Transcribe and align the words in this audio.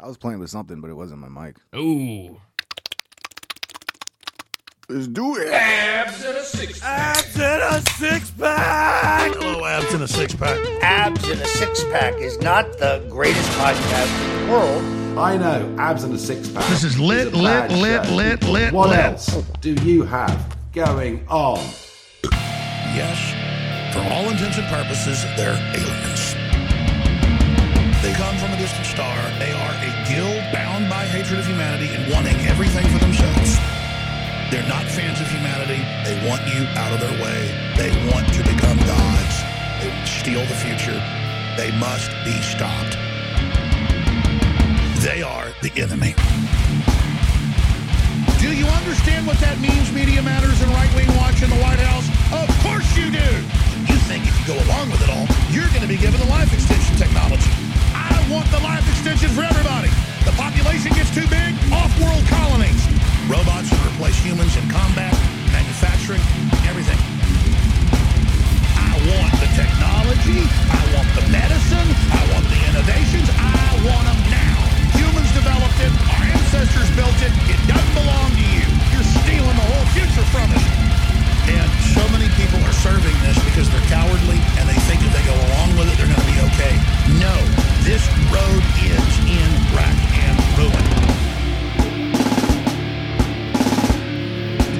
I 0.00 0.08
was 0.08 0.16
playing 0.18 0.40
with 0.40 0.50
something, 0.50 0.80
but 0.80 0.90
it 0.90 0.94
wasn't 0.94 1.20
my 1.20 1.46
mic. 1.46 1.56
Ooh. 1.76 2.40
Let's 4.88 5.06
do 5.08 5.36
it. 5.36 5.48
Abs 5.50 6.24
in 6.24 6.36
a 6.36 6.42
six 6.42 6.80
pack. 6.80 7.16
Abs 7.16 7.36
in 7.36 7.42
a 7.42 7.82
six 7.92 8.30
pack. 8.32 9.32
Hello, 9.34 9.64
abs 9.64 9.94
in 9.94 10.02
a 10.02 10.08
six 10.08 10.34
pack. 10.34 10.58
Abs 10.82 11.26
in 11.28 11.38
a 11.40 11.44
Six 11.46 11.84
Pack 11.84 12.14
is 12.20 12.38
not 12.40 12.66
the 12.78 13.06
greatest 13.08 13.48
podcast 13.52 14.22
in 14.40 14.46
the 14.46 14.52
world. 14.52 14.84
I 15.18 15.36
know, 15.36 15.74
abs 15.78 16.02
and 16.04 16.12
a 16.12 16.18
six 16.18 16.48
pack. 16.50 16.68
This 16.68 16.82
is 16.84 16.98
lit, 16.98 17.28
a 17.28 17.30
bad 17.30 17.70
lit, 17.72 17.80
lit, 17.80 18.04
show. 18.08 18.14
lit, 18.14 18.42
lit, 18.44 18.72
What 18.74 18.90
lit. 18.90 18.98
else 18.98 19.26
do 19.60 19.72
you 19.74 20.02
have 20.02 20.56
going 20.72 21.24
on? 21.28 21.58
Yes, 22.94 23.94
for 23.94 24.00
all 24.12 24.28
intents 24.28 24.58
and 24.58 24.66
purposes, 24.66 25.22
they're 25.36 25.54
aliens. 25.74 26.13
They 28.04 28.12
come 28.12 28.36
from 28.36 28.52
a 28.52 28.58
distant 28.58 28.84
star. 28.84 29.16
They 29.40 29.48
are 29.56 29.74
a 29.80 29.90
guild 30.04 30.44
bound 30.52 30.90
by 30.90 31.08
hatred 31.08 31.40
of 31.40 31.46
humanity 31.46 31.88
and 31.88 32.12
wanting 32.12 32.36
everything 32.44 32.84
for 32.92 33.00
themselves. 33.00 33.56
They're 34.52 34.68
not 34.68 34.84
fans 34.92 35.24
of 35.24 35.28
humanity. 35.32 35.80
They 36.04 36.12
want 36.28 36.44
you 36.52 36.68
out 36.76 36.92
of 36.92 37.00
their 37.00 37.16
way. 37.16 37.48
They 37.80 37.88
want 38.12 38.28
to 38.36 38.44
become 38.44 38.76
gods. 38.84 39.36
They 39.80 39.88
steal 40.04 40.44
the 40.44 40.58
future. 40.60 41.00
They 41.56 41.72
must 41.80 42.12
be 42.28 42.36
stopped. 42.44 42.92
They 45.00 45.24
are 45.24 45.48
the 45.64 45.72
enemy. 45.80 46.12
Do 48.36 48.52
you 48.52 48.68
understand 48.68 49.24
what 49.24 49.40
that 49.40 49.56
means, 49.64 49.88
Media 49.96 50.20
Matters 50.20 50.60
and 50.60 50.68
Right 50.76 50.92
Wing 50.92 51.08
Watch 51.16 51.40
in 51.40 51.48
the 51.48 51.60
White 51.64 51.80
House? 51.80 52.04
Of 52.36 52.52
course 52.60 52.84
you 53.00 53.08
do. 53.08 53.30
You 53.88 53.96
think 54.04 54.28
if 54.28 54.34
you 54.44 54.52
go 54.52 54.60
along 54.68 54.92
with 54.92 55.00
it 55.00 55.08
all, 55.08 55.24
you're 55.48 55.72
going 55.72 55.80
to 55.80 55.88
be 55.88 55.96
given 55.96 56.20
the 56.20 56.28
life 56.28 56.52
extension 56.52 57.00
technology. 57.00 57.63
Want 58.32 58.48
the 58.50 58.58
life 58.64 58.80
extension 58.88 59.28
for 59.36 59.44
everybody. 59.44 59.92
The 60.24 60.32
population 60.32 60.96
gets 60.96 61.12
too 61.12 61.28
big, 61.28 61.52
off-world 61.68 62.24
colonies. 62.26 62.80
Robots 63.28 63.68
will 63.68 63.84
replace 63.84 64.16
humans 64.24 64.56
in 64.56 64.64
combat, 64.72 65.12
manufacturing, 65.52 66.24
everything. 66.64 66.96
I 68.80 68.96
want 69.12 69.32
the 69.38 69.50
technology. 69.52 70.40
I 70.72 70.82
want 70.96 71.08
the 71.12 71.24
medicine. 71.28 71.88
I 72.16 72.22
want 72.32 72.48
the 72.48 72.60
innovations. 72.72 73.28
I 73.28 73.70
want 73.84 74.08
them 74.08 74.20
now. 74.32 74.56
Humans 74.96 75.30
developed 75.36 75.78
it. 75.84 75.92
Our 75.92 76.24
ancestors 76.24 76.88
built 76.96 77.18
it. 77.20 77.32
It 77.52 77.60
doesn't 77.68 77.92
belong 77.92 78.32
to 78.32 78.44
you. 78.56 78.66
You're 78.88 79.08
stealing 79.20 79.52
the 79.52 79.68
whole 79.68 79.88
future 79.92 80.26
from 80.32 80.48
us. 80.48 81.03
And 81.46 81.68
so 81.92 82.00
many 82.08 82.28
people 82.40 82.58
are 82.64 82.72
serving 82.72 83.14
this 83.20 83.36
because 83.44 83.68
they're 83.70 83.88
cowardly 83.92 84.40
and 84.56 84.68
they 84.68 84.78
think 84.88 85.04
if 85.04 85.12
they 85.12 85.24
go 85.28 85.36
along 85.52 85.76
with 85.76 85.92
it, 85.92 85.96
they're 86.00 86.08
going 86.08 86.20
to 86.20 86.30
be 86.32 86.40
okay. 86.54 86.74
No, 87.20 87.34
this 87.84 88.04
road 88.32 88.62
is 88.80 89.12
in 89.28 89.50
wreck 89.76 89.98
and 90.24 90.36
ruin. 90.56 90.84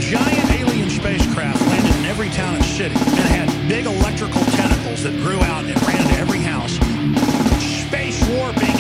Giant 0.01 0.51
alien 0.53 0.91
spacecraft 0.91 1.61
landed 1.69 1.95
in 1.97 2.05
every 2.07 2.31
town 2.31 2.55
and 2.55 2.65
city 2.65 2.97
and 2.97 3.29
had 3.29 3.69
big 3.69 3.87
electrical 3.87 4.42
tentacles 4.57 5.03
that 5.03 5.12
grew 5.20 5.41
out 5.41 5.65
and 5.65 5.77
ran 5.87 6.01
into 6.01 6.17
every 6.17 6.41
house. 6.41 6.77
Space 7.87 8.23
warping 8.29 8.73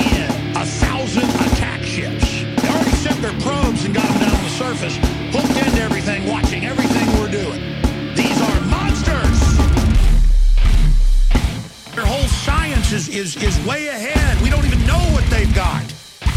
way 13.64 13.88
ahead. 13.88 14.40
We 14.42 14.50
don't 14.50 14.64
even 14.64 14.84
know 14.86 15.00
what 15.12 15.24
they've 15.30 15.52
got. 15.54 15.82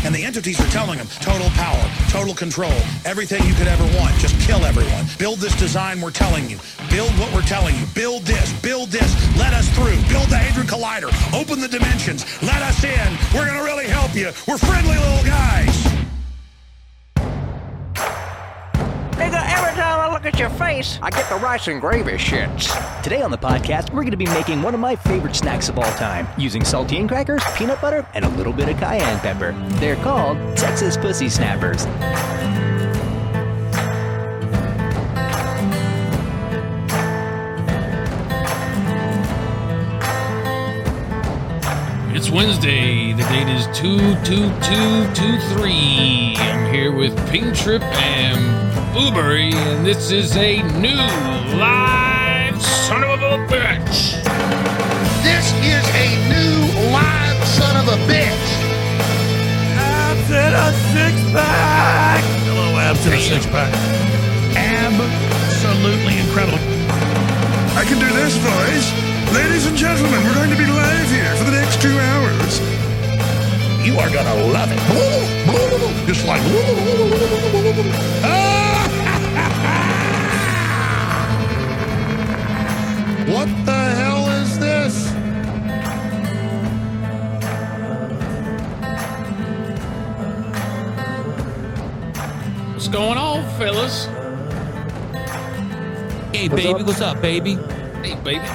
And 0.05 0.13
the 0.13 0.23
entities 0.23 0.59
are 0.61 0.69
telling 0.69 0.97
them 0.97 1.07
total 1.19 1.49
power, 1.51 1.83
total 2.09 2.33
control, 2.33 2.77
everything 3.03 3.43
you 3.45 3.53
could 3.55 3.67
ever 3.67 3.83
want. 3.97 4.15
Just 4.19 4.39
kill 4.39 4.63
everyone. 4.63 5.05
Build 5.17 5.39
this 5.39 5.55
design 5.57 5.99
we're 5.99 6.11
telling 6.11 6.49
you. 6.49 6.59
Build 6.89 7.11
what 7.19 7.33
we're 7.33 7.41
telling 7.41 7.75
you. 7.75 7.85
Build 7.93 8.23
this. 8.23 8.53
Build 8.61 8.89
this. 8.89 9.11
Let 9.37 9.53
us 9.53 9.67
through. 9.75 9.97
Build 10.07 10.29
the 10.29 10.37
Hadron 10.37 10.67
Collider. 10.67 11.11
Open 11.33 11.59
the 11.59 11.67
dimensions. 11.67 12.25
Let 12.41 12.61
us 12.61 12.83
in. 12.83 13.17
We're 13.33 13.45
going 13.45 13.57
to 13.57 13.65
really 13.65 13.87
help 13.87 14.15
you. 14.15 14.31
We're 14.47 14.57
friendly 14.57 14.97
little 14.97 15.25
guys. 15.25 15.76
At 20.27 20.37
your 20.37 20.49
face, 20.49 20.99
I 21.01 21.09
get 21.09 21.29
the 21.29 21.37
rice 21.37 21.69
and 21.69 21.79
gravy 21.79 22.11
shits. 22.11 23.01
Today 23.01 23.21
on 23.21 23.31
the 23.31 23.37
podcast, 23.37 23.91
we're 23.91 24.01
going 24.01 24.11
to 24.11 24.17
be 24.17 24.25
making 24.25 24.61
one 24.61 24.73
of 24.73 24.81
my 24.81 24.93
favorite 24.93 25.37
snacks 25.37 25.69
of 25.69 25.79
all 25.79 25.89
time, 25.93 26.27
using 26.37 26.63
saltine 26.63 27.07
crackers, 27.07 27.41
peanut 27.55 27.79
butter, 27.79 28.05
and 28.13 28.25
a 28.25 28.29
little 28.29 28.51
bit 28.51 28.67
of 28.67 28.77
cayenne 28.77 29.19
pepper. 29.19 29.53
They're 29.79 29.95
called 29.95 30.37
Texas 30.57 30.97
Pussy 30.97 31.29
Snappers. 31.29 31.85
It's 42.13 42.29
Wednesday. 42.29 43.13
The 43.13 43.23
date 43.23 43.47
is 43.47 43.65
22223. 43.77 46.35
I'm 46.37 46.73
here 46.73 46.91
with 46.91 47.15
Ping 47.29 47.53
Trip 47.53 47.81
and 47.81 48.66
Boo-Bury, 48.97 49.53
and 49.53 49.85
this 49.85 50.09
is 50.09 50.35
a 50.37 50.57
new 50.81 50.97
live 51.53 52.59
son 52.59 53.03
of 53.03 53.21
a 53.21 53.37
bitch. 53.45 54.17
This 55.21 55.53
is 55.61 55.85
a 55.93 56.17
new 56.25 56.65
live 56.89 57.37
son 57.45 57.77
of 57.77 57.93
a 57.93 57.97
bitch. 58.09 58.49
Abs 59.77 60.31
in 60.31 60.49
a 60.49 60.73
six 60.89 61.13
pack. 61.29 62.23
Hello, 62.49 62.73
abs 62.79 63.05
in 63.05 63.13
a 63.13 63.19
six 63.21 63.45
pack. 63.45 63.71
Absolutely 64.57 66.17
incredible. 66.17 66.57
I 67.77 67.85
can 67.85 67.99
do 68.01 68.09
this 68.17 68.33
voice. 68.41 68.89
Ladies 69.31 69.67
and 69.67 69.77
gentlemen, 69.77 70.23
we're 70.25 70.33
going 70.33 70.49
to 70.49 70.57
be 70.57 70.65
live 70.65 71.09
here 71.11 71.35
for 71.35 71.43
the 71.43 71.51
next 71.51 71.79
two 71.83 71.93
hours. 71.93 72.59
You 73.85 73.93
are 73.99 74.09
gonna 74.09 74.41
love 74.51 74.71
it. 74.73 74.79
Just 76.07 76.25
like. 76.25 76.41
Ah! 78.25 78.66
What 83.27 83.47
the 83.65 83.71
hell 83.99 84.29
is 84.41 84.57
this? 84.59 85.11
What's 92.73 92.87
going 92.87 93.17
on, 93.17 93.43
fellas? 93.57 94.05
Hey, 96.33 96.47
baby, 96.47 96.83
what's 96.83 97.01
up, 97.01 97.21
baby? 97.21 97.55
Hey, 98.03 98.15
baby. 98.23 98.45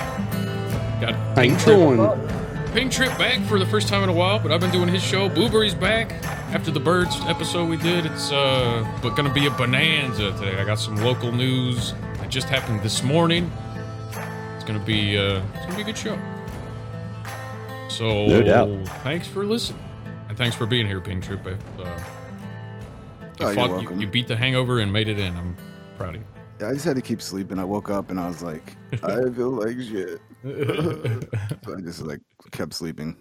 Got 1.00 1.15
How 1.37 1.43
you 1.43 1.50
Ping 1.50 1.56
Trip- 1.59 1.77
doing? 1.77 2.28
Ping 2.72 2.89
Trip 2.91 3.19
back 3.19 3.41
for 3.47 3.59
the 3.59 3.66
first 3.66 3.89
time 3.89 4.03
in 4.04 4.09
a 4.09 4.12
while, 4.12 4.39
but 4.39 4.53
I've 4.53 4.60
been 4.60 4.71
doing 4.71 4.89
his 4.89 5.03
show. 5.03 5.28
Boo-Bury's 5.28 5.75
back 5.75 6.12
after 6.54 6.71
the 6.71 6.81
birds 6.81 7.16
episode 7.27 7.69
we 7.69 7.77
did. 7.77 8.06
It's 8.06 8.31
uh, 8.31 8.87
but 9.03 9.10
gonna 9.16 9.33
be 9.33 9.47
a 9.47 9.50
bonanza 9.50 10.31
today. 10.33 10.59
I 10.59 10.65
got 10.65 10.78
some 10.78 10.97
local 10.97 11.33
news 11.33 11.93
that 12.19 12.28
just 12.31 12.49
happened 12.49 12.83
this 12.83 13.03
morning. 13.03 13.50
It's 14.62 14.70
gonna 14.70 14.84
be 14.84 15.18
uh, 15.18 15.42
it's 15.54 15.64
gonna 15.66 15.74
be 15.74 15.82
a 15.82 15.84
good 15.86 15.98
show. 15.98 16.16
So 17.88 18.26
No 18.28 18.42
doubt. 18.42 18.86
Thanks 19.02 19.26
for 19.26 19.44
listening, 19.44 19.82
and 20.28 20.38
thanks 20.38 20.54
for 20.54 20.66
being 20.66 20.86
here, 20.86 21.00
Ping 21.00 21.20
Trip. 21.20 21.44
Uh, 21.44 21.50
you, 21.50 21.56
Oh, 21.80 21.86
you're 23.40 23.54
fought- 23.54 23.82
you- 23.82 23.98
you 24.02 24.06
beat 24.06 24.28
the 24.28 24.36
hangover 24.36 24.78
and 24.78 24.92
made 24.92 25.08
it 25.08 25.18
in. 25.18 25.36
I'm 25.36 25.56
proud 25.98 26.14
of 26.14 26.20
you. 26.20 26.26
Yeah, 26.60 26.68
I 26.68 26.74
just 26.74 26.84
had 26.84 26.94
to 26.94 27.02
keep 27.02 27.20
sleeping. 27.20 27.58
I 27.58 27.64
woke 27.64 27.90
up 27.90 28.10
and 28.10 28.20
I 28.20 28.28
was 28.28 28.40
like, 28.40 28.76
I 29.02 29.28
feel 29.34 29.50
like 29.50 29.80
shit. 29.80 30.20
so 31.64 31.76
I 31.76 31.80
just 31.80 32.02
like 32.02 32.20
kept 32.52 32.72
sleeping 32.72 33.16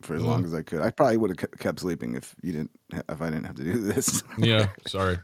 for 0.00 0.14
as 0.14 0.22
long 0.22 0.46
as 0.46 0.54
I 0.54 0.62
could. 0.62 0.80
I 0.80 0.90
probably 0.92 1.18
would 1.18 1.38
have 1.38 1.50
kept 1.58 1.80
sleeping 1.80 2.14
if 2.14 2.34
you 2.40 2.52
didn't, 2.52 2.70
if 3.06 3.20
I 3.20 3.26
didn't 3.28 3.44
have 3.44 3.56
to 3.56 3.64
do 3.64 3.74
this. 3.82 4.22
yeah, 4.38 4.68
sorry. 4.86 5.18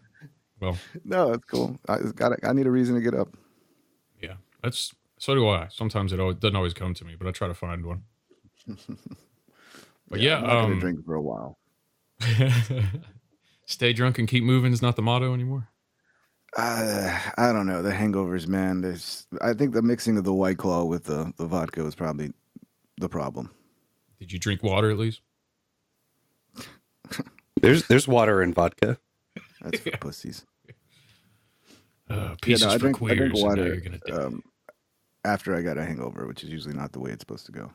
Well, 0.60 0.76
no, 1.06 1.32
it's 1.32 1.46
cool. 1.46 1.78
I 1.88 1.96
just 2.00 2.14
got. 2.14 2.32
I 2.44 2.52
need 2.52 2.66
a 2.66 2.70
reason 2.70 2.94
to 2.94 3.00
get 3.00 3.14
up. 3.14 3.28
yeah, 4.20 4.34
that's 4.62 4.92
so 5.26 5.34
do 5.34 5.48
I. 5.48 5.66
Sometimes 5.72 6.12
it 6.12 6.20
always, 6.20 6.36
doesn't 6.36 6.54
always 6.54 6.72
come 6.72 6.94
to 6.94 7.04
me, 7.04 7.16
but 7.18 7.26
I 7.26 7.32
try 7.32 7.48
to 7.48 7.54
find 7.54 7.84
one. 7.84 8.02
But 10.08 10.20
yeah, 10.20 10.36
I'm 10.36 10.42
not 10.44 10.48
gonna 10.48 10.74
um, 10.74 10.78
drink 10.78 11.04
for 11.04 11.16
a 11.16 11.20
while. 11.20 11.58
stay 13.66 13.92
drunk 13.92 14.20
and 14.20 14.28
keep 14.28 14.44
moving 14.44 14.72
is 14.72 14.80
not 14.80 14.94
the 14.94 15.02
motto 15.02 15.34
anymore. 15.34 15.68
Uh, 16.56 17.18
I 17.36 17.52
don't 17.52 17.66
know 17.66 17.82
the 17.82 17.90
hangovers, 17.90 18.46
man. 18.46 18.82
There's. 18.82 19.26
I 19.42 19.52
think 19.52 19.74
the 19.74 19.82
mixing 19.82 20.16
of 20.16 20.22
the 20.22 20.32
white 20.32 20.58
claw 20.58 20.84
with 20.84 21.02
the 21.02 21.32
the 21.38 21.46
vodka 21.46 21.82
was 21.82 21.96
probably 21.96 22.32
the 22.98 23.08
problem. 23.08 23.50
Did 24.20 24.30
you 24.32 24.38
drink 24.38 24.62
water 24.62 24.92
at 24.92 24.96
least? 24.96 25.22
There's 27.60 27.88
there's 27.88 28.06
water 28.06 28.42
in 28.42 28.54
vodka. 28.54 28.98
That's 29.60 29.80
for 29.80 29.90
pussies. 29.96 30.44
Uh, 32.08 32.36
pieces 32.40 32.62
yeah, 32.62 32.68
no, 32.68 32.74
I 32.74 32.76
for 32.76 32.78
drink, 32.78 32.96
I 32.96 32.98
queers. 32.98 33.16
drink 33.16 33.34
and 33.34 33.42
now 33.42 33.48
water 33.48 33.66
you're 33.66 33.80
gonna 33.80 34.26
um, 34.26 34.42
after 35.26 35.54
I 35.56 35.62
got 35.62 35.76
a 35.76 35.84
hangover, 35.84 36.26
which 36.26 36.42
is 36.44 36.50
usually 36.50 36.74
not 36.74 36.92
the 36.92 37.00
way 37.00 37.10
it's 37.10 37.20
supposed 37.20 37.46
to 37.46 37.52
go. 37.52 37.70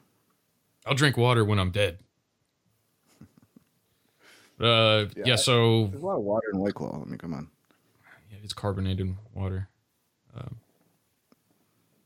I'll 0.86 0.96
drink 0.96 1.18
water 1.18 1.44
when 1.46 1.60
I'm 1.60 1.72
dead. 1.72 2.00
Uh, 4.60 5.08
yeah, 5.26 5.36
so 5.38 5.88
There's 5.88 6.04
a 6.04 6.06
lot 6.06 6.18
of 6.18 6.24
water 6.24 6.48
in 6.54 6.60
White 6.60 6.76
Claw. 6.76 7.02
I 7.02 7.10
mean, 7.10 7.18
come 7.18 7.34
on. 7.34 7.50
yeah, 8.30 8.38
it's 8.44 8.54
carbonated 8.54 9.16
water. 9.34 9.70
Um, 10.38 10.58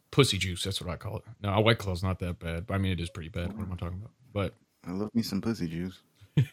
pussy 0.10 0.38
juice, 0.38 0.64
that's 0.64 0.82
what 0.82 0.90
I 0.90 0.96
call 0.96 1.18
it. 1.18 1.24
No, 1.44 1.60
White 1.60 1.80
Claw's 1.80 2.02
not 2.02 2.20
that 2.20 2.40
bad. 2.40 2.68
I 2.70 2.78
mean, 2.78 2.94
it 2.94 3.02
is 3.02 3.10
pretty 3.10 3.28
bad. 3.28 3.48
What 3.58 3.66
am 3.66 3.74
I 3.74 3.76
talking 3.76 3.98
about? 3.98 4.12
But 4.32 4.54
I 4.88 4.92
love 4.92 5.14
me 5.14 5.22
some 5.22 5.42
pussy 5.42 5.68
juice. 5.68 6.00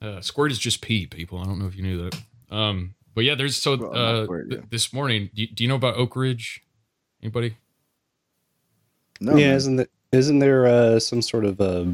Uh, 0.00 0.20
squirt 0.20 0.52
is 0.52 0.58
just 0.60 0.80
pee, 0.80 1.06
people. 1.06 1.38
I 1.40 1.44
don't 1.44 1.58
know 1.58 1.66
if 1.66 1.74
you 1.74 1.82
knew 1.82 2.08
that. 2.08 2.54
Um, 2.54 2.94
but 3.16 3.24
yeah, 3.24 3.34
there's 3.34 3.56
so 3.56 3.76
Well, 3.76 3.96
uh, 3.96 4.24
squirt, 4.26 4.48
th- 4.50 4.62
this 4.70 4.92
morning. 4.92 5.28
Do 5.34 5.42
you, 5.42 5.48
do 5.48 5.64
you 5.64 5.68
know 5.68 5.74
about 5.74 5.96
Oak 5.96 6.14
Ridge? 6.14 6.62
Anybody? 7.20 7.56
No, 9.20 9.36
yeah, 9.36 9.48
man. 9.48 9.56
isn't 9.56 9.76
there, 9.76 9.88
isn't 10.12 10.38
there 10.38 10.66
uh, 10.66 11.00
some 11.00 11.22
sort 11.22 11.44
of 11.44 11.60
uh, 11.60 11.86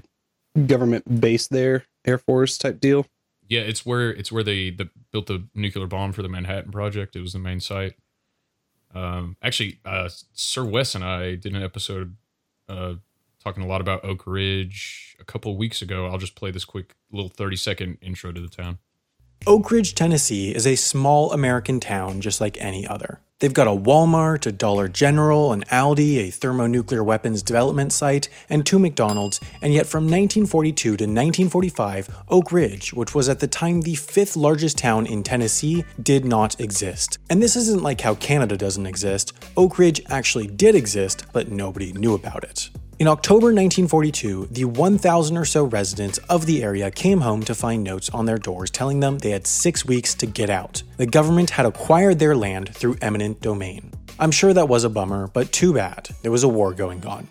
government 0.67 1.21
base 1.21 1.47
there, 1.49 1.85
Air 2.05 2.19
Force 2.19 2.59
type 2.59 2.81
deal? 2.81 3.07
Yeah, 3.49 3.61
it's 3.61 3.85
where 3.85 4.11
it's 4.11 4.33
where 4.33 4.43
they 4.43 4.71
the, 4.71 4.89
built 5.13 5.27
the 5.27 5.45
nuclear 5.55 5.87
bomb 5.87 6.13
for 6.13 6.23
the 6.23 6.29
Manhattan 6.29 6.73
Project. 6.73 7.17
It 7.17 7.21
was 7.21 7.33
the 7.33 7.39
main 7.39 7.61
site. 7.61 7.95
Um, 8.95 9.37
actually, 9.43 9.81
uh, 9.85 10.09
Sir 10.33 10.65
Wes 10.65 10.95
and 10.95 11.05
I 11.05 11.35
did 11.35 11.55
an 11.55 11.63
episode 11.63 12.17
uh, 12.69 12.95
talking 13.43 13.63
a 13.63 13.67
lot 13.67 13.81
about 13.81 14.05
Oak 14.05 14.27
Ridge 14.27 15.17
a 15.21 15.25
couple 15.25 15.53
of 15.53 15.59
weeks 15.59 15.83
ago. 15.83 16.07
I'll 16.07 16.19
just 16.19 16.37
play 16.37 16.51
this 16.51 16.65
quick 16.65 16.95
little 17.11 17.29
thirty 17.29 17.57
second 17.57 17.99
intro 18.01 18.33
to 18.33 18.41
the 18.41 18.49
town. 18.49 18.79
Oak 19.47 19.71
Ridge, 19.71 19.95
Tennessee 19.95 20.55
is 20.55 20.67
a 20.67 20.77
small 20.77 21.33
American 21.33 21.81
town 21.81 22.21
just 22.21 22.41
like 22.41 22.57
any 22.61 22.87
other. 22.87 23.21
They've 23.41 23.53
got 23.53 23.67
a 23.67 23.73
Walmart, 23.73 24.47
a 24.47 24.53
Dollar 24.53 24.87
General, 24.87 25.53
an 25.53 25.65
Aldi, 25.65 26.19
a 26.19 26.31
thermonuclear 26.31 27.03
weapons 27.03 27.43
development 27.43 27.93
site, 27.93 28.29
and 28.49 28.65
two 28.65 28.79
McDonald's, 28.79 29.41
and 29.61 29.75
yet 29.75 29.87
from 29.87 30.05
1942 30.05 30.75
to 30.75 30.93
1945, 30.93 32.25
Oak 32.29 32.53
Ridge, 32.53 32.95
which 32.95 33.13
was 33.13 33.29
at 33.29 33.41
the 33.41 33.49
time 33.49 33.81
the 33.81 33.97
fifth 33.97 34.37
largest 34.37 34.79
town 34.79 35.05
in 35.05 35.25
Tennessee, 35.25 35.85
did 36.01 36.25
not 36.25 36.61
exist. 36.61 37.19
And 37.29 37.43
this 37.43 37.57
isn't 37.57 37.83
like 37.83 38.03
how 38.03 38.15
Canada 38.15 38.57
doesn't 38.57 38.87
exist. 38.87 39.33
Oak 39.57 39.79
Ridge 39.79 40.01
actually 40.09 40.47
did 40.47 40.77
exist, 40.77 41.25
but 41.33 41.51
nobody 41.51 41.93
knew 41.93 42.15
about 42.15 42.45
it. 42.45 42.71
In 43.01 43.09
October 43.09 43.47
1942, 43.47 44.51
the 44.53 44.67
1,000 44.67 45.37
or 45.37 45.45
so 45.45 45.65
residents 45.65 46.19
of 46.31 46.47
the 46.47 46.63
area 46.63 46.93
came 46.93 47.23
home 47.23 47.43
to 47.43 47.53
find 47.53 47.83
notes 47.83 48.09
on 48.11 48.25
their 48.25 48.39
doors 48.39 48.71
telling 48.71 49.01
them 49.01 49.19
they 49.19 49.31
had 49.31 49.49
six 49.49 49.85
weeks 49.85 50.15
to 50.15 50.27
get 50.27 50.49
out. 50.49 50.85
The 50.97 51.07
government 51.07 51.51
had 51.51 51.67
acquired 51.67 52.21
their 52.21 52.37
land 52.37 52.73
through 52.73 52.99
eminent 53.03 53.41
domain. 53.41 53.91
I'm 54.21 54.31
sure 54.31 54.53
that 54.53 54.69
was 54.69 54.85
a 54.85 54.89
bummer, 54.89 55.27
but 55.27 55.51
too 55.51 55.75
bad. 55.75 56.11
There 56.23 56.31
was 56.31 56.45
a 56.45 56.49
war 56.49 56.73
going 56.73 57.05
on. 57.05 57.27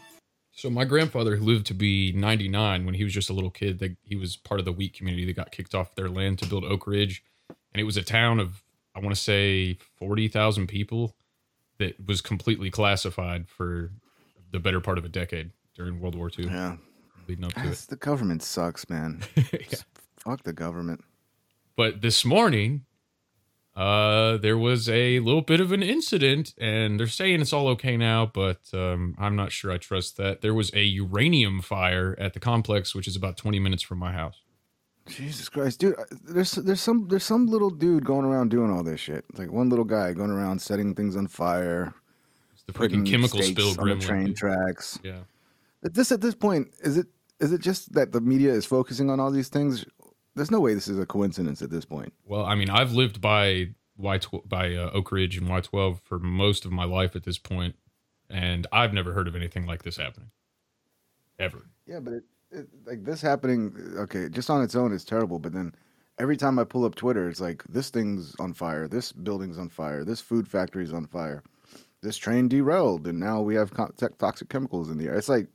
So 0.51 0.69
my 0.69 0.83
grandfather, 0.83 1.38
lived 1.38 1.66
to 1.68 1.74
be 1.74 2.12
99 2.12 2.86
when 2.86 2.95
he 2.95 3.06
was 3.06 3.13
just 3.13 3.30
a 3.30 3.33
little 3.33 3.50
kid, 3.50 3.95
he 4.04 4.18
was 4.18 4.36
part 4.36 4.59
of 4.59 4.66
the 4.66 4.74
wheat 4.74 4.94
community 4.94 5.25
that 5.27 5.38
got 5.38 5.54
kicked 5.54 5.74
off 5.74 5.95
their 5.95 6.09
land 6.09 6.39
to 6.39 6.45
build 6.45 6.66
Oak 6.66 6.88
Ridge, 6.88 7.24
and 7.48 7.80
it 7.80 7.86
was 7.86 7.95
a 7.95 8.04
town 8.04 8.42
of 8.42 8.63
I 8.94 9.00
want 9.00 9.16
to 9.16 9.21
say 9.21 9.77
40,000 9.95 10.68
people 10.68 11.16
that 11.80 12.06
was 12.06 12.19
completely 12.19 12.69
classified 12.69 13.48
for 13.48 13.92
the 14.53 14.59
better 14.59 14.79
part 14.79 14.97
of 14.97 15.03
a 15.03 15.09
decade 15.09 15.51
during 15.75 16.00
World 16.00 16.15
War 16.15 16.29
II, 16.38 16.45
Yeah. 16.45 16.77
leading 17.27 17.44
up 17.44 17.53
to 17.53 17.69
it. 17.71 17.77
The 17.89 17.97
government 17.97 18.41
sucks, 18.44 18.89
man. 18.89 19.21
Yeah. 19.51 19.79
Fuck 20.19 20.44
the 20.44 20.53
government. 20.53 21.03
But 21.75 22.00
this 22.01 22.23
morning, 22.23 22.85
uh, 23.75 24.38
there 24.38 24.57
was 24.57 24.88
a 24.88 25.19
little 25.19 25.41
bit 25.41 25.59
of 25.59 25.71
an 25.71 25.81
incident, 25.83 26.53
and 26.59 27.00
they're 27.00 27.07
saying 27.07 27.41
it's 27.41 27.51
all 27.51 27.67
okay 27.69 27.97
now, 27.97 28.25
but 28.27 28.59
um, 28.73 29.15
I'm 29.17 29.35
not 29.35 29.51
sure 29.51 29.71
I 29.71 29.77
trust 29.79 30.15
that. 30.17 30.41
There 30.41 30.53
was 30.53 30.71
a 30.73 30.83
uranium 30.83 31.61
fire 31.61 32.15
at 32.19 32.33
the 32.33 32.39
complex, 32.39 32.94
which 32.95 33.07
is 33.07 33.15
about 33.15 33.35
20 33.35 33.59
minutes 33.59 33.81
from 33.83 33.97
my 33.97 34.11
house. 34.13 34.41
Jesus 35.07 35.49
Christ, 35.49 35.79
dude! 35.81 35.95
uh, 35.99 36.06
There's 36.23 36.51
there's 36.53 36.79
some 36.79 37.07
there's 37.09 37.25
some 37.25 37.47
little 37.47 37.69
dude 37.71 38.06
going 38.06 38.23
around 38.25 38.49
doing 38.51 38.71
all 38.71 38.83
this 38.83 39.01
shit. 39.01 39.25
Like 39.38 39.51
one 39.51 39.67
little 39.69 39.83
guy 39.83 40.13
going 40.13 40.31
around 40.31 40.61
setting 40.61 40.95
things 40.95 41.17
on 41.17 41.27
fire, 41.27 41.88
It's 41.88 42.02
the 42.65 42.74
freaking 42.74 43.10
chemical 43.10 43.42
spill, 43.42 43.80
on 43.80 43.89
the 43.89 43.95
train 43.95 44.33
tracks. 44.33 45.00
Yeah. 45.04 45.19
At 45.83 45.94
this 45.94 46.12
at 46.12 46.21
this 46.21 46.36
point, 46.36 46.69
is 46.81 46.98
it 46.98 47.07
is 47.39 47.51
it 47.51 47.62
just 47.62 47.94
that 47.94 48.12
the 48.12 48.21
media 48.21 48.54
is 48.54 48.65
focusing 48.65 49.10
on 49.10 49.19
all 49.19 49.31
these 49.31 49.50
things? 49.50 49.86
There's 50.36 50.51
no 50.51 50.60
way 50.60 50.74
this 50.74 50.88
is 50.88 50.98
a 50.98 51.06
coincidence 51.06 51.62
at 51.62 51.69
this 51.69 51.86
point. 51.86 52.13
Well, 52.25 52.45
I 52.45 52.56
mean, 52.56 52.69
I've 52.69 52.94
lived 52.94 53.21
by 53.21 53.69
Y 53.98 54.18
tw- 54.18 54.48
by 54.48 54.74
uh, 54.74 54.92
Oak 54.94 55.12
Ridge 55.12 55.38
and 55.38 55.48
Y12 55.48 56.00
for 56.01 56.19
most 56.19 56.65
of 56.65 56.71
my 56.71 56.86
life 56.86 57.15
at 57.15 57.24
this 57.24 57.38
point, 57.38 57.75
and 58.30 58.66
I've 58.71 58.94
never 58.94 59.13
heard 59.13 59.27
of 59.27 59.36
anything 59.36 59.66
like 59.66 59.83
this 59.83 59.98
happening, 59.98 60.31
ever. 61.38 61.68
Yeah, 61.86 62.00
but 62.00 62.13
it, 62.13 62.24
it 62.51 62.68
like 62.86 63.04
this 63.04 63.21
happening. 63.21 63.75
Okay, 63.98 64.30
just 64.30 64.50
on 64.50 64.63
its 64.63 64.75
own 64.75 64.94
is 64.94 65.06
terrible. 65.06 65.38
But 65.38 65.54
then 65.54 65.75
every 66.18 66.38
time 66.38 66.57
I 66.57 66.63
pull 66.63 66.86
up 66.86 66.95
Twitter, 66.95 67.30
it's 67.30 67.42
like 67.42 67.63
this 67.66 67.89
thing's 67.89 68.36
on 68.39 68.54
fire, 68.54 68.88
this 68.88 69.12
building's 69.12 69.57
on 69.57 69.69
fire, 69.69 70.04
this 70.04 70.21
food 70.21 70.48
factory's 70.48 70.94
on 70.94 71.06
fire, 71.06 71.44
this 72.03 72.17
train 72.17 72.47
derailed, 72.47 73.07
and 73.07 73.19
now 73.19 73.41
we 73.41 73.55
have 73.55 73.71
toxic 73.71 74.50
chemicals 74.50 74.89
in 74.89 74.97
the 74.97 75.05
air. 75.05 75.15
It's 75.15 75.29
like 75.29 75.47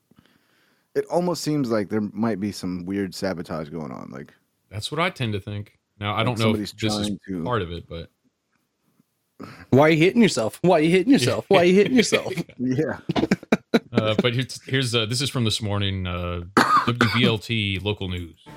it 0.94 1.04
almost 1.06 1.42
seems 1.42 1.70
like 1.70 1.88
there 1.90 2.00
might 2.00 2.40
be 2.40 2.50
some 2.50 2.84
weird 2.84 3.14
sabotage 3.14 3.68
going 3.68 3.92
on. 3.92 4.10
Like 4.10 4.34
That's 4.70 4.90
what 4.90 5.00
I 5.00 5.10
tend 5.10 5.34
to 5.34 5.40
think. 5.40 5.78
Now, 6.00 6.14
I 6.14 6.24
don't 6.24 6.38
know 6.38 6.54
if 6.54 6.74
this 6.76 6.94
is 6.96 7.10
to- 7.28 7.44
part 7.44 7.62
of 7.62 7.70
it, 7.70 7.88
but 7.88 8.10
Why 9.70 9.88
are 9.88 9.90
you 9.90 9.98
hitting 9.98 10.22
yourself? 10.22 10.58
Why 10.62 10.78
are 10.78 10.82
you 10.82 10.90
hitting 10.90 11.12
yourself? 11.12 11.44
Why 11.48 11.58
are 11.58 11.64
you 11.64 11.74
hitting 11.74 11.94
yourself? 11.94 12.32
yeah, 12.58 12.98
uh, 13.92 14.14
but 14.20 14.34
here's, 14.34 14.60
here's 14.62 14.94
uh, 14.94 15.06
this 15.06 15.20
is 15.20 15.30
from 15.30 15.44
this 15.44 15.62
morning 15.62 16.06
uh, 16.06 16.42
WVLT 16.56 17.84
local 17.84 18.08
news. 18.08 18.47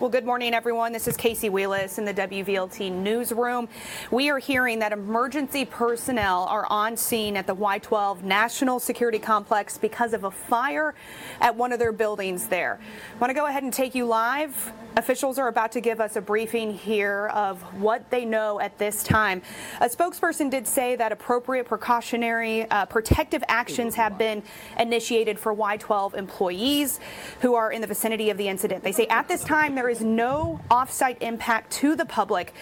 Well, 0.00 0.08
good 0.08 0.24
morning, 0.24 0.54
everyone. 0.54 0.94
This 0.94 1.06
is 1.06 1.14
Casey 1.14 1.50
Wheelis 1.50 1.98
in 1.98 2.06
the 2.06 2.14
WVLT 2.14 2.90
newsroom. 2.90 3.68
We 4.10 4.30
are 4.30 4.38
hearing 4.38 4.78
that 4.78 4.92
emergency 4.92 5.66
personnel 5.66 6.44
are 6.44 6.66
on 6.70 6.96
scene 6.96 7.36
at 7.36 7.46
the 7.46 7.54
Y12 7.54 8.22
National 8.22 8.80
Security 8.80 9.18
Complex 9.18 9.76
because 9.76 10.14
of 10.14 10.24
a 10.24 10.30
fire 10.30 10.94
at 11.42 11.54
one 11.54 11.70
of 11.70 11.78
their 11.78 11.92
buildings 11.92 12.46
there. 12.46 12.80
I 13.14 13.18
want 13.18 13.28
to 13.28 13.34
go 13.34 13.44
ahead 13.44 13.62
and 13.62 13.74
take 13.74 13.94
you 13.94 14.06
live. 14.06 14.72
Officials 14.96 15.38
are 15.38 15.48
about 15.48 15.72
to 15.72 15.80
give 15.80 16.00
us 16.00 16.16
a 16.16 16.20
briefing 16.20 16.74
here 16.74 17.28
of 17.28 17.60
what 17.80 18.10
they 18.10 18.24
know 18.24 18.58
at 18.60 18.76
this 18.78 19.04
time. 19.04 19.40
A 19.80 19.88
spokesperson 19.88 20.50
did 20.50 20.66
say 20.66 20.96
that 20.96 21.12
appropriate 21.12 21.66
precautionary 21.66 22.68
uh, 22.70 22.86
protective 22.86 23.44
actions 23.48 23.94
have 23.94 24.18
been 24.18 24.42
initiated 24.78 25.38
for 25.38 25.54
Y12 25.54 26.14
employees 26.14 26.98
who 27.40 27.54
are 27.54 27.70
in 27.70 27.80
the 27.80 27.86
vicinity 27.86 28.30
of 28.30 28.36
the 28.36 28.48
incident. 28.48 28.82
They 28.82 28.92
say 28.92 29.06
at 29.06 29.28
this 29.28 29.44
time 29.44 29.76
there 29.76 29.88
is 29.88 30.00
no 30.00 30.60
off-site 30.70 31.18
impact 31.22 31.70
to 31.72 31.94
the 31.94 32.04
public 32.04 32.52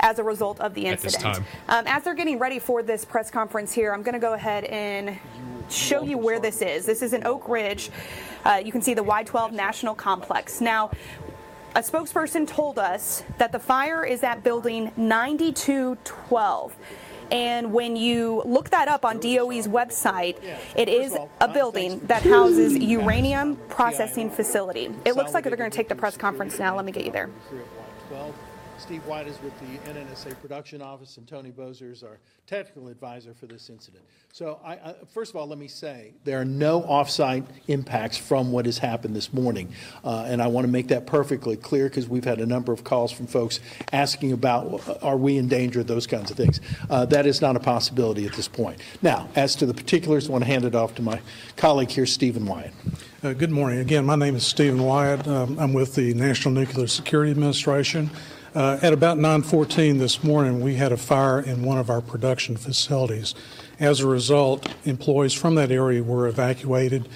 as 0.00 0.18
a 0.18 0.24
result 0.24 0.60
of 0.60 0.74
the 0.74 0.86
incident. 0.86 1.38
Um, 1.68 1.84
as 1.86 2.02
they're 2.02 2.14
getting 2.14 2.38
ready 2.38 2.58
for 2.58 2.82
this 2.82 3.04
press 3.04 3.30
conference 3.30 3.72
here, 3.72 3.92
I'm 3.92 4.02
going 4.02 4.14
to 4.14 4.18
go 4.18 4.34
ahead 4.34 4.64
and 4.64 5.18
show 5.70 6.02
you 6.04 6.18
where 6.18 6.40
this 6.40 6.62
is. 6.62 6.86
This 6.86 7.02
is 7.02 7.12
in 7.12 7.26
Oak 7.26 7.48
Ridge. 7.48 7.90
Uh, 8.44 8.60
you 8.64 8.70
can 8.70 8.82
see 8.82 8.94
the 8.94 9.04
Y12 9.04 9.52
National 9.52 9.94
Complex. 9.94 10.60
Now, 10.60 10.90
a 11.76 11.80
spokesperson 11.80 12.48
told 12.48 12.78
us 12.78 13.22
that 13.36 13.52
the 13.52 13.58
fire 13.58 14.02
is 14.02 14.22
at 14.22 14.42
building 14.42 14.90
9212. 14.96 16.74
And 17.30 17.72
when 17.74 17.96
you 17.96 18.42
look 18.46 18.70
that 18.70 18.88
up 18.88 19.04
on 19.04 19.18
DOE's 19.20 19.68
website, 19.68 20.38
it 20.74 20.88
is 20.88 21.14
a 21.40 21.48
building 21.48 22.00
that 22.06 22.22
houses 22.22 22.74
uranium 22.78 23.56
processing 23.68 24.30
facility. 24.30 24.88
It 25.04 25.16
looks 25.16 25.34
like 25.34 25.44
they're 25.44 25.56
going 25.56 25.70
to 25.70 25.76
take 25.76 25.90
the 25.90 25.94
press 25.94 26.16
conference 26.16 26.58
now. 26.58 26.74
Let 26.74 26.86
me 26.86 26.92
get 26.92 27.04
you 27.04 27.12
there. 27.12 27.28
12. 28.76 28.82
Steve 28.82 29.06
White 29.06 29.26
is 29.26 29.40
with 29.42 29.58
the 29.60 29.90
NNSA 29.90 30.40
production 30.40 30.82
office, 30.82 31.16
and 31.16 31.26
Tony 31.26 31.50
Bozer 31.50 31.90
is 31.90 32.02
our 32.02 32.18
technical 32.46 32.88
advisor 32.88 33.34
for 33.34 33.46
this 33.46 33.70
incident. 33.70 34.04
So, 34.32 34.60
I, 34.64 34.72
I, 34.72 34.94
first 35.12 35.32
of 35.32 35.36
all, 35.36 35.46
let 35.46 35.58
me 35.58 35.68
say 35.68 36.12
there 36.24 36.40
are 36.40 36.44
no 36.44 36.82
offsite 36.82 37.44
impacts 37.68 38.16
from 38.16 38.52
what 38.52 38.66
has 38.66 38.78
happened 38.78 39.16
this 39.16 39.32
morning, 39.32 39.72
uh, 40.04 40.24
and 40.26 40.42
I 40.42 40.46
want 40.48 40.66
to 40.66 40.72
make 40.72 40.88
that 40.88 41.06
perfectly 41.06 41.56
clear 41.56 41.88
because 41.88 42.08
we've 42.08 42.24
had 42.24 42.40
a 42.40 42.46
number 42.46 42.72
of 42.72 42.84
calls 42.84 43.12
from 43.12 43.26
folks 43.26 43.60
asking 43.92 44.32
about 44.32 44.88
uh, 44.88 44.98
are 45.02 45.16
we 45.16 45.38
in 45.38 45.48
danger, 45.48 45.82
those 45.82 46.06
kinds 46.06 46.30
of 46.30 46.36
things. 46.36 46.60
Uh, 46.90 47.06
that 47.06 47.26
is 47.26 47.40
not 47.40 47.56
a 47.56 47.60
possibility 47.60 48.26
at 48.26 48.32
this 48.34 48.48
point. 48.48 48.80
Now, 49.02 49.28
as 49.36 49.56
to 49.56 49.66
the 49.66 49.74
particulars, 49.74 50.28
I 50.28 50.32
want 50.32 50.44
to 50.44 50.50
hand 50.50 50.64
it 50.64 50.74
off 50.74 50.94
to 50.96 51.02
my 51.02 51.20
colleague 51.56 51.90
here, 51.90 52.06
Stephen 52.06 52.46
Wyatt. 52.46 52.72
Uh, 53.22 53.32
Good 53.32 53.50
morning. 53.50 53.78
Again, 53.78 54.04
my 54.04 54.16
name 54.16 54.36
is 54.36 54.46
Stephen 54.46 54.82
Wyatt. 54.82 55.26
Um, 55.26 55.58
I'm 55.58 55.72
with 55.72 55.94
the 55.94 56.14
National 56.14 56.54
Nuclear 56.54 56.86
Security 56.86 57.30
Administration. 57.30 58.10
Uh, 58.56 58.78
At 58.80 58.94
about 58.94 59.18
9:14 59.18 59.98
this 59.98 60.24
morning, 60.24 60.62
we 60.62 60.76
had 60.76 60.90
a 60.90 60.96
fire 60.96 61.38
in 61.38 61.62
one 61.62 61.76
of 61.76 61.90
our 61.90 62.00
production 62.00 62.56
facilities. 62.56 63.34
As 63.78 64.00
a 64.00 64.06
result, 64.06 64.66
employees 64.86 65.34
from 65.34 65.56
that 65.56 65.70
area 65.70 66.02
were 66.02 66.26
evacuated, 66.26 67.06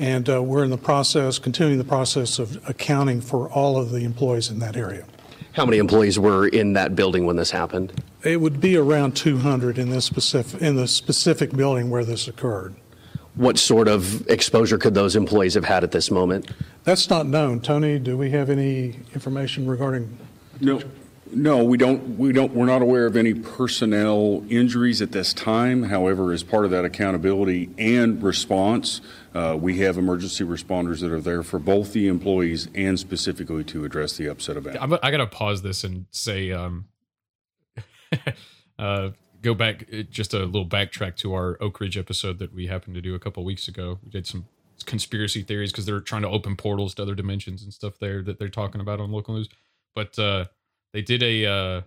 and 0.00 0.28
uh, 0.28 0.42
we're 0.42 0.64
in 0.64 0.70
the 0.70 0.76
process, 0.76 1.38
continuing 1.38 1.78
the 1.78 1.84
process 1.84 2.40
of 2.40 2.58
accounting 2.68 3.20
for 3.20 3.48
all 3.48 3.76
of 3.78 3.92
the 3.92 4.02
employees 4.02 4.50
in 4.50 4.58
that 4.58 4.76
area. 4.76 5.04
How 5.52 5.64
many 5.64 5.78
employees 5.78 6.18
were 6.18 6.48
in 6.48 6.72
that 6.72 6.96
building 6.96 7.26
when 7.26 7.36
this 7.36 7.52
happened? 7.52 7.92
It 8.24 8.40
would 8.40 8.60
be 8.60 8.76
around 8.76 9.14
200 9.14 9.78
in 9.78 9.90
this 9.90 10.04
specific, 10.04 10.60
in 10.60 10.74
the 10.74 10.88
specific 10.88 11.52
building 11.56 11.90
where 11.90 12.04
this 12.04 12.26
occurred. 12.26 12.74
what 13.36 13.56
sort 13.56 13.86
of 13.86 14.26
exposure 14.28 14.78
could 14.78 14.94
those 14.94 15.14
employees 15.14 15.54
have 15.54 15.64
had 15.64 15.84
at 15.84 15.92
this 15.92 16.10
moment? 16.10 16.50
That's 16.82 17.08
not 17.08 17.24
known. 17.28 17.60
Tony, 17.60 18.00
do 18.00 18.16
we 18.18 18.30
have 18.30 18.50
any 18.50 18.98
information 19.14 19.68
regarding? 19.68 20.18
No, 20.60 20.82
no, 21.32 21.62
we 21.62 21.76
don't, 21.76 22.18
we 22.18 22.32
don't, 22.32 22.54
we're 22.54 22.66
not 22.66 22.82
aware 22.82 23.06
of 23.06 23.16
any 23.16 23.34
personnel 23.34 24.44
injuries 24.48 25.02
at 25.02 25.12
this 25.12 25.32
time. 25.32 25.84
However, 25.84 26.32
as 26.32 26.42
part 26.42 26.64
of 26.64 26.70
that 26.70 26.84
accountability 26.84 27.70
and 27.78 28.22
response, 28.22 29.00
uh, 29.34 29.56
we 29.60 29.78
have 29.78 29.98
emergency 29.98 30.44
responders 30.44 31.00
that 31.00 31.12
are 31.12 31.20
there 31.20 31.42
for 31.42 31.58
both 31.58 31.92
the 31.92 32.08
employees 32.08 32.68
and 32.74 32.98
specifically 32.98 33.64
to 33.64 33.84
address 33.84 34.16
the 34.16 34.26
upset 34.26 34.56
event. 34.56 34.78
I'm, 34.80 34.94
I 35.02 35.10
gotta 35.10 35.26
pause 35.26 35.62
this 35.62 35.84
and 35.84 36.06
say, 36.10 36.50
um, 36.50 36.86
uh, 38.78 39.10
go 39.42 39.54
back 39.54 39.84
uh, 39.92 40.02
just 40.02 40.34
a 40.34 40.38
little 40.38 40.66
backtrack 40.66 41.16
to 41.16 41.34
our 41.34 41.56
Oak 41.60 41.80
Ridge 41.80 41.98
episode 41.98 42.38
that 42.38 42.54
we 42.54 42.66
happened 42.66 42.94
to 42.94 43.02
do 43.02 43.14
a 43.14 43.18
couple 43.18 43.44
weeks 43.44 43.68
ago. 43.68 43.98
We 44.02 44.10
did 44.10 44.26
some 44.26 44.46
conspiracy 44.86 45.42
theories 45.42 45.72
because 45.72 45.86
they're 45.86 46.00
trying 46.00 46.22
to 46.22 46.28
open 46.28 46.56
portals 46.56 46.94
to 46.94 47.02
other 47.02 47.14
dimensions 47.14 47.62
and 47.62 47.72
stuff 47.72 47.98
there 48.00 48.22
that 48.22 48.38
they're 48.38 48.48
talking 48.48 48.80
about 48.80 49.00
on 49.00 49.12
local 49.12 49.34
news. 49.34 49.48
But 49.94 50.18
uh, 50.18 50.46
they 50.92 51.02
did 51.02 51.22
a 51.22 51.46
uh, 51.46 51.80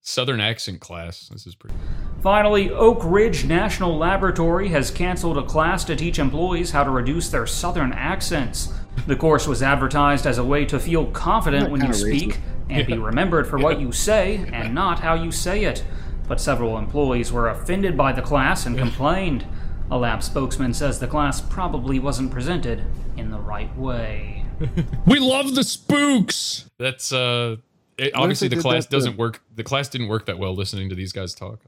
Southern 0.00 0.40
accent 0.40 0.80
class. 0.80 1.28
This 1.28 1.46
is 1.46 1.54
pretty. 1.54 1.76
Finally, 2.22 2.70
Oak 2.70 3.00
Ridge 3.04 3.44
National 3.44 3.96
Laboratory 3.96 4.68
has 4.68 4.90
canceled 4.90 5.38
a 5.38 5.44
class 5.44 5.84
to 5.84 5.94
teach 5.94 6.18
employees 6.18 6.72
how 6.72 6.82
to 6.82 6.90
reduce 6.90 7.28
their 7.28 7.46
Southern 7.46 7.92
accents. 7.92 8.72
The 9.06 9.14
course 9.16 9.46
was 9.46 9.62
advertised 9.62 10.26
as 10.26 10.38
a 10.38 10.44
way 10.44 10.64
to 10.64 10.80
feel 10.80 11.06
confident 11.06 11.70
when 11.70 11.84
you 11.84 11.92
speak 11.92 12.40
and 12.68 12.86
be 12.86 12.98
remembered 12.98 13.46
for 13.46 13.58
what 13.58 13.80
you 13.80 13.92
say 13.92 14.48
and 14.52 14.74
not 14.74 15.00
how 15.00 15.14
you 15.14 15.30
say 15.30 15.64
it. 15.64 15.84
But 16.26 16.40
several 16.40 16.76
employees 16.76 17.32
were 17.32 17.48
offended 17.48 17.96
by 17.96 18.12
the 18.12 18.22
class 18.22 18.66
and 18.66 18.76
complained. 18.76 19.46
A 19.90 19.96
lab 19.96 20.22
spokesman 20.22 20.74
says 20.74 20.98
the 20.98 21.06
class 21.06 21.40
probably 21.40 21.98
wasn't 21.98 22.30
presented 22.30 22.84
in 23.16 23.30
the 23.30 23.38
right 23.38 23.74
way. 23.76 24.37
we 25.06 25.18
love 25.18 25.54
the 25.54 25.64
spooks. 25.64 26.68
That's 26.78 27.12
uh, 27.12 27.56
it, 27.96 28.14
obviously 28.14 28.48
the 28.48 28.56
class 28.56 28.86
doesn't 28.86 29.16
work. 29.16 29.42
The 29.54 29.64
class 29.64 29.88
didn't 29.88 30.08
work 30.08 30.26
that 30.26 30.38
well 30.38 30.54
listening 30.54 30.88
to 30.88 30.94
these 30.94 31.12
guys 31.12 31.34
talk. 31.34 31.60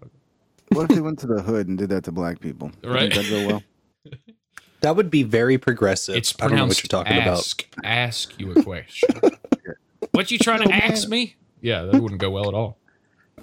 What 0.70 0.90
if 0.90 0.97
they 0.97 1.02
went 1.02 1.18
to 1.20 1.26
the 1.26 1.42
hood 1.42 1.68
and 1.68 1.76
did 1.76 1.88
that 1.90 2.04
to 2.04 2.12
black 2.12 2.40
people? 2.40 2.70
Right. 2.85 3.12
That'd 3.12 3.30
go 3.30 3.47
well. 3.47 3.62
That 4.82 4.97
would 4.97 5.11
be 5.11 5.25
very 5.25 5.59
progressive. 5.59 6.16
It's 6.16 6.35
I 6.40 6.49
don't 6.49 6.56
know 6.56 6.64
what 6.64 6.76
pronounced 6.78 6.82
you're 6.85 7.04
talking 7.04 7.12
ask. 7.12 7.66
Ask 7.85 8.40
you 8.40 8.52
a 8.52 8.62
question. 8.62 9.11
what 10.12 10.30
you 10.30 10.38
trying 10.38 10.66
to 10.66 10.75
ask 10.75 11.06
me? 11.06 11.37
Yeah, 11.61 11.82
that 11.82 12.00
wouldn't 12.00 12.18
go 12.20 12.30
well 12.30 12.49
at 12.49 12.54
all. 12.54 12.78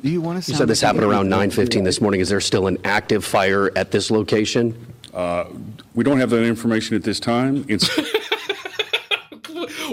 Do 0.01 0.09
you 0.09 0.19
want 0.19 0.43
to? 0.43 0.51
You 0.51 0.57
said 0.57 0.67
this 0.67 0.81
happened 0.81 1.03
around 1.03 1.29
9:15 1.29 1.83
this 1.83 2.01
morning. 2.01 2.21
Is 2.21 2.29
there 2.29 2.41
still 2.41 2.65
an 2.65 2.79
active 2.83 3.23
fire 3.23 3.71
at 3.75 3.91
this 3.91 4.09
location? 4.09 4.95
Uh, 5.13 5.45
we 5.93 6.03
don't 6.03 6.19
have 6.19 6.31
that 6.31 6.43
information 6.43 6.95
at 6.95 7.03
this 7.03 7.19
time. 7.19 7.65
It's 7.67 7.87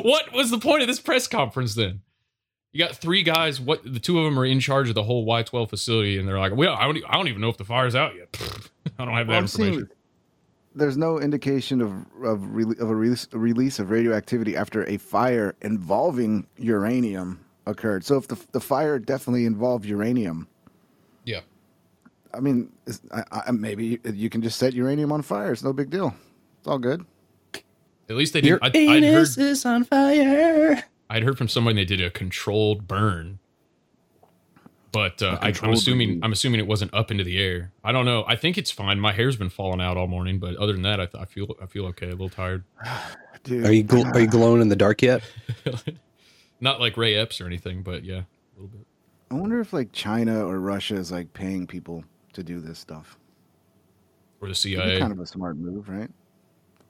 What 0.02 0.32
was 0.32 0.50
the 0.50 0.58
point 0.58 0.82
of 0.82 0.88
this 0.88 1.00
press 1.00 1.26
conference 1.26 1.74
then? 1.74 2.00
You 2.72 2.84
got 2.84 2.96
three 2.96 3.22
guys. 3.22 3.60
What 3.60 3.82
the 3.84 4.00
two 4.00 4.18
of 4.18 4.24
them 4.24 4.38
are 4.38 4.44
in 4.44 4.58
charge 4.60 4.88
of 4.88 4.94
the 4.94 5.04
whole 5.04 5.24
Y12 5.26 5.70
facility, 5.70 6.18
and 6.18 6.26
they're 6.28 6.38
like, 6.38 6.56
"Well, 6.56 6.74
I 6.74 6.84
don't, 6.84 6.98
I 7.08 7.12
don't 7.14 7.28
even 7.28 7.40
know 7.40 7.48
if 7.48 7.56
the 7.56 7.64
fire's 7.64 7.94
out 7.94 8.14
yet. 8.16 8.36
I 8.98 9.04
don't 9.04 9.14
have 9.14 9.26
that 9.26 9.32
Well, 9.32 9.38
I'm 9.38 9.46
seeing- 9.46 9.68
information." 9.68 9.90
There's 10.76 10.96
no 10.96 11.20
indication 11.20 11.80
of 11.80 11.92
of, 12.24 12.40
rele- 12.40 12.80
of 12.80 12.90
a, 12.90 12.94
release, 12.96 13.28
a 13.32 13.38
release 13.38 13.78
of 13.78 13.90
radioactivity 13.90 14.56
after 14.56 14.84
a 14.88 14.96
fire 14.96 15.54
involving 15.62 16.48
uranium 16.58 17.44
occurred. 17.66 18.04
So 18.04 18.16
if 18.16 18.26
the 18.26 18.36
the 18.50 18.60
fire 18.60 18.98
definitely 18.98 19.46
involved 19.46 19.84
uranium, 19.84 20.48
Yeah. 21.24 21.42
I 22.32 22.40
mean, 22.40 22.72
I, 23.12 23.22
I, 23.46 23.50
maybe 23.52 24.00
you 24.04 24.28
can 24.28 24.42
just 24.42 24.58
set 24.58 24.72
uranium 24.74 25.12
on 25.12 25.22
fire. 25.22 25.52
It's 25.52 25.62
no 25.62 25.72
big 25.72 25.90
deal. 25.90 26.12
It's 26.58 26.66
all 26.66 26.80
good. 26.80 27.06
At 28.08 28.16
least 28.16 28.32
they 28.34 28.40
didn't. 28.40 28.62
I, 28.62 28.66
I'd 28.68 29.02
heard. 29.02 29.28
is 29.38 29.64
on 29.64 29.84
fire. 29.84 30.84
I'd 31.08 31.22
heard 31.22 31.38
from 31.38 31.48
somebody 31.48 31.76
they 31.76 31.84
did 31.84 32.00
a 32.00 32.10
controlled 32.10 32.86
burn, 32.86 33.38
but 34.92 35.22
uh, 35.22 35.38
I, 35.40 35.48
I'm 35.48 35.52
controlled 35.52 35.76
assuming 35.76 36.20
I'm 36.22 36.32
assuming 36.32 36.60
it 36.60 36.66
wasn't 36.66 36.92
up 36.92 37.10
into 37.10 37.24
the 37.24 37.38
air. 37.38 37.72
I 37.82 37.92
don't 37.92 38.04
know. 38.04 38.24
I 38.26 38.36
think 38.36 38.58
it's 38.58 38.70
fine. 38.70 39.00
My 39.00 39.12
hair's 39.12 39.36
been 39.36 39.48
falling 39.50 39.80
out 39.80 39.96
all 39.96 40.06
morning, 40.06 40.38
but 40.38 40.56
other 40.56 40.72
than 40.72 40.82
that, 40.82 41.00
I, 41.00 41.06
th- 41.06 41.22
I 41.22 41.24
feel 41.24 41.54
I 41.62 41.66
feel 41.66 41.86
okay. 41.86 42.06
A 42.08 42.10
little 42.10 42.28
tired. 42.28 42.64
Dude, 43.42 43.66
Are 43.66 43.72
you 43.72 43.84
gl- 43.84 44.14
are 44.14 44.20
you 44.20 44.26
glowing 44.26 44.62
in 44.62 44.68
the 44.68 44.76
dark 44.76 45.02
yet? 45.02 45.22
Not 46.60 46.80
like 46.80 46.96
Ray 46.96 47.14
Epps 47.14 47.40
or 47.42 47.46
anything, 47.46 47.82
but 47.82 48.02
yeah, 48.04 48.22
a 48.22 48.54
little 48.56 48.68
bit. 48.68 48.86
I 49.30 49.34
wonder 49.34 49.60
if 49.60 49.72
like 49.72 49.92
China 49.92 50.46
or 50.46 50.60
Russia 50.60 50.94
is 50.96 51.12
like 51.12 51.32
paying 51.34 51.66
people 51.66 52.04
to 52.32 52.42
do 52.42 52.60
this 52.60 52.78
stuff. 52.78 53.18
Or 54.40 54.48
the 54.48 54.52
It'd 54.52 54.56
CIA. 54.58 54.98
kind 54.98 55.12
of 55.12 55.20
a 55.20 55.26
smart 55.26 55.56
move, 55.56 55.88
right? 55.88 56.10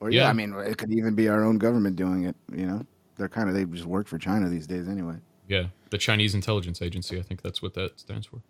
Or 0.05 0.11
yeah. 0.11 0.23
Yeah. 0.23 0.29
I 0.29 0.33
mean, 0.33 0.53
it 0.53 0.77
could 0.77 0.91
even 0.91 1.15
be 1.15 1.27
our 1.29 1.43
own 1.43 1.57
government 1.57 1.95
doing 1.95 2.25
it. 2.25 2.35
You 2.53 2.67
know, 2.67 2.85
they're 3.17 3.27
kind 3.27 3.49
of 3.49 3.55
they 3.55 3.65
just 3.65 3.85
work 3.87 4.07
for 4.07 4.19
China 4.19 4.47
these 4.49 4.67
days 4.67 4.87
anyway. 4.87 5.15
Yeah, 5.47 5.67
the 5.89 5.97
Chinese 5.97 6.35
Intelligence 6.35 6.81
Agency. 6.81 7.17
I 7.19 7.23
think 7.23 7.41
that's 7.41 7.61
what 7.61 7.73
that 7.73 7.99
stands 7.99 8.27
for. 8.27 8.41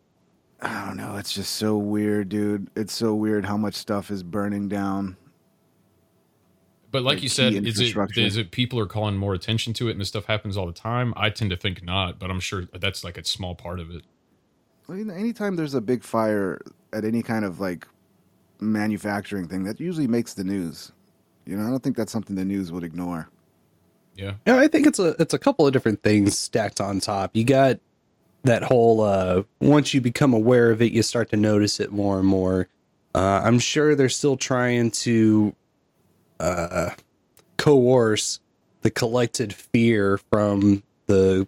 I 0.62 0.86
don't 0.86 0.98
know. 0.98 1.16
It's 1.16 1.34
just 1.34 1.54
so 1.54 1.78
weird, 1.78 2.28
dude. 2.28 2.70
It's 2.76 2.94
so 2.94 3.16
weird 3.16 3.46
how 3.46 3.56
much 3.56 3.76
stuff 3.76 4.12
is 4.12 4.22
burning 4.22 4.68
down. 4.68 5.16
But 6.92 7.04
like 7.04 7.16
Like 7.16 7.24
you 7.24 7.30
said, 7.30 7.54
is 7.54 7.80
it 7.80 8.38
it 8.38 8.52
people 8.52 8.80
are 8.80 8.86
calling 8.86 9.16
more 9.16 9.34
attention 9.34 9.74
to 9.74 9.88
it 9.88 9.92
and 9.92 10.02
this 10.02 10.10
stuff 10.10 10.26
happens 10.26 10.58
all 10.58 10.66
the 10.66 10.74
time? 10.74 11.14
I 11.16 11.30
tend 11.30 11.52
to 11.52 11.58
think 11.58 11.84
not, 11.84 12.20
but 12.20 12.30
I'm 12.30 12.40
sure 12.42 12.66
that's 12.74 13.04
like 13.04 13.18
a 13.18 13.24
small 13.24 13.56
part 13.56 13.80
of 13.80 13.92
it. 13.92 14.04
Well, 14.88 14.98
you 14.98 15.06
know, 15.06 15.14
anytime 15.14 15.56
there's 15.56 15.74
a 15.74 15.82
big 15.82 16.04
fire 16.04 16.62
at 16.94 17.06
any 17.06 17.22
kind 17.22 17.46
of 17.46 17.60
like 17.62 17.88
manufacturing 18.60 19.48
thing, 19.48 19.64
that 19.64 19.80
usually 19.80 20.08
makes 20.08 20.34
the 20.34 20.44
news. 20.44 20.92
You 21.46 21.58
know, 21.58 21.66
I 21.66 21.70
don't 21.70 21.84
think 21.84 21.96
that's 21.96 22.12
something 22.12 22.36
the 22.36 22.46
news 22.46 22.72
would 22.72 22.84
ignore. 22.84 23.30
Yeah. 24.16 24.34
Yeah, 24.48 24.58
I 24.58 24.68
think 24.68 24.88
it's 24.88 25.00
a 25.00 25.16
it's 25.20 25.34
a 25.34 25.40
couple 25.40 25.68
of 25.68 25.74
different 25.74 26.02
things 26.02 26.38
stacked 26.38 26.80
on 26.80 27.00
top. 27.00 27.32
You 27.34 27.44
got 27.44 27.80
that 28.44 28.64
whole 28.64 29.02
uh 29.02 29.44
once 29.60 29.94
you 29.94 30.02
become 30.02 30.34
aware 30.34 30.72
of 30.72 30.82
it, 30.82 30.92
you 30.92 31.04
start 31.04 31.30
to 31.32 31.38
notice 31.38 31.80
it 31.80 31.92
more 31.92 32.20
and 32.20 32.28
more. 32.28 32.68
Uh, 33.14 33.42
I'm 33.44 33.60
sure 33.60 33.96
they're 33.96 34.10
still 34.10 34.36
trying 34.36 34.92
to 34.92 35.56
uh, 36.40 36.90
coerce 37.58 38.42
the 38.82 38.92
collected 38.92 39.54
fear 39.54 40.18
from 40.30 40.84
the 41.06 41.48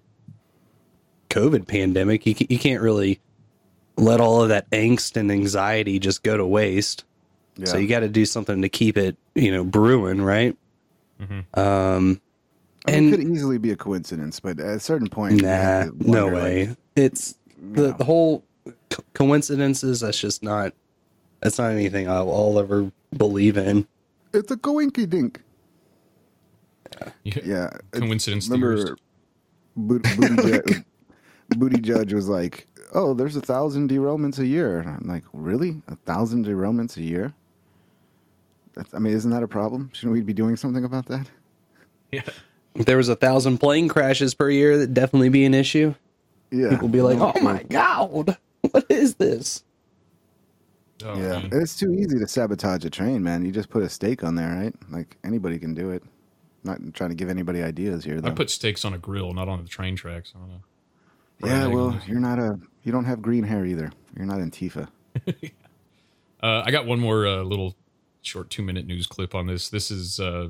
COVID 1.29 1.67
pandemic. 1.67 2.25
You, 2.25 2.35
you 2.47 2.57
can't 2.57 2.81
really 2.81 3.19
let 3.97 4.21
all 4.21 4.43
of 4.43 4.49
that 4.49 4.69
angst 4.71 5.17
and 5.17 5.29
anxiety 5.29 5.99
just 5.99 6.23
go 6.23 6.37
to 6.37 6.45
waste. 6.45 7.03
So 7.63 7.77
you 7.77 7.87
got 7.87 8.01
to 8.01 8.07
do 8.07 8.25
something 8.25 8.61
to 8.61 8.69
keep 8.69 8.97
it, 8.97 9.17
you 9.37 9.51
know, 9.51 9.63
brewing, 9.63 10.21
right? 10.21 10.55
Um, 11.19 11.31
I 11.55 12.91
mean, 12.91 13.05
and 13.05 13.13
it 13.13 13.17
could 13.17 13.27
easily 13.27 13.57
be 13.57 13.71
a 13.71 13.75
coincidence, 13.75 14.39
but 14.39 14.59
at 14.59 14.75
a 14.75 14.79
certain 14.79 15.07
point, 15.09 15.41
Nah, 15.41 15.47
have 15.47 15.99
to 15.99 16.11
no 16.11 16.27
way. 16.27 16.67
like, 16.67 16.77
it's 16.95 17.35
the 17.73 17.93
the 17.93 18.03
whole 18.03 18.43
co- 18.89 19.03
coincidences. 19.13 20.01
That's 20.01 20.19
just 20.19 20.43
not. 20.43 20.73
That's 21.41 21.57
not 21.59 21.71
anything 21.71 22.09
I'll, 22.09 22.31
I'll 22.33 22.59
ever 22.59 22.91
believe 23.15 23.57
in. 23.57 23.87
it's 24.33 24.51
a 24.51 24.57
coinky 24.57 25.07
dink. 25.09 25.41
Yeah. 27.23 27.39
Yeah. 27.45 27.69
Coincidence 27.91 28.47
Remember, 28.49 28.75
theorist. 28.77 29.01
Booty, 29.75 30.15
Booty, 30.17 30.35
Judge, 30.49 30.83
Booty 31.57 31.81
Judge 31.81 32.13
was 32.13 32.27
like, 32.29 32.67
"Oh, 32.93 33.13
there's 33.13 33.35
a 33.35 33.41
thousand 33.41 33.89
derailments 33.89 34.39
a 34.39 34.47
year." 34.47 34.79
And 34.79 34.89
I'm 34.89 35.03
like, 35.07 35.23
"Really? 35.33 35.81
A 35.87 35.95
thousand 35.95 36.45
derailments 36.45 36.97
a 36.97 37.03
year?" 37.03 37.33
That's, 38.77 38.93
I 38.93 38.99
mean, 38.99 39.13
isn't 39.13 39.31
that 39.31 39.41
a 39.41 39.47
problem? 39.47 39.89
Shouldn't 39.93 40.13
we 40.13 40.21
be 40.21 40.33
doing 40.33 40.55
something 40.55 40.85
about 40.85 41.07
that? 41.07 41.27
Yeah. 42.11 42.21
If 42.75 42.85
there 42.85 42.97
was 42.97 43.09
a 43.09 43.15
thousand 43.15 43.57
plane 43.57 43.87
crashes 43.87 44.35
per 44.35 44.51
year, 44.51 44.77
that'd 44.77 44.93
definitely 44.93 45.29
be 45.29 45.45
an 45.45 45.55
issue. 45.55 45.95
Yeah. 46.51 46.69
People 46.69 46.87
be 46.87 47.01
like, 47.01 47.17
"Oh 47.19 47.41
my 47.41 47.63
god, 47.63 48.37
what 48.61 48.85
is 48.87 49.15
this?" 49.15 49.63
Oh, 51.03 51.15
yeah, 51.15 51.39
man. 51.39 51.49
it's 51.51 51.75
too 51.75 51.91
easy 51.93 52.17
to 52.19 52.27
sabotage 52.27 52.85
a 52.85 52.89
train, 52.89 53.23
man. 53.23 53.43
You 53.43 53.51
just 53.51 53.69
put 53.69 53.83
a 53.83 53.89
stake 53.89 54.23
on 54.23 54.35
there, 54.35 54.49
right? 54.49 54.73
Like 54.89 55.17
anybody 55.23 55.59
can 55.59 55.73
do 55.73 55.89
it. 55.89 56.03
Not 56.63 56.79
trying 56.93 57.09
to 57.09 57.15
give 57.15 57.29
anybody 57.29 57.61
ideas 57.63 58.03
here, 58.03 58.21
though. 58.21 58.29
I 58.29 58.31
put 58.31 58.49
stakes 58.49 58.85
on 58.85 58.93
a 58.93 58.97
grill, 58.97 59.33
not 59.33 59.49
on 59.49 59.63
the 59.63 59.67
train 59.67 59.95
tracks. 59.95 60.33
I 60.35 60.39
don't 60.39 60.49
know. 60.49 60.61
yeah, 61.43 61.67
well, 61.67 61.99
you're 62.07 62.19
not 62.19 62.39
a. 62.39 62.59
You 62.83 62.91
don't 62.91 63.05
have 63.05 63.21
green 63.21 63.43
hair 63.43 63.65
either. 63.65 63.91
You're 64.15 64.27
not 64.27 64.37
Antifa. 64.37 64.87
Uh, 66.39 66.61
I 66.63 66.69
got 66.69 66.85
one 66.85 66.99
more 66.99 67.25
uh, 67.25 67.41
little 67.41 67.75
short 68.27 68.49
two 68.49 68.61
minute 68.61 68.85
news 68.85 69.07
clip 69.07 69.33
on 69.33 69.47
this. 69.47 69.69
This 69.69 69.89
is 69.89 70.19
uh, 70.19 70.49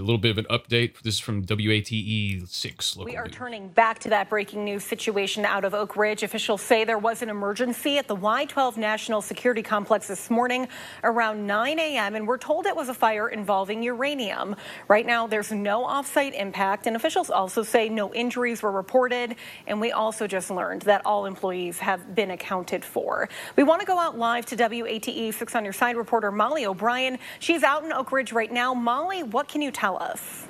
a 0.00 0.04
little 0.04 0.18
bit 0.18 0.30
of 0.30 0.38
an 0.38 0.46
update. 0.46 1.00
This 1.02 1.14
is 1.14 1.20
from 1.20 1.44
WATE 1.46 2.48
6. 2.48 2.96
Local 2.96 3.04
We 3.12 3.16
are 3.16 3.26
news. 3.26 3.34
turning 3.34 3.68
back 3.68 3.98
to 4.00 4.08
that 4.08 4.30
breaking 4.30 4.64
news 4.64 4.84
situation 4.84 5.44
out 5.44 5.64
of 5.64 5.74
Oak 5.74 5.96
Ridge. 5.96 6.22
Officials 6.22 6.62
say 6.62 6.84
there 6.84 6.98
was 6.98 7.20
an 7.20 7.28
emergency 7.28 7.98
at 7.98 8.08
the 8.08 8.16
Y12 8.16 8.78
National 8.78 9.20
Security 9.20 9.62
Complex 9.62 10.08
this 10.08 10.30
morning 10.30 10.66
around 11.04 11.46
9 11.46 11.78
a.m., 11.78 12.14
and 12.14 12.26
we're 12.26 12.38
told 12.38 12.64
it 12.64 12.74
was 12.74 12.88
a 12.88 12.94
fire 12.94 13.28
involving 13.28 13.82
uranium. 13.82 14.56
Right 14.88 15.04
now, 15.04 15.26
there's 15.26 15.52
no 15.52 15.84
offsite 15.84 16.32
impact, 16.32 16.86
and 16.86 16.96
officials 16.96 17.28
also 17.28 17.62
say 17.62 17.90
no 17.90 18.14
injuries 18.14 18.62
were 18.62 18.72
reported. 18.72 19.36
And 19.66 19.78
we 19.78 19.92
also 19.92 20.26
just 20.26 20.50
learned 20.50 20.82
that 20.82 21.04
all 21.04 21.26
employees 21.26 21.78
have 21.80 22.14
been 22.14 22.30
accounted 22.30 22.84
for. 22.84 23.28
We 23.56 23.62
want 23.62 23.80
to 23.80 23.86
go 23.86 23.98
out 23.98 24.16
live 24.16 24.46
to 24.46 24.56
WATE 24.56 25.34
6 25.34 25.54
on 25.54 25.64
your 25.64 25.74
side 25.74 25.96
reporter 25.96 26.32
Molly 26.32 26.64
O'Brien. 26.64 27.18
She's 27.40 27.62
out 27.62 27.84
in 27.84 27.92
Oak 27.92 28.10
Ridge 28.10 28.32
right 28.32 28.50
now. 28.50 28.72
Molly, 28.72 29.22
what 29.22 29.48
can 29.48 29.60
you 29.60 29.70
tell 29.70 29.81
us? 29.90 30.46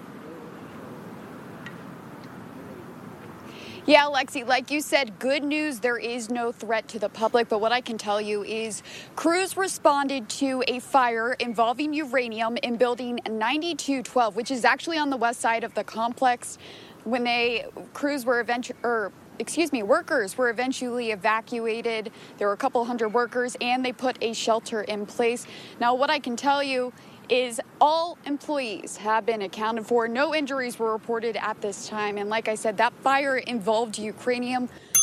Yeah, 3.84 4.04
Lexi, 4.04 4.46
like 4.46 4.70
you 4.70 4.80
said, 4.80 5.18
good 5.18 5.42
news. 5.42 5.80
There 5.80 5.98
is 5.98 6.30
no 6.30 6.52
threat 6.52 6.86
to 6.88 7.00
the 7.00 7.08
public. 7.08 7.48
But 7.48 7.60
what 7.60 7.72
I 7.72 7.80
can 7.80 7.98
tell 7.98 8.20
you 8.20 8.44
is 8.44 8.80
crews 9.16 9.56
responded 9.56 10.28
to 10.28 10.62
a 10.68 10.78
fire 10.78 11.32
involving 11.40 11.92
uranium 11.92 12.58
in 12.58 12.76
building 12.76 13.18
9212, 13.28 14.36
which 14.36 14.52
is 14.52 14.64
actually 14.64 14.98
on 14.98 15.10
the 15.10 15.16
west 15.16 15.40
side 15.40 15.64
of 15.64 15.74
the 15.74 15.82
complex. 15.82 16.58
When 17.02 17.24
they 17.24 17.66
crews 17.92 18.24
were 18.24 18.38
eventually, 18.38 18.78
or 18.84 19.10
excuse 19.40 19.72
me, 19.72 19.82
workers 19.82 20.38
were 20.38 20.48
eventually 20.48 21.10
evacuated. 21.10 22.12
There 22.38 22.46
were 22.46 22.54
a 22.54 22.58
couple 22.58 22.84
hundred 22.84 23.08
workers, 23.08 23.56
and 23.60 23.84
they 23.84 23.92
put 23.92 24.16
a 24.22 24.32
shelter 24.32 24.82
in 24.82 25.06
place. 25.06 25.44
Now, 25.80 25.96
what 25.96 26.08
I 26.08 26.20
can 26.20 26.36
tell 26.36 26.62
you 26.62 26.92
is 27.32 27.60
all 27.80 28.18
employees 28.26 28.98
have 28.98 29.24
been 29.24 29.40
accounted 29.40 29.86
for. 29.86 30.06
No 30.06 30.34
injuries 30.34 30.78
were 30.78 30.92
reported 30.92 31.34
at 31.38 31.58
this 31.62 31.88
time. 31.88 32.18
And 32.18 32.28
like 32.28 32.46
I 32.46 32.54
said, 32.54 32.76
that 32.76 32.92
fire 33.02 33.38
involved 33.38 33.98
uranium. 33.98 34.68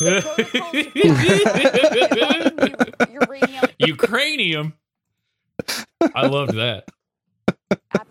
Ukrainium. 3.81 4.73
I 6.13 6.27
loved 6.27 6.53
that. 6.53 6.85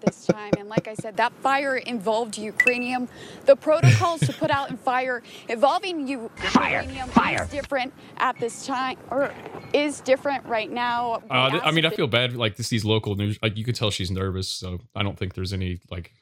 At 0.09 0.15
this 0.15 0.27
time. 0.27 0.53
And 0.59 0.69
like 0.69 0.89
I 0.89 0.95
said, 0.95 1.17
that 1.19 1.33
fire 1.35 1.77
involved 1.77 2.39
uranium. 2.39 3.09
The 3.47 3.57
protocols 3.57 4.21
to 4.21 4.33
put 4.33 4.51
out 4.51 4.71
in 4.71 4.77
fire 4.77 5.23
involving 5.49 6.09
u- 6.09 6.31
uranium 6.55 7.09
is 7.09 7.49
different 7.49 7.93
at 8.17 8.39
this 8.39 8.67
time, 8.67 8.97
or 9.11 9.33
is 9.73 10.01
different 10.01 10.45
right 10.47 10.71
now. 10.71 11.23
Uh, 11.31 11.51
th- 11.51 11.63
I 11.65 11.71
mean, 11.71 11.85
I 11.85 11.91
feel 11.91 12.07
bad. 12.07 12.35
Like 12.35 12.57
this, 12.57 12.69
these 12.69 12.85
local 12.85 13.15
news. 13.17 13.39
Like 13.43 13.57
you 13.57 13.65
could 13.65 13.75
tell 13.75 13.91
she's 13.91 14.11
nervous. 14.11 14.49
So 14.49 14.81
I 14.97 15.03
don't 15.03 15.19
think 15.19 15.35
there's 15.35 15.53
any 15.53 15.81
like. 15.91 16.13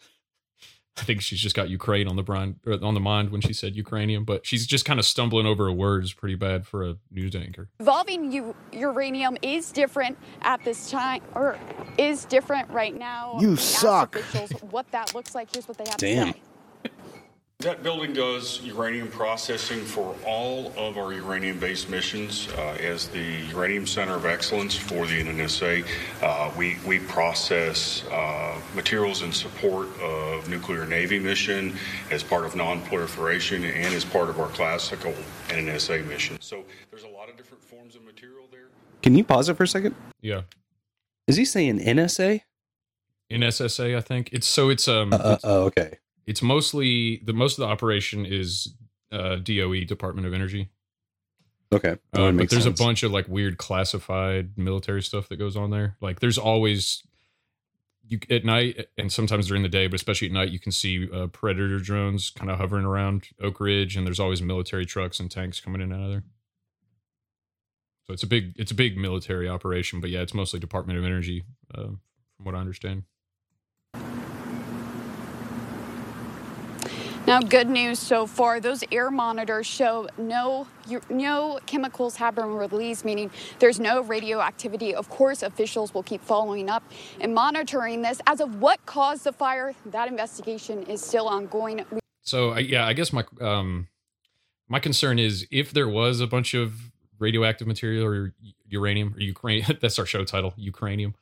I 0.99 1.03
think 1.03 1.21
she's 1.21 1.41
just 1.41 1.55
got 1.55 1.69
Ukraine 1.69 2.09
on 2.09 2.17
the 2.17 2.25
mind, 2.27 2.57
or 2.67 2.73
er, 2.73 2.79
on 2.83 2.95
the 2.95 3.01
mind 3.01 3.31
when 3.31 3.43
she 3.43 3.53
said 3.53 3.77
Ukrainian, 3.77 4.25
but 4.25 4.47
she's 4.47 4.67
just 4.67 4.87
kind 4.87 4.99
of 4.99 5.05
stumbling 5.05 5.47
over 5.47 5.67
her 5.67 5.73
words 5.73 6.15
pretty 6.15 6.37
bad 6.37 6.67
for 6.67 6.89
a 6.89 6.97
news 7.11 7.35
anchor. 7.35 7.69
Involving 7.79 8.33
u- 8.33 8.57
uranium 8.73 9.37
is 9.43 9.71
different 9.73 10.17
at 10.41 10.65
this 10.65 10.91
time, 10.91 11.23
or 11.35 11.59
is 11.99 12.25
different 12.25 12.71
right 12.71 12.97
now. 12.97 13.37
You 13.41 13.57
suck. 13.57 14.17
Officials 14.17 14.63
what 14.71 14.91
that 14.93 15.15
looks 15.15 15.35
like. 15.35 15.53
Here's 15.53 15.69
what 15.69 15.77
they 15.77 15.85
have 15.87 15.99
Damn. 15.99 16.29
to 16.29 16.33
say. 16.33 16.43
That 17.61 17.83
building 17.83 18.13
does 18.13 18.61
uranium 18.63 19.09
processing 19.09 19.81
for 19.81 20.15
all 20.27 20.75
of 20.77 20.99
our 20.99 21.15
uranium-based 21.15 21.89
missions. 21.89 22.49
Uh, 22.53 22.77
as 22.79 23.09
the 23.09 23.47
Uranium 23.51 23.87
Center 23.87 24.15
of 24.15 24.27
Excellence 24.27 24.77
for 24.77 25.07
the 25.07 25.23
NNSA, 25.23 25.87
uh, 26.23 26.53
we, 26.57 26.77
we 26.87 26.99
process 26.99 28.05
uh, 28.13 28.61
materials 28.75 29.23
in 29.23 29.33
support 29.33 29.89
of 30.01 30.47
nuclear 30.51 30.85
Navy 30.87 31.19
mission 31.19 31.75
as 32.11 32.23
part 32.23 32.45
of 32.45 32.55
non-proliferation 32.55 33.65
and 33.65 33.95
as 33.95 34.05
part 34.05 34.29
of 34.29 34.39
our 34.39 34.49
classical 34.49 35.15
NNSA 35.49 36.07
mission. 36.07 36.37
So 36.43 36.63
there's 36.91 37.05
a 37.05 37.09
lot 37.09 37.31
of 37.31 37.39
different 37.39 37.65
forms 37.65 37.97
of 37.97 38.05
material 38.05 38.49
there. 38.53 38.69
Can 39.03 39.17
you 39.17 39.25
pause 39.25 39.49
it 39.49 39.57
for 39.57 39.63
a 39.63 39.69
second? 39.69 39.95
Yeah. 40.21 40.43
Is 41.27 41.37
he 41.37 41.47
saying 41.47 41.81
NSA? 41.81 42.43
In 43.31 43.41
SSA, 43.41 43.97
I 43.97 44.03
think 44.03 44.29
it's 44.33 44.47
so 44.47 44.69
it's 44.69 44.87
um. 44.87 45.13
Uh, 45.13 45.17
uh, 45.17 45.39
oh, 45.43 45.63
okay. 45.65 45.99
It's 46.27 46.43
mostly 46.43 47.23
the 47.25 47.33
most 47.33 47.59
of 47.59 47.63
the 47.63 47.73
operation 47.73 48.27
is 48.27 48.75
uh, 49.13 49.37
DOE 49.37 49.85
Department 49.85 50.27
of 50.27 50.35
Energy. 50.35 50.71
Okay. 51.73 51.97
Uh, 52.13 52.33
but 52.33 52.51
there's 52.51 52.65
sense. 52.65 52.81
a 52.81 52.85
bunch 52.85 53.03
of 53.03 53.13
like 53.13 53.29
weird 53.29 53.59
classified 53.59 54.57
military 54.57 55.03
stuff 55.03 55.29
that 55.29 55.37
goes 55.37 55.57
on 55.57 55.71
there. 55.71 55.97
Like 56.01 56.21
there's 56.21 56.39
always 56.39 57.03
you 58.09 58.21
at 58.31 58.45
night 58.45 58.87
and 58.97 59.13
sometimes 59.13 59.49
during 59.49 59.63
the 59.63 59.69
day, 59.69 59.87
but 59.87 59.95
especially 59.95 60.29
at 60.29 60.33
night, 60.33 60.51
you 60.51 60.61
can 60.61 60.73
see 60.73 61.09
uh, 61.13 61.27
predator 61.29 61.79
drones 61.79 62.31
kind 62.31 62.51
of 62.51 62.59
hovering 62.59 62.85
around 62.85 63.29
Oak 63.43 63.61
Ridge, 63.61 63.97
and 63.97 64.07
there's 64.07 64.21
always 64.21 64.41
military 64.41 64.87
trucks 64.87 65.19
and 65.19 65.31
tanks 65.31 65.61
coming 65.61 65.81
in 65.81 65.93
and 65.93 66.01
out 66.01 66.05
of 66.05 66.11
there. 66.11 66.25
So 68.07 68.13
it's 68.13 68.23
a 68.23 68.29
big 68.29 68.53
it's 68.57 68.71
a 68.71 68.77
big 68.77 68.97
military 68.97 69.49
operation, 69.49 70.01
but 70.01 70.11
yeah, 70.11 70.21
it's 70.21 70.35
mostly 70.35 70.61
Department 70.61 70.99
of 70.99 71.05
Energy, 71.05 71.45
uh, 71.75 71.83
from 72.37 72.45
what 72.45 72.55
I 72.55 72.59
understand. 72.59 73.03
Now, 77.27 77.41
good 77.41 77.69
news 77.69 77.99
so 77.99 78.25
far. 78.25 78.61
Those 78.61 78.85
air 78.93 79.11
monitors 79.11 79.67
show 79.67 80.09
no 80.17 80.69
no 81.11 81.59
chemicals 81.67 82.15
have 82.17 82.37
been 82.37 82.55
released, 82.55 83.05
meaning 83.05 83.33
there's 83.59 83.81
no 83.81 84.03
radioactivity. 84.03 84.95
Of 84.95 85.09
course, 85.09 85.43
officials 85.43 85.93
will 85.93 86.05
keep 86.05 86.23
following 86.23 86.71
up 86.71 86.85
and 87.21 87.35
monitoring 87.35 88.03
this. 88.03 88.21
As 88.29 88.41
of 88.41 88.61
what 88.61 88.87
caused 88.87 89.25
the 89.25 89.33
fire, 89.33 89.75
that 89.87 90.07
investigation 90.07 90.85
is 90.85 91.05
still 91.05 91.27
ongoing. 91.27 91.85
So 92.23 92.57
yeah, 92.59 92.87
I 92.87 92.93
guess 92.93 93.13
my 93.13 93.25
um 93.41 93.89
my 94.69 94.79
concern 94.79 95.19
is 95.19 95.49
if 95.51 95.73
there 95.73 95.89
was 95.89 96.21
a 96.21 96.29
bunch 96.29 96.55
of 96.55 96.75
radioactive 97.19 97.67
material 97.67 98.05
or 98.07 98.35
uranium 98.69 99.15
or 99.17 99.21
Ukraine 99.21 99.65
that's 99.81 99.99
our 99.99 100.07
show 100.07 100.25
title 100.25 100.55
Ukrainium. 100.57 101.15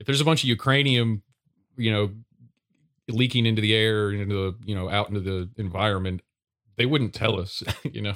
If 0.00 0.06
there's 0.06 0.20
a 0.20 0.24
bunch 0.24 0.42
of 0.42 0.50
Ukrainium, 0.58 1.20
you 1.76 1.92
know, 1.92 2.10
leaking 3.08 3.46
into 3.46 3.62
the 3.62 3.74
air 3.74 4.10
into 4.10 4.34
the 4.34 4.56
you 4.64 4.74
know 4.74 4.88
out 4.88 5.08
into 5.08 5.20
the 5.20 5.50
environment, 5.56 6.22
they 6.76 6.86
wouldn't 6.86 7.14
tell 7.14 7.40
us, 7.40 7.62
you 7.84 8.02
know. 8.02 8.14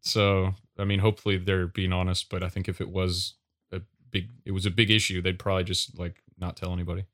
So 0.00 0.54
I 0.78 0.84
mean, 0.84 1.00
hopefully 1.00 1.36
they're 1.36 1.66
being 1.66 1.92
honest, 1.92 2.28
but 2.30 2.42
I 2.42 2.48
think 2.48 2.68
if 2.68 2.80
it 2.80 2.90
was 2.90 3.34
a 3.72 3.80
big, 4.10 4.30
it 4.44 4.52
was 4.52 4.66
a 4.66 4.70
big 4.70 4.90
issue, 4.90 5.20
they'd 5.22 5.38
probably 5.38 5.64
just 5.64 5.98
like 5.98 6.22
not 6.38 6.56
tell 6.56 6.72
anybody 6.72 7.04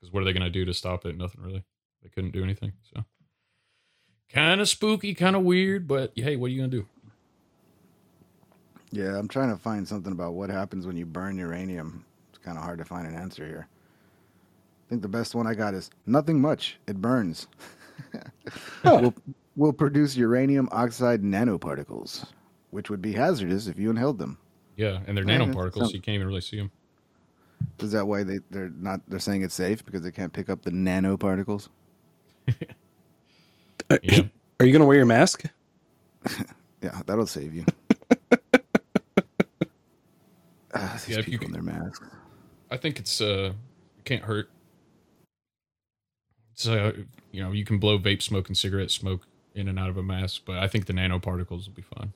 because 0.00 0.12
what 0.12 0.20
are 0.20 0.24
they 0.24 0.32
going 0.32 0.42
to 0.42 0.50
do 0.50 0.64
to 0.64 0.74
stop 0.74 1.06
it? 1.06 1.16
Nothing 1.16 1.42
really. 1.42 1.64
They 2.02 2.10
couldn't 2.10 2.32
do 2.32 2.44
anything. 2.44 2.72
So 2.94 3.04
kind 4.34 4.60
of 4.60 4.68
spooky, 4.68 5.14
kind 5.14 5.36
of 5.36 5.42
weird, 5.42 5.86
but 5.86 6.12
hey, 6.16 6.36
what 6.36 6.46
are 6.46 6.50
you 6.50 6.58
gonna 6.58 6.68
do? 6.68 6.86
Yeah, 8.90 9.18
I'm 9.18 9.28
trying 9.28 9.50
to 9.50 9.56
find 9.56 9.86
something 9.88 10.12
about 10.12 10.34
what 10.34 10.50
happens 10.50 10.86
when 10.86 10.96
you 10.96 11.06
burn 11.06 11.38
uranium. 11.38 12.04
It's 12.30 12.38
kind 12.38 12.58
of 12.58 12.64
hard 12.64 12.78
to 12.78 12.84
find 12.84 13.06
an 13.06 13.14
answer 13.14 13.46
here. 13.46 13.68
I 14.84 14.90
think 14.90 15.02
the 15.02 15.08
best 15.08 15.34
one 15.34 15.46
I 15.46 15.54
got 15.54 15.74
is 15.74 15.90
nothing 16.06 16.40
much. 16.40 16.78
It 16.86 17.00
burns. 17.00 17.46
will, 18.84 19.14
will 19.56 19.72
produce 19.72 20.16
uranium 20.16 20.68
oxide 20.72 21.22
nanoparticles, 21.22 22.26
which 22.70 22.90
would 22.90 23.00
be 23.00 23.12
hazardous 23.12 23.66
if 23.66 23.78
you 23.78 23.90
inhaled 23.90 24.18
them. 24.18 24.38
Yeah, 24.76 25.00
and 25.06 25.16
they're 25.16 25.24
nanoparticles, 25.24 25.86
so 25.86 25.90
you 25.90 26.00
can't 26.00 26.16
even 26.16 26.26
really 26.26 26.40
see 26.40 26.56
them. 26.56 26.70
Is 27.78 27.92
that 27.92 28.06
why 28.06 28.24
they, 28.24 28.40
they're 28.50 28.70
not 28.70 29.00
they're 29.08 29.18
saying 29.18 29.42
it's 29.42 29.54
safe 29.54 29.84
because 29.84 30.02
they 30.02 30.10
can't 30.10 30.32
pick 30.32 30.50
up 30.50 30.62
the 30.62 30.70
nanoparticles? 30.70 31.68
Yeah. 34.02 34.22
Are 34.60 34.66
you 34.66 34.72
going 34.72 34.80
to 34.80 34.86
wear 34.86 34.96
your 34.96 35.04
mask? 35.04 35.44
Yeah, 36.82 37.02
that'll 37.04 37.26
save 37.26 37.54
you. 37.54 37.66
Ah, 40.74 40.92
these 40.94 41.14
Yeah, 41.14 41.20
if 41.20 41.28
you 41.28 41.38
people 41.38 41.46
in 41.46 41.52
their 41.52 41.62
masks. 41.62 42.08
I 42.70 42.76
think 42.76 42.98
it's 42.98 43.20
uh, 43.20 43.52
it 43.98 44.04
can't 44.04 44.22
hurt. 44.22 44.50
So 46.54 46.92
you 47.32 47.42
know, 47.42 47.52
you 47.52 47.64
can 47.64 47.78
blow 47.78 47.98
vape 47.98 48.22
smoke 48.22 48.48
and 48.48 48.56
cigarette 48.56 48.90
smoke 48.90 49.26
in 49.54 49.68
and 49.68 49.78
out 49.78 49.88
of 49.90 49.96
a 49.96 50.02
mask, 50.02 50.42
but 50.44 50.58
I 50.58 50.68
think 50.68 50.86
the 50.86 50.92
nanoparticles 50.92 51.66
will 51.66 51.74
be 51.74 51.82
fine. 51.82 52.12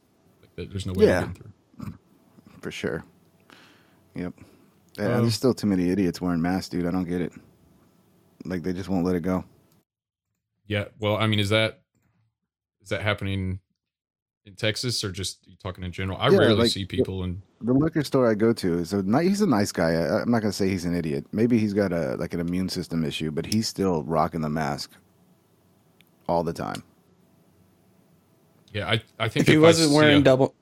Like, 0.56 0.70
there's 0.70 0.86
no 0.86 0.92
way 0.92 1.06
Yeah. 1.06 1.24
of 1.24 1.34
getting 1.34 1.52
through. 1.78 1.98
For 2.60 2.70
sure. 2.70 3.04
Yep. 4.14 4.34
Yeah, 4.98 5.04
Um, 5.16 5.22
there's 5.22 5.34
still 5.34 5.54
too 5.54 5.68
many 5.68 5.90
idiots 5.90 6.20
wearing 6.20 6.42
masks, 6.42 6.68
dude. 6.68 6.86
I 6.86 6.90
don't 6.90 7.04
get 7.04 7.20
it. 7.20 7.32
Like 8.44 8.62
they 8.62 8.72
just 8.72 8.88
won't 8.88 9.04
let 9.04 9.14
it 9.14 9.20
go. 9.22 9.44
Yeah. 10.66 10.86
Well, 10.98 11.16
I 11.16 11.26
mean, 11.26 11.38
is 11.38 11.50
that 11.50 11.82
is 12.82 12.88
that 12.90 13.02
happening 13.02 13.60
in 14.44 14.54
Texas 14.54 15.02
or 15.04 15.12
just 15.12 15.46
you 15.46 15.56
talking 15.56 15.84
in 15.84 15.92
general? 15.92 16.18
I 16.18 16.30
Yeah, 16.30 16.38
rarely 16.38 16.62
like, 16.62 16.70
see 16.70 16.84
people 16.84 17.22
and 17.22 17.42
The 17.60 17.72
liquor 17.72 18.04
store 18.04 18.30
I 18.30 18.34
go 18.34 18.52
to 18.52 18.74
is 18.78 18.92
a 18.92 19.02
ni- 19.02 19.28
he's 19.28 19.40
a 19.40 19.46
nice 19.46 19.72
guy. 19.72 19.92
I, 19.94 20.22
I'm 20.22 20.30
not 20.30 20.42
gonna 20.42 20.52
say 20.52 20.68
he's 20.68 20.84
an 20.84 20.94
idiot. 20.94 21.26
Maybe 21.32 21.58
he's 21.58 21.74
got 21.74 21.92
a 21.92 22.14
like 22.16 22.32
an 22.34 22.40
immune 22.40 22.68
system 22.68 23.04
issue, 23.04 23.30
but 23.32 23.46
he's 23.46 23.66
still 23.66 24.04
rocking 24.04 24.40
the 24.42 24.48
mask 24.48 24.92
all 26.28 26.44
the 26.44 26.52
time. 26.52 26.82
yeah, 28.72 28.88
I 28.88 29.02
I 29.18 29.28
think 29.28 29.42
If 29.42 29.48
he 29.48 29.56
I 29.56 29.60
wasn't 29.60 29.90
see 29.90 29.96
wearing 29.96 30.18
a- 30.20 30.22
double, 30.22 30.54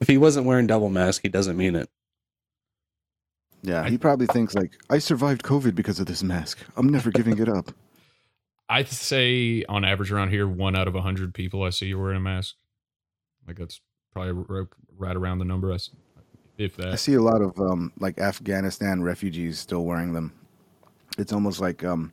if 0.00 0.08
he 0.08 0.16
wasn't 0.16 0.46
wearing 0.46 0.66
double 0.66 0.88
mask, 0.88 1.20
he 1.22 1.28
doesn't 1.28 1.56
mean 1.58 1.76
it. 1.76 1.90
Yeah, 3.62 3.86
he 3.88 3.98
probably 3.98 4.26
thinks 4.28 4.54
like 4.54 4.78
I 4.88 4.98
survived 4.98 5.42
COVID 5.42 5.74
because 5.74 6.00
of 6.00 6.06
this 6.06 6.22
mask. 6.22 6.58
I'm 6.76 6.88
never 6.88 7.10
giving 7.10 7.38
it 7.38 7.48
up. 7.50 7.70
I'd 8.70 8.88
say 8.88 9.62
on 9.68 9.84
average 9.84 10.10
around 10.10 10.30
here, 10.30 10.48
one 10.48 10.74
out 10.74 10.88
of 10.88 10.94
a 10.94 11.02
hundred 11.02 11.34
people 11.34 11.62
I 11.62 11.70
see 11.70 11.92
are 11.92 11.98
wearing 11.98 12.16
a 12.16 12.20
mask. 12.20 12.54
Like 13.46 13.58
that's 13.58 13.80
probably 14.16 14.44
r- 14.48 14.68
right 14.98 15.16
around 15.16 15.38
the 15.38 15.44
number. 15.44 15.72
I 15.72 15.76
s- 15.76 15.90
If 16.58 16.76
that. 16.76 16.88
I 16.88 16.96
see 16.96 17.14
a 17.14 17.22
lot 17.22 17.42
of 17.42 17.58
um, 17.60 17.92
like 18.00 18.18
Afghanistan 18.18 19.02
refugees 19.02 19.58
still 19.58 19.84
wearing 19.84 20.12
them. 20.14 20.32
It's 21.18 21.32
almost 21.32 21.60
like 21.60 21.84
um, 21.84 22.12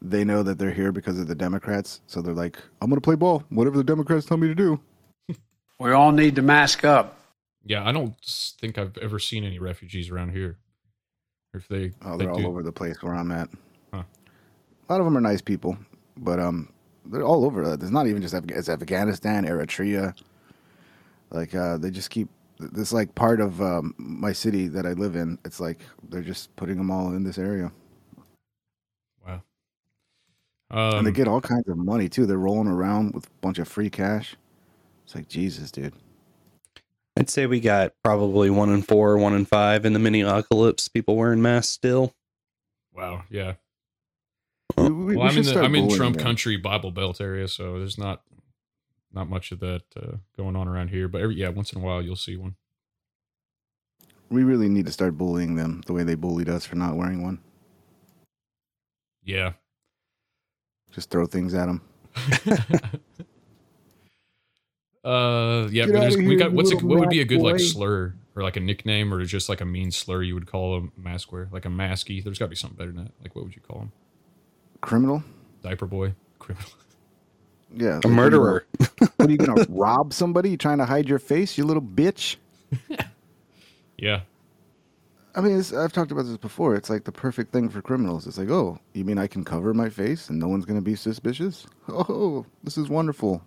they 0.00 0.24
know 0.24 0.42
that 0.42 0.58
they're 0.58 0.70
here 0.72 0.92
because 0.92 1.18
of 1.18 1.26
the 1.26 1.34
Democrats, 1.34 2.00
so 2.06 2.22
they're 2.22 2.34
like, 2.34 2.58
"I'm 2.80 2.88
gonna 2.90 3.00
play 3.00 3.14
ball, 3.16 3.44
whatever 3.50 3.76
the 3.76 3.84
Democrats 3.84 4.26
tell 4.26 4.36
me 4.36 4.48
to 4.48 4.54
do." 4.54 4.80
We 5.80 5.90
all 5.90 6.12
need 6.12 6.36
to 6.36 6.42
mask 6.42 6.84
up. 6.84 7.18
Yeah, 7.64 7.86
I 7.88 7.90
don't 7.92 8.14
think 8.60 8.78
I've 8.78 8.96
ever 8.98 9.18
seen 9.18 9.42
any 9.44 9.58
refugees 9.58 10.10
around 10.10 10.30
here. 10.30 10.58
If 11.54 11.66
they, 11.68 11.92
Oh, 12.02 12.16
they 12.16 12.24
they're 12.24 12.32
all 12.32 12.38
do- 12.40 12.46
over 12.46 12.62
the 12.62 12.72
place 12.72 13.02
where 13.02 13.14
I'm 13.14 13.30
at. 13.32 13.48
Huh. 13.92 14.02
A 14.88 14.92
lot 14.92 15.00
of 15.00 15.04
them 15.04 15.16
are 15.16 15.20
nice 15.20 15.40
people, 15.42 15.76
but 16.16 16.38
um, 16.40 16.72
they're 17.06 17.24
all 17.24 17.44
over. 17.44 17.74
It's 17.74 17.90
not 17.90 18.06
even 18.06 18.22
just 18.22 18.34
Afga- 18.34 18.56
it's 18.56 18.68
Afghanistan, 18.68 19.44
Eritrea. 19.44 20.14
Like 21.32 21.54
uh, 21.54 21.78
they 21.78 21.90
just 21.90 22.10
keep 22.10 22.28
this 22.58 22.92
like 22.92 23.14
part 23.14 23.40
of 23.40 23.60
um, 23.60 23.94
my 23.98 24.32
city 24.32 24.68
that 24.68 24.86
I 24.86 24.92
live 24.92 25.16
in. 25.16 25.38
It's 25.44 25.58
like 25.60 25.80
they're 26.10 26.20
just 26.22 26.54
putting 26.56 26.76
them 26.76 26.90
all 26.90 27.08
in 27.14 27.24
this 27.24 27.38
area, 27.38 27.72
Wow. 29.26 29.42
and 30.70 31.06
they 31.06 31.10
Um, 31.10 31.14
get 31.14 31.28
all 31.28 31.40
kinds 31.40 31.68
of 31.68 31.76
money 31.78 32.08
too. 32.08 32.26
They're 32.26 32.36
rolling 32.38 32.68
around 32.68 33.14
with 33.14 33.26
a 33.26 33.30
bunch 33.40 33.58
of 33.58 33.66
free 33.68 33.90
cash. 33.90 34.36
It's 35.04 35.14
like 35.14 35.28
Jesus, 35.28 35.70
dude. 35.70 35.94
I'd 37.18 37.28
say 37.30 37.46
we 37.46 37.60
got 37.60 37.92
probably 38.02 38.48
one 38.50 38.70
in 38.70 38.82
four, 38.82 39.18
one 39.18 39.34
in 39.34 39.44
five 39.44 39.84
in 39.84 39.92
the 39.92 39.98
mini 39.98 40.20
apocalypse. 40.22 40.88
People 40.88 41.16
wearing 41.16 41.42
masks 41.42 41.72
still. 41.72 42.14
Wow. 42.94 43.24
Yeah. 43.30 43.54
We- 44.76 44.84
we- 44.84 45.16
well, 45.16 45.26
we 45.26 45.32
I'm 45.32 45.38
in 45.38 45.44
the 45.44 45.60
I'm 45.62 45.74
in 45.74 45.90
Trump 45.90 46.16
them. 46.16 46.24
country 46.24 46.56
Bible 46.56 46.90
Belt 46.90 47.20
area, 47.20 47.48
so 47.48 47.78
there's 47.78 47.98
not 47.98 48.22
not 49.12 49.28
much 49.28 49.52
of 49.52 49.60
that 49.60 49.82
uh, 49.96 50.16
going 50.36 50.56
on 50.56 50.68
around 50.68 50.88
here. 50.88 51.08
But 51.08 51.20
every 51.22 51.36
yeah, 51.36 51.48
once 51.48 51.72
in 51.72 51.80
a 51.80 51.84
while 51.84 52.02
you'll 52.02 52.16
see 52.16 52.36
one. 52.36 52.56
We 54.30 54.44
really 54.44 54.68
need 54.68 54.86
to 54.86 54.92
start 54.92 55.18
bullying 55.18 55.56
them 55.56 55.82
the 55.86 55.92
way 55.92 56.04
they 56.04 56.14
bullied 56.14 56.48
us 56.48 56.64
for 56.64 56.76
not 56.76 56.96
wearing 56.96 57.22
one. 57.22 57.38
Yeah. 59.24 59.52
Just 60.90 61.10
throw 61.10 61.26
things 61.26 61.54
at 61.54 61.66
them. 61.66 61.82
Uh, 65.04 65.66
yeah, 65.72 65.84
Get 65.86 65.94
but 65.94 66.00
there's, 66.00 66.14
outta 66.14 66.22
we 66.22 66.28
here, 66.28 66.38
got 66.38 66.52
what's 66.52 66.72
a, 66.72 66.76
what 66.76 67.00
would 67.00 67.08
be 67.08 67.18
a 67.18 67.22
rat 67.22 67.28
good 67.28 67.40
like 67.40 67.58
slur 67.58 68.14
or 68.36 68.42
like 68.42 68.56
a 68.56 68.60
nickname 68.60 69.12
or 69.12 69.24
just 69.24 69.48
like 69.48 69.60
a 69.60 69.64
mean 69.64 69.90
slur 69.90 70.22
you 70.22 70.34
would 70.34 70.46
call 70.46 70.76
a 70.76 71.00
mask 71.00 71.32
wearer, 71.32 71.48
like 71.50 71.64
a 71.64 71.68
masky. 71.68 72.22
There's 72.22 72.38
got 72.38 72.46
to 72.46 72.50
be 72.50 72.56
something 72.56 72.76
better 72.76 72.92
than 72.92 73.04
that. 73.04 73.12
Like 73.20 73.34
what 73.34 73.44
would 73.44 73.56
you 73.56 73.62
call 73.62 73.80
him? 73.80 73.92
Criminal. 74.80 75.24
Diaper 75.62 75.86
boy, 75.86 76.14
criminal. 76.38 76.68
Yeah, 77.74 78.00
A 78.04 78.08
murderer. 78.08 78.66
What 79.16 79.28
are 79.28 79.32
you 79.32 79.38
gonna 79.38 79.66
rob 79.68 80.12
somebody? 80.12 80.50
You 80.50 80.56
trying 80.56 80.78
to 80.78 80.84
hide 80.84 81.08
your 81.08 81.18
face, 81.18 81.56
you 81.58 81.64
little 81.64 81.82
bitch? 81.82 82.36
Yeah, 83.98 84.22
I 85.34 85.40
mean, 85.40 85.58
it's, 85.58 85.72
I've 85.72 85.92
talked 85.92 86.10
about 86.10 86.24
this 86.26 86.36
before. 86.36 86.74
It's 86.74 86.90
like 86.90 87.04
the 87.04 87.12
perfect 87.12 87.52
thing 87.52 87.68
for 87.68 87.80
criminals. 87.80 88.26
It's 88.26 88.36
like, 88.38 88.50
oh, 88.50 88.78
you 88.94 89.04
mean 89.04 89.16
I 89.18 89.26
can 89.28 89.44
cover 89.44 89.72
my 89.74 89.88
face 89.88 90.28
and 90.28 90.38
no 90.38 90.48
one's 90.48 90.64
gonna 90.64 90.80
be 90.82 90.96
suspicious? 90.96 91.66
Oh, 91.88 92.44
this 92.64 92.76
is 92.78 92.88
wonderful. 92.88 93.42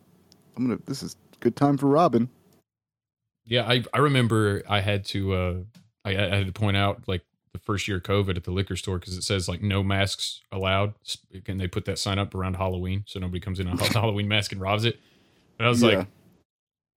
I'm 0.56 0.68
gonna. 0.68 0.80
This 0.86 1.04
is 1.04 1.16
good 1.42 1.56
time 1.56 1.78
for 1.78 1.88
robbing. 1.88 2.30
yeah. 3.46 3.68
I 3.68 3.84
I 3.94 4.00
remember 4.00 4.62
I 4.70 4.80
had 4.82 5.06
to 5.06 5.34
uh 5.34 5.56
I, 6.06 6.12
I 6.12 6.36
had 6.38 6.46
to 6.48 6.54
point 6.54 6.78
out 6.78 7.04
like 7.08 7.24
the 7.56 7.64
first 7.66 7.88
year 7.88 7.98
of 7.98 8.04
COVID 8.04 8.38
at 8.38 8.44
the 8.44 8.52
liquor 8.52 8.76
store 8.76 9.00
because 9.00 9.18
it 9.18 9.24
says 9.24 9.48
like 9.50 9.62
no 9.62 9.84
masks 9.84 10.42
allowed, 10.52 10.94
and 11.48 11.60
they 11.60 11.68
put 11.68 11.86
that 11.86 11.98
sign 12.00 12.20
up 12.20 12.36
around 12.36 12.56
Halloween 12.56 13.04
so 13.08 13.20
nobody 13.20 13.40
comes 13.40 13.60
in 13.60 13.68
on 13.68 13.80
a 13.80 13.84
Halloween 13.94 14.28
mask 14.28 14.52
and 14.52 14.62
robs 14.62 14.86
it. 14.86 15.00
And 15.58 15.66
I 15.66 15.70
was 15.70 15.82
Yeah. 15.82 16.00
like, 16.00 16.08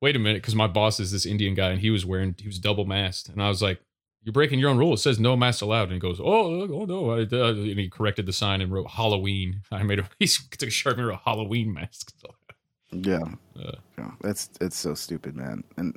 wait 0.03 0.17
a 0.17 0.19
minute, 0.19 0.43
because 0.43 0.55
my 0.55 0.67
boss 0.67 1.01
is 1.01 1.13
this 1.13 1.27
Indian 1.27 1.55
guy 1.55 1.71
and 1.71 1.81
he 1.81 1.91
was 1.91 2.05
wearing 2.05 2.35
he 2.39 2.47
was 2.47 2.59
double 2.59 2.85
masked, 2.85 3.29
and 3.29 3.43
I 3.43 3.49
was 3.49 3.63
like, 3.63 3.81
you're 4.25 4.33
breaking 4.33 4.59
your 4.59 4.69
own 4.69 4.79
rule. 4.79 4.95
It 4.95 4.99
says 4.99 5.19
no 5.21 5.37
masks 5.37 5.63
allowed, 5.63 5.85
and 5.85 5.93
he 5.93 5.99
goes, 6.01 6.21
oh, 6.21 6.63
oh 6.63 6.85
no, 6.85 7.11
I, 7.13 7.21
uh, 7.21 7.51
and 7.53 7.79
he 7.79 7.89
corrected 7.89 8.27
the 8.27 8.33
sign 8.33 8.61
and 8.61 8.71
wrote 8.73 8.91
Halloween. 8.91 9.63
I 9.71 9.83
made 9.85 10.01
a 10.01 10.09
he 10.19 10.27
took 10.27 10.69
a 10.69 10.73
sharpie 10.73 10.99
and 10.99 11.07
wrote 11.09 11.21
Halloween 11.25 11.73
mask. 11.73 12.13
Yeah. 12.91 13.21
Uh, 13.55 13.73
yeah. 13.99 14.13
That's 14.23 14.49
it's 14.63 14.77
so 14.77 14.95
stupid, 14.95 15.37
man. 15.37 15.63
And 15.77 15.95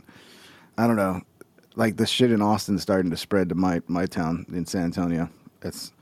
I 0.77 0.87
don't 0.87 0.97
know. 0.97 1.21
Like 1.75 1.97
the 1.97 2.05
shit 2.05 2.31
in 2.31 2.41
Austin 2.41 2.75
is 2.75 2.81
starting 2.81 3.11
to 3.11 3.17
spread 3.17 3.49
to 3.49 3.55
my 3.55 3.81
my 3.87 4.05
town 4.05 4.45
in 4.49 4.65
San 4.65 4.85
Antonio. 4.85 5.29
It's 5.61 5.93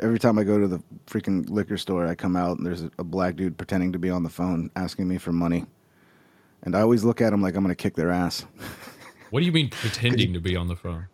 every 0.00 0.18
time 0.18 0.38
I 0.38 0.44
go 0.44 0.58
to 0.58 0.68
the 0.68 0.82
freaking 1.06 1.48
liquor 1.48 1.76
store, 1.76 2.06
I 2.06 2.14
come 2.14 2.36
out 2.36 2.58
and 2.58 2.66
there's 2.66 2.82
a, 2.82 2.90
a 2.98 3.04
black 3.04 3.36
dude 3.36 3.56
pretending 3.56 3.92
to 3.92 3.98
be 3.98 4.10
on 4.10 4.22
the 4.22 4.30
phone 4.30 4.70
asking 4.76 5.08
me 5.08 5.18
for 5.18 5.32
money. 5.32 5.66
And 6.62 6.74
I 6.74 6.80
always 6.80 7.04
look 7.04 7.20
at 7.20 7.32
him 7.32 7.42
like 7.42 7.54
I'm 7.54 7.62
gonna 7.62 7.74
kick 7.74 7.94
their 7.94 8.10
ass. 8.10 8.44
What 9.30 9.40
do 9.40 9.46
you 9.46 9.52
mean 9.52 9.70
pretending 9.70 10.32
to 10.34 10.40
be 10.40 10.56
on 10.56 10.68
the 10.68 10.76
phone? 10.76 11.08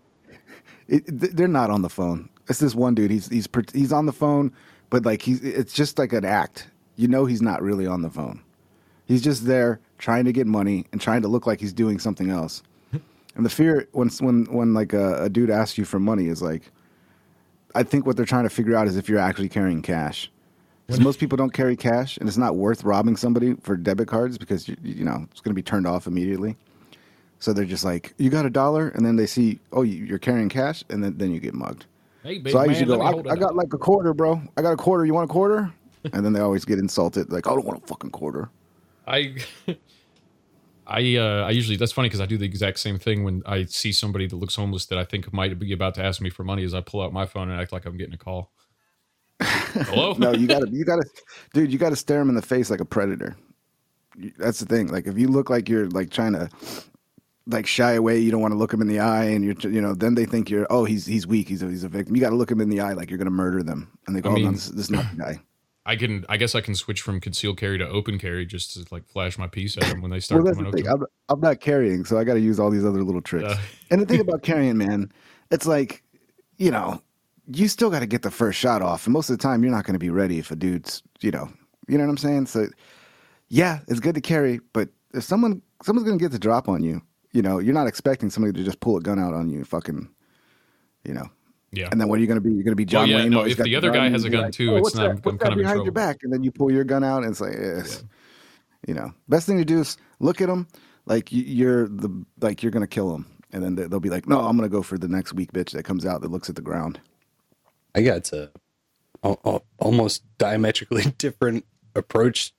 It, 0.89 1.05
they're 1.07 1.49
not 1.49 1.71
on 1.71 1.83
the 1.83 1.89
phone. 1.89 2.29
It's 2.49 2.59
this 2.59 2.75
one 2.75 2.95
dude. 2.95 3.11
He's 3.11 3.29
he's 3.29 3.49
he's 3.73 3.93
on 3.93 4.07
the 4.07 4.13
phone, 4.13 4.53
but 4.91 5.05
like 5.05 5.23
he's 5.23 5.43
it's 5.43 5.73
just 5.73 5.99
like 5.99 6.13
an 6.13 6.25
act. 6.25 6.69
You 6.97 7.09
know, 7.09 7.25
he's 7.25 7.41
not 7.41 7.63
really 7.63 7.87
on 7.87 8.03
the 8.03 8.11
phone. 8.11 8.43
He's 9.07 9.23
just 9.23 9.47
there 9.47 9.81
trying 9.99 10.25
to 10.25 10.33
get 10.33 10.47
money 10.47 10.87
and 10.93 11.01
trying 11.01 11.23
to 11.23 11.29
look 11.29 11.47
like 11.47 11.61
he's 11.61 11.73
doing 11.73 11.99
something 11.99 12.31
else. 12.31 12.63
And 13.35 13.45
the 13.45 13.51
fear 13.51 13.89
when 13.93 14.09
when 14.21 14.45
when 14.47 14.75
like 14.75 14.93
a, 14.93 15.25
a 15.25 15.29
dude 15.29 15.51
asks 15.51 15.79
you 15.79 15.85
for 15.85 15.99
money 15.99 16.27
is 16.27 16.43
like, 16.43 16.71
I 17.75 17.83
think 17.83 18.07
what 18.07 18.17
they're 18.17 18.27
trying 18.27 18.45
to 18.45 18.51
figure 18.51 18.77
out 18.77 18.87
is 18.87 18.97
if 18.97 19.09
you're 19.09 19.19
actually 19.19 19.49
carrying 19.49 19.83
cash. 19.83 20.31
Because 20.87 21.01
most 21.01 21.19
people 21.21 21.37
don't 21.37 21.53
carry 21.53 21.77
cash, 21.77 22.19
and 22.19 22.29
it's 22.29 22.37
not 22.37 22.57
worth 22.57 22.85
robbing 22.85 23.17
somebody 23.17 23.55
for 23.63 23.77
debit 23.77 24.09
cards 24.09 24.37
because 24.37 24.69
you, 24.69 24.77
you 24.83 25.05
know 25.05 25.27
it's 25.31 25.41
going 25.41 25.51
to 25.53 25.55
be 25.55 25.63
turned 25.63 25.87
off 25.87 26.07
immediately. 26.07 26.57
So 27.39 27.53
they're 27.53 27.65
just 27.65 27.85
like, 27.85 28.15
"You 28.19 28.31
got 28.31 28.47
a 28.47 28.51
dollar," 28.51 28.89
and 28.89 29.05
then 29.05 29.17
they 29.17 29.27
see, 29.27 29.59
"Oh, 29.73 29.83
you- 29.83 30.05
you're 30.05 30.19
carrying 30.19 30.49
cash," 30.49 30.85
and 30.91 31.03
then, 31.03 31.17
then 31.17 31.33
you 31.33 31.41
get 31.41 31.55
mugged. 31.55 31.87
Hey, 32.23 32.43
so 32.51 32.59
I 32.59 32.67
man, 32.67 32.71
usually 32.77 32.97
go, 32.99 33.03
I, 33.03 33.33
I 33.33 33.37
got 33.37 33.51
up." 33.51 33.57
like 33.57 33.73
a 33.73 33.79
quarter, 33.79 34.13
bro. 34.15 34.41
I 34.57 34.63
got 34.63 34.73
a 34.73 34.77
quarter. 34.77 35.05
You 35.07 35.15
want 35.15 35.29
a 35.31 35.33
quarter? 35.33 35.73
and 36.13 36.25
then 36.25 36.33
they 36.33 36.41
always 36.41 36.65
get 36.65 36.79
insulted, 36.81 37.31
like, 37.33 37.47
I 37.47 37.51
don't 37.51 37.65
want 37.65 37.83
a 37.83 37.87
fucking 37.87 38.11
quarter. 38.11 38.51
I 39.07 39.37
I 40.87 41.17
uh 41.17 41.45
I 41.47 41.51
usually 41.51 41.77
that's 41.77 41.93
funny 41.93 42.09
because 42.09 42.21
I 42.21 42.27
do 42.27 42.37
the 42.37 42.45
exact 42.45 42.79
same 42.79 42.99
thing 42.99 43.25
when 43.25 43.43
I 43.47 43.65
see 43.65 43.93
somebody 43.93 44.27
that 44.27 44.37
looks 44.37 44.57
homeless 44.57 44.87
that 44.87 44.99
I 44.99 45.05
think 45.05 45.33
might 45.33 45.59
be 45.59 45.73
about 45.73 45.95
to 45.95 46.05
ask 46.05 46.21
me 46.21 46.31
for 46.31 46.45
money. 46.45 46.65
Is 46.65 46.75
I 46.75 46.81
pull 46.81 47.03
out 47.03 47.13
my 47.13 47.27
phone 47.27 47.51
and 47.51 47.61
act 47.61 47.73
like 47.73 47.87
I'm 47.87 47.97
getting 47.97 48.15
a 48.15 48.19
call. 48.19 48.53
Hello? 49.43 50.15
no, 50.19 50.33
you 50.33 50.47
gotta, 50.47 50.69
you 50.71 50.85
gotta, 50.85 51.05
dude, 51.53 51.73
you 51.73 51.79
gotta 51.79 51.97
stare 51.97 52.21
him 52.21 52.29
in 52.29 52.35
the 52.35 52.43
face 52.43 52.71
like 52.71 52.81
a 52.81 52.85
predator. 52.85 53.37
That's 54.39 54.61
the 54.61 54.67
thing. 54.67 54.89
Like, 54.89 55.07
if 55.07 55.19
you 55.19 55.29
look 55.29 55.51
like 55.51 55.69
you're 55.69 55.89
like 55.89 56.11
trying 56.11 56.35
to, 56.35 56.49
like 57.47 57.67
shy 57.67 57.93
away, 57.93 58.19
you 58.19 58.31
don't 58.31 58.41
want 58.41 58.53
to 58.53 58.59
look 58.59 58.73
him 58.73 58.81
in 58.81 58.89
the 58.89 59.01
eye, 59.01 59.25
and 59.25 59.45
you're, 59.45 59.73
you 59.73 59.81
know, 59.81 59.95
then 59.95 60.15
they 60.15 60.27
think 60.27 60.51
you're, 60.51 60.67
oh, 60.71 60.85
he's 60.85 61.07
he's 61.07 61.27
weak, 61.27 61.49
he's 61.49 61.63
a, 61.63 61.69
he's 61.69 61.85
a 61.85 61.89
victim. 61.89 62.15
You 62.15 62.21
got 62.21 62.31
to 62.31 62.37
look 62.37 62.51
him 62.51 62.61
in 62.61 62.69
the 62.69 62.81
eye 62.81 62.93
like 62.93 63.11
you're 63.11 63.19
gonna 63.19 63.31
murder 63.31 63.63
them, 63.63 63.91
and 64.07 64.15
they 64.15 64.21
go, 64.21 64.31
I 64.31 64.35
oh, 64.35 64.37
no, 64.37 64.53
this, 64.53 64.69
this 64.69 64.85
is 64.85 64.91
not 64.91 65.11
the 65.11 65.17
guy. 65.17 65.43
I 65.85 65.97
can 65.97 66.25
I 66.29 66.37
guess 66.37 66.55
I 66.55 66.61
can 66.61 66.75
switch 66.75 67.01
from 67.01 67.21
concealed 67.21 67.59
carry 67.59 67.77
to 67.79 67.89
open 67.89 68.19
carry 68.19 68.47
just 68.47 68.75
to 68.75 68.87
like 68.95 69.07
flash 69.09 69.37
my 69.37 69.49
piece 69.49 69.77
at 69.77 69.85
them 69.85 70.01
when 70.01 70.11
they 70.11 70.21
start 70.21 70.43
well, 70.43 70.47
that's 70.47 70.57
coming 70.57 70.71
the 70.71 70.79
up 70.79 70.85
thing. 70.85 70.85
to 70.85 70.99
me. 70.99 71.07
I'm, 71.29 71.35
I'm 71.37 71.41
not 71.41 71.61
carrying, 71.61 72.05
so 72.05 72.19
I 72.19 72.25
got 72.25 72.35
to 72.35 72.41
use 72.41 72.61
all 72.61 72.71
these 72.71 72.85
other 72.85 73.03
little 73.03 73.21
tricks. 73.21 73.49
Uh. 73.49 73.59
and 73.91 74.01
the 74.01 74.07
thing 74.07 74.21
about 74.21 74.43
carrying, 74.43 74.79
man, 74.79 75.11
it's 75.51 75.67
like, 75.67 76.05
you 76.57 76.71
know, 76.71 77.03
you 77.49 77.67
still 77.67 77.91
got 77.91 78.01
to 78.01 78.07
get 78.07 78.23
the 78.23 78.31
first 78.31 78.59
shot 78.59 78.81
off, 78.81 79.07
and 79.07 79.13
most 79.13 79.29
of 79.29 79.37
the 79.37 79.43
time, 79.43 79.63
you're 79.65 79.73
not 79.73 79.85
going 79.85 79.95
to 79.95 79.99
be 79.99 80.11
ready 80.11 80.39
if 80.39 80.53
a 80.53 80.57
dude's, 80.57 81.03
you 81.21 81.33
know, 81.33 81.51
you 81.89 81.99
know 81.99 82.05
what 82.05 82.11
I'm 82.11 82.17
saying. 82.17 82.47
So, 82.47 82.69
yeah, 83.49 83.81
it's 83.89 84.01
good 84.01 84.15
to 84.15 84.21
carry, 84.21 84.61
but 84.73 84.89
if 85.15 85.25
someone 85.25 85.63
someone's 85.83 86.07
going 86.07 86.19
to 86.19 86.25
get 86.25 86.31
the 86.31 86.39
drop 86.39 86.69
on 86.69 86.85
you, 86.85 87.03
you 87.33 87.43
know, 87.43 87.59
you're 87.59 87.75
not 87.75 87.89
expecting 87.89 88.31
somebody 88.31 88.53
to 88.53 88.65
just 88.65 88.79
pull 88.79 88.97
a 88.97 89.01
gun 89.01 89.19
out 89.19 89.35
on 89.35 89.49
you, 89.49 89.65
fucking, 89.65 90.09
you 91.05 91.13
know. 91.13 91.29
Yeah. 91.73 91.89
And 91.91 92.01
then 92.01 92.09
what 92.09 92.19
are 92.19 92.21
you 92.21 92.27
going 92.27 92.37
to 92.37 92.41
be? 92.43 92.51
You're 92.53 92.65
going 92.65 92.73
to 92.73 92.77
be 92.77 92.85
Well, 92.85 93.03
John 93.05 93.09
yeah, 93.09 93.17
Wayne. 93.19 93.31
no, 93.31 93.47
if 93.47 93.57
the 93.57 93.77
other 93.77 93.91
guy 93.91 94.09
has 94.11 94.25
a 94.25 94.31
gun 94.31 94.43
like, 94.43 94.53
too, 94.53 94.73
"Oh, 94.73 94.77
it's 94.77 94.83
what's 94.85 94.95
not- 94.97 95.03
that? 95.03 95.11
I'm 95.11 95.17
What's 95.23 95.39
that 95.39 95.41
kind 95.41 95.53
of 95.55 95.59
behind 95.59 95.83
your 95.85 95.93
back, 95.93 96.19
and 96.23 96.33
then 96.33 96.43
you 96.45 96.51
pull 96.53 96.71
your 96.71 96.85
gun 96.85 97.03
out, 97.03 97.23
and 97.23 97.31
it's 97.31 97.41
like, 97.41 97.55
yes. 97.59 98.05
you 98.87 98.93
know, 98.95 99.13
best 99.29 99.47
thing 99.47 99.57
to 99.59 99.65
do 99.65 99.81
is 99.81 99.97
look 100.21 100.41
at 100.43 100.49
them 100.49 100.69
like 101.07 101.29
you're 101.31 101.89
the 101.89 102.25
like 102.41 102.63
you're 102.63 102.73
gonna 102.73 102.87
kill 102.87 103.11
them, 103.13 103.27
and 103.53 103.63
then 103.65 103.75
they- 103.75 103.87
they'll 103.87 104.01
be 104.01 104.11
like, 104.11 104.29
no, 104.29 104.41
I'm 104.41 104.57
gonna 104.57 104.69
go 104.69 104.83
for 104.83 104.99
the 104.99 105.09
next 105.09 105.33
weak 105.33 105.53
bitch 105.53 105.71
that 105.71 105.85
comes 105.85 106.05
out 106.05 106.21
that 106.21 106.31
looks 106.31 106.49
at 106.51 106.57
the 106.57 106.63
ground. 106.63 107.01
I 107.95 108.03
got 108.03 108.25
to 108.25 108.51
al- 109.25 109.41
al- 109.45 109.65
almost 109.79 110.25
diametrically 110.39 111.05
different 111.19 111.65
approach. 111.95 112.53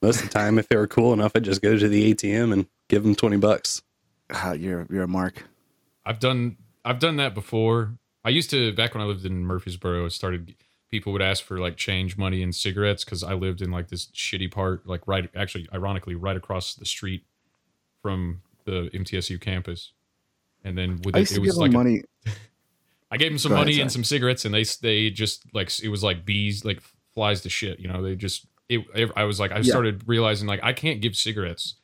Most 0.00 0.20
of 0.22 0.28
the 0.28 0.32
time, 0.32 0.58
if 0.58 0.68
they 0.68 0.76
were 0.76 0.86
cool 0.86 1.12
enough, 1.12 1.32
I'd 1.34 1.44
just 1.44 1.62
go 1.62 1.78
to 1.78 1.88
the 1.88 2.12
ATM 2.14 2.52
and 2.52 2.66
give 2.88 3.02
them 3.02 3.14
20 3.14 3.36
bucks. 3.38 3.82
Ah, 4.30 4.52
you're 4.52 4.86
you're 4.90 5.02
a 5.04 5.08
mark. 5.08 5.44
I've 6.06 6.18
done 6.18 6.56
I've 6.84 6.98
done 6.98 7.16
that 7.16 7.34
before. 7.34 7.94
I 8.24 8.30
used 8.30 8.50
to 8.50 8.72
back 8.72 8.94
when 8.94 9.02
I 9.02 9.06
lived 9.06 9.24
in 9.26 9.44
Murfreesboro. 9.44 10.06
I 10.06 10.08
started 10.08 10.54
people 10.90 11.12
would 11.12 11.22
ask 11.22 11.42
for 11.44 11.58
like 11.58 11.76
change 11.76 12.16
money 12.16 12.42
and 12.42 12.54
cigarettes 12.54 13.04
because 13.04 13.22
I 13.24 13.34
lived 13.34 13.60
in 13.62 13.70
like 13.70 13.88
this 13.88 14.06
shitty 14.08 14.50
part, 14.50 14.86
like 14.86 15.06
right 15.06 15.28
actually 15.34 15.68
ironically 15.74 16.14
right 16.14 16.36
across 16.36 16.74
the 16.74 16.86
street 16.86 17.24
from 18.00 18.40
the 18.64 18.90
MTSU 18.94 19.40
campus. 19.40 19.92
And 20.64 20.78
then 20.78 21.00
with 21.04 21.14
I 21.16 21.18
it, 21.18 21.20
used 21.22 21.32
it 21.32 21.34
to 21.36 21.40
was 21.42 21.48
give 21.48 21.54
them 21.56 21.62
like 21.62 21.70
a- 21.72 21.74
money. 21.74 22.02
I 23.10 23.16
gave 23.16 23.30
them 23.30 23.38
some 23.38 23.50
Go 23.50 23.56
money 23.58 23.72
sorry. 23.74 23.82
and 23.82 23.92
some 23.92 24.04
cigarettes, 24.04 24.44
and 24.44 24.54
they 24.54 24.64
they 24.82 25.10
just 25.10 25.42
like 25.54 25.70
it 25.82 25.88
was 25.88 26.02
like 26.02 26.24
bees, 26.24 26.64
like 26.64 26.80
flies 27.12 27.42
to 27.42 27.50
shit. 27.50 27.78
You 27.78 27.88
know, 27.88 28.02
they 28.02 28.16
just. 28.16 28.46
It, 28.68 28.80
I 29.14 29.24
was 29.24 29.38
like, 29.38 29.52
I 29.52 29.56
Yeah. 29.58 29.62
started 29.64 30.02
realizing 30.06 30.48
like 30.48 30.60
I 30.62 30.72
can't 30.72 31.00
give 31.02 31.14
cigarettes. 31.16 31.74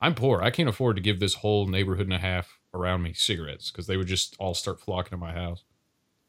I'm 0.00 0.14
poor. 0.14 0.42
I 0.42 0.50
can't 0.50 0.68
afford 0.70 0.96
to 0.96 1.02
give 1.02 1.20
this 1.20 1.34
whole 1.34 1.66
neighborhood 1.66 2.06
and 2.06 2.14
a 2.14 2.18
half 2.18 2.58
around 2.72 3.02
me 3.02 3.12
cigarettes 3.12 3.70
because 3.70 3.86
they 3.86 3.98
would 3.98 4.06
just 4.06 4.34
all 4.38 4.54
start 4.54 4.80
flocking 4.80 5.10
to 5.10 5.16
my 5.18 5.32
house. 5.32 5.62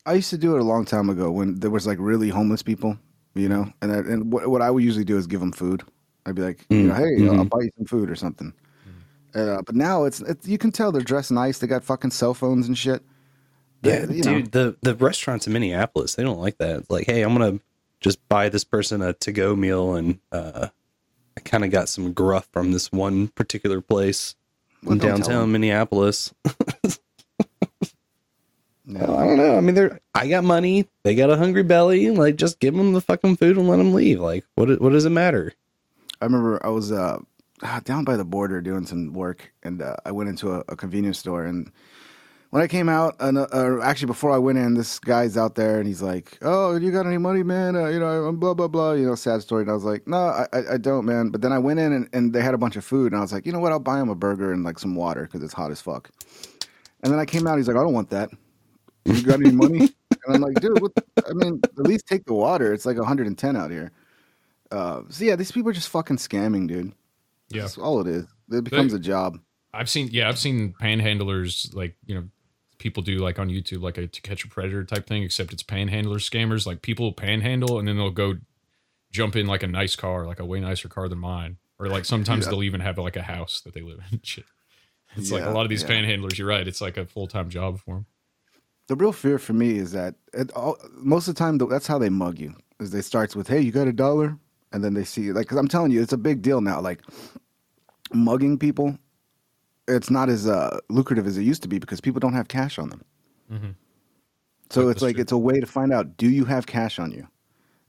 I 0.06 0.14
used 0.14 0.30
to 0.32 0.38
do 0.38 0.56
it 0.56 0.62
a 0.62 0.64
long 0.64 0.86
time 0.86 1.10
ago 1.10 1.32
when 1.32 1.60
there 1.60 1.70
was 1.70 1.86
like 1.86 1.98
really 2.00 2.30
homeless 2.30 2.64
people, 2.64 2.98
you 3.36 3.48
know, 3.50 3.72
and 3.82 3.92
I, 3.92 3.98
and 3.98 4.32
what, 4.34 4.48
what 4.50 4.62
I 4.62 4.72
would 4.72 4.84
usually 4.84 5.06
do 5.06 5.18
is 5.18 5.28
give 5.28 5.40
them 5.40 5.52
food. 5.52 5.84
I'd 6.26 6.36
be 6.36 6.42
like, 6.42 6.66
you 6.70 6.84
know, 6.84 6.94
hey, 6.96 7.04
Mm-hmm. 7.20 7.40
I'll 7.40 7.46
buy 7.46 7.62
you 7.62 7.72
some 7.78 7.86
food 7.86 8.10
or 8.10 8.16
something. 8.16 8.54
Uh, 9.34 9.62
but 9.62 9.76
now 9.76 10.04
it's, 10.06 10.20
it's 10.22 10.48
you 10.48 10.58
can 10.58 10.72
tell 10.72 10.92
they're 10.92 11.02
dressed 11.02 11.32
nice. 11.32 11.60
They 11.60 11.68
got 11.68 11.84
fucking 11.84 12.12
cell 12.12 12.34
phones 12.34 12.68
and 12.68 12.78
shit. 12.78 13.02
Yeah, 13.84 14.06
They- 14.06 14.16
you 14.18 14.24
know. 14.24 14.34
dude, 14.42 14.52
the 14.52 14.76
the 14.82 14.96
restaurants 14.96 15.48
in 15.48 15.54
Minneapolis, 15.54 16.16
they 16.16 16.24
don't 16.24 16.40
like 16.40 16.58
that. 16.58 16.80
It's 16.82 16.90
like, 16.90 17.06
hey, 17.08 17.22
I'm 17.24 17.34
gonna 17.34 17.60
just 18.02 18.28
buy 18.30 18.50
this 18.50 18.64
person 18.64 19.02
a 19.02 19.14
to 19.14 19.32
go 19.32 19.56
meal, 19.56 19.96
and 19.96 20.20
uh, 20.32 20.68
I 21.38 21.42
kind 21.42 21.64
of 21.64 21.72
got 21.72 21.88
some 21.90 22.12
gruff 22.14 22.48
from 22.52 22.72
this 22.74 22.92
one 22.92 23.30
particular 23.30 23.80
place 23.82 24.36
Well, 24.84 24.94
in 24.94 24.98
downtown. 25.00 25.52
Minneapolis. 25.52 26.34
Well, 28.94 29.18
I 29.18 29.26
don't 29.26 29.38
know. 29.38 29.58
I 29.58 29.62
mean, 29.62 29.76
they're 29.76 30.00
I 30.14 30.28
got 30.28 30.44
money, 30.44 30.88
they 31.04 31.16
got 31.16 31.30
a 31.30 31.38
hungry 31.38 31.64
belly. 31.64 32.10
Like, 32.12 32.36
just 32.36 32.60
give 32.60 32.76
them 32.76 32.94
the 32.94 33.02
fucking 33.02 33.38
food 33.38 33.58
and 33.58 33.68
let 33.68 33.78
them 33.78 33.94
leave. 33.94 34.20
Like, 34.20 34.46
what 34.56 34.82
what 34.82 34.92
does 34.92 35.06
it 35.06 35.12
matter? 35.12 35.54
I 36.22 36.26
remember 36.26 36.64
I 36.66 36.70
was 36.70 36.92
uh, 36.92 37.20
ah, 37.64 37.82
down 37.84 38.04
by 38.04 38.18
the 38.18 38.26
border 38.26 38.62
doing 38.62 38.86
some 38.86 39.14
work, 39.14 39.54
and 39.64 39.82
uh, 39.82 39.96
I 40.06 40.12
went 40.12 40.30
into 40.30 40.52
a, 40.54 40.64
a 40.68 40.76
convenience 40.76 41.18
store. 41.18 41.46
And 41.46 41.72
when 42.52 42.62
I 42.62 42.68
came 42.68 42.90
out, 42.90 43.16
and 43.20 43.38
uh, 43.38 43.82
actually 43.82 44.08
before 44.08 44.32
I 44.32 44.38
went 44.38 44.58
in, 44.58 44.74
this 44.74 45.00
guy's 45.00 45.38
out 45.38 45.56
there, 45.56 45.80
and 45.80 45.88
he's 45.88 46.02
like, 46.02 46.38
"Oh, 46.42 46.76
you 46.76 46.92
got 46.92 47.06
any 47.06 47.18
money, 47.18 47.44
man? 47.44 47.76
Uh, 47.76 47.88
you 47.88 48.00
know, 48.00 48.26
I'm 48.26 48.38
blah 48.38 48.54
blah 48.54 48.68
blah." 48.68 48.94
You 48.94 49.08
know, 49.08 49.16
sad 49.16 49.42
story. 49.42 49.62
And 49.62 49.72
I 49.72 49.74
was 49.74 49.86
like, 49.86 50.08
"No, 50.08 50.18
I, 50.18 50.48
I 50.54 50.74
I 50.74 50.78
don't, 50.78 51.06
man." 51.06 51.30
But 51.30 51.42
then 51.42 51.54
I 51.54 51.60
went 51.60 51.80
in, 51.80 51.94
and, 51.94 52.10
and 52.14 52.34
they 52.34 52.42
had 52.42 52.54
a 52.54 52.60
bunch 52.60 52.76
of 52.76 52.84
food, 52.84 53.14
and 53.14 53.20
I 53.20 53.22
was 53.22 53.32
like, 53.32 53.46
"You 53.46 53.54
know 53.54 53.60
what? 53.60 53.72
I'll 53.72 53.80
buy 53.80 54.00
him 54.00 54.10
a 54.10 54.16
burger 54.16 54.52
and 54.52 54.64
like 54.64 54.80
some 54.80 54.96
water 54.96 55.24
because 55.24 55.44
it's 55.44 55.54
hot 55.54 55.72
as 55.72 55.82
fuck." 55.82 56.10
And 57.04 57.12
then 57.12 57.20
I 57.20 57.26
came 57.26 57.48
out. 57.48 57.58
He's 57.58 57.68
like, 57.68 57.78
"I 57.78 57.84
don't 57.84 57.94
want 57.94 58.10
that. 58.12 58.30
You 59.06 59.22
got 59.24 59.40
any 59.40 59.52
money?" 59.52 59.80
and 60.26 60.36
I'm 60.36 60.42
like, 60.42 60.60
"Dude, 60.62 60.82
what? 60.82 60.92
I 61.28 61.34
mean, 61.34 61.62
at 61.64 61.78
least 61.80 62.08
take 62.08 62.26
the 62.26 62.34
water. 62.34 62.74
It's 62.74 62.86
like 62.86 62.98
110 62.98 63.56
out 63.56 63.72
here." 63.72 63.92
Uh, 64.72 65.02
so 65.10 65.26
yeah, 65.26 65.36
these 65.36 65.52
people 65.52 65.70
are 65.70 65.74
just 65.74 65.90
fucking 65.90 66.18
scamming, 66.18 66.68
dude. 66.68 66.94
Yeah. 67.50 67.62
That's 67.62 67.78
all 67.78 68.00
it 68.02 68.08
is. 68.08 68.26
It 68.52 68.64
becomes 68.64 68.94
a 68.94 69.00
job. 69.00 69.40
I've 69.74 69.90
seen 69.90 70.10
yeah, 70.12 70.28
I've 70.30 70.40
seen 70.40 70.74
panhandlers 70.82 71.74
like 71.74 71.96
you 72.06 72.16
know 72.16 72.28
people 72.78 73.04
do 73.04 73.18
like 73.18 73.40
on 73.40 73.50
YouTube 73.50 73.82
like 73.82 73.98
a 73.98 74.08
to 74.08 74.22
catch 74.22 74.44
a 74.44 74.48
predator 74.48 74.84
type 74.84 75.08
thing, 75.08 75.24
except 75.24 75.54
it's 75.54 75.64
panhandler 75.64 76.18
scammers. 76.18 76.66
Like 76.66 76.82
people 76.82 77.14
panhandle 77.14 77.80
and 77.80 77.88
then 77.88 77.98
they'll 77.98 78.10
go 78.10 78.36
jump 79.12 79.36
in 79.36 79.46
like 79.48 79.64
a 79.64 79.68
nice 79.68 79.96
car, 79.96 80.26
like 80.26 80.40
a 80.40 80.46
way 80.46 80.60
nicer 80.60 80.90
car 80.90 81.08
than 81.08 81.20
mine, 81.20 81.58
or 81.80 81.88
like 81.88 82.06
sometimes 82.06 82.46
Yeah. 82.46 82.52
they'll 82.52 82.64
even 82.64 82.82
have 82.82 82.98
like 82.98 83.16
a 83.16 83.22
house 83.22 83.62
that 83.62 83.74
they 83.74 83.82
live 83.82 84.00
in. 84.12 84.20
Shit. 84.24 84.46
It's 85.16 85.32
like 85.32 85.44
a 85.44 85.50
lot 85.50 85.64
of 85.64 85.70
these 85.70 85.84
yeah. 85.84 85.90
panhandlers. 85.90 86.38
You're 86.38 86.48
right. 86.48 86.66
It's 86.66 86.80
like 86.82 86.98
a 86.98 87.06
full 87.06 87.28
time 87.28 87.50
job 87.50 87.80
for 87.80 87.96
them. 87.96 88.06
The 88.92 88.98
real 88.98 89.14
fear 89.14 89.40
for 89.40 89.54
me 89.54 89.78
is 89.78 89.94
that 89.94 90.16
all, 90.54 90.76
most 90.98 91.30
of 91.30 91.36
the 91.36 91.40
time 91.40 91.58
that's 91.58 91.88
how 91.88 91.98
they 91.98 92.10
mug 92.10 92.38
you. 92.38 92.54
Is 92.82 92.92
they 92.92 93.02
starts 93.02 93.38
with, 93.38 93.48
"Hey, 93.48 93.62
you 93.62 93.72
got 93.72 93.88
a 93.88 93.94
dollar," 93.94 94.38
and 94.74 94.84
then 94.84 94.96
they 94.96 95.06
see 95.06 95.32
like, 95.32 95.46
because 95.46 95.58
I'm 95.58 95.70
telling 95.70 95.92
you, 95.94 96.02
it's 96.02 96.12
a 96.12 96.18
big 96.18 96.42
deal 96.42 96.60
now. 96.60 96.82
Like 96.82 97.02
mugging 98.14 98.58
people, 98.58 98.98
it's 99.88 100.10
not 100.10 100.28
as 100.28 100.46
uh, 100.46 100.78
lucrative 100.90 101.26
as 101.26 101.38
it 101.38 101.44
used 101.44 101.62
to 101.62 101.70
be 101.70 101.80
because 101.80 102.02
people 102.02 102.20
don't 102.20 102.34
have 102.34 102.50
cash 102.50 102.78
on 102.78 102.90
them. 102.90 103.02
Mm-hmm. 103.50 103.70
So 104.72 104.90
it's 104.90 105.02
like 105.02 105.18
it's 105.18 105.32
a 105.32 105.38
way 105.38 105.62
to 105.62 105.66
find 105.66 105.94
out 105.94 106.18
do 106.18 106.30
you 106.30 106.44
have 106.44 106.68
cash 106.68 107.00
on 107.00 107.14
you, 107.14 107.30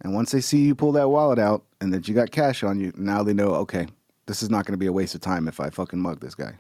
and 0.03 0.15
once 0.15 0.31
they 0.31 0.41
see 0.41 0.61
you 0.61 0.77
pull 0.77 0.93
that 0.93 1.09
wallet 1.09 1.41
out 1.41 1.65
and 1.81 1.93
that 1.93 2.07
you 2.07 2.15
got 2.15 2.31
cash 2.31 2.63
on 2.63 2.79
you, 2.79 2.93
now 2.97 3.25
they 3.25 3.35
know 3.35 3.57
okay, 3.57 3.89
this 4.27 4.41
is 4.41 4.51
not 4.51 4.67
going 4.67 4.75
to 4.75 4.79
be 4.79 4.87
a 4.87 4.93
waste 4.93 5.17
of 5.17 5.21
time 5.21 5.49
if 5.49 5.59
I 5.59 5.69
fucking 5.69 5.99
mug 5.99 6.21
this 6.21 6.37
guy. 6.37 6.59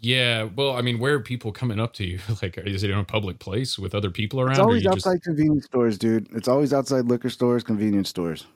Yeah, 0.00 0.44
well, 0.54 0.76
I 0.76 0.82
mean, 0.82 0.98
where 0.98 1.14
are 1.14 1.20
people 1.20 1.52
coming 1.52 1.80
up 1.80 1.92
to 1.94 2.04
you? 2.04 2.18
Like, 2.42 2.58
is 2.58 2.82
it 2.82 2.90
in 2.90 2.98
a 2.98 3.04
public 3.04 3.38
place 3.38 3.78
with 3.78 3.94
other 3.94 4.10
people 4.10 4.40
around? 4.40 4.52
It's 4.52 4.60
always 4.60 4.82
you 4.84 4.90
just- 4.90 5.06
outside 5.06 5.22
convenience 5.22 5.64
stores, 5.64 5.98
dude. 5.98 6.28
It's 6.32 6.48
always 6.48 6.72
outside 6.72 7.06
liquor 7.06 7.30
stores, 7.30 7.62
convenience 7.64 8.08
stores. 8.08 8.46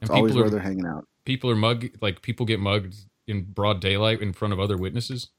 It's 0.00 0.10
And 0.10 0.16
always 0.18 0.30
people 0.32 0.40
where 0.42 0.46
are- 0.48 0.50
they're 0.50 0.60
hanging 0.60 0.86
out. 0.86 1.06
people 1.24 1.50
are 1.50 1.56
mug 1.56 1.88
like 2.00 2.22
people 2.22 2.46
get 2.46 2.58
mugged 2.60 2.94
in 3.26 3.42
broad 3.44 3.80
daylight 3.80 4.20
in 4.22 4.32
front 4.32 4.52
of 4.52 4.60
other 4.60 4.76
witnesses. 4.76 5.30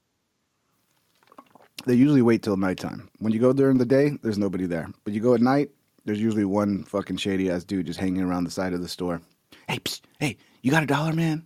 They 1.86 1.94
usually 1.94 2.22
wait 2.22 2.42
till 2.42 2.56
nighttime. 2.56 3.08
When 3.20 3.32
you 3.32 3.38
go 3.40 3.52
during 3.52 3.78
the 3.78 3.86
day, 3.86 4.18
there's 4.22 4.38
nobody 4.38 4.66
there. 4.66 4.88
But 5.04 5.14
you 5.14 5.20
go 5.20 5.34
at 5.34 5.40
night, 5.40 5.70
there's 6.04 6.20
usually 6.20 6.44
one 6.44 6.84
fucking 6.84 7.16
shady 7.16 7.50
ass 7.50 7.64
dude 7.64 7.86
just 7.86 7.98
hanging 7.98 8.22
around 8.22 8.44
the 8.44 8.50
side 8.50 8.72
of 8.74 8.82
the 8.82 8.88
store. 8.88 9.20
Hey, 9.68 9.78
psst, 9.78 10.02
hey, 10.18 10.36
you 10.62 10.70
got 10.70 10.82
a 10.82 10.86
dollar, 10.86 11.12
man? 11.14 11.44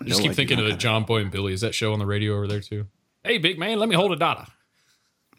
I 0.00 0.04
just 0.04 0.18
No, 0.18 0.22
keep 0.22 0.32
I 0.32 0.34
thinking 0.34 0.58
of 0.58 0.66
the 0.66 0.74
John 0.76 1.04
Boy 1.04 1.20
and 1.20 1.30
Billy. 1.30 1.52
Is 1.52 1.60
that 1.62 1.74
show 1.74 1.92
on 1.92 1.98
the 1.98 2.06
radio 2.06 2.34
over 2.34 2.46
there 2.46 2.60
too? 2.60 2.86
Hey, 3.24 3.38
big 3.38 3.58
man, 3.58 3.78
let 3.78 3.88
me 3.88 3.94
hold 3.94 4.12
a 4.12 4.16
dollar. 4.16 4.46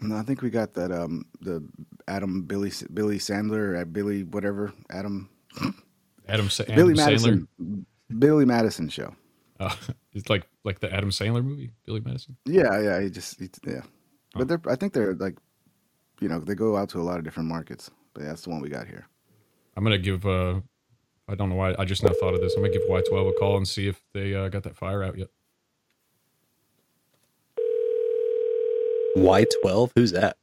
No, 0.02 0.16
I 0.16 0.22
think 0.24 0.42
we 0.42 0.50
got 0.50 0.74
that. 0.76 0.92
Um, 0.92 1.26
the 1.42 1.68
Adam 2.08 2.44
Billy 2.44 2.72
Billy 2.94 3.18
Sandler, 3.20 3.74
or 3.74 3.78
uh, 3.78 3.86
Billy 3.86 4.24
whatever 4.24 4.72
Adam 4.90 5.30
Adam, 6.28 6.50
Sa- 6.50 6.64
Billy 6.66 6.94
Adam 6.94 6.96
Madison 6.96 7.48
Sandler. 7.60 7.86
Billy 8.20 8.46
Madison 8.46 8.90
show. 8.90 9.14
Uh, 9.60 9.76
it's 10.14 10.30
like 10.30 10.48
like 10.64 10.80
the 10.80 10.92
Adam 10.94 11.10
Sandler 11.10 11.44
movie, 11.44 11.72
Billy 11.86 12.02
Madison. 12.02 12.38
Yeah, 12.46 12.80
yeah, 12.82 13.02
he 13.02 13.10
just 13.10 13.40
he, 13.40 13.50
yeah. 13.68 13.82
But 14.36 14.48
they're 14.48 14.62
I 14.70 14.76
think 14.76 14.94
they're 14.94 15.16
like, 15.16 15.38
you 16.22 16.30
know, 16.30 16.40
they 16.40 16.56
go 16.56 16.78
out 16.78 16.90
to 16.90 17.00
a 17.00 17.04
lot 17.04 17.18
of 17.18 17.24
different 17.26 17.50
markets. 17.50 17.92
But 18.14 18.24
that's 18.24 18.44
the 18.44 18.50
one 18.52 18.62
we 18.62 18.70
got 18.70 18.88
here. 18.88 19.06
I'm 19.76 19.84
gonna 19.84 19.98
give. 19.98 20.26
uh 20.26 20.62
I 21.30 21.36
don't 21.36 21.50
know 21.50 21.56
why. 21.56 21.76
I 21.78 21.86
just 21.86 22.04
now 22.04 22.10
thought 22.20 22.34
of 22.34 22.42
this. 22.42 22.56
I'm 22.56 22.64
gonna 22.64 22.74
give 22.74 22.82
Y12 22.90 23.30
a 23.30 23.34
call 23.34 23.58
and 23.58 23.68
see 23.68 23.88
if 23.88 24.02
they 24.14 24.34
uh, 24.34 24.50
got 24.50 24.64
that 24.64 24.76
fire 24.76 25.04
out 25.04 25.18
yet. 25.18 25.28
Y12? 29.16 29.92
Who's 29.96 30.12
that? 30.14 30.38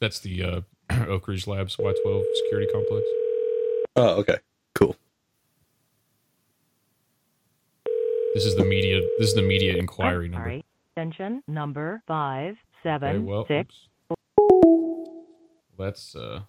That's 0.00 0.20
the 0.20 0.42
uh, 0.42 0.60
Oak 1.08 1.28
Ridge 1.28 1.46
Labs 1.46 1.76
Y12 1.76 2.22
security 2.44 2.72
complex. 2.72 3.06
Oh, 3.96 4.14
okay. 4.20 4.38
Cool. 4.74 4.96
This 8.34 8.46
is 8.46 8.56
the 8.56 8.64
media. 8.64 9.00
This 9.18 9.28
is 9.28 9.34
the 9.34 9.42
media 9.42 9.76
inquiry 9.76 10.28
number. 10.28 10.48
Sorry. 10.48 10.64
Extension 10.96 11.42
number 11.46 12.02
five 12.06 12.56
seven 12.82 13.16
Okay, 13.16 13.18
well, 13.18 13.46
six. 13.46 13.74
That's 15.78 16.16
uh, 16.16 16.40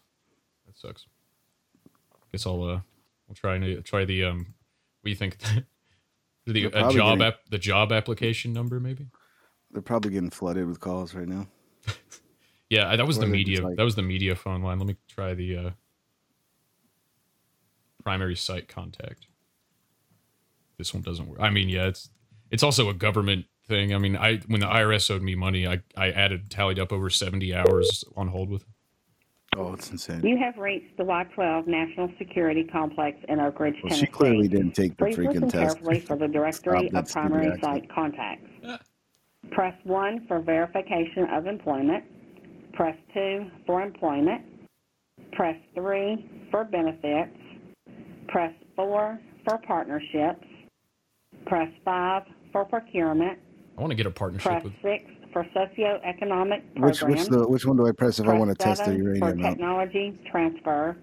that 0.66 0.78
sucks. 0.78 1.08
Guess 2.36 2.46
I'll 2.48 2.64
uh, 2.64 2.82
I'll 3.30 3.36
try 3.36 3.56
and 3.56 3.86
try 3.86 4.04
the 4.04 4.26
um. 4.26 4.40
What 4.40 5.06
do 5.06 5.10
you 5.12 5.16
think? 5.16 5.38
the 6.46 6.70
job 6.70 6.92
getting- 6.92 7.22
app, 7.22 7.36
the 7.50 7.58
job 7.58 7.94
application 7.94 8.52
number, 8.52 8.78
maybe. 8.78 9.08
They're 9.72 9.82
probably 9.82 10.12
getting 10.12 10.32
flooded 10.32 10.68
with 10.68 10.82
calls 10.82 11.14
right 11.16 11.28
now. 11.30 11.48
Yeah, 12.70 12.94
that 12.96 13.08
was 13.08 13.20
Or 13.20 13.22
the 13.22 13.28
media. 13.28 13.62
like- 13.62 13.78
that 13.78 13.84
was 13.84 13.96
the 13.96 14.02
media 14.02 14.36
phone 14.36 14.64
line. 14.64 14.80
Let 14.80 14.88
me 14.90 14.98
try 15.08 15.34
the 15.34 15.56
uh, 15.58 15.70
primary 18.04 18.36
site 18.36 18.68
contact. 18.68 19.28
This 20.78 20.94
one 20.94 21.04
doesn't 21.04 21.26
work. 21.28 21.40
I 21.40 21.52
mean, 21.52 21.70
yeah, 21.70 21.86
it's 21.86 22.10
it's 22.52 22.64
also 22.64 22.90
a 22.90 22.94
government 22.94 23.46
thing. 23.66 23.94
I 23.96 23.98
mean, 23.98 24.18
I 24.18 24.40
when 24.48 24.60
the 24.60 24.68
IRS 24.68 25.10
owed 25.10 25.22
me 25.22 25.36
money, 25.36 25.66
I 25.66 25.84
I 25.96 26.12
added 26.12 26.50
tallied 26.50 26.80
up 26.80 26.92
over 26.92 27.10
seventy 27.10 27.56
hours 27.56 28.04
on 28.18 28.28
hold 28.28 28.50
with. 28.50 28.66
Oh, 29.58 29.74
it's 29.74 29.90
insane. 29.90 30.22
You 30.26 30.38
have 30.38 30.58
reached 30.58 30.98
the 30.98 31.04
Y12 31.04 31.68
National 31.68 32.10
Security 32.18 32.66
Complex 32.66 33.18
in 33.30 33.40
Oak 33.40 33.60
Ridge, 33.60 33.76
Well, 33.84 33.94
she 33.94 34.02
Tennessee. 34.06 34.12
clearly 34.12 34.48
didn't 34.50 34.74
take 34.74 34.98
the 34.98 35.06
Please 35.06 35.16
freaking 35.18 35.34
listen 35.34 35.50
test. 35.50 35.76
carefully 35.78 36.00
for 36.02 36.18
the 36.18 36.28
directory 36.28 36.90
Stop 36.90 37.04
of 37.06 37.12
primary 37.12 37.60
site 37.62 37.90
contacts. 37.90 38.50
Press 39.52 39.76
1 39.86 40.26
for 40.28 40.40
verification 40.42 41.26
of 41.32 41.46
employment. 41.48 42.04
Press 42.74 42.98
2 43.14 43.50
for 43.66 43.82
employment. 43.82 44.42
Press 45.32 45.56
3 45.76 46.48
for 46.52 46.66
benefits. 46.66 47.38
Press 48.28 48.54
4 48.76 49.20
for 49.48 49.58
partnerships. 49.60 50.46
Press 51.46 51.70
5 51.86 52.24
for 52.52 52.66
procurement. 52.66 53.40
I 53.78 53.82
want 53.82 53.92
to 53.92 53.96
get 53.96 54.06
a 54.06 54.12
partnership 54.12 54.52
Press 54.52 54.64
with. 54.64 54.74
6 54.82 55.12
for 55.36 55.46
socioeconomic 55.54 56.62
Which 56.78 57.00
programs. 57.00 57.04
which 57.04 57.28
the 57.28 57.46
which 57.50 57.66
one 57.66 57.76
do 57.76 57.86
I 57.86 57.92
press 57.92 58.20
if 58.20 58.28
I 58.28 58.38
want 58.40 58.52
to 58.52 58.56
test 58.56 58.86
the 58.86 58.92
seven 58.92 59.20
for 59.20 59.28
uranium 59.28 59.46
out? 59.46 59.50
technology 59.50 60.20
transfer. 60.32 60.96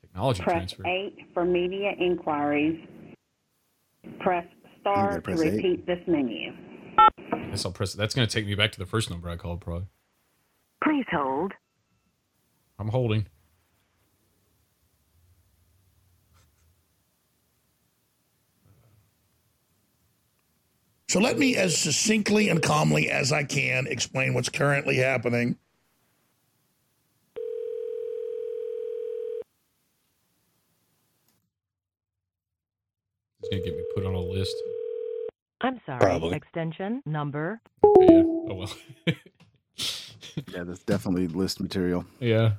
Technology 0.00 0.42
Press 0.44 0.54
transfer. 0.72 0.86
8 0.86 1.16
for 1.34 1.44
media 1.44 1.90
inquiries. 1.98 2.78
Press 4.20 4.46
star 4.80 5.06
gotta 5.06 5.14
to 5.16 5.22
press 5.22 5.40
eight. 5.40 5.54
repeat 5.54 5.86
this 5.86 5.98
menu. 6.06 6.52
I 7.32 7.48
guess 7.50 7.66
I'll 7.66 7.72
press. 7.72 7.94
That's 7.94 8.14
going 8.14 8.28
to 8.28 8.32
take 8.32 8.46
me 8.46 8.54
back 8.54 8.70
to 8.72 8.78
the 8.78 8.86
first 8.86 9.10
number 9.10 9.28
I 9.28 9.34
called. 9.36 9.60
Probably. 9.60 9.88
Please 10.84 11.06
hold. 11.10 11.52
I'm 12.78 12.88
holding. 12.88 13.26
So 21.14 21.20
let 21.20 21.38
me, 21.38 21.54
as 21.54 21.78
succinctly 21.78 22.48
and 22.48 22.60
calmly 22.60 23.08
as 23.08 23.30
I 23.30 23.44
can, 23.44 23.86
explain 23.86 24.34
what's 24.34 24.48
currently 24.48 24.96
happening. 24.96 25.56
It's 33.38 33.48
going 33.48 33.62
to 33.62 33.70
get 33.70 33.78
me 33.78 33.84
put 33.94 34.04
on 34.04 34.14
a 34.14 34.20
list. 34.20 34.56
I'm 35.60 35.80
sorry. 35.86 36.00
Probably. 36.00 36.34
Extension 36.34 37.00
number. 37.06 37.60
Yeah. 37.84 38.22
Oh, 38.24 38.54
well. 38.54 38.76
yeah, 39.06 40.64
that's 40.64 40.80
definitely 40.80 41.28
list 41.28 41.60
material. 41.60 42.04
Yeah. 42.18 42.54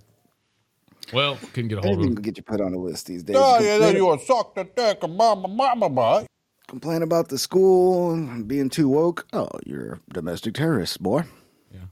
Well, 1.12 1.36
couldn't 1.52 1.68
get 1.68 1.80
a 1.80 1.82
hold 1.82 2.00
of 2.00 2.06
him. 2.06 2.16
get 2.16 2.38
you 2.38 2.44
put 2.44 2.62
on 2.62 2.74
a 2.74 2.80
list 2.80 3.08
these 3.08 3.24
days. 3.24 3.36
Yeah, 3.36 3.80
then 3.80 3.98
you 3.98 4.08
are 4.08 4.18
suck 4.18 4.56
the 4.56 4.64
dick, 4.64 5.02
mama, 5.10 5.50
mama, 5.50 5.90
mama 5.90 6.26
complain 6.68 7.02
about 7.02 7.30
the 7.30 7.38
school 7.38 8.12
and 8.14 8.48
being 8.48 8.70
too 8.70 8.90
woke. 8.90 9.26
Oh, 9.34 9.50
you're 9.66 9.94
a 10.10 10.14
domestic 10.14 10.54
terrorist, 10.56 11.02
boy. 11.02 11.24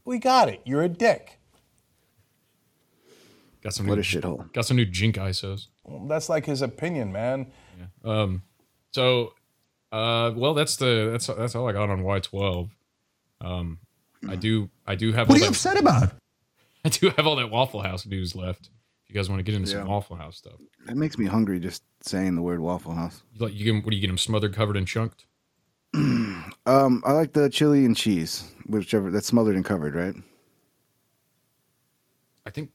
We 0.06 0.18
got 0.18 0.50
it. 0.50 0.62
You're 0.66 0.82
a 0.84 0.90
dick. 0.90 1.40
Got 3.62 3.74
some 3.74 3.88
What 3.88 3.96
new, 3.96 4.02
a 4.02 4.04
shithole. 4.04 4.52
Got 4.54 4.66
some 4.66 4.78
new 4.78 4.86
Jink 4.86 5.16
ISOs. 5.16 5.68
Well, 5.86 6.06
that's 6.08 6.28
like 6.30 6.46
his 6.46 6.62
opinion, 6.62 7.12
man. 7.12 7.52
Yeah. 7.78 7.86
Um, 8.22 8.44
so, 8.92 9.34
uh, 9.92 10.32
well, 10.36 10.54
that's 10.54 10.76
the 10.78 11.10
that's 11.12 11.28
that's 11.28 11.56
all 11.56 11.68
I 11.70 11.72
got 11.72 11.90
on 11.90 12.04
Y 12.04 12.20
twelve. 12.20 12.70
Um, 13.40 13.80
I 14.28 14.36
do 14.36 14.70
I 14.86 14.96
do 14.96 15.14
have. 15.14 15.30
What 15.30 15.36
are 15.36 15.40
you 15.40 15.46
that- 15.46 15.52
upset 15.52 15.78
about? 15.78 16.10
I 16.86 16.90
do 16.90 17.10
have 17.12 17.26
all 17.26 17.38
that 17.38 17.50
Waffle 17.50 17.82
House 17.82 18.06
news 18.06 18.36
left. 18.36 18.70
You 19.13 19.19
guys 19.19 19.30
want 19.30 19.41
to 19.41 19.43
get 19.43 19.54
into 19.54 19.69
Yeah. 19.69 19.78
some 19.82 19.89
Waffle 19.89 20.15
House 20.15 20.38
stuff, 20.38 20.60
That 20.88 20.97
makes 20.97 21.19
me 21.19 21.28
hungry 21.28 21.60
just 21.60 21.84
saying 22.02 22.34
the 22.34 22.41
word 22.41 22.60
Waffle 22.60 22.95
House. 22.95 23.21
you 23.32 23.45
like 23.45 23.54
you 23.54 23.63
get 23.63 23.84
what 23.84 23.91
do 23.91 23.95
you 23.95 24.02
get 24.02 24.08
them 24.08 24.17
smothered, 24.17 24.56
covered, 24.56 24.76
and 24.76 24.88
chunked? 24.88 25.28
Um, 26.65 27.04
I 27.06 27.12
like 27.12 27.34
the 27.34 27.49
chili 27.49 27.86
and 27.86 27.95
cheese, 27.95 28.49
whichever 28.67 29.12
that's 29.12 29.28
smothered 29.28 29.56
and 29.56 29.63
covered, 29.65 29.93
right? 29.95 30.15
I 32.45 32.49
think. 32.49 32.71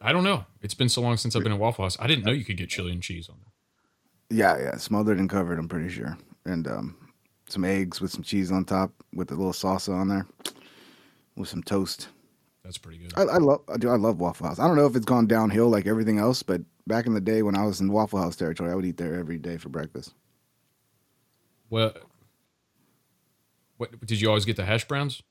I 0.00 0.12
don't 0.12 0.22
know. 0.24 0.44
It's 0.60 0.74
been 0.74 0.88
so 0.90 1.00
long 1.00 1.16
since 1.16 1.34
I've 1.34 1.42
been 1.42 1.52
in 1.52 1.58
Waffle 1.58 1.84
House. 1.86 1.96
I 1.98 2.06
didn't 2.06 2.24
know 2.24 2.32
you 2.32 2.44
could 2.44 2.56
get 2.58 2.68
chili 2.68 2.92
and 2.92 3.02
cheese 3.02 3.28
on 3.30 3.36
there. 3.40 4.38
Yeah, 4.38 4.62
yeah, 4.62 4.76
smothered 4.76 5.18
and 5.18 5.28
covered. 5.28 5.58
I'm 5.58 5.68
pretty 5.68 5.88
sure, 5.88 6.16
and 6.44 6.68
um, 6.68 6.96
some 7.48 7.64
eggs 7.64 8.00
with 8.00 8.12
some 8.12 8.22
cheese 8.22 8.52
on 8.52 8.64
top 8.64 8.92
with 9.14 9.30
a 9.32 9.34
little 9.34 9.52
salsa 9.52 9.92
on 9.94 10.08
there, 10.08 10.26
with 11.36 11.48
some 11.48 11.62
toast. 11.64 12.08
That's 12.64 12.78
pretty 12.78 12.98
good. 12.98 13.12
I, 13.16 13.22
I 13.22 13.38
love, 13.38 13.62
I 13.68 13.76
do, 13.76 13.88
I 13.90 13.96
love 13.96 14.20
Waffle 14.20 14.46
House. 14.46 14.58
I 14.58 14.66
don't 14.66 14.76
know 14.76 14.86
if 14.86 14.94
it's 14.94 15.04
gone 15.04 15.26
downhill 15.26 15.68
like 15.68 15.86
everything 15.86 16.18
else, 16.18 16.42
but 16.42 16.62
back 16.86 17.06
in 17.06 17.14
the 17.14 17.20
day 17.20 17.42
when 17.42 17.56
I 17.56 17.64
was 17.64 17.80
in 17.80 17.90
Waffle 17.90 18.20
House 18.20 18.36
territory, 18.36 18.70
I 18.70 18.74
would 18.74 18.84
eat 18.84 18.96
there 18.96 19.14
every 19.14 19.38
day 19.38 19.56
for 19.56 19.68
breakfast. 19.68 20.14
Well, 21.70 21.94
what 23.78 24.06
did 24.06 24.20
you 24.20 24.28
always 24.28 24.44
get 24.44 24.56
the 24.56 24.64
hash 24.64 24.86
browns? 24.86 25.22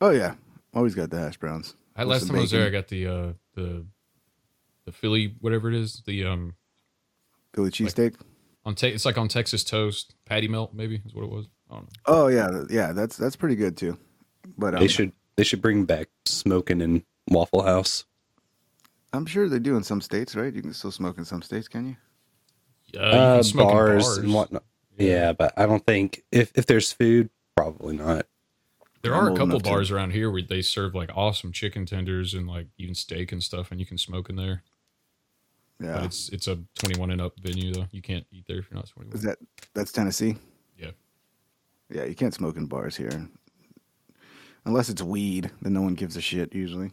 Oh 0.00 0.10
yeah, 0.10 0.34
always 0.72 0.94
got 0.94 1.10
the 1.10 1.18
hash 1.18 1.36
browns. 1.36 1.74
I 1.96 2.04
last 2.04 2.20
some 2.20 2.28
time 2.28 2.38
I 2.38 2.40
was 2.40 2.50
there, 2.50 2.66
I 2.66 2.70
got 2.70 2.88
the 2.88 3.06
uh 3.06 3.32
the 3.54 3.86
the 4.86 4.92
Philly 4.92 5.34
whatever 5.40 5.68
it 5.68 5.74
is 5.74 6.02
the 6.06 6.24
um 6.24 6.54
Philly 7.54 7.70
cheesesteak. 7.70 8.16
on 8.64 8.74
te- 8.74 8.88
it's 8.88 9.04
like 9.04 9.18
on 9.18 9.28
Texas 9.28 9.62
toast 9.62 10.14
patty 10.24 10.48
melt 10.48 10.72
maybe 10.74 11.02
is 11.04 11.14
what 11.14 11.24
it 11.24 11.30
was. 11.30 11.46
I 11.70 11.74
don't 11.74 11.82
know. 11.82 11.88
Oh 12.06 12.26
yeah, 12.28 12.62
yeah, 12.70 12.92
that's 12.92 13.16
that's 13.16 13.36
pretty 13.36 13.56
good 13.56 13.76
too. 13.76 13.98
But 14.56 14.74
um, 14.74 14.80
they 14.80 14.88
should 14.88 15.12
they 15.36 15.44
should 15.44 15.60
bring 15.62 15.84
back 15.84 16.08
smoking 16.24 16.80
in 16.80 17.04
Waffle 17.28 17.62
House. 17.62 18.04
I'm 19.12 19.26
sure 19.26 19.48
they 19.48 19.58
do 19.58 19.76
in 19.76 19.84
some 19.84 20.00
states, 20.00 20.34
right? 20.34 20.52
You 20.52 20.62
can 20.62 20.74
still 20.74 20.90
smoke 20.90 21.18
in 21.18 21.24
some 21.24 21.42
states, 21.42 21.68
can 21.68 21.86
you? 21.86 21.96
Uh, 23.00 23.04
you 23.06 23.12
can 23.12 23.42
smoke 23.44 23.70
in 23.70 23.76
bars, 23.76 24.18
and 24.18 24.34
whatnot. 24.34 24.64
Yeah. 24.96 25.32
but 25.32 25.52
I 25.56 25.66
don't 25.66 25.84
think 25.84 26.22
if 26.32 26.52
if 26.54 26.66
there's 26.66 26.92
food, 26.92 27.30
probably 27.56 27.96
not. 27.96 28.26
There 29.02 29.14
I'm 29.14 29.24
are 29.24 29.28
a 29.28 29.32
couple 29.32 29.44
enough 29.50 29.62
to- 29.62 29.70
bars 29.70 29.90
around 29.90 30.12
here 30.12 30.30
where 30.30 30.42
they 30.42 30.62
serve 30.62 30.94
like 30.94 31.10
awesome 31.14 31.52
chicken 31.52 31.86
tenders 31.86 32.34
and 32.34 32.46
like 32.48 32.68
even 32.78 32.94
steak 32.94 33.32
and 33.32 33.42
stuff, 33.42 33.70
and 33.70 33.78
you 33.80 33.86
can 33.86 33.98
smoke 33.98 34.30
in 34.30 34.36
there. 34.36 34.62
Yeah. 35.80 35.94
But 35.94 36.04
it's 36.04 36.28
it's 36.30 36.48
a 36.48 36.58
21 36.76 37.10
and 37.10 37.20
up 37.20 37.34
venue 37.40 37.72
though. 37.74 37.86
You 37.90 38.00
can't 38.00 38.24
eat 38.32 38.44
there 38.48 38.58
if 38.58 38.70
you're 38.70 38.76
not 38.76 38.88
21. 38.88 39.14
Is 39.16 39.22
that 39.22 39.38
that's 39.74 39.92
Tennessee? 39.92 40.36
Yeah. 40.78 40.92
Yeah, 41.90 42.04
you 42.04 42.14
can't 42.14 42.32
smoke 42.32 42.56
in 42.56 42.66
bars 42.66 42.96
here. 42.96 43.28
Unless 44.66 44.88
it's 44.88 45.02
weed, 45.02 45.50
then 45.62 45.72
no 45.74 45.82
one 45.82 45.94
gives 45.94 46.16
a 46.16 46.20
shit 46.20 46.54
usually. 46.54 46.90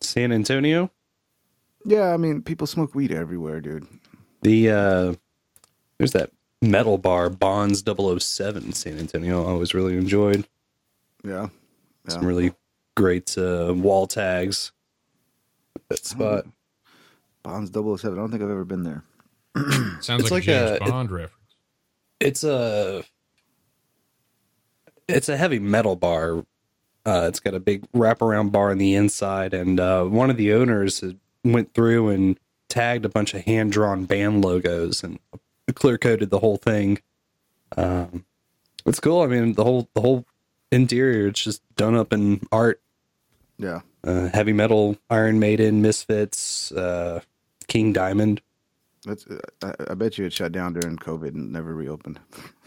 San 0.00 0.32
Antonio, 0.32 0.90
Yeah, 1.84 2.12
I 2.12 2.16
mean, 2.16 2.42
people 2.42 2.66
smoke 2.66 2.94
weed 2.94 3.12
everywhere, 3.12 3.60
dude. 3.60 3.86
the 4.42 4.70
uh 4.70 5.14
there's 5.98 6.12
that 6.12 6.30
metal 6.62 6.98
bar 6.98 7.28
Bonds 7.30 7.82
007 7.84 8.64
in 8.64 8.72
San 8.72 8.98
Antonio. 8.98 9.44
I 9.44 9.48
always 9.50 9.74
really 9.74 9.96
enjoyed. 9.96 10.46
Yeah. 11.24 11.48
Some 12.08 12.24
really 12.24 12.54
great 12.96 13.36
uh, 13.36 13.74
wall 13.76 14.06
tags. 14.06 14.70
That 15.88 16.04
spot. 16.06 16.46
Bonds 17.42 17.70
007. 17.72 18.16
I 18.16 18.20
don't 18.20 18.30
think 18.30 18.42
I've 18.42 18.50
ever 18.50 18.64
been 18.64 18.82
there. 18.84 19.02
Sounds 20.00 20.22
It's 20.22 20.30
like, 20.30 20.30
like 20.30 20.42
a 20.44 20.46
James 20.46 20.70
a- 20.70 20.74
it- 20.76 20.90
Bond 20.90 21.10
reference. 21.10 21.34
It's 22.20 22.44
a 22.44 23.04
it's 25.08 25.28
a 25.28 25.36
heavy 25.36 25.58
metal 25.58 25.96
bar. 25.96 26.44
Uh, 27.04 27.26
it's 27.26 27.40
got 27.40 27.54
a 27.54 27.60
big 27.60 27.90
wraparound 27.92 28.52
bar 28.52 28.70
on 28.70 28.78
the 28.78 28.94
inside, 28.94 29.54
and 29.54 29.80
uh, 29.80 30.04
one 30.04 30.30
of 30.30 30.36
the 30.36 30.52
owners 30.52 31.02
went 31.42 31.72
through 31.72 32.08
and 32.08 32.38
tagged 32.68 33.04
a 33.04 33.08
bunch 33.08 33.32
of 33.34 33.44
hand 33.44 33.72
drawn 33.72 34.04
band 34.04 34.44
logos 34.44 35.02
and 35.02 35.18
clear 35.74 35.96
coated 35.96 36.30
the 36.30 36.40
whole 36.40 36.58
thing. 36.58 36.98
Um, 37.76 38.24
it's 38.84 39.00
cool. 39.00 39.22
I 39.22 39.26
mean, 39.26 39.54
the 39.54 39.64
whole 39.64 39.88
the 39.94 40.00
whole 40.00 40.24
interior 40.70 41.28
it's 41.28 41.42
just 41.42 41.62
done 41.76 41.94
up 41.94 42.12
in 42.12 42.46
art. 42.52 42.80
Yeah. 43.58 43.80
Uh, 44.04 44.28
heavy 44.28 44.52
metal, 44.52 44.96
Iron 45.10 45.40
Maiden, 45.40 45.82
Misfits, 45.82 46.70
uh, 46.72 47.20
King 47.66 47.92
Diamond. 47.92 48.40
That's. 49.04 49.26
I, 49.62 49.74
I 49.90 49.94
bet 49.94 50.18
you 50.18 50.26
it 50.26 50.32
shut 50.32 50.52
down 50.52 50.74
during 50.74 50.96
COVID 50.96 51.28
and 51.28 51.52
never 51.52 51.74
reopened. 51.74 52.20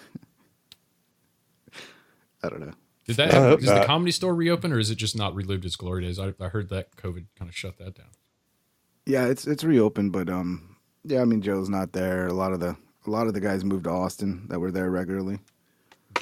I 2.44 2.50
don't 2.50 2.62
know. 2.62 2.74
Did 3.06 3.16
that 3.18 3.34
I 3.34 3.38
hope 3.40 3.60
is 3.62 3.66
the 3.66 3.84
comedy 3.86 4.12
store 4.12 4.36
reopen 4.36 4.72
or 4.72 4.80
is 4.80 4.90
it 4.92 4.96
just 4.96 5.18
not 5.18 5.34
relived 5.36 5.66
its 5.66 5.76
glory 5.76 6.04
days? 6.04 6.20
I, 6.20 6.34
I 6.40 6.48
heard 6.50 6.70
that 6.70 6.96
COVID 6.98 7.26
kind 7.38 7.50
of 7.50 7.56
shut 7.56 7.78
that 7.80 7.96
down. 7.96 8.08
Yeah, 9.06 9.26
it's 9.28 9.48
it's 9.48 9.64
reopened, 9.64 10.12
but 10.12 10.30
um, 10.30 10.76
yeah, 11.04 11.22
I 11.22 11.26
mean 11.26 11.42
Joe's 11.42 11.70
not 11.70 11.92
there. 11.94 12.28
A 12.28 12.34
lot 12.34 12.54
of 12.54 12.60
the 12.60 12.76
a 13.08 13.10
lot 13.10 13.28
of 13.28 13.34
the 13.34 13.40
guys 13.40 13.66
moved 13.66 13.86
to 13.86 13.90
Austin 13.90 14.46
that 14.50 14.60
were 14.60 14.72
there 14.72 14.92
regularly. 14.92 15.40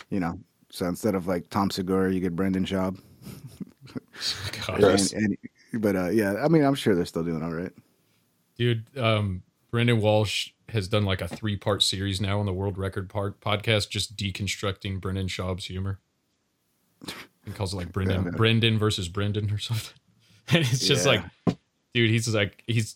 You 0.10 0.19
know, 0.21 0.39
so 0.71 0.86
instead 0.88 1.15
of 1.15 1.27
like 1.27 1.49
Tom 1.49 1.69
Segura, 1.69 2.13
you 2.13 2.19
get 2.21 2.36
Brendan 2.36 2.65
Schaub. 2.65 2.97
And- 5.13 5.13
and- 5.13 5.38
but 5.82 5.95
uh, 5.95 6.10
yeah, 6.10 6.36
I 6.43 6.47
mean, 6.47 6.63
I'm 6.63 6.73
sure 6.75 6.95
they're 6.95 7.05
still 7.05 7.23
doing 7.23 7.43
all 7.43 7.53
right. 7.53 7.71
Dude, 8.58 8.86
um, 8.97 9.43
Brendan 9.69 10.01
Walsh 10.01 10.49
has 10.69 10.88
done 10.88 11.05
like 11.05 11.21
a 11.21 11.27
three 11.27 11.58
part 11.58 11.84
series 11.84 12.19
now 12.19 12.39
on 12.39 12.45
the 12.47 12.53
World 12.53 12.77
Record 12.77 13.08
part 13.10 13.39
podcast, 13.39 13.89
just 13.89 14.15
deconstructing 14.15 14.99
Brendan 14.99 15.27
Schaub's 15.27 15.65
humor. 15.65 15.99
He 17.46 17.52
calls 17.52 17.74
it 17.74 17.78
like 17.78 17.92
Brendan 17.92 18.26
Yeah. 18.26 18.32
Brendan 18.32 18.78
versus 18.78 19.08
Brendan 19.10 19.52
or 19.52 19.58
something. 19.58 19.94
And 20.52 20.60
it's 20.66 20.88
just 20.88 21.06
Yeah. 21.06 21.24
like, 21.46 21.58
dude, 21.94 22.10
he's 22.10 22.34
like 22.34 22.64
he's 22.66 22.96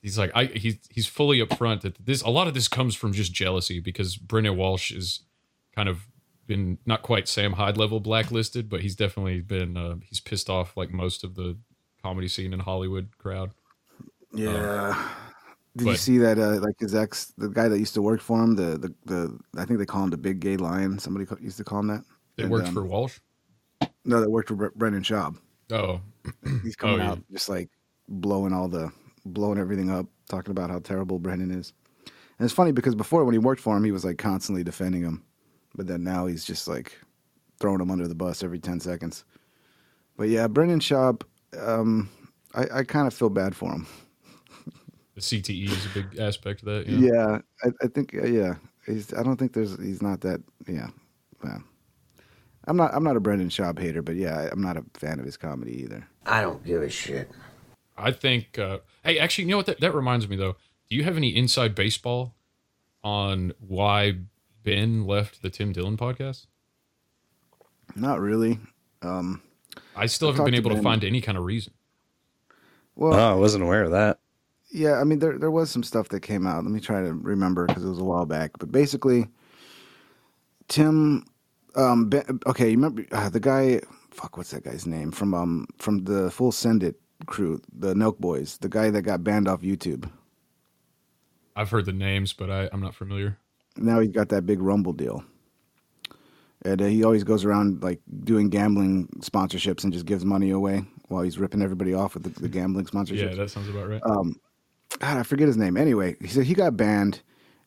he's 0.00 0.16
like 0.18 0.30
I 0.34 0.46
he's 0.46 0.78
he's 0.90 1.06
fully 1.06 1.38
upfront 1.40 1.82
that 1.82 1.96
this 2.04 2.22
a 2.22 2.30
lot 2.30 2.48
of 2.48 2.54
this 2.54 2.66
comes 2.66 2.94
from 2.96 3.12
just 3.12 3.32
jealousy 3.32 3.78
because 3.80 4.16
Brendan 4.16 4.56
Walsh 4.56 4.90
is 4.90 5.20
kind 5.76 5.88
of 5.90 6.06
been 6.46 6.78
not 6.86 7.02
quite 7.02 7.28
Sam 7.28 7.52
Hyde 7.54 7.76
level 7.76 8.00
blacklisted, 8.00 8.70
but 8.70 8.80
he's 8.80 8.96
definitely 8.96 9.40
been 9.40 9.76
uh, 9.76 9.96
he's 10.02 10.20
pissed 10.20 10.48
off 10.48 10.76
like 10.78 10.92
most 10.92 11.24
of 11.24 11.34
the 11.34 11.58
comedy 12.02 12.28
scene 12.28 12.52
in 12.54 12.60
Hollywood 12.60 13.16
crowd. 13.18 13.50
Yeah. 14.32 15.08
Did 15.76 15.88
you 15.88 15.96
see 15.96 16.18
that? 16.18 16.38
Uh, 16.38 16.60
like 16.60 16.78
his 16.78 16.94
ex, 16.94 17.32
the 17.36 17.48
guy 17.48 17.68
that 17.68 17.78
used 17.78 17.94
to 17.94 18.02
work 18.02 18.20
for 18.20 18.42
him, 18.42 18.54
the 18.54 18.78
the, 18.78 18.94
the 19.06 19.38
I 19.58 19.64
think 19.64 19.78
they 19.78 19.86
call 19.86 20.04
him 20.04 20.10
the 20.10 20.16
big 20.16 20.40
gay 20.40 20.56
lion. 20.56 20.98
Somebody 20.98 21.26
used 21.42 21.56
to 21.58 21.64
call 21.64 21.80
him 21.80 21.88
that. 21.88 22.04
It 22.36 22.42
And, 22.44 22.50
worked 22.50 22.68
um, 22.68 22.74
for 22.74 22.84
Walsh. 22.84 23.18
No, 24.04 24.20
that 24.20 24.30
worked 24.30 24.48
for 24.48 24.70
Brendan 24.76 25.02
Schaub. 25.02 25.36
Oh, 25.70 26.00
He's 26.62 26.76
coming 26.76 27.00
Oh, 27.00 27.04
yeah. 27.04 27.10
out 27.12 27.20
just 27.32 27.48
like 27.48 27.70
blowing 28.08 28.52
all 28.52 28.68
the 28.68 28.90
blowing 29.24 29.58
everything 29.58 29.90
up, 29.90 30.06
talking 30.28 30.50
about 30.50 30.70
how 30.70 30.78
terrible 30.78 31.18
Brendan 31.18 31.50
is. 31.50 31.72
And 32.38 32.44
it's 32.44 32.52
funny 32.54 32.72
because 32.72 32.94
before 32.94 33.24
when 33.24 33.32
he 33.32 33.38
worked 33.38 33.60
for 33.62 33.76
him, 33.76 33.84
he 33.84 33.92
was 33.92 34.04
like 34.04 34.18
constantly 34.18 34.62
defending 34.64 35.02
him, 35.02 35.22
but 35.74 35.86
then 35.86 36.02
now 36.04 36.26
he's 36.26 36.44
just 36.44 36.68
like 36.68 36.98
throwing 37.60 37.80
him 37.80 37.90
under 37.90 38.06
the 38.08 38.14
bus 38.14 38.42
every 38.42 38.58
ten 38.58 38.80
seconds. 38.80 39.24
But 40.16 40.28
yeah, 40.28 40.46
Brendan 40.48 40.80
Schaub, 40.80 41.22
um, 41.58 42.08
I, 42.54 42.66
I 42.80 42.82
kind 42.84 43.06
of 43.06 43.14
feel 43.14 43.30
bad 43.30 43.54
for 43.56 43.72
him. 43.72 43.86
The 45.14 45.20
CTE 45.20 45.70
is 45.70 45.86
a 45.86 45.88
big 45.90 46.18
aspect 46.18 46.60
of 46.62 46.66
that. 46.66 46.88
Yeah, 46.88 46.98
Yeah. 46.98 47.38
I, 47.64 47.68
I 47.84 47.86
think 47.88 48.14
uh, 48.14 48.26
yeah, 48.26 48.54
he's. 48.84 49.14
I 49.14 49.22
don't 49.22 49.36
think 49.36 49.52
there's. 49.52 49.78
He's 49.80 50.02
not 50.02 50.20
that. 50.22 50.40
Yeah, 50.66 50.88
well, 51.42 51.62
I'm 52.66 52.76
not. 52.76 52.94
I'm 52.94 53.04
not 53.04 53.16
a 53.16 53.20
Brendan 53.20 53.48
Schaub 53.50 53.78
hater, 53.78 54.02
but 54.02 54.16
yeah, 54.16 54.38
I- 54.38 54.50
I'm 54.50 54.62
not 54.62 54.76
a 54.76 54.84
fan 54.94 55.18
of 55.18 55.24
his 55.24 55.36
comedy 55.36 55.82
either. 55.82 56.06
I 56.26 56.40
don't 56.40 56.64
give 56.64 56.82
a 56.82 56.88
shit. 56.88 57.30
I 57.96 58.10
think. 58.10 58.58
Uh, 58.58 58.78
hey, 59.04 59.18
actually, 59.18 59.44
you 59.44 59.50
know 59.50 59.56
what? 59.58 59.66
That, 59.66 59.80
that 59.80 59.94
reminds 59.94 60.28
me 60.28 60.36
though. 60.36 60.56
Do 60.88 60.96
you 60.96 61.04
have 61.04 61.16
any 61.16 61.34
inside 61.34 61.74
baseball 61.74 62.34
on 63.02 63.52
why 63.58 64.18
Ben 64.62 65.06
left 65.06 65.42
the 65.42 65.50
Tim 65.50 65.72
Dillon 65.72 65.96
podcast? 65.96 66.46
Not 67.94 68.20
really. 68.20 68.58
Um, 69.02 69.42
I 69.94 70.06
still 70.06 70.28
I 70.28 70.32
haven't 70.32 70.46
been 70.46 70.54
talked 70.54 70.64
to 70.64 70.70
able 70.70 70.76
to 70.76 70.82
find 70.82 71.04
any 71.04 71.20
kind 71.20 71.36
of 71.38 71.44
reason. 71.44 71.72
Well, 72.96 73.14
oh, 73.14 73.32
I 73.32 73.34
wasn't 73.34 73.64
aware 73.64 73.82
of 73.82 73.90
that. 73.90 74.18
Yeah, 74.70 74.94
I 75.00 75.04
mean 75.04 75.18
there 75.20 75.38
there 75.38 75.50
was 75.50 75.70
some 75.70 75.82
stuff 75.82 76.08
that 76.08 76.20
came 76.20 76.46
out. 76.46 76.64
Let 76.64 76.72
me 76.72 76.80
try 76.80 77.02
to 77.02 77.12
remember 77.12 77.66
because 77.66 77.84
it 77.84 77.88
was 77.88 77.98
a 77.98 78.04
while 78.04 78.26
back. 78.26 78.52
But 78.58 78.72
basically, 78.72 79.28
Tim, 80.68 81.24
um, 81.76 82.08
ben, 82.08 82.40
okay, 82.46 82.66
you 82.70 82.76
remember 82.76 83.04
uh, 83.12 83.28
the 83.28 83.40
guy? 83.40 83.80
Fuck, 84.10 84.36
what's 84.36 84.50
that 84.50 84.64
guy's 84.64 84.86
name 84.86 85.10
from 85.10 85.34
um 85.34 85.66
from 85.78 86.04
the 86.04 86.30
Full 86.30 86.52
Send 86.52 86.82
It 86.82 87.00
crew, 87.26 87.60
the 87.72 87.94
Nelk 87.94 88.18
Boys, 88.18 88.58
the 88.58 88.68
guy 88.68 88.90
that 88.90 89.02
got 89.02 89.24
banned 89.24 89.48
off 89.48 89.62
YouTube. 89.62 90.10
I've 91.56 91.70
heard 91.70 91.86
the 91.86 91.92
names, 91.92 92.32
but 92.32 92.50
I, 92.50 92.68
I'm 92.72 92.80
not 92.80 92.94
familiar. 92.94 93.38
Now 93.76 94.00
he's 94.00 94.10
got 94.10 94.28
that 94.30 94.46
big 94.46 94.60
Rumble 94.60 94.92
deal. 94.92 95.24
And 96.64 96.80
uh, 96.80 96.86
he 96.86 97.04
always 97.04 97.24
goes 97.24 97.44
around 97.44 97.82
like 97.82 98.00
doing 98.24 98.48
gambling 98.48 99.08
sponsorships 99.20 99.84
and 99.84 99.92
just 99.92 100.06
gives 100.06 100.24
money 100.24 100.50
away 100.50 100.84
while 101.08 101.22
he's 101.22 101.38
ripping 101.38 101.62
everybody 101.62 101.92
off 101.92 102.14
with 102.14 102.22
the, 102.22 102.40
the 102.40 102.48
gambling 102.48 102.86
sponsorships. 102.86 103.30
Yeah, 103.30 103.34
that 103.34 103.50
sounds 103.50 103.68
about 103.68 103.88
right. 103.88 104.00
Um, 104.04 104.40
God, 104.98 105.18
I 105.18 105.22
forget 105.22 105.46
his 105.46 105.56
name. 105.56 105.76
Anyway, 105.76 106.16
he 106.20 106.28
said 106.28 106.44
he 106.44 106.54
got 106.54 106.76
banned, 106.76 107.20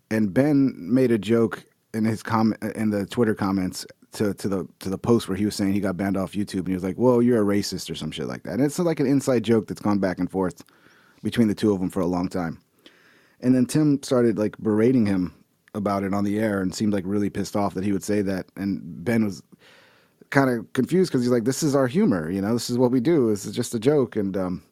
and 0.09 0.33
Ben 0.33 0.73
made 0.77 1.11
a 1.11 1.17
joke 1.17 1.65
in 1.93 2.05
his 2.05 2.21
comment 2.23 2.61
in 2.75 2.89
the 2.89 3.05
Twitter 3.05 3.35
comments 3.35 3.85
to, 4.13 4.33
to 4.33 4.47
the 4.47 4.67
to 4.79 4.89
the 4.89 4.97
post 4.97 5.27
where 5.27 5.37
he 5.37 5.45
was 5.45 5.55
saying 5.55 5.73
he 5.73 5.79
got 5.79 5.97
banned 5.97 6.17
off 6.17 6.33
YouTube, 6.33 6.59
and 6.59 6.69
he 6.69 6.73
was 6.73 6.83
like, 6.83 6.97
"Well, 6.97 7.21
you're 7.21 7.41
a 7.41 7.45
racist" 7.45 7.89
or 7.89 7.95
some 7.95 8.11
shit 8.11 8.27
like 8.27 8.43
that. 8.43 8.53
And 8.53 8.63
it's 8.63 8.79
like 8.79 8.99
an 8.99 9.07
inside 9.07 9.43
joke 9.43 9.67
that's 9.67 9.81
gone 9.81 9.99
back 9.99 10.19
and 10.19 10.29
forth 10.29 10.63
between 11.23 11.47
the 11.47 11.55
two 11.55 11.73
of 11.73 11.79
them 11.79 11.89
for 11.89 12.01
a 12.01 12.05
long 12.05 12.27
time. 12.27 12.59
And 13.41 13.53
then 13.53 13.65
Tim 13.65 14.01
started 14.01 14.37
like 14.37 14.57
berating 14.57 15.05
him 15.05 15.33
about 15.73 16.03
it 16.03 16.13
on 16.13 16.23
the 16.23 16.39
air 16.39 16.61
and 16.61 16.73
seemed 16.73 16.93
like 16.93 17.03
really 17.05 17.29
pissed 17.29 17.55
off 17.55 17.73
that 17.75 17.83
he 17.83 17.91
would 17.91 18.03
say 18.03 18.21
that. 18.23 18.47
And 18.55 18.81
Ben 19.03 19.23
was 19.23 19.43
kind 20.29 20.49
of 20.49 20.71
confused 20.73 21.11
because 21.11 21.21
he's 21.21 21.31
like, 21.31 21.45
"This 21.45 21.63
is 21.63 21.75
our 21.75 21.87
humor, 21.87 22.29
you 22.29 22.41
know. 22.41 22.53
This 22.53 22.69
is 22.69 22.77
what 22.77 22.91
we 22.91 22.99
do. 22.99 23.29
This 23.29 23.45
is 23.45 23.55
just 23.55 23.75
a 23.75 23.79
joke." 23.79 24.15
And 24.15 24.35
um, 24.35 24.63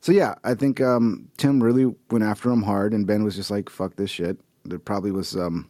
so 0.00 0.12
yeah, 0.12 0.34
I 0.44 0.54
think 0.54 0.80
um, 0.80 1.28
Tim 1.38 1.62
really 1.62 1.94
went 2.10 2.24
after 2.24 2.50
him 2.50 2.62
hard, 2.62 2.92
and 2.92 3.06
Ben 3.06 3.24
was 3.24 3.36
just 3.36 3.50
like, 3.50 3.70
"Fuck 3.70 3.96
this 3.96 4.10
shit." 4.10 4.38
There 4.64 4.78
probably 4.78 5.10
was, 5.10 5.36
um, 5.36 5.68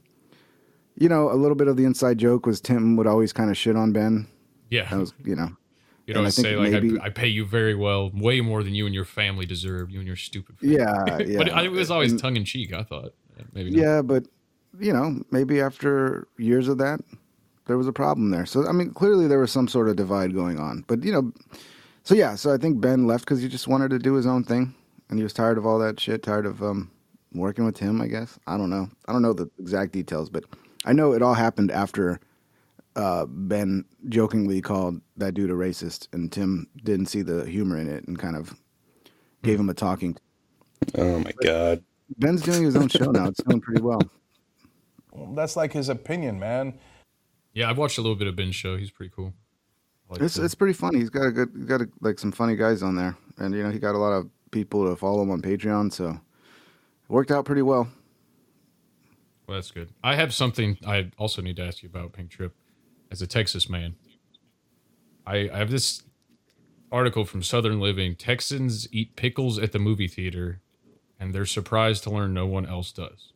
you 0.96 1.08
know, 1.08 1.30
a 1.30 1.34
little 1.34 1.54
bit 1.54 1.68
of 1.68 1.76
the 1.76 1.84
inside 1.84 2.18
joke 2.18 2.46
was 2.46 2.60
Tim 2.60 2.96
would 2.96 3.06
always 3.06 3.32
kind 3.32 3.50
of 3.50 3.56
shit 3.56 3.76
on 3.76 3.92
Ben. 3.92 4.26
Yeah, 4.70 4.88
that 4.90 4.98
was 4.98 5.14
you 5.24 5.36
know. 5.36 5.50
You'd 6.06 6.16
and 6.16 6.18
I 6.18 6.20
always 6.20 6.34
say 6.34 6.56
like 6.56 6.72
maybe- 6.72 6.98
I, 6.98 7.06
I 7.06 7.08
pay 7.10 7.28
you 7.28 7.44
very 7.44 7.74
well, 7.74 8.10
way 8.12 8.40
more 8.40 8.64
than 8.64 8.74
you 8.74 8.86
and 8.86 8.94
your 8.94 9.04
family 9.04 9.46
deserve. 9.46 9.90
You 9.90 10.00
and 10.00 10.06
your 10.06 10.16
stupid. 10.16 10.58
Family. 10.58 10.76
Yeah, 10.76 11.04
but 11.06 11.28
yeah. 11.28 11.60
it 11.62 11.70
was 11.70 11.90
always 11.90 12.20
tongue 12.20 12.36
in 12.36 12.44
cheek. 12.44 12.72
I 12.72 12.82
thought 12.82 13.14
maybe. 13.52 13.70
Not. 13.70 13.82
Yeah, 13.82 14.02
but 14.02 14.26
you 14.80 14.92
know, 14.92 15.22
maybe 15.30 15.60
after 15.60 16.26
years 16.38 16.68
of 16.68 16.78
that, 16.78 17.00
there 17.66 17.78
was 17.78 17.86
a 17.86 17.92
problem 17.92 18.30
there. 18.30 18.46
So 18.46 18.66
I 18.66 18.72
mean, 18.72 18.90
clearly 18.90 19.26
there 19.26 19.38
was 19.38 19.52
some 19.52 19.68
sort 19.68 19.88
of 19.88 19.96
divide 19.96 20.34
going 20.34 20.58
on. 20.58 20.84
But 20.86 21.04
you 21.04 21.12
know, 21.12 21.32
so 22.04 22.14
yeah, 22.14 22.34
so 22.34 22.52
I 22.52 22.56
think 22.56 22.80
Ben 22.80 23.06
left 23.06 23.24
because 23.24 23.40
he 23.40 23.48
just 23.48 23.68
wanted 23.68 23.90
to 23.90 23.98
do 23.98 24.14
his 24.14 24.26
own 24.26 24.44
thing, 24.44 24.74
and 25.08 25.18
he 25.18 25.22
was 25.22 25.32
tired 25.32 25.58
of 25.58 25.66
all 25.66 25.78
that 25.78 26.00
shit, 26.00 26.22
tired 26.22 26.46
of 26.46 26.62
um, 26.62 26.90
working 27.32 27.64
with 27.64 27.78
him. 27.78 28.00
I 28.00 28.08
guess 28.08 28.38
I 28.46 28.56
don't 28.56 28.70
know. 28.70 28.88
I 29.06 29.12
don't 29.12 29.22
know 29.22 29.32
the 29.32 29.50
exact 29.58 29.92
details, 29.92 30.30
but 30.30 30.44
I 30.84 30.92
know 30.92 31.12
it 31.12 31.22
all 31.22 31.34
happened 31.34 31.70
after 31.70 32.20
uh, 32.96 33.26
Ben 33.26 33.84
jokingly 34.08 34.60
called 34.60 35.00
that 35.16 35.34
dude 35.34 35.50
a 35.50 35.54
racist, 35.54 36.08
and 36.12 36.30
Tim 36.30 36.66
didn't 36.82 37.06
see 37.06 37.22
the 37.22 37.44
humor 37.46 37.78
in 37.78 37.88
it 37.88 38.06
and 38.06 38.18
kind 38.18 38.36
of 38.36 38.54
gave 39.42 39.58
him 39.58 39.68
a 39.68 39.74
talking. 39.74 40.16
Oh 40.96 41.18
my 41.20 41.32
god. 41.42 41.82
Ben's 42.18 42.42
doing 42.42 42.62
his 42.64 42.76
own 42.76 42.88
show 42.88 43.10
now. 43.10 43.26
It's 43.28 43.42
doing 43.42 43.60
pretty 43.60 43.80
well. 43.80 44.00
That's 45.34 45.56
like 45.56 45.72
his 45.72 45.88
opinion, 45.88 46.38
man. 46.38 46.74
Yeah, 47.54 47.70
I've 47.70 47.78
watched 47.78 47.98
a 47.98 48.00
little 48.02 48.16
bit 48.16 48.28
of 48.28 48.36
Ben's 48.36 48.54
show. 48.54 48.76
He's 48.76 48.90
pretty 48.90 49.12
cool. 49.14 49.32
Like 50.08 50.20
It's 50.20 50.34
the- 50.34 50.44
it's 50.44 50.54
pretty 50.54 50.72
funny. 50.74 50.98
He's 50.98 51.10
got 51.10 51.26
a 51.26 51.32
good, 51.32 51.50
he's 51.54 51.64
got 51.66 51.80
a, 51.82 51.88
like 52.00 52.18
some 52.18 52.32
funny 52.32 52.56
guys 52.56 52.82
on 52.82 52.96
there, 52.96 53.16
and 53.38 53.54
you 53.54 53.62
know 53.62 53.70
he 53.70 53.78
got 53.78 53.94
a 53.94 53.98
lot 53.98 54.12
of 54.12 54.28
people 54.50 54.88
to 54.88 54.96
follow 54.96 55.22
him 55.22 55.30
on 55.30 55.40
Patreon, 55.40 55.92
so 55.92 56.10
it 56.10 56.18
worked 57.08 57.30
out 57.30 57.44
pretty 57.44 57.62
well. 57.62 57.88
Well, 59.52 59.58
that's 59.60 59.70
good. 59.70 59.90
I 60.02 60.14
have 60.14 60.32
something 60.32 60.78
I 60.86 61.10
also 61.18 61.42
need 61.42 61.56
to 61.56 61.62
ask 61.62 61.82
you 61.82 61.88
about 61.90 62.14
Ping 62.14 62.26
Trip. 62.28 62.54
As 63.10 63.20
a 63.20 63.26
Texas 63.26 63.68
man, 63.68 63.96
I, 65.26 65.50
I 65.52 65.58
have 65.58 65.70
this 65.70 66.04
article 66.90 67.26
from 67.26 67.42
Southern 67.42 67.78
Living. 67.78 68.16
Texans 68.16 68.88
eat 68.92 69.14
pickles 69.14 69.58
at 69.58 69.72
the 69.72 69.78
movie 69.78 70.08
theater, 70.08 70.62
and 71.20 71.34
they're 71.34 71.44
surprised 71.44 72.02
to 72.04 72.10
learn 72.10 72.32
no 72.32 72.46
one 72.46 72.64
else 72.64 72.92
does. 72.92 73.34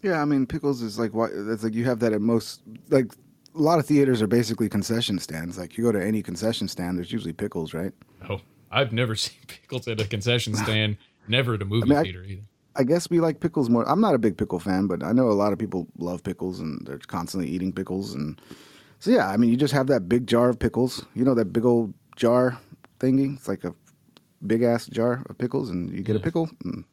Yeah, 0.00 0.22
I 0.22 0.24
mean 0.26 0.46
pickles 0.46 0.80
is 0.80 0.96
like 0.96 1.12
what 1.12 1.32
it's 1.34 1.64
like 1.64 1.74
you 1.74 1.86
have 1.86 1.98
that 1.98 2.12
at 2.12 2.20
most 2.20 2.60
like 2.90 3.12
a 3.52 3.60
lot 3.60 3.80
of 3.80 3.86
theaters 3.86 4.22
are 4.22 4.28
basically 4.28 4.68
concession 4.68 5.18
stands. 5.18 5.58
Like 5.58 5.76
you 5.76 5.82
go 5.82 5.90
to 5.90 6.00
any 6.00 6.22
concession 6.22 6.68
stand, 6.68 6.98
there's 6.98 7.10
usually 7.10 7.32
pickles, 7.32 7.74
right? 7.74 7.90
No, 8.28 8.40
I've 8.70 8.92
never 8.92 9.16
seen 9.16 9.40
pickles 9.48 9.88
at 9.88 10.00
a 10.00 10.04
concession 10.06 10.54
stand. 10.64 10.98
never 11.26 11.54
at 11.54 11.62
a 11.62 11.64
movie 11.64 11.88
mean, 11.88 11.98
I- 11.98 12.02
theater 12.04 12.22
either. 12.22 12.42
I 12.78 12.84
guess 12.84 13.08
we 13.10 13.20
like 13.20 13.40
pickles 13.40 13.68
more. 13.70 13.88
I'm 13.88 14.00
not 14.00 14.14
a 14.14 14.18
big 14.18 14.36
pickle 14.36 14.58
fan, 14.60 14.86
but 14.86 15.02
I 15.02 15.12
know 15.12 15.28
a 15.28 15.32
lot 15.32 15.52
of 15.52 15.58
people 15.58 15.86
love 15.98 16.22
pickles 16.22 16.60
and 16.60 16.84
they're 16.86 16.98
constantly 16.98 17.48
eating 17.50 17.72
pickles. 17.72 18.14
And 18.14 18.40
so, 19.00 19.10
yeah, 19.10 19.28
I 19.28 19.36
mean, 19.36 19.50
you 19.50 19.56
just 19.56 19.72
have 19.74 19.86
that 19.88 20.08
big 20.08 20.26
jar 20.26 20.48
of 20.48 20.58
pickles. 20.58 21.04
You 21.14 21.24
know, 21.24 21.34
that 21.34 21.46
big 21.52 21.64
old 21.64 21.94
jar 22.16 22.58
thingy? 23.00 23.36
It's 23.36 23.48
like 23.48 23.64
a 23.64 23.74
big 24.46 24.62
ass 24.62 24.86
jar 24.86 25.24
of 25.28 25.38
pickles, 25.38 25.70
and 25.70 25.90
you 25.90 26.02
get 26.02 26.16
a 26.16 26.20
pickle. 26.20 26.50
And 26.64 26.84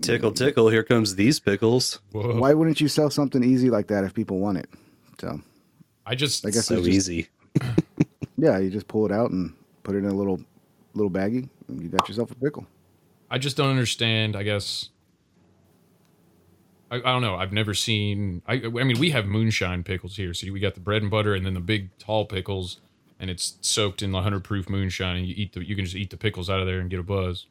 Tickle, 0.00 0.32
tickle. 0.32 0.68
Here 0.68 0.82
comes 0.82 1.14
these 1.14 1.38
pickles. 1.38 2.00
why 2.10 2.52
wouldn't 2.54 2.80
you 2.80 2.88
sell 2.88 3.08
something 3.10 3.44
easy 3.44 3.70
like 3.70 3.86
that 3.88 4.02
if 4.02 4.12
people 4.14 4.40
want 4.40 4.58
it? 4.58 4.68
So, 5.20 5.40
I 6.04 6.16
just 6.16 6.44
I 6.44 6.50
guess 6.50 6.66
so 6.66 6.74
it's 6.78 6.86
just- 6.86 7.08
easy. 7.10 7.28
yeah, 8.36 8.58
you 8.58 8.70
just 8.70 8.88
pull 8.88 9.06
it 9.06 9.12
out 9.12 9.30
and 9.30 9.54
put 9.84 9.94
it 9.94 9.98
in 9.98 10.06
a 10.06 10.14
little 10.14 10.40
little 10.94 11.10
baggie, 11.10 11.48
and 11.68 11.80
you 11.82 11.88
got 11.88 12.08
yourself 12.08 12.30
a 12.30 12.34
pickle. 12.34 12.66
I 13.30 13.38
just 13.38 13.56
don't 13.56 13.70
understand. 13.70 14.34
I 14.36 14.42
guess 14.42 14.88
I, 16.92 16.96
I 16.96 17.00
don't 17.00 17.22
know. 17.22 17.36
I've 17.36 17.52
never 17.52 17.72
seen. 17.72 18.42
I, 18.46 18.54
I 18.54 18.68
mean, 18.68 19.00
we 19.00 19.10
have 19.10 19.26
moonshine 19.26 19.82
pickles 19.82 20.16
here. 20.16 20.34
So 20.34 20.52
we 20.52 20.60
got 20.60 20.74
the 20.74 20.80
bread 20.80 21.00
and 21.00 21.10
butter, 21.10 21.34
and 21.34 21.44
then 21.46 21.54
the 21.54 21.60
big 21.60 21.96
tall 21.98 22.26
pickles, 22.26 22.80
and 23.18 23.30
it's 23.30 23.56
soaked 23.62 24.02
in 24.02 24.12
the 24.12 24.20
hundred 24.20 24.44
proof 24.44 24.68
moonshine, 24.68 25.16
and 25.16 25.26
you 25.26 25.34
eat 25.36 25.54
the. 25.54 25.66
You 25.66 25.74
can 25.74 25.86
just 25.86 25.96
eat 25.96 26.10
the 26.10 26.18
pickles 26.18 26.50
out 26.50 26.60
of 26.60 26.66
there 26.66 26.80
and 26.80 26.90
get 26.90 27.00
a 27.00 27.02
buzz. 27.02 27.46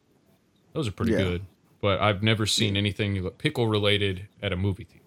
Those 0.74 0.86
are 0.86 0.92
pretty 0.92 1.12
Yeah. 1.12 1.18
good. 1.18 1.42
But 1.80 2.00
I've 2.00 2.22
never 2.22 2.46
seen 2.46 2.76
anything 2.76 3.28
pickle 3.38 3.66
related 3.66 4.28
at 4.40 4.52
a 4.52 4.56
movie 4.56 4.84
theater. 4.84 5.00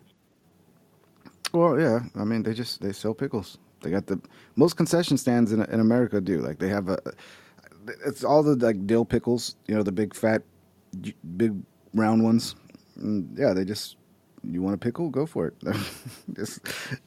Well, 1.53 1.79
yeah, 1.79 2.01
I 2.17 2.25
mean, 2.25 2.43
they 2.43 2.53
just 2.53 2.81
they 2.81 2.91
sell 2.91 3.13
pickles. 3.13 3.57
They 3.81 3.89
got 3.89 4.07
the 4.07 4.19
most 4.57 4.75
concession 4.75 5.17
stands 5.17 5.53
in 5.53 5.61
in 5.61 5.79
America 5.79 6.19
do 6.19 6.39
like 6.39 6.59
they 6.59 6.67
have 6.67 6.89
a. 6.89 6.99
It's 8.05 8.25
all 8.25 8.43
the 8.43 8.55
like 8.57 8.86
dill 8.86 9.05
pickles, 9.05 9.55
you 9.67 9.75
know, 9.75 9.83
the 9.83 9.91
big 9.93 10.13
fat, 10.13 10.41
big 11.38 11.53
round 11.93 12.23
ones. 12.23 12.55
And 12.97 13.38
yeah, 13.38 13.53
they 13.53 13.63
just 13.63 13.95
you 14.51 14.61
want 14.61 14.75
a 14.75 14.77
pickle, 14.77 15.09
go 15.09 15.25
for 15.25 15.47
it. 15.47 15.53
just, 16.33 16.59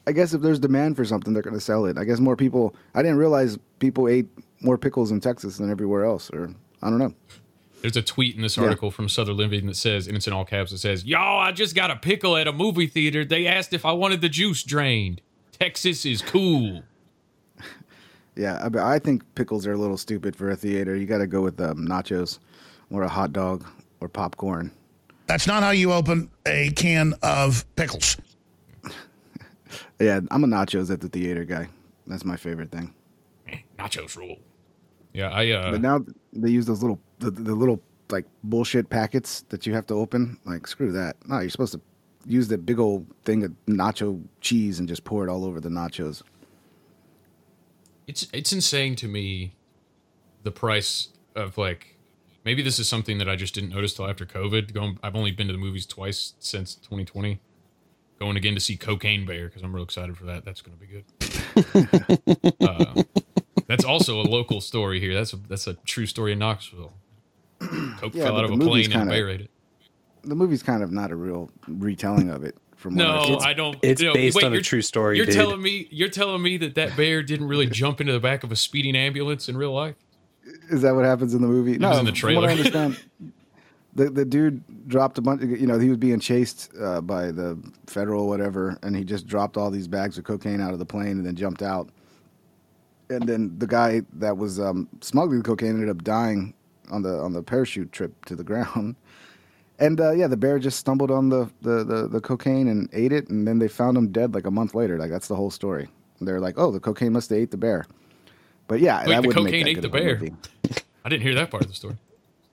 I 0.07 0.11
guess 0.11 0.33
if 0.33 0.41
there's 0.41 0.59
demand 0.59 0.95
for 0.95 1.05
something, 1.05 1.33
they're 1.33 1.43
going 1.43 1.55
to 1.55 1.59
sell 1.61 1.85
it. 1.85 1.97
I 1.97 2.03
guess 2.03 2.19
more 2.19 2.35
people. 2.35 2.75
I 2.95 3.01
didn't 3.01 3.17
realize 3.17 3.57
people 3.79 4.07
ate 4.07 4.27
more 4.61 4.77
pickles 4.77 5.11
in 5.11 5.19
Texas 5.21 5.57
than 5.57 5.69
everywhere 5.71 6.05
else, 6.05 6.29
or 6.31 6.53
I 6.81 6.89
don't 6.89 6.99
know. 6.99 7.13
There's 7.81 7.95
a 7.95 8.01
tweet 8.01 8.35
in 8.35 8.41
this 8.41 8.57
Yeah. 8.57 8.63
article 8.65 8.91
from 8.91 9.07
Southern 9.07 9.37
Living 9.37 9.65
that 9.67 9.77
says, 9.77 10.07
and 10.07 10.17
it's 10.17 10.27
in 10.27 10.33
all 10.33 10.43
caps, 10.45 10.71
it 10.73 10.79
says, 10.79 11.05
Y'all, 11.05 11.39
I 11.39 11.51
just 11.53 11.75
got 11.75 11.91
a 11.91 11.95
pickle 11.95 12.35
at 12.35 12.47
a 12.47 12.51
movie 12.51 12.87
theater. 12.87 13.23
They 13.23 13.47
asked 13.47 13.71
if 13.73 13.85
I 13.85 13.93
wanted 13.93 14.19
the 14.21 14.27
juice 14.29 14.63
drained. 14.63 15.21
Texas 15.57 16.05
is 16.05 16.21
cool. 16.21 16.83
Yeah, 18.35 18.69
I, 18.73 18.95
I 18.95 18.99
think 18.99 19.23
pickles 19.35 19.67
are 19.67 19.73
a 19.73 19.77
little 19.77 19.97
stupid 19.97 20.33
for 20.33 20.49
a 20.49 20.55
theater. 20.55 20.95
You 20.95 21.05
got 21.05 21.17
to 21.17 21.27
go 21.27 21.41
with 21.41 21.59
um, 21.59 21.85
nachos, 21.85 22.39
or 22.89 23.03
a 23.03 23.09
hot 23.09 23.33
dog, 23.33 23.65
or 23.99 24.07
popcorn. 24.07 24.71
That's 25.29 25.45
not 25.45 25.61
how 25.61 25.69
you 25.69 25.93
open 25.93 26.31
a 26.47 26.71
can 26.71 27.13
of 27.21 27.63
pickles. 27.75 28.17
Yeah, 29.99 30.21
I'm 30.31 30.43
a 30.43 30.47
nachos 30.47 30.89
at 30.91 31.01
the 31.01 31.07
theater 31.07 31.43
guy. 31.43 31.67
That's 32.07 32.25
my 32.25 32.35
favorite 32.35 32.71
thing. 32.71 32.95
Nachos 33.77 34.15
rule. 34.15 34.37
Yeah, 35.13 35.29
I, 35.29 35.51
uh, 35.51 35.69
but 35.69 35.81
now 35.81 36.03
they 36.33 36.49
use 36.49 36.65
those 36.65 36.81
little 36.81 36.99
the, 37.19 37.29
the 37.29 37.53
little 37.53 37.79
like 38.09 38.25
bullshit 38.43 38.89
packets 38.89 39.41
that 39.49 39.67
you 39.67 39.73
have 39.75 39.85
to 39.87 39.93
open. 39.93 40.39
Like 40.45 40.65
screw 40.65 40.91
that. 40.93 41.15
No, 41.27 41.39
you're 41.41 41.51
supposed 41.51 41.73
to 41.73 41.81
use 42.25 42.47
that 42.47 42.65
big 42.65 42.79
old 42.79 43.05
thing 43.23 43.43
of 43.43 43.53
nacho 43.67 44.23
cheese 44.41 44.79
and 44.79 44.87
just 44.87 45.03
pour 45.03 45.23
it 45.27 45.29
all 45.29 45.45
over 45.45 45.59
the 45.59 45.69
nachos. 45.69 46.23
it's 48.07 48.27
it's 48.33 48.51
insane 48.51 48.95
to 48.95 49.07
me 49.07 49.53
the 50.41 50.51
price 50.51 51.09
of 51.35 51.55
like 51.55 51.98
maybe 52.49 52.63
this 52.63 52.79
is 52.79 52.89
something 52.89 53.19
that 53.19 53.29
I 53.29 53.35
just 53.35 53.53
didn't 53.53 53.69
notice 53.69 53.93
till 53.93 54.09
after 54.09 54.25
COVID. 54.25 54.73
Going, 54.73 54.97
I've 55.03 55.15
only 55.15 55.29
been 55.31 55.45
to 55.45 55.53
the 55.53 55.59
movies 55.59 55.85
twice 55.85 56.33
since 56.39 56.73
2020. 56.73 57.39
Going 58.19 58.37
again 58.37 58.55
to 58.55 58.59
see 58.59 58.75
Cocaine 58.75 59.23
Bear 59.23 59.45
because 59.45 59.61
I'm 59.61 59.71
real 59.71 59.83
excited 59.83 60.17
for 60.17 60.25
that. 60.25 60.45
That's 60.45 60.63
going 60.63 60.75
to 60.75 60.83
be 60.83 62.47
good. 62.47 62.57
uh, 62.67 63.03
that's 63.67 63.85
also 63.85 64.19
a 64.19 64.23
local 64.23 64.61
story 64.61 64.99
here. 64.99 65.13
That's 65.13 65.31
a 65.31 65.37
that's 65.47 65.67
a 65.67 65.75
true 65.85 66.07
story 66.07 66.31
in 66.31 66.39
Knoxville. 66.39 66.91
Coke 67.59 68.15
Yeah, 68.15 68.23
fell 68.23 68.37
out 68.37 68.45
of 68.45 68.51
a 68.51 68.57
plane 68.57 68.85
and 68.85 68.93
a 68.93 68.97
kinda- 68.97 69.11
bear 69.11 69.29
ate 69.29 69.41
it. 69.41 69.51
The 70.23 70.35
movie's 70.35 70.63
kind 70.63 70.81
of 70.81 70.91
not 70.91 71.11
a 71.11 71.15
real 71.15 71.51
retelling 71.67 72.29
of 72.31 72.43
it. 72.43 72.57
From 72.75 72.95
No, 72.95 73.37
I've. 73.39 73.43
I 73.43 73.53
don't. 73.53 73.77
It's 73.83 74.01
you 74.01 74.07
know, 74.07 74.13
based 74.15 74.37
wait, 74.37 74.45
on 74.45 74.53
a 74.53 74.61
true 74.61 74.81
story, 74.81 75.17
You're 75.17 75.27
dude. 75.27 75.35
telling 75.35 75.61
me 75.61 75.87
you're 75.91 76.09
telling 76.09 76.41
me 76.41 76.57
that 76.57 76.73
that 76.75 76.97
bear 76.97 77.21
didn't 77.21 77.47
really 77.47 77.67
jump 77.67 78.01
into 78.01 78.11
the 78.11 78.19
back 78.19 78.43
of 78.43 78.51
a 78.51 78.55
speeding 78.55 78.95
ambulance 78.95 79.47
in 79.47 79.55
real 79.55 79.73
life? 79.73 79.95
Is 80.69 80.81
that 80.81 80.95
what 80.95 81.05
happens 81.05 81.33
in 81.33 81.41
the 81.41 81.47
movie? 81.47 81.73
It 81.73 81.81
was 81.81 81.99
in 81.99 82.05
the 82.05 82.13
from 82.13 82.35
what 82.35 82.45
I 82.45 82.51
understand, 82.51 82.99
the 83.95 84.09
the 84.09 84.25
dude 84.25 84.87
dropped 84.87 85.17
a 85.17 85.21
bunch. 85.21 85.41
You 85.41 85.67
know, 85.67 85.79
he 85.79 85.89
was 85.89 85.97
being 85.97 86.19
chased 86.19 86.71
uh, 86.79 87.01
by 87.01 87.31
the 87.31 87.57
federal 87.87 88.27
whatever, 88.27 88.77
and 88.83 88.95
he 88.95 89.03
just 89.03 89.27
dropped 89.27 89.57
all 89.57 89.71
these 89.71 89.87
bags 89.87 90.17
of 90.17 90.23
cocaine 90.23 90.61
out 90.61 90.73
of 90.73 90.79
the 90.79 90.85
plane 90.85 91.17
and 91.17 91.25
then 91.25 91.35
jumped 91.35 91.61
out. 91.61 91.89
And 93.09 93.27
then 93.27 93.57
the 93.57 93.65
guy 93.65 94.03
that 94.13 94.37
was 94.37 94.59
um, 94.59 94.87
smuggling 95.01 95.39
the 95.39 95.43
cocaine 95.43 95.71
ended 95.71 95.89
up 95.89 96.03
dying 96.03 96.53
on 96.91 97.01
the 97.01 97.17
on 97.19 97.33
the 97.33 97.41
parachute 97.41 97.91
trip 97.91 98.25
to 98.25 98.35
the 98.35 98.43
ground. 98.51 98.95
And 99.79 99.99
uh, 100.01 100.11
yeah, 100.11 100.27
the 100.27 100.37
bear 100.37 100.59
just 100.59 100.77
stumbled 100.77 101.09
on 101.09 101.29
the, 101.29 101.49
the, 101.61 101.85
the, 101.85 102.07
the 102.09 102.19
cocaine 102.19 102.67
and 102.67 102.89
ate 102.91 103.13
it, 103.13 103.29
and 103.29 103.47
then 103.47 103.59
they 103.59 103.69
found 103.69 103.97
him 103.97 104.11
dead 104.11 104.33
like 104.33 104.45
a 104.45 104.51
month 104.51 104.75
later. 104.75 104.97
Like 104.97 105.09
that's 105.09 105.29
the 105.29 105.35
whole 105.35 105.49
story. 105.49 105.87
They're 106.19 106.41
like, 106.41 106.55
"Oh, 106.57 106.69
the 106.69 106.81
cocaine 106.81 107.13
must 107.13 107.29
have 107.29 107.39
ate 107.39 107.51
the 107.51 107.57
bear." 107.57 107.85
But 108.67 108.81
yeah, 108.81 108.99
Wait, 109.05 109.09
that 109.15 109.21
the 109.21 109.27
make 109.29 109.35
cocaine 109.35 109.63
that 109.63 109.69
ate 109.69 109.73
good 109.75 109.83
the 109.85 109.89
bear. 109.89 110.15
movie. 110.19 110.33
I 111.05 111.09
didn't 111.09 111.23
hear 111.23 111.35
that 111.35 111.49
part 111.51 111.63
of 111.63 111.69
the 111.69 111.75
story. 111.75 111.97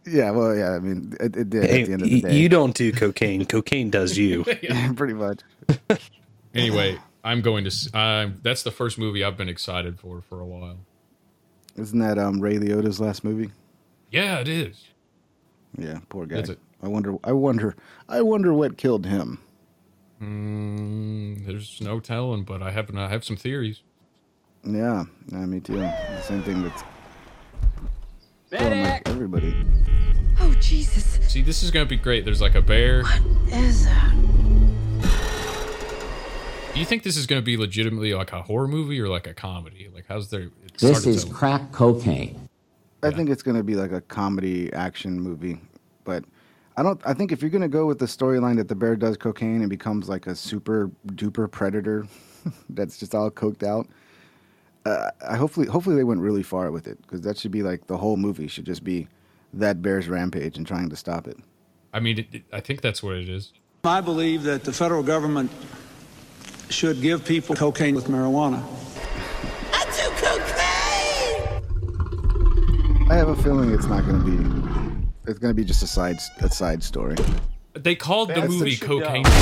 Yeah, 0.07 0.31
well, 0.31 0.55
yeah. 0.55 0.71
I 0.71 0.79
mean, 0.79 1.17
it, 1.19 1.37
it 1.37 1.51
did 1.51 1.65
Hey, 1.65 1.83
at 1.83 1.87
the 1.89 1.93
end 1.95 2.03
of 2.03 2.09
the 2.09 2.21
day. 2.21 2.37
you 2.37 2.49
don't 2.49 2.75
do 2.77 2.93
cocaine. 2.93 3.45
Cocaine 3.45 3.91
does 3.91 4.17
you. 4.17 4.45
Yeah, 4.63 4.93
pretty 4.93 5.15
much. 5.15 5.41
Anyway, 6.55 6.97
I'm 7.23 7.43
going 7.43 7.65
to. 7.65 7.69
s- 7.71 7.89
Um, 7.93 8.39
that's 8.43 8.63
the 8.63 8.71
first 8.71 8.97
movie 8.99 9.23
I've 9.23 9.37
been 9.37 9.49
excited 9.49 9.99
for 10.01 10.23
for 10.23 10.41
a 10.41 10.47
while. 10.47 10.79
Isn't 11.77 11.99
that 11.99 12.19
um, 12.19 12.41
Ray 12.41 12.57
Liotta's 12.57 12.99
last 12.99 13.25
movie? 13.25 13.51
Yeah, 14.11 14.39
it 14.39 14.49
is. 14.49 14.87
Yeah, 15.77 15.99
poor 16.09 16.25
guy. 16.25 16.37
That's 16.37 16.49
it. 16.51 16.59
I 16.83 16.89
wonder. 16.89 17.17
I 17.25 17.33
wonder. 17.33 17.77
I 18.09 18.23
wonder 18.23 18.55
what 18.55 18.79
killed 18.79 19.05
him. 19.05 19.39
Mm, 20.23 21.45
there's 21.45 21.79
no 21.83 22.01
telling, 22.01 22.45
but 22.45 22.63
I 22.63 22.71
have 22.71 22.95
I 22.97 23.09
have 23.09 23.23
some 23.25 23.37
theories. 23.37 23.83
Yeah, 24.65 25.05
yeah, 25.31 25.45
me 25.45 25.61
too. 25.61 25.77
The 25.77 26.23
same 26.23 26.43
thing 26.43 26.63
that's 26.63 26.83
killing 28.51 28.83
like 28.83 29.09
everybody. 29.09 29.55
Oh, 30.41 30.55
Jesus. 30.61 31.05
See, 31.29 31.43
this 31.43 31.63
is 31.63 31.71
gonna 31.71 31.87
be 31.87 31.97
great. 31.97 32.25
There's 32.25 32.41
like 32.41 32.55
a 32.55 32.63
bear. 32.63 33.03
What 33.05 33.23
is 33.53 33.85
that? 33.87 34.13
Do 36.75 36.81
you 36.81 36.87
think 36.87 37.03
this 37.03 37.17
is 37.17 37.27
gonna 37.27 37.43
be 37.43 37.57
legitimately 37.57 38.13
like 38.15 38.33
a 38.33 38.43
horror 38.43 38.69
movie 38.69 39.01
or 39.01 39.09
like 39.09 39.27
a 39.27 39.35
comedy? 39.35 39.89
Like, 39.93 40.05
how's 40.09 40.29
there? 40.31 40.51
It's 40.65 40.83
This 40.83 41.07
is 41.07 41.25
tell. 41.25 41.33
crack 41.35 41.73
cocaine. 41.73 42.49
I 43.03 43.11
think 43.11 43.31
it's 43.31 43.43
going 43.43 43.57
to 43.57 43.63
be 43.63 43.77
like 43.77 43.93
a 43.93 44.01
comedy 44.01 44.73
action 44.73 45.21
movie, 45.21 45.61
but 46.05 46.25
I 46.77 46.83
don't. 46.83 47.01
I 47.05 47.15
think 47.15 47.31
if 47.31 47.41
you're 47.41 47.51
going 47.51 47.63
to 47.63 47.69
go 47.69 47.87
with 47.87 47.99
the 47.99 48.07
storyline 48.07 48.57
that 48.57 48.69
the 48.69 48.75
bear 48.75 48.97
does 48.97 49.17
cocaine 49.17 49.61
and 49.61 49.71
becomes 49.71 50.09
like 50.09 50.27
a 50.27 50.35
super 50.35 50.91
duper 51.09 51.49
predator, 51.49 52.07
that's 52.71 52.99
just 52.99 53.15
all 53.15 53.31
coked 53.31 53.63
out. 53.63 53.87
Uh, 54.87 55.11
I 55.29 55.37
hopefully, 55.37 55.67
hopefully 55.67 55.97
they 55.97 56.05
went 56.05 56.21
really 56.21 56.45
far 56.45 56.71
with 56.71 56.87
it 56.87 57.03
because 57.03 57.23
that 57.23 57.37
should 57.37 57.51
be 57.51 57.65
like 57.65 57.89
the 57.89 57.97
whole 57.97 58.17
movie 58.17 58.47
should 58.47 58.65
just 58.67 58.85
be 58.85 59.09
that 59.53 59.83
bear's 59.83 60.09
rampage 60.09 60.57
and 60.57 60.65
trying 60.67 60.89
to 60.91 60.97
stop 60.97 61.27
it. 61.27 61.37
I 61.93 61.99
mean, 61.99 62.21
it, 62.21 62.27
it- 62.33 62.45
I 62.53 62.61
think 62.61 62.83
that's 62.83 63.03
what 63.03 63.17
it 63.17 63.29
is. 63.29 63.53
I 63.83 64.01
believe 64.01 64.45
that 64.45 64.63
the 64.65 64.73
federal 64.73 65.03
government 65.03 65.51
should 66.71 67.01
give 67.01 67.25
people 67.25 67.57
cocaine 67.57 67.95
with 67.97 68.07
marijuana. 68.07 68.63
I 69.73 69.85
do 69.97 70.09
cocaine! 73.01 73.11
I 73.11 73.15
have 73.17 73.29
a 73.29 73.37
feeling 73.43 73.73
it's 73.73 73.87
not 73.87 74.05
going 74.07 74.21
to 74.21 74.25
be. 74.25 74.37
It's 75.31 75.39
going 75.41 75.51
to 75.51 75.55
be 75.55 75.65
just 75.65 75.83
a 75.83 75.87
side 75.89 76.19
a 76.41 76.49
side 76.49 76.83
story. 76.83 77.17
They 77.75 77.95
called 77.97 78.29
the 78.31 78.35
That's 78.35 78.47
the 78.49 78.53
movie 78.59 78.71
shit, 78.73 78.87
Cocaine. 78.89 79.25
Have 79.25 79.33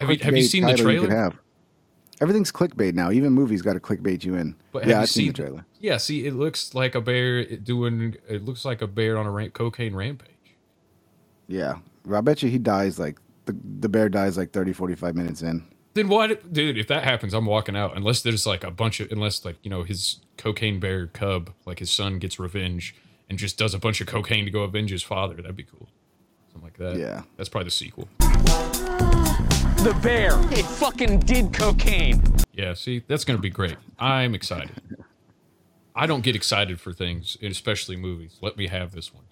Have 0.00 0.10
you- 0.10 0.18
have 0.22 0.36
you 0.36 0.42
seen 0.44 0.64
the 0.66 0.74
trailer? 0.74 1.34
Everything's 2.20 2.52
clickbait 2.52 2.94
now. 2.94 3.10
Even 3.10 3.32
movies 3.32 3.62
got 3.62 3.72
to 3.74 3.80
clickbait 3.80 4.24
you 4.24 4.36
in. 4.36 4.54
But 4.72 4.86
yeah, 4.86 5.00
I've 5.00 5.08
seen, 5.08 5.24
seen 5.24 5.32
the 5.32 5.42
trailer. 5.42 5.66
Yeah, 5.80 5.96
see, 5.96 6.26
it 6.26 6.34
looks 6.34 6.74
like 6.74 6.94
a 6.94 7.00
bear 7.00 7.44
doing. 7.56 8.16
It 8.28 8.44
looks 8.44 8.64
like 8.64 8.82
a 8.82 8.86
bear 8.86 9.18
on 9.18 9.26
a 9.26 9.30
ran- 9.30 9.50
cocaine 9.50 9.94
rampage. 9.94 10.30
Yeah, 11.48 11.76
I 12.12 12.20
bet 12.20 12.42
you 12.42 12.48
he 12.48 12.58
dies 12.58 12.98
like 12.98 13.18
the 13.46 13.56
the 13.80 13.88
bear 13.88 14.08
dies 14.08 14.36
like 14.36 14.52
30, 14.52 14.72
45 14.72 15.14
minutes 15.14 15.42
in. 15.42 15.66
Then 15.94 16.08
what, 16.08 16.52
dude? 16.52 16.76
If 16.76 16.88
that 16.88 17.04
happens, 17.04 17.34
I'm 17.34 17.46
walking 17.46 17.76
out. 17.76 17.96
Unless 17.96 18.22
there's 18.22 18.46
like 18.46 18.64
a 18.64 18.70
bunch 18.70 19.00
of, 19.00 19.12
unless 19.12 19.44
like 19.44 19.56
you 19.62 19.70
know 19.70 19.82
his 19.82 20.20
cocaine 20.36 20.80
bear 20.80 21.06
cub, 21.06 21.50
like 21.66 21.78
his 21.78 21.90
son, 21.90 22.18
gets 22.18 22.38
revenge 22.38 22.94
and 23.28 23.38
just 23.38 23.58
does 23.58 23.74
a 23.74 23.78
bunch 23.78 24.00
of 24.00 24.06
cocaine 24.06 24.44
to 24.44 24.50
go 24.50 24.62
avenge 24.62 24.90
his 24.90 25.02
father. 25.02 25.36
That'd 25.36 25.56
be 25.56 25.62
cool. 25.64 25.88
Something 26.52 26.62
like 26.62 26.78
that. 26.78 26.96
Yeah, 26.96 27.22
that's 27.36 27.48
probably 27.48 27.66
the 27.66 27.70
sequel. 27.70 28.08
The 29.84 29.92
bear. 30.02 30.30
It 30.50 30.64
fucking 30.64 31.20
did 31.20 31.52
cocaine. 31.52 32.22
Yeah, 32.54 32.72
see, 32.72 33.02
that's 33.06 33.22
gonna 33.22 33.38
be 33.38 33.50
great. 33.50 33.76
I'm 33.98 34.34
excited. 34.34 34.70
I 35.94 36.06
don't 36.06 36.22
get 36.22 36.34
excited 36.34 36.80
for 36.80 36.94
things, 36.94 37.36
especially 37.42 37.96
movies. 37.96 38.38
Let 38.40 38.56
me 38.56 38.66
have 38.68 38.92
this 38.92 39.12
one. 39.12 39.24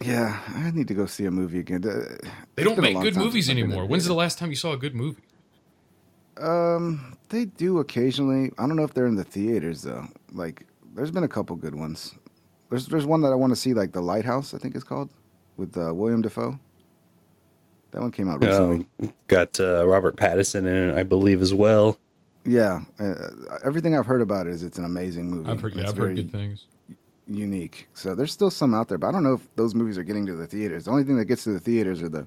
Yeah, 0.00 0.40
I 0.48 0.70
need 0.70 0.86
to 0.88 0.94
go 0.94 1.06
see 1.06 1.24
a 1.24 1.30
movie 1.32 1.58
again. 1.58 1.84
Uh, 1.84 2.16
They 2.54 2.62
don't 2.62 2.78
make 2.78 3.00
good 3.00 3.16
movies 3.16 3.46
since 3.46 3.54
I've 3.58 3.62
been 3.62 3.72
anymore. 3.72 3.86
When's 3.86 4.06
the 4.06 4.14
last 4.14 4.38
time 4.38 4.50
you 4.50 4.56
saw 4.56 4.72
a 4.72 4.76
good 4.76 4.94
movie? 4.94 5.22
Um, 6.36 7.16
they 7.28 7.44
do 7.44 7.80
occasionally. 7.80 8.52
I 8.58 8.68
don't 8.68 8.76
know 8.76 8.84
if 8.84 8.94
they're 8.94 9.06
in 9.06 9.16
the 9.16 9.24
theaters 9.24 9.82
though. 9.82 10.06
Like, 10.32 10.66
there's 10.94 11.10
been 11.10 11.24
a 11.24 11.28
couple 11.28 11.56
good 11.56 11.74
ones. 11.74 12.14
There's 12.70 12.86
there's 12.86 13.06
one 13.06 13.22
that 13.22 13.32
I 13.32 13.34
want 13.34 13.50
to 13.50 13.56
see, 13.56 13.74
like 13.74 13.90
The 13.90 14.00
Lighthouse, 14.00 14.54
I 14.54 14.58
think 14.58 14.76
it's 14.76 14.84
called, 14.84 15.10
with 15.56 15.76
uh, 15.76 15.92
William 15.92 16.22
Dafoe. 16.22 16.60
That 17.94 18.00
one 18.00 18.10
came 18.10 18.28
out 18.28 18.42
recently. 18.42 18.86
Um, 19.00 19.12
got 19.28 19.60
uh, 19.60 19.86
Robert 19.86 20.16
Pattinson 20.16 20.66
in 20.66 20.90
it, 20.90 20.98
I 20.98 21.04
believe, 21.04 21.40
as 21.40 21.54
well. 21.54 21.96
Yeah, 22.44 22.80
uh, 22.98 23.28
everything 23.64 23.96
I've 23.96 24.04
heard 24.04 24.20
about 24.20 24.48
it 24.48 24.52
is 24.52 24.64
it's 24.64 24.78
an 24.78 24.84
amazing 24.84 25.30
movie. 25.30 25.48
I've 25.48 25.60
heard, 25.60 25.74
yeah, 25.76 25.82
It's 25.82 25.92
I've 25.92 25.96
heard 25.96 26.02
very 26.06 26.14
good 26.16 26.32
things. 26.32 26.66
Unique. 27.28 27.86
So 27.94 28.16
there's 28.16 28.32
still 28.32 28.50
some 28.50 28.74
out 28.74 28.88
there, 28.88 28.98
but 28.98 29.06
I 29.06 29.12
don't 29.12 29.22
know 29.22 29.34
if 29.34 29.48
those 29.54 29.76
movies 29.76 29.96
are 29.96 30.02
getting 30.02 30.26
to 30.26 30.34
the 30.34 30.44
theaters. 30.44 30.86
The 30.86 30.90
only 30.90 31.04
thing 31.04 31.16
that 31.18 31.26
gets 31.26 31.44
to 31.44 31.52
the 31.52 31.60
theaters 31.60 32.02
are 32.02 32.08
the, 32.08 32.26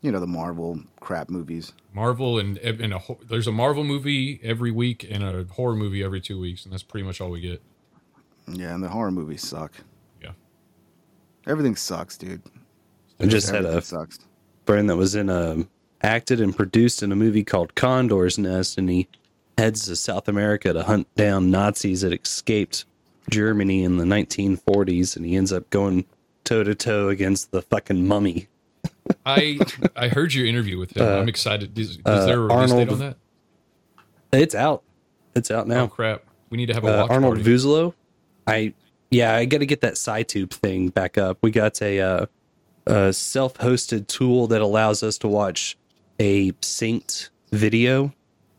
you 0.00 0.12
know, 0.12 0.20
the 0.20 0.28
Marvel 0.28 0.78
crap 1.00 1.28
movies. 1.28 1.72
Marvel 1.92 2.38
and 2.38 2.56
and 2.58 2.94
a 2.94 3.00
there's 3.28 3.48
a 3.48 3.52
Marvel 3.52 3.82
movie 3.82 4.38
every 4.44 4.70
week 4.70 5.04
and 5.10 5.24
a 5.24 5.44
horror 5.52 5.74
movie 5.74 6.04
every 6.04 6.20
two 6.20 6.38
weeks, 6.38 6.64
and 6.64 6.72
that's 6.72 6.84
pretty 6.84 7.04
much 7.04 7.20
all 7.20 7.30
we 7.30 7.40
get. 7.40 7.60
Yeah, 8.46 8.72
and 8.72 8.82
the 8.82 8.88
horror 8.88 9.10
movies 9.10 9.42
suck. 9.42 9.72
Yeah. 10.22 10.30
Everything 11.48 11.74
sucks, 11.74 12.16
dude. 12.16 12.42
I 13.18 13.26
just 13.26 13.48
had 13.48 13.66
Everything 13.66 13.78
a 13.78 13.82
sucks. 13.82 14.18
That 14.66 14.96
was 14.96 15.14
in 15.14 15.28
a 15.28 15.66
acted 16.02 16.40
and 16.40 16.56
produced 16.56 17.02
in 17.02 17.12
a 17.12 17.16
movie 17.16 17.44
called 17.44 17.74
Condor's 17.74 18.38
Nest, 18.38 18.78
and 18.78 18.88
he 18.88 19.08
heads 19.58 19.86
to 19.86 19.96
South 19.96 20.28
America 20.28 20.72
to 20.72 20.82
hunt 20.82 21.12
down 21.14 21.50
Nazis 21.50 22.00
that 22.00 22.12
escaped 22.12 22.84
Germany 23.30 23.84
in 23.84 23.96
the 23.96 24.04
1940s, 24.04 25.16
and 25.16 25.24
he 25.24 25.36
ends 25.36 25.52
up 25.52 25.68
going 25.70 26.04
toe 26.44 26.64
to 26.64 26.74
toe 26.74 27.08
against 27.08 27.52
the 27.52 27.62
fucking 27.62 28.06
mummy. 28.06 28.48
I 29.26 29.58
I 29.96 30.08
heard 30.08 30.34
your 30.34 30.46
interview 30.46 30.78
with 30.78 30.96
him. 30.96 31.06
Uh, 31.06 31.20
I'm 31.20 31.28
excited. 31.28 31.78
Is, 31.78 31.90
is 31.90 31.98
uh, 32.04 32.26
there 32.26 32.38
a 32.38 32.46
release 32.46 32.72
date 32.72 32.88
on 32.88 32.98
that? 32.98 33.16
It's 34.32 34.54
out. 34.54 34.82
It's 35.34 35.50
out 35.50 35.68
now. 35.68 35.84
Oh 35.84 35.88
crap! 35.88 36.24
We 36.50 36.56
need 36.56 36.66
to 36.66 36.74
have 36.74 36.84
a 36.84 36.88
uh, 36.88 37.02
watch 37.02 37.10
Arnold 37.10 37.36
party. 37.36 37.50
Vosloo. 37.50 37.94
I 38.46 38.74
yeah, 39.10 39.34
I 39.36 39.44
got 39.44 39.58
to 39.58 39.66
get 39.66 39.80
that 39.82 39.94
SyncTube 39.94 40.50
thing 40.50 40.88
back 40.88 41.18
up. 41.18 41.38
We 41.40 41.50
got 41.50 41.80
a, 41.80 42.00
uh, 42.00 42.26
a 42.86 43.12
self-hosted 43.12 44.06
tool 44.06 44.46
that 44.48 44.60
allows 44.60 45.02
us 45.02 45.18
to 45.18 45.28
watch 45.28 45.76
a 46.18 46.52
synced 46.52 47.30
video, 47.50 48.12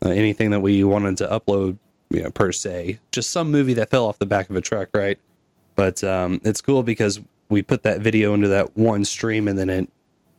uh, 0.04 0.10
anything 0.10 0.50
that 0.50 0.60
we 0.60 0.82
wanted 0.84 1.16
to 1.18 1.26
upload, 1.26 1.78
you 2.10 2.22
know, 2.22 2.30
per 2.30 2.52
se, 2.52 2.98
just 3.12 3.30
some 3.30 3.50
movie 3.50 3.74
that 3.74 3.90
fell 3.90 4.06
off 4.06 4.18
the 4.18 4.26
back 4.26 4.50
of 4.50 4.56
a 4.56 4.60
truck, 4.60 4.88
right? 4.94 5.18
But 5.74 6.02
um, 6.02 6.40
it's 6.44 6.60
cool 6.60 6.82
because 6.82 7.20
we 7.48 7.62
put 7.62 7.82
that 7.84 8.00
video 8.00 8.34
into 8.34 8.48
that 8.48 8.76
one 8.76 9.04
stream, 9.04 9.48
and 9.48 9.58
then 9.58 9.70
it 9.70 9.90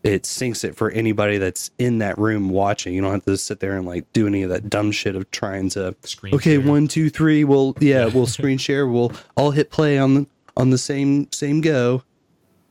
it 0.03 0.23
syncs 0.23 0.63
it 0.63 0.75
for 0.75 0.89
anybody 0.91 1.38
that's 1.38 1.71
in 1.79 1.97
that 1.99 2.17
room 2.17 2.49
watching. 2.49 2.93
You 2.93 3.01
don't 3.01 3.11
have 3.11 3.25
to 3.25 3.38
sit 3.38 3.59
there 3.59 3.77
and 3.77 3.85
like 3.85 4.11
do 4.13 4.27
any 4.27 4.43
of 4.43 4.49
that 4.49 4.69
dumb 4.69 4.91
shit 4.91 5.15
of 5.15 5.29
trying 5.31 5.69
to 5.71 5.95
Screen 6.03 6.33
okay, 6.35 6.57
one, 6.57 6.88
two, 6.88 7.09
three. 7.09 7.43
We'll 7.43 7.75
yeah, 7.79 8.05
we'll 8.13 8.27
screen 8.27 8.57
share. 8.57 8.88
We'll 8.88 9.11
all 9.35 9.51
hit 9.51 9.69
play 9.69 9.97
on 9.97 10.13
the 10.13 10.27
on 10.55 10.69
the 10.69 10.77
same 10.77 11.31
same 11.31 11.61
go. 11.61 12.03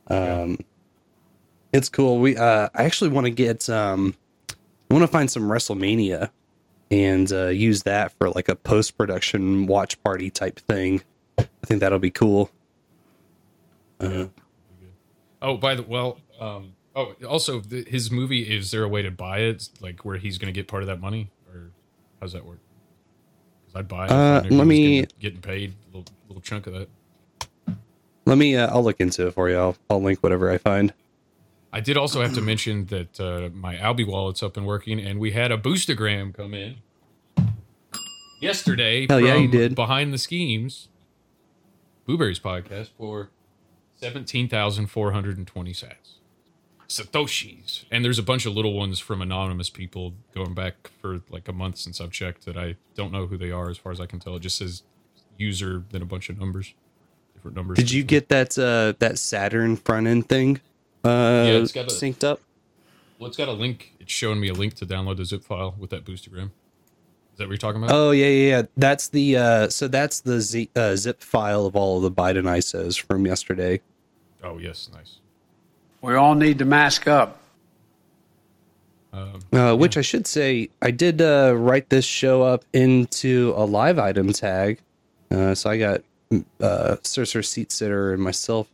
Um, 0.07 0.59
it's 1.73 1.89
cool. 1.89 2.19
We 2.19 2.37
uh, 2.37 2.69
I 2.73 2.83
actually 2.83 3.09
want 3.09 3.25
to 3.25 3.31
get 3.31 3.69
um, 3.69 4.15
I 4.89 4.93
want 4.93 5.03
to 5.03 5.07
find 5.07 5.29
some 5.29 5.43
WrestleMania 5.43 6.29
and 6.89 7.31
uh, 7.31 7.47
use 7.47 7.83
that 7.83 8.13
for 8.17 8.29
like 8.29 8.47
a 8.49 8.55
post 8.55 8.97
production 8.97 9.67
watch 9.67 10.01
party 10.03 10.29
type 10.29 10.59
thing. 10.59 11.01
I 11.37 11.45
think 11.65 11.81
that'll 11.81 11.99
be 11.99 12.11
cool. 12.11 12.49
Uh, 13.99 14.25
Oh, 15.39 15.55
by 15.55 15.75
the 15.75 15.83
well, 15.83 16.17
um, 16.39 16.73
oh, 16.95 17.13
also 17.27 17.59
the, 17.59 17.83
his 17.83 18.09
movie. 18.09 18.41
Is 18.41 18.71
there 18.71 18.83
a 18.83 18.87
way 18.87 19.03
to 19.03 19.11
buy 19.11 19.39
it, 19.39 19.69
like 19.81 20.03
where 20.03 20.17
he's 20.17 20.39
going 20.39 20.51
to 20.51 20.57
get 20.57 20.67
part 20.67 20.81
of 20.81 20.87
that 20.87 20.99
money, 20.99 21.29
or 21.53 21.69
how's 22.19 22.33
that 22.33 22.43
work? 22.43 22.57
Because 23.65 23.79
I'd 23.81 23.87
buy 23.87 24.05
it. 24.05 24.11
Uh, 24.11 24.43
let 24.49 24.65
me- 24.65 25.01
getting, 25.01 25.19
getting 25.19 25.41
paid 25.41 25.73
a 25.93 25.97
little, 25.97 26.11
little 26.27 26.41
chunk 26.41 26.65
of 26.65 26.73
that. 26.73 26.89
let 28.25 28.39
me. 28.39 28.55
Uh, 28.55 28.67
I'll 28.71 28.83
look 28.83 28.99
into 28.99 29.27
it 29.27 29.35
for 29.35 29.47
you. 29.47 29.57
I'll 29.57 29.75
I'll 29.91 30.01
link 30.01 30.23
whatever 30.23 30.49
I 30.51 30.57
find. 30.57 30.91
I 31.77 31.79
did 31.79 31.95
also 31.95 32.23
have 32.23 32.33
to 32.33 32.41
mention 32.41 32.87
that 32.87 33.19
uh, 33.19 33.49
my 33.53 33.77
Alby 33.77 34.03
wallet's 34.03 34.41
up 34.41 34.57
and 34.57 34.65
working, 34.65 34.99
and 34.99 35.19
we 35.19 35.33
had 35.33 35.51
a 35.51 35.59
boostergram 35.59 36.33
come 36.33 36.55
in 36.55 36.77
yesterday. 38.41 39.05
Hell 39.07 39.19
yeah, 39.19 39.35
you 39.35 39.47
did. 39.47 39.75
Behind 39.75 40.11
the 40.11 40.17
schemes, 40.17 40.87
Boo-Bury's 42.07 42.39
podcast 42.39 42.89
for 42.97 43.29
Seventeen 43.95 44.49
thousand 44.49 44.87
four 44.87 45.11
hundred 45.11 45.37
and 45.37 45.45
twenty 45.45 45.71
sats. 45.71 46.15
Satoshis. 46.89 47.85
And 47.91 48.03
there's 48.03 48.17
a 48.17 48.23
bunch 48.23 48.47
of 48.47 48.55
little 48.55 48.73
ones 48.73 48.97
from 48.97 49.21
anonymous 49.21 49.69
people 49.69 50.15
going 50.33 50.55
back 50.55 50.89
for 50.99 51.21
like 51.29 51.47
a 51.47 51.53
month 51.53 51.77
since 51.77 52.01
I've 52.01 52.11
checked 52.11 52.45
that 52.45 52.57
I 52.57 52.77
don't 52.95 53.11
know 53.11 53.27
who 53.27 53.37
they 53.37 53.51
are 53.51 53.69
as 53.69 53.77
far 53.77 53.91
as 53.91 54.01
I 54.01 54.07
can 54.07 54.19
tell. 54.19 54.35
It 54.35 54.39
just 54.39 54.57
says 54.57 54.81
user 55.37 55.83
then 55.91 56.01
a 56.01 56.05
bunch 56.05 56.29
of 56.29 56.39
numbers. 56.39 56.73
Different 57.35 57.55
numbers. 57.55 57.77
Did 57.77 57.91
you 57.91 58.03
get 58.03 58.29
that 58.29 58.57
uh, 58.57 58.93
that 58.97 59.19
Saturn 59.19 59.75
front 59.75 60.07
end 60.07 60.27
thing 60.27 60.59
uh, 61.07 61.61
it's 61.61 61.71
got 61.71 61.85
a- 61.91 61.95
synced 61.95 62.23
up? 62.23 62.41
Well, 63.19 63.27
it's 63.27 63.37
got 63.37 63.47
a 63.47 63.53
link. 63.53 63.93
It's 63.99 64.13
showing 64.13 64.39
me 64.39 64.49
a 64.49 64.53
link 64.53 64.75
to 64.75 64.85
download 64.85 65.17
the 65.17 65.25
zip 65.25 65.43
file 65.43 65.75
with 65.79 65.89
that 65.89 66.05
boostergram. 66.05 66.51
Is 67.33 67.39
that 67.39 67.45
what 67.45 67.49
you're 67.49 67.57
talking 67.57 67.81
about? 67.83 67.95
Oh 67.95 68.11
yeah, 68.11 68.25
yeah, 68.27 68.49
yeah. 68.57 68.61
That's 68.77 69.09
the 69.09 69.37
uh, 69.37 69.69
so 69.69 69.87
that's 69.87 70.21
the 70.21 70.39
Z, 70.41 70.69
uh, 70.75 70.95
zip 70.95 71.21
file 71.21 71.65
of 71.65 71.75
all 71.75 71.97
of 71.97 72.03
the 72.03 72.11
Biden 72.11 72.43
ISOs 72.43 72.99
from 72.99 73.25
yesterday. 73.25 73.79
Oh 74.43 74.57
yes, 74.59 74.89
nice. 74.93 75.17
We 76.01 76.13
all 76.15 76.35
need 76.35 76.59
to 76.59 76.65
mask 76.65 77.07
up. 77.07 77.41
Um, 79.13 79.39
Uh, 79.51 79.75
which 79.75 79.97
I 79.97 80.01
should 80.01 80.27
say, 80.27 80.69
I 80.81 80.91
did 80.91 81.21
uh, 81.21 81.53
write 81.55 81.89
this 81.89 82.05
show 82.05 82.43
up 82.43 82.65
into 82.73 83.53
a 83.55 83.65
live 83.65 83.97
item 83.99 84.31
tag. 84.33 84.79
Uh, 85.31 85.55
so 85.55 85.69
I 85.69 85.77
got 85.79 86.01
uh, 86.61 86.97
Sorcerer 87.03 87.41
Seat 87.43 87.71
Sitter 87.71 88.13
and 88.13 88.21
myself 88.21 88.67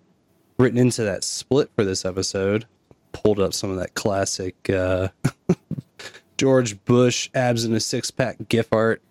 written 0.63 0.79
into 0.79 1.03
that 1.03 1.23
split 1.23 1.69
for 1.75 1.83
this 1.83 2.05
episode. 2.05 2.65
Pulled 3.11 3.39
up 3.39 3.53
some 3.53 3.69
of 3.69 3.77
that 3.77 3.93
classic 3.93 4.69
uh, 4.69 5.09
George 6.37 6.83
Bush 6.85 7.29
abs 7.35 7.65
in 7.65 7.73
a 7.73 7.79
six 7.79 8.09
pack 8.09 8.37
GIF 8.49 8.73
art. 8.73 9.01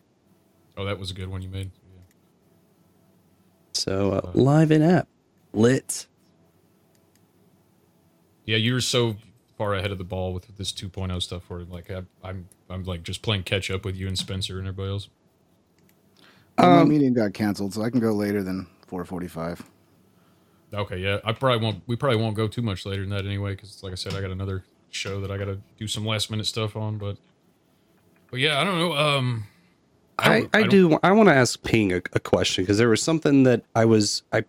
Oh, 0.77 0.85
that 0.85 0.99
was 0.99 1.11
a 1.11 1.15
good 1.15 1.29
one 1.29 1.43
you 1.43 1.49
made. 1.51 1.71
So 3.75 4.13
uh, 4.13 4.31
live 4.35 4.71
in 4.73 4.83
app 4.83 5.09
lit. 5.53 6.07
Yeah, 8.45 8.57
you're 8.57 8.81
so 8.81 9.17
far 9.57 9.75
ahead 9.75 9.93
of 9.93 9.99
the 9.99 10.05
ball 10.05 10.33
with 10.33 10.57
this 10.57 10.73
2.0 10.73 11.23
stuff. 11.23 11.49
Where 11.49 11.61
like 11.65 11.91
I, 11.91 12.03
I'm, 12.25 12.49
I'm 12.69 12.85
like 12.85 13.03
just 13.03 13.23
playing 13.23 13.45
catch 13.45 13.71
up 13.71 13.85
with 13.85 13.97
you 13.97 14.09
and 14.09 14.19
Spencer 14.19 14.59
and 14.59 14.67
everybody 14.67 14.91
else. 14.91 15.09
Well, 16.59 16.71
my 16.71 16.83
Um, 16.83 16.89
meeting 16.89 17.15
got 17.15 17.35
canceled, 17.35 17.75
so 17.75 17.83
I 17.83 17.91
can 17.91 18.01
go 18.01 18.13
later 18.13 18.43
than 18.43 18.67
4:45. 18.91 19.61
Okay, 20.75 20.99
yeah, 20.99 21.19
I 21.25 21.33
probably 21.33 21.63
won't. 21.65 21.83
We 21.87 21.97
probably 21.97 22.17
won't 22.17 22.35
go 22.37 22.49
too 22.49 22.63
much 22.63 22.87
later 22.87 23.03
than 23.03 23.11
that 23.11 23.27
anyway, 23.27 23.53
because 23.55 23.83
like 23.83 23.93
I 23.93 23.97
said, 23.97 24.15
I 24.15 24.21
got 24.21 24.31
another 24.31 24.65
show 24.91 25.21
that 25.21 25.31
I 25.31 25.37
got 25.39 25.45
to 25.47 25.59
do 25.79 25.87
some 25.87 26.05
last 26.07 26.31
minute 26.31 26.47
stuff 26.47 26.77
on. 26.77 26.97
But, 26.99 27.17
but 28.31 28.41
yeah, 28.41 28.61
I 28.61 28.65
don't 28.65 28.79
know. 28.79 28.93
Um, 28.95 29.45
I, 30.19 30.41
don't- 30.41 30.51
I, 30.57 30.61
don't- 30.61 30.71
do. 30.71 30.99
I 31.03 31.13
want 31.13 31.29
to 31.29 31.35
ask 31.35 31.63
Ping 31.63 31.93
a, 31.93 31.97
a 32.15 32.21
question 32.21 32.65
because 32.65 32.79
there 32.79 32.89
was 32.89 33.03
something 33.03 33.43
that 33.45 33.65
I 33.75 33.85
was 33.85 34.23
I 34.33 34.45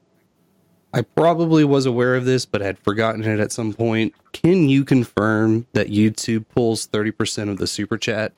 I 0.93 1.01
probably 1.01 1.63
was 1.63 1.85
aware 1.85 2.15
of 2.15 2.23
this, 2.25 2.45
but 2.45 2.61
had 2.61 2.77
forgotten 2.79 3.23
it 3.23 3.39
at 3.39 3.51
some 3.51 3.73
point. 3.73 4.13
Can 4.31 4.69
you 4.69 4.85
confirm 4.85 5.65
that 5.73 5.87
YouTube 5.87 6.45
pulls 6.53 6.85
thirty 6.85 7.11
percent 7.11 7.49
of 7.49 7.57
the 7.57 7.67
super 7.67 7.97
chat? 7.97 8.31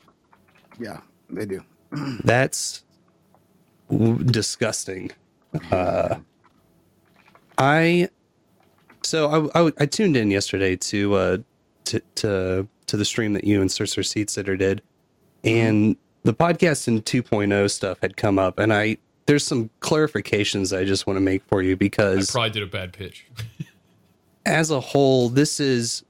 Yeah, 0.79 1.01
they 1.29 1.45
do. 1.45 1.63
That's 2.23 2.83
w- 3.91 4.23
disgusting. 4.23 5.11
Uh, 5.71 6.17
I 7.57 8.09
so 9.03 9.51
I, 9.55 9.65
I 9.65 9.71
I 9.79 9.85
tuned 9.85 10.17
in 10.17 10.31
yesterday 10.31 10.75
to 10.75 11.13
uh 11.15 11.37
to 11.85 11.99
to 12.15 12.67
to 12.87 12.97
the 12.97 13.05
stream 13.05 13.33
that 13.33 13.43
you 13.43 13.61
and 13.61 13.71
Sorcerer 13.71 14.03
Seat 14.03 14.29
Sitter 14.29 14.57
did, 14.57 14.81
and 15.43 15.95
the 16.23 16.33
podcast 16.33 16.87
in 16.87 17.01
2.0 17.01 17.71
stuff 17.71 17.99
had 18.01 18.17
come 18.17 18.39
up, 18.39 18.59
and 18.59 18.73
I 18.73 18.97
there's 19.25 19.45
some 19.45 19.69
clarifications 19.81 20.75
I 20.75 20.85
just 20.85 21.07
want 21.07 21.17
to 21.17 21.21
make 21.21 21.43
for 21.45 21.61
you 21.61 21.75
because 21.75 22.29
I 22.29 22.33
probably 22.33 22.49
did 22.51 22.63
a 22.63 22.67
bad 22.67 22.93
pitch. 22.93 23.25
as 24.45 24.71
a 24.71 24.79
whole, 24.79 25.29
this 25.29 25.59
is 25.59 26.03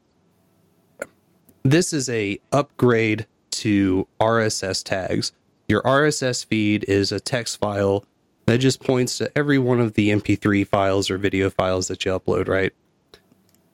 this 1.63 1.93
is 1.93 2.09
a 2.09 2.39
upgrade 2.51 3.25
to 3.51 4.07
RSS 4.19 4.83
tags. 4.83 5.31
Your 5.67 5.81
RSS 5.83 6.45
feed 6.45 6.83
is 6.87 7.11
a 7.11 7.19
text 7.19 7.57
file 7.57 8.05
that 8.45 8.59
just 8.59 8.83
points 8.83 9.17
to 9.17 9.35
every 9.37 9.57
one 9.57 9.79
of 9.79 9.93
the 9.93 10.09
MP3 10.09 10.67
files 10.67 11.09
or 11.09 11.17
video 11.17 11.49
files 11.49 11.87
that 11.87 12.05
you 12.05 12.11
upload, 12.11 12.47
right? 12.47 12.73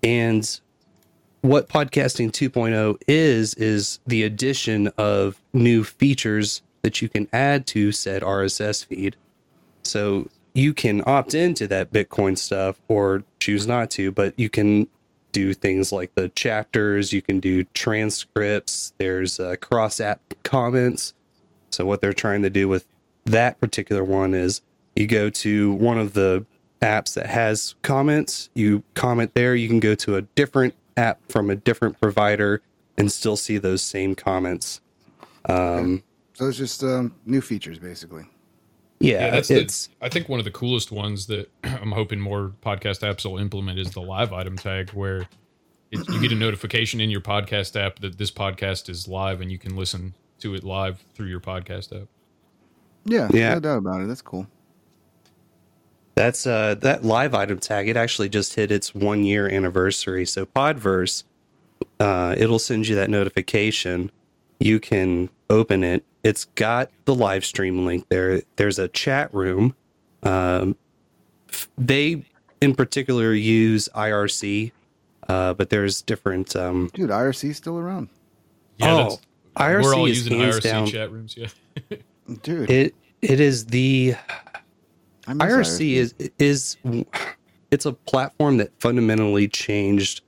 And 0.04 0.60
what 1.42 1.70
podcasting 1.70 2.32
2.0 2.32 3.02
is 3.08 3.54
is 3.56 4.00
the 4.06 4.24
addition 4.24 4.88
of 4.98 5.42
new 5.54 5.84
features 5.84 6.62
that 6.84 7.02
you 7.02 7.10
can 7.10 7.28
add 7.34 7.66
to 7.68 7.92
said 7.92 8.22
RSS 8.22 8.86
feed. 8.86 9.16
So 9.84 10.30
you 10.54 10.74
can 10.74 11.04
opt 11.06 11.34
into 11.34 11.68
that 11.68 11.92
Bitcoin 11.92 12.38
stuff 12.38 12.80
or 12.88 13.24
choose 13.40 13.68
not 13.68 13.90
to, 13.92 14.12
but 14.12 14.38
you 14.38 14.50
can 14.50 14.88
do 15.32 15.54
things 15.54 15.92
like 15.92 16.14
the 16.16 16.30
chapters, 16.30 17.14
you 17.14 17.22
can 17.22 17.40
do 17.40 17.64
transcripts, 17.74 18.94
there's 18.98 19.40
uh, 19.40 19.56
cross 19.62 20.00
app 20.00 20.22
comments. 20.44 21.14
So, 21.70 21.86
what 21.86 22.02
they're 22.02 22.12
trying 22.12 22.42
to 22.42 22.50
do 22.50 22.68
with 22.68 22.86
that 23.26 23.60
particular 23.60 24.04
one 24.04 24.34
is 24.34 24.62
you 24.96 25.08
go 25.08 25.30
to 25.30 25.74
one 25.74 25.98
of 25.98 26.14
the 26.14 26.46
apps 26.82 27.14
that 27.14 27.28
has 27.28 27.76
comments, 27.84 28.50
you 28.56 28.84
comment 28.96 29.34
there, 29.34 29.56
you 29.56 29.68
can 29.68 29.80
go 29.80 29.96
to 29.96 30.16
a 30.16 30.22
different 30.22 30.74
app 30.98 31.20
from 31.30 31.50
a 31.50 31.56
different 31.56 32.00
provider 32.02 32.62
and 32.98 33.12
still 33.12 33.38
see 33.38 33.58
those 33.58 33.82
same 33.82 34.16
comments. 34.16 34.82
Um, 35.46 36.04
So 36.34 36.48
it's 36.48 36.58
just 36.58 36.84
um, 36.84 37.16
new 37.26 37.42
features, 37.42 37.80
basically. 37.80 38.24
yeah, 39.00 39.30
that's 39.30 39.50
it's 39.50 39.88
the, 39.88 40.06
I 40.06 40.10
think 40.10 40.28
one 40.28 40.40
of 40.40 40.46
the 40.46 40.52
coolest 40.52 40.92
ones 40.92 41.28
that 41.28 41.50
I'm 41.64 41.92
hoping 41.92 42.20
more 42.20 42.54
podcast 42.62 43.02
apps 43.02 43.26
will 43.30 43.38
implement 43.38 43.80
is 43.80 43.92
the 43.92 44.02
live 44.02 44.34
item 44.34 44.58
tag, 44.58 44.90
where 44.92 45.28
it, 45.92 46.08
you 46.10 46.20
get 46.20 46.32
a 46.32 46.36
notification 46.36 47.00
in 47.00 47.10
your 47.10 47.22
podcast 47.22 47.80
app 47.80 48.00
that 48.00 48.18
this 48.18 48.32
podcast 48.32 48.90
is 48.90 49.08
live, 49.08 49.42
and 49.42 49.52
you 49.52 49.58
can 49.58 49.76
listen 49.76 50.14
to 50.40 50.56
it 50.56 50.64
live 50.64 51.04
through 51.14 51.28
your 51.28 51.40
podcast 51.40 52.00
app. 52.00 52.08
Yeah, 53.06 53.30
Yeah. 53.34 53.54
no 53.56 53.60
doubt 53.60 53.78
about 53.80 54.02
it. 54.02 54.08
That's 54.08 54.22
cool. 54.22 54.48
That's 56.16 56.46
uh 56.46 56.76
that 56.82 57.04
live 57.04 57.34
item 57.34 57.60
tag. 57.60 57.88
It 57.88 57.98
actually 57.98 58.30
just 58.30 58.54
hit 58.56 58.72
its 58.72 58.94
one 58.94 59.24
year 59.24 59.50
anniversary. 59.50 60.26
So 60.26 60.46
Podverse, 60.46 61.24
uh, 62.00 62.36
it'll 62.38 62.60
send 62.60 62.88
you 62.88 62.96
that 62.96 63.10
notification. 63.10 64.12
You 64.60 64.80
can 64.80 65.30
open 65.50 65.84
it. 65.84 66.04
It's 66.24 66.46
got 66.56 66.92
the 67.06 67.16
live 67.16 67.44
stream 67.46 67.86
link 67.86 68.08
there. 68.10 68.42
There's 68.58 68.78
a 68.78 68.88
chat 68.90 69.34
room. 69.34 69.74
Um, 70.22 70.76
they 71.78 72.24
in 72.60 72.76
particular 72.76 73.34
use 73.34 73.90
IRC, 73.96 74.72
uh, 75.28 75.54
but 75.56 75.70
there's 75.72 76.02
different. 76.04 76.56
Um, 76.56 76.92
Dude, 76.94 77.10
IRC's 77.10 77.58
still 77.58 77.80
around. 77.80 78.10
Yeah, 78.78 79.08
oh, 79.10 79.20
IRC 79.58 79.84
we're 79.84 79.96
all 79.96 80.06
is 80.06 80.18
using 80.26 80.40
hands 80.40 80.58
IRC 80.60 80.64
down. 80.64 80.86
chat 80.88 81.12
rooms. 81.12 81.36
Yeah, 81.36 81.48
Dude, 82.44 82.70
It 82.70 82.96
it 83.22 83.40
is 83.40 83.68
the 83.68 84.16
I 85.28 85.34
miss 85.34 85.48
IRC 85.48 85.94
is 85.94 86.16
is 86.40 86.78
it's 87.72 87.86
a 87.86 87.94
platform 87.94 88.58
that 88.58 88.72
fundamentally 88.80 89.48
changed 89.48 90.22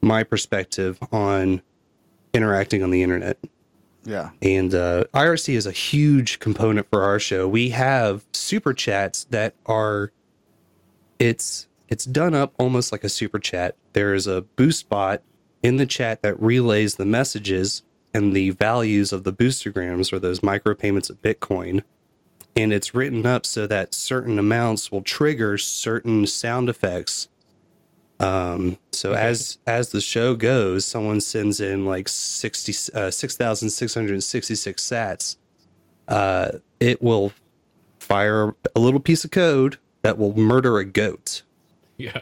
my 0.00 0.22
perspective 0.22 0.98
on 1.12 1.60
interacting 2.32 2.82
on 2.82 2.90
the 2.90 3.02
internet. 3.02 3.38
Yeah. 4.04 4.30
And 4.40 4.74
uh, 4.74 5.04
IRC 5.12 5.54
is 5.54 5.66
a 5.66 5.72
huge 5.72 6.38
component 6.38 6.88
for 6.88 7.02
our 7.02 7.18
show. 7.18 7.48
We 7.48 7.70
have 7.70 8.24
super 8.32 8.72
chats 8.72 9.24
that 9.24 9.54
are 9.66 10.12
it's 11.18 11.66
it's 11.88 12.04
done 12.04 12.34
up 12.34 12.54
almost 12.58 12.92
like 12.92 13.04
a 13.04 13.08
super 13.08 13.38
chat. 13.38 13.76
There 13.92 14.14
is 14.14 14.26
a 14.26 14.42
boost 14.42 14.88
bot 14.88 15.22
in 15.62 15.76
the 15.76 15.86
chat 15.86 16.22
that 16.22 16.40
relays 16.40 16.94
the 16.94 17.04
messages 17.04 17.82
and 18.14 18.34
the 18.34 18.50
values 18.50 19.12
of 19.12 19.24
the 19.24 19.32
boostergrams 19.32 20.12
or 20.12 20.18
those 20.18 20.40
micropayments 20.40 21.10
of 21.10 21.20
Bitcoin. 21.22 21.82
And 22.56 22.72
it's 22.72 22.94
written 22.94 23.26
up 23.26 23.46
so 23.46 23.66
that 23.66 23.94
certain 23.94 24.38
amounts 24.38 24.90
will 24.90 25.02
trigger 25.02 25.58
certain 25.58 26.26
sound 26.26 26.68
effects. 26.68 27.28
Um, 28.20 28.78
so 28.90 29.12
as 29.12 29.58
as 29.66 29.90
the 29.90 30.00
show 30.00 30.34
goes, 30.34 30.84
someone 30.84 31.20
sends 31.20 31.60
in 31.60 31.86
like 31.86 32.08
60 32.08 32.72
uh, 32.94 33.10
6,666 33.12 34.82
sats. 34.82 35.36
Uh, 36.08 36.52
it 36.80 37.00
will 37.00 37.32
fire 38.00 38.56
a 38.74 38.80
little 38.80 38.98
piece 38.98 39.24
of 39.24 39.30
code 39.30 39.78
that 40.02 40.18
will 40.18 40.36
murder 40.36 40.78
a 40.78 40.84
goat 40.84 41.42
yeah. 41.98 42.20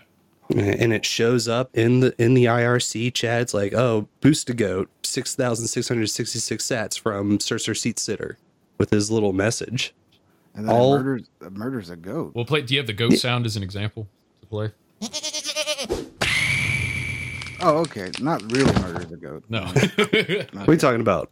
And 0.51 0.93
it 0.93 1.05
shows 1.05 1.49
up 1.49 1.77
in 1.77 2.01
the 2.01 2.15
in 2.23 2.35
the 2.35 2.45
IRC 2.45 3.15
chat. 3.15 3.43
It's 3.43 3.55
like, 3.55 3.75
oh, 3.75 4.09
boost 4.21 4.49
a 4.51 4.55
goat, 4.55 4.89
six 5.03 5.35
thousand 5.35 5.67
six 5.67 5.89
hundred 5.89 6.09
sixty 6.09 6.39
six 6.39 6.65
sats 6.67 6.99
from 6.99 7.41
Sorcerer 7.41 7.75
Seat 7.75 7.99
Sitter 7.99 8.39
with 8.79 8.91
his 8.91 9.11
little 9.11 9.33
message. 9.33 9.95
And 10.55 10.69
then 10.69 10.75
All- 10.75 10.95
it 10.95 10.99
murders, 10.99 11.29
it 11.43 11.53
murders 11.53 11.91
a 11.91 11.97
goat. 11.97 12.33
Well, 12.35 12.45
play. 12.45 12.63
Do 12.63 12.75
you 12.75 12.81
have 12.81 12.87
the 12.87 12.93
goat 12.93 13.15
sound 13.15 13.47
as 13.47 13.57
an 13.57 13.63
example 13.63 14.09
to 14.41 14.47
play? 14.47 14.73
Oh, 17.61 17.79
okay. 17.79 18.11
Not 18.21 18.43
really 18.53 18.73
murders 18.81 19.11
a 19.13 19.17
goat. 19.17 19.45
No. 19.49 19.65
What 19.67 20.69
are 20.69 20.73
you 20.73 20.79
talking 20.79 21.01
about? 21.01 21.31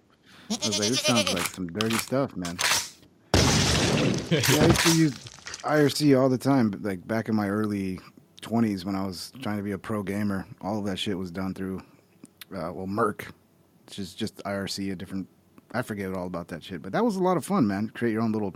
I 0.50 0.54
was 0.66 0.78
like, 0.78 0.88
this 0.88 1.00
sounds 1.00 1.32
like 1.32 1.46
some 1.46 1.68
dirty 1.68 1.96
stuff, 1.96 2.36
man. 2.36 2.58
yeah, 4.30 4.40
I 4.60 4.66
used 4.66 4.80
to 4.82 4.96
use 4.96 5.14
IRC 5.62 6.20
all 6.20 6.28
the 6.28 6.38
time, 6.38 6.70
but 6.70 6.82
like 6.82 7.06
back 7.06 7.28
in 7.28 7.34
my 7.34 7.48
early 7.48 7.98
twenties 8.44 8.84
when 8.84 8.94
I 8.94 9.04
was 9.06 9.32
trying 9.42 9.56
to 9.56 9.62
be 9.62 9.72
a 9.72 9.78
pro 9.78 10.02
gamer. 10.02 10.46
All 10.60 10.78
of 10.78 10.84
that 10.84 10.98
shit 10.98 11.16
was 11.18 11.30
done 11.30 11.54
through, 11.54 11.78
uh, 12.54 12.70
well, 12.72 12.86
mIRC, 12.86 13.26
which 13.86 13.98
is 13.98 14.14
just 14.14 14.36
IRC, 14.44 14.92
a 14.92 14.94
different. 14.94 15.26
I 15.72 15.82
forget 15.82 16.12
all 16.12 16.26
about 16.26 16.46
that 16.48 16.62
shit, 16.62 16.82
but 16.82 16.92
that 16.92 17.04
was 17.04 17.16
a 17.16 17.22
lot 17.22 17.36
of 17.36 17.44
fun, 17.44 17.66
man. 17.66 17.90
Create 17.94 18.12
your 18.12 18.22
own 18.22 18.30
little, 18.32 18.54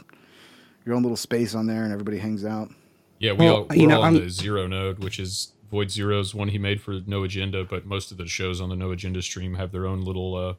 your 0.85 0.95
own 0.95 1.03
little 1.03 1.17
space 1.17 1.55
on 1.55 1.67
there, 1.67 1.83
and 1.85 1.93
everybody 1.93 2.19
hangs 2.19 2.45
out. 2.45 2.71
Yeah, 3.19 3.33
we 3.33 3.47
Well, 3.47 3.57
all, 3.57 3.67
we're 3.71 3.77
you 3.77 3.87
know, 3.89 3.97
all 3.97 4.05
on 4.05 4.15
I'm- 4.15 4.23
the 4.23 4.31
Zero 4.31 4.67
Node, 4.69 5.03
which 5.03 5.19
is 5.19 5.53
Void 5.71 5.91
Zero's 5.91 6.35
one 6.35 6.49
he 6.49 6.59
made 6.59 6.81
for 6.81 7.01
No 7.07 7.25
Agenda, 7.25 7.65
but 7.65 7.87
most 7.87 8.13
of 8.13 8.19
the 8.19 8.27
shows 8.27 8.61
on 8.61 8.69
the 8.69 8.77
No 8.77 8.91
Agenda 8.93 9.21
stream 9.23 9.55
have 9.55 9.73
their 9.73 9.87
own 9.87 10.03
little 10.03 10.37
uh, 10.37 10.55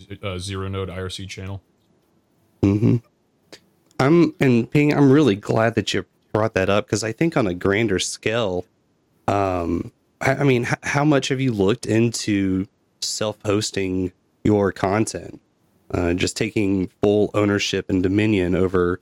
z- 0.00 0.18
uh, 0.22 0.38
Zero 0.38 0.68
Node 0.68 0.88
IRC 0.88 1.28
channel. 1.28 1.60
Mm-hmm. 2.62 2.96
I'm 4.00 4.34
and 4.40 4.70
Ping. 4.70 4.94
I'm 4.94 5.10
really 5.12 5.36
glad 5.36 5.74
that 5.74 5.92
you 5.92 6.06
brought 6.32 6.54
that 6.54 6.68
up 6.68 6.86
because 6.86 7.04
I 7.04 7.12
think 7.12 7.36
on 7.36 7.46
a 7.46 7.54
grander 7.54 7.98
scale, 7.98 8.64
um, 9.28 9.92
I, 10.20 10.36
I 10.36 10.44
mean, 10.44 10.64
h- 10.64 10.74
how 10.82 11.04
much 11.04 11.28
have 11.28 11.40
you 11.40 11.52
looked 11.52 11.86
into 11.86 12.66
self-hosting 13.00 14.12
your 14.44 14.72
content? 14.72 15.40
Uh, 15.90 16.14
just 16.14 16.36
taking 16.36 16.88
full 17.02 17.30
ownership 17.34 17.90
and 17.90 18.02
dominion 18.02 18.54
over, 18.54 18.98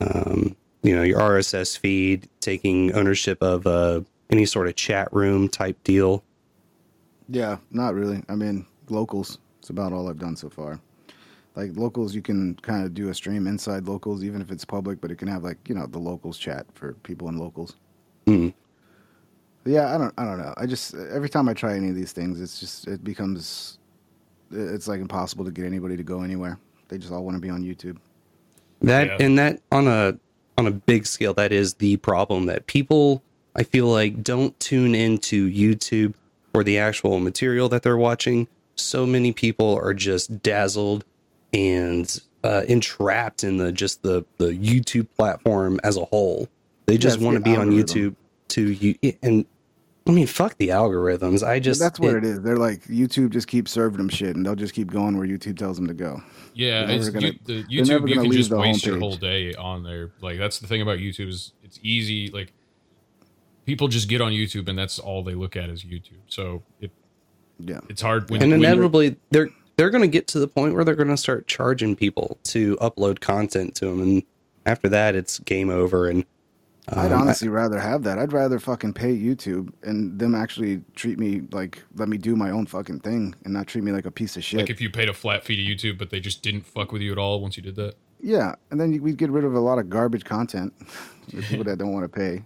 um, 0.00 0.56
you 0.82 0.94
know, 0.94 1.02
your 1.02 1.20
RSS 1.20 1.78
feed, 1.78 2.28
taking 2.40 2.92
ownership 2.92 3.40
of 3.42 3.66
uh, 3.66 4.00
any 4.28 4.44
sort 4.44 4.66
of 4.66 4.74
chat 4.74 5.12
room 5.12 5.48
type 5.48 5.82
deal. 5.84 6.24
Yeah, 7.28 7.58
not 7.70 7.94
really. 7.94 8.24
I 8.28 8.34
mean, 8.34 8.66
locals. 8.88 9.38
It's 9.60 9.70
about 9.70 9.92
all 9.92 10.08
I've 10.08 10.18
done 10.18 10.36
so 10.36 10.48
far. 10.48 10.80
Like 11.56 11.70
locals, 11.74 12.14
you 12.14 12.22
can 12.22 12.54
kind 12.56 12.84
of 12.84 12.94
do 12.94 13.08
a 13.08 13.14
stream 13.14 13.46
inside 13.46 13.86
locals, 13.86 14.22
even 14.22 14.40
if 14.40 14.50
it's 14.50 14.64
public, 14.64 15.00
but 15.00 15.10
it 15.10 15.16
can 15.16 15.28
have 15.28 15.42
like 15.42 15.58
you 15.68 15.74
know 15.74 15.86
the 15.86 15.98
locals 15.98 16.38
chat 16.38 16.66
for 16.74 16.94
people 17.02 17.28
in 17.28 17.38
locals. 17.38 17.76
Mm. 18.26 18.54
Yeah, 19.64 19.94
I 19.94 19.98
don't, 19.98 20.14
I 20.16 20.24
don't 20.24 20.38
know. 20.38 20.54
I 20.56 20.66
just 20.66 20.94
every 20.94 21.28
time 21.28 21.48
I 21.48 21.54
try 21.54 21.76
any 21.76 21.88
of 21.90 21.94
these 21.94 22.12
things, 22.12 22.40
it's 22.40 22.60
just 22.60 22.86
it 22.86 23.04
becomes, 23.04 23.78
it's 24.50 24.88
like 24.88 25.00
impossible 25.00 25.44
to 25.44 25.50
get 25.50 25.66
anybody 25.66 25.96
to 25.96 26.02
go 26.02 26.22
anywhere. 26.22 26.58
They 26.88 26.98
just 26.98 27.12
all 27.12 27.24
want 27.24 27.36
to 27.36 27.40
be 27.40 27.50
on 27.50 27.62
YouTube. 27.62 27.98
That 28.82 29.08
Yeah. 29.08 29.16
and 29.20 29.38
that 29.38 29.60
on 29.70 29.86
a 29.86 30.18
on 30.56 30.66
a 30.66 30.70
big 30.70 31.06
scale, 31.06 31.34
that 31.34 31.52
is 31.52 31.74
the 31.74 31.96
problem 31.98 32.46
that 32.46 32.66
people 32.66 33.22
I 33.54 33.64
feel 33.64 33.86
like 33.86 34.22
don't 34.22 34.58
tune 34.60 34.94
into 34.94 35.50
YouTube 35.50 36.14
for 36.52 36.64
the 36.64 36.78
actual 36.78 37.20
material 37.20 37.68
that 37.68 37.82
they're 37.82 37.96
watching. 37.96 38.48
So 38.76 39.04
many 39.04 39.32
people 39.32 39.76
are 39.76 39.92
just 39.92 40.42
dazzled 40.42 41.04
and 41.52 42.20
uh, 42.44 42.62
entrapped 42.68 43.44
in 43.44 43.56
the 43.56 43.72
just 43.72 44.02
the 44.02 44.24
the 44.38 44.48
YouTube 44.48 45.08
platform 45.16 45.80
as 45.84 45.96
a 45.96 46.04
whole. 46.04 46.48
They 46.86 46.98
just 46.98 47.20
want 47.20 47.34
to 47.36 47.38
the 47.40 47.44
be 47.44 47.56
on. 47.56 47.70
YouTube 47.70 48.16
to 48.48 48.72
you 48.72 48.96
and 49.22 49.44
I 50.06 50.10
mean 50.10 50.26
fuck 50.26 50.56
the 50.58 50.68
algorithms. 50.68 51.46
I 51.46 51.60
just 51.60 51.78
that's 51.80 52.00
what 52.00 52.14
it 52.16 52.24
is. 52.24 52.40
They're 52.40 52.56
like 52.56 52.82
YouTube 52.84 53.30
just 53.30 53.46
keeps 53.46 53.70
serving 53.70 53.98
them 53.98 54.08
shit, 54.08 54.34
and 54.34 54.44
they'll 54.44 54.56
just 54.56 54.74
keep 54.74 54.90
going 54.90 55.16
where 55.16 55.26
YouTube 55.26 55.56
tells 55.56 55.76
them 55.76 55.86
to 55.86 55.94
go. 55.94 56.20
Yeah, 56.54 56.88
it's, 56.88 57.08
gonna- 57.10 57.28
you, 57.28 57.38
the 57.44 57.62
YouTube 57.64 58.08
you 58.08 58.20
can 58.20 58.32
just 58.32 58.50
the 58.50 58.58
waste 58.58 58.84
your 58.84 58.98
whole 58.98 59.16
day 59.16 59.54
on 59.54 59.84
there. 59.84 60.10
Like 60.20 60.38
that's 60.38 60.58
the 60.58 60.66
thing 60.66 60.82
about 60.82 60.98
YouTube 60.98 61.28
is 61.28 61.52
it's 61.62 61.78
easy. 61.82 62.28
Like 62.30 62.52
people 63.66 63.86
just 63.86 64.08
get 64.08 64.20
on 64.20 64.32
YouTube 64.32 64.68
and 64.68 64.76
that's 64.78 64.98
all 64.98 65.22
they 65.22 65.34
look 65.34 65.56
at 65.56 65.68
is 65.70 65.84
YouTube. 65.84 66.18
So 66.26 66.62
it 66.80 66.90
yeah, 67.58 67.80
it's 67.88 68.02
hard 68.02 68.30
when 68.30 68.42
and 68.42 68.50
when 68.50 68.60
inevitably 68.60 69.16
they're 69.30 69.50
they're 69.80 69.88
going 69.88 70.02
to 70.02 70.08
get 70.08 70.26
to 70.28 70.38
the 70.38 70.46
point 70.46 70.74
where 70.74 70.84
they're 70.84 70.94
going 70.94 71.08
to 71.08 71.16
start 71.16 71.46
charging 71.46 71.96
people 71.96 72.38
to 72.44 72.76
upload 72.82 73.20
content 73.20 73.74
to 73.74 73.86
them 73.86 74.02
and 74.02 74.22
after 74.66 74.90
that 74.90 75.16
it's 75.16 75.38
game 75.38 75.70
over 75.70 76.06
and 76.06 76.26
I'd 76.88 77.12
um, 77.12 77.22
honestly 77.22 77.48
rather 77.48 77.78
have 77.78 78.02
that. 78.02 78.18
I'd 78.18 78.32
rather 78.32 78.58
fucking 78.58 78.94
pay 78.94 79.16
YouTube 79.16 79.72
and 79.82 80.18
them 80.18 80.34
actually 80.34 80.82
treat 80.96 81.18
me 81.18 81.42
like 81.52 81.82
let 81.96 82.08
me 82.10 82.18
do 82.18 82.36
my 82.36 82.50
own 82.50 82.66
fucking 82.66 83.00
thing 83.00 83.34
and 83.44 83.54
not 83.54 83.68
treat 83.68 83.84
me 83.84 83.92
like 83.92 84.04
a 84.04 84.10
piece 84.10 84.36
of 84.36 84.44
shit. 84.44 84.60
like 84.60 84.70
if 84.70 84.82
you 84.82 84.90
paid 84.90 85.08
a 85.08 85.14
flat 85.14 85.44
fee 85.44 85.56
to 85.56 85.62
YouTube, 85.62 85.96
but 85.98 86.10
they 86.10 86.20
just 86.20 86.42
didn't 86.42 86.66
fuck 86.66 86.92
with 86.92 87.00
you 87.00 87.12
at 87.12 87.18
all 87.18 87.40
once 87.40 87.56
you 87.56 87.62
did 87.62 87.76
that. 87.76 87.94
yeah, 88.20 88.54
and 88.70 88.78
then 88.80 88.92
you- 88.92 89.00
we'd 89.00 89.16
get 89.16 89.30
rid 89.30 89.44
of 89.44 89.54
a 89.54 89.60
lot 89.60 89.78
of 89.78 89.88
garbage 89.88 90.24
content 90.24 90.74
for 91.30 91.40
people 91.42 91.64
that 91.64 91.78
don't 91.78 91.92
want 91.92 92.04
to 92.04 92.08
pay. 92.08 92.42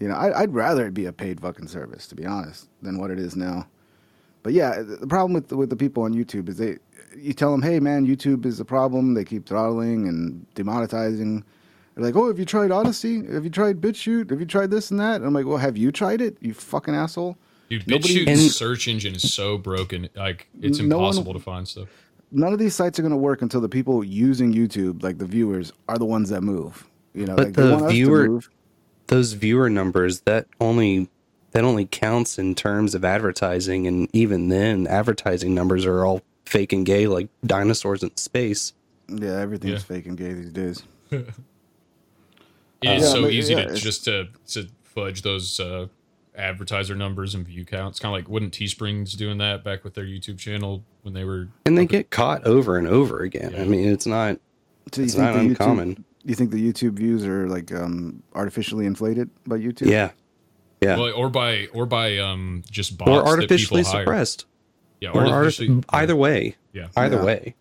You 0.00 0.08
know, 0.08 0.14
I, 0.14 0.40
I'd 0.42 0.54
rather 0.54 0.86
it 0.86 0.94
be 0.94 1.06
a 1.06 1.12
paid 1.12 1.40
fucking 1.40 1.68
service, 1.68 2.08
to 2.08 2.14
be 2.16 2.24
honest, 2.26 2.68
than 2.82 2.98
what 2.98 3.10
it 3.12 3.18
is 3.20 3.36
now. 3.36 3.68
But 4.44 4.52
yeah, 4.52 4.80
the 4.82 4.96
the 4.96 5.06
problem 5.08 5.32
with 5.32 5.50
with 5.52 5.70
the 5.70 5.76
people 5.76 6.04
on 6.04 6.14
YouTube 6.14 6.48
is 6.48 6.58
they, 6.58 6.76
you 7.16 7.32
tell 7.32 7.50
them, 7.50 7.62
hey 7.62 7.80
man, 7.80 8.06
YouTube 8.06 8.46
is 8.46 8.58
the 8.58 8.64
problem. 8.64 9.14
They 9.14 9.24
keep 9.24 9.46
throttling 9.46 10.06
and 10.06 10.46
demonetizing. 10.54 11.42
They're 11.94 12.04
like, 12.04 12.14
oh, 12.14 12.28
have 12.28 12.38
you 12.38 12.44
tried 12.44 12.70
Odysee? 12.70 13.24
Have 13.32 13.44
you 13.44 13.50
tried 13.50 13.80
BitChute? 13.80 14.30
Have 14.30 14.40
you 14.40 14.46
tried 14.46 14.70
this 14.70 14.90
and 14.90 15.00
that? 15.00 15.16
And 15.16 15.24
I'm 15.26 15.32
like, 15.32 15.46
well, 15.46 15.56
have 15.58 15.76
you 15.76 15.90
tried 15.90 16.20
it? 16.20 16.36
You 16.40 16.52
fucking 16.54 16.94
asshole. 16.94 17.36
Dude, 17.70 17.86
Nobody- 17.88 18.36
search 18.36 18.86
engine 18.88 19.14
is 19.14 19.32
so 19.32 19.56
broken. 19.58 20.08
Like 20.14 20.46
it's 20.60 20.78
No 20.78 20.98
one- 20.98 21.06
impossible 21.06 21.32
to 21.32 21.38
find 21.40 21.66
stuff. 21.66 21.88
None 22.30 22.52
of 22.52 22.58
these 22.58 22.74
sites 22.74 22.98
are 22.98 23.02
going 23.02 23.12
to 23.12 23.16
work 23.16 23.42
until 23.42 23.60
the 23.60 23.68
people 23.68 24.02
using 24.04 24.52
YouTube, 24.52 25.02
like 25.04 25.18
the 25.18 25.24
viewers, 25.26 25.72
are 25.88 25.98
the 25.98 26.04
ones 26.04 26.28
that 26.30 26.42
move. 26.42 26.84
You 27.14 27.26
know, 27.26 27.36
but 27.36 27.44
like 27.46 27.54
the 27.54 27.70
want 27.70 27.82
us 27.84 27.90
to 27.90 27.94
viewer 27.94 28.40
those 29.06 29.32
viewer 29.34 29.70
numbers 29.70 30.20
that 30.22 30.48
only 30.60 31.08
that 31.54 31.64
only 31.64 31.86
counts 31.86 32.38
in 32.38 32.54
terms 32.54 32.94
of 32.94 33.04
advertising 33.04 33.86
and 33.86 34.08
even 34.12 34.48
then 34.48 34.86
advertising 34.86 35.54
numbers 35.54 35.86
are 35.86 36.04
all 36.04 36.20
fake 36.44 36.72
and 36.72 36.84
gay 36.84 37.06
like 37.06 37.28
dinosaurs 37.46 38.02
in 38.02 38.14
space 38.16 38.74
Yeah, 39.08 39.40
everything's 39.40 39.82
fake 39.82 40.06
and 40.06 40.16
gay 40.18 40.34
these 40.34 40.50
days. 40.52 40.82
It 42.82 42.98
is 42.98 43.02
Yeah, 43.02 43.08
so 43.08 43.22
but, 43.22 43.32
easy 43.32 43.54
yeah, 43.54 43.64
to 43.66 43.74
just 43.76 44.04
to 44.04 44.28
to 44.48 44.68
fudge 44.82 45.22
those 45.22 45.58
uh, 45.58 45.86
advertiser 46.36 46.94
numbers 46.94 47.34
and 47.34 47.46
view 47.46 47.64
counts. 47.64 47.98
Kind 47.98 48.14
of 48.14 48.18
like 48.20 48.28
wouldn't 48.28 48.52
Teesprings 48.52 49.14
doing 49.14 49.38
that 49.38 49.64
back 49.64 49.84
with 49.84 49.94
their 49.94 50.04
YouTube 50.04 50.38
channel 50.38 50.82
when 51.02 51.14
they 51.14 51.24
were 51.24 51.48
and 51.64 51.78
they 51.78 51.86
get 51.86 52.10
caught 52.10 52.44
over 52.44 52.76
and 52.76 52.86
over 52.88 53.20
again 53.20 53.54
i 53.58 53.64
mean 53.64 53.86
it's 53.88 54.06
not 54.06 54.38
So 54.92 55.02
it's 55.02 55.14
not 55.14 55.36
uncommon 55.36 55.96
YouTube, 55.96 56.04
you 56.24 56.34
think 56.34 56.50
the 56.50 56.72
YouTube 56.72 56.94
views 56.94 57.24
are 57.26 57.46
like 57.48 57.72
um, 57.72 58.22
artificially 58.34 58.86
inflated 58.86 59.30
by 59.46 59.56
YouTube? 59.58 59.88
yeah 59.90 60.10
yeah 60.84 60.96
well, 60.98 61.12
or 61.14 61.28
by 61.30 61.66
or 61.72 61.86
by 61.86 62.18
um 62.18 62.62
just 62.70 62.96
bots 62.98 63.10
or 63.10 63.22
that 63.22 63.26
artificially 63.28 63.80
people 63.82 63.92
hire. 63.92 64.02
suppressed 64.04 64.46
Yeah, 65.00 65.10
or 65.10 65.26
artificially. 65.26 65.68
artif- 65.68 65.84
either 65.90 66.16
way 66.16 66.56
Yeah. 66.72 66.88
either 66.96 67.16
Yeah. 67.16 67.24
way 67.24 67.54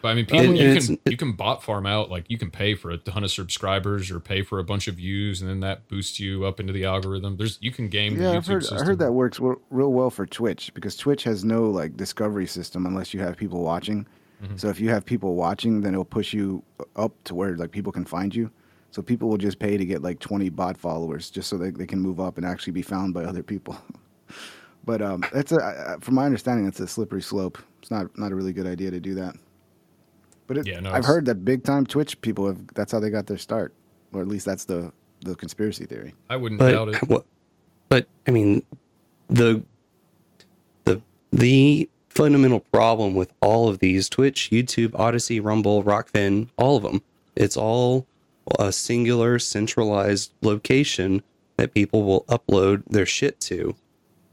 But 0.00 0.10
I 0.10 0.14
mean, 0.14 0.26
people, 0.26 0.40
and 0.46 0.56
you 0.56 0.64
it's- 0.68 0.86
can 0.86 0.98
you 1.06 1.16
can 1.16 1.32
bot 1.32 1.64
farm 1.64 1.84
out 1.84 2.08
like 2.08 2.26
you 2.28 2.38
can 2.38 2.50
pay 2.52 2.74
for 2.76 2.90
a 2.92 2.98
ton 2.98 3.24
of 3.24 3.32
subscribers 3.32 4.12
or 4.12 4.20
pay 4.20 4.42
for 4.42 4.60
a 4.60 4.64
bunch 4.64 4.86
of 4.86 4.94
views, 4.94 5.40
and 5.40 5.50
then 5.50 5.58
that 5.60 5.88
boosts 5.88 6.20
you 6.20 6.44
up 6.46 6.60
into 6.60 6.72
the 6.72 6.84
algorithm. 6.84 7.36
There's 7.36 7.58
you 7.60 7.72
can 7.72 7.88
game 7.88 8.12
Yeah, 8.14 8.18
the 8.18 8.24
YouTube 8.28 8.36
I've 8.36 8.46
heard, 8.46 8.62
system. 8.62 8.78
I 8.78 8.84
heard 8.84 8.98
that 9.00 9.12
works 9.12 9.40
real 9.40 9.92
well 9.92 10.10
for 10.10 10.24
Twitch 10.24 10.72
because 10.72 10.94
Twitch 10.96 11.24
has 11.24 11.44
no 11.44 11.68
like 11.68 11.96
discovery 11.96 12.46
system 12.46 12.86
unless 12.86 13.12
you 13.12 13.18
have 13.20 13.36
people 13.36 13.62
watching. 13.64 14.06
Mm-hmm. 14.40 14.56
So 14.56 14.68
if 14.68 14.78
you 14.78 14.88
have 14.90 15.04
people 15.04 15.34
watching, 15.34 15.80
then 15.80 15.94
it'll 15.94 16.04
push 16.04 16.32
you 16.32 16.62
up 16.94 17.12
to 17.24 17.34
where 17.34 17.56
like 17.56 17.72
people 17.72 17.90
can 17.90 18.04
find 18.04 18.32
you. 18.32 18.52
So 18.90 19.02
people 19.02 19.28
will 19.28 19.36
just 19.38 19.58
pay 19.58 19.76
to 19.76 19.84
get 19.84 20.02
like 20.02 20.18
20 20.18 20.48
bot 20.50 20.76
followers 20.78 21.30
just 21.30 21.48
so 21.48 21.58
they, 21.58 21.70
they 21.70 21.86
can 21.86 22.00
move 22.00 22.20
up 22.20 22.36
and 22.38 22.46
actually 22.46 22.72
be 22.72 22.82
found 22.82 23.12
by 23.14 23.24
other 23.24 23.42
people. 23.42 23.76
but 24.84 25.02
um, 25.02 25.22
that's 25.32 25.52
a, 25.52 25.56
I- 25.62 25.94
I- 25.94 25.98
from 25.98 26.14
my 26.14 26.24
understanding, 26.24 26.64
that's 26.64 26.80
a 26.80 26.86
slippery 26.88 27.22
slope. 27.22 27.58
It's 27.80 27.90
not 27.90 28.16
not 28.18 28.32
a 28.32 28.34
really 28.34 28.52
good 28.52 28.66
idea 28.66 28.90
to 28.90 29.00
do 29.00 29.14
that. 29.16 29.34
But 30.46 30.58
it, 30.58 30.66
Yeah, 30.66 30.80
no, 30.80 30.90
I've 30.90 31.04
heard 31.04 31.26
that 31.26 31.44
big 31.44 31.62
time 31.64 31.84
Twitch 31.86 32.18
people 32.22 32.46
have 32.46 32.66
that's 32.74 32.90
how 32.92 32.98
they 33.00 33.10
got 33.10 33.26
their 33.26 33.36
start, 33.38 33.74
or 34.12 34.20
at 34.22 34.28
least 34.28 34.46
that's 34.46 34.64
the 34.64 34.90
the 35.20 35.34
conspiracy 35.34 35.84
theory. 35.84 36.14
I 36.30 36.36
wouldn't 36.36 36.58
but, 36.58 36.72
doubt 36.72 36.88
it. 36.88 36.96
what- 37.08 37.26
but 37.90 38.06
I 38.26 38.30
mean, 38.30 38.62
the 39.28 39.62
the 40.84 41.00
the 41.32 41.88
fundamental 42.08 42.60
problem 42.60 43.14
with 43.14 43.32
all 43.40 43.68
of 43.68 43.78
these 43.78 44.08
Twitch, 44.08 44.48
YouTube, 44.50 44.92
Odysee, 44.98 45.40
Rumble, 45.40 45.84
Rokfin, 45.84 46.48
all 46.56 46.76
of 46.76 46.82
them, 46.82 47.02
it's 47.36 47.56
all 47.56 48.06
a 48.58 48.72
singular 48.72 49.38
centralized 49.38 50.32
location 50.42 51.22
that 51.56 51.74
people 51.74 52.04
will 52.04 52.24
upload 52.24 52.84
their 52.86 53.06
shit 53.06 53.40
to, 53.40 53.74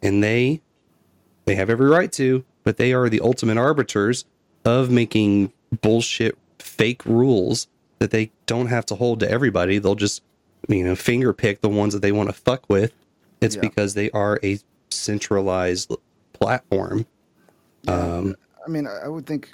and 0.01 0.23
they 0.23 0.61
they 1.45 1.55
have 1.55 1.69
every 1.69 1.87
right 1.87 2.11
to, 2.13 2.43
but 2.63 2.77
they 2.77 2.93
are 2.93 3.09
the 3.09 3.21
ultimate 3.21 3.57
arbiters 3.57 4.25
of 4.63 4.89
making 4.89 5.51
bullshit 5.81 6.37
fake 6.59 7.05
rules 7.05 7.67
that 7.99 8.11
they 8.11 8.31
don't 8.47 8.67
have 8.67 8.85
to 8.87 8.95
hold 8.95 9.19
to 9.19 9.29
everybody. 9.29 9.77
They'll 9.77 9.95
just, 9.95 10.23
you 10.67 10.83
know, 10.83 10.95
finger 10.95 11.33
pick 11.33 11.61
the 11.61 11.69
ones 11.69 11.93
that 11.93 12.01
they 12.01 12.11
want 12.11 12.29
to 12.29 12.33
fuck 12.33 12.67
with. 12.67 12.91
It's 13.41 13.55
Yeah. 13.55 13.61
because 13.61 13.93
they 13.93 14.09
are 14.11 14.39
a 14.43 14.59
centralized 14.89 15.91
platform. 16.33 17.05
Um, 17.87 18.35
I 18.65 18.69
mean, 18.69 18.87
I 18.87 19.07
would 19.07 19.25
think 19.27 19.51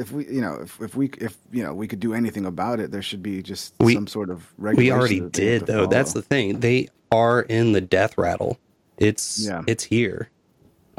if 0.00 0.12
we, 0.12 0.26
you 0.26 0.40
know, 0.40 0.54
if, 0.62 0.80
if 0.80 0.96
we, 0.96 1.10
if 1.20 1.36
you 1.52 1.62
know, 1.62 1.74
we 1.74 1.86
could 1.86 2.00
do 2.00 2.14
anything 2.14 2.46
about 2.46 2.80
it, 2.80 2.90
there 2.90 3.02
should 3.02 3.22
be 3.22 3.42
just 3.42 3.74
We- 3.80 3.94
some 3.94 4.06
sort 4.06 4.30
of 4.30 4.52
regulation 4.58 4.94
we 4.94 4.98
already 4.98 5.20
that 5.20 5.32
they 5.34 5.46
have 5.52 5.60
did 5.60 5.66
though. 5.66 5.86
That's 5.86 6.12
the 6.14 6.22
thing. 6.22 6.60
They 6.60 6.88
are 7.12 7.42
in 7.42 7.72
the 7.72 7.80
death 7.80 8.16
rattle. 8.18 8.58
It's 8.98 9.44
Yeah. 9.46 9.62
it's 9.66 9.84
here. 9.84 10.30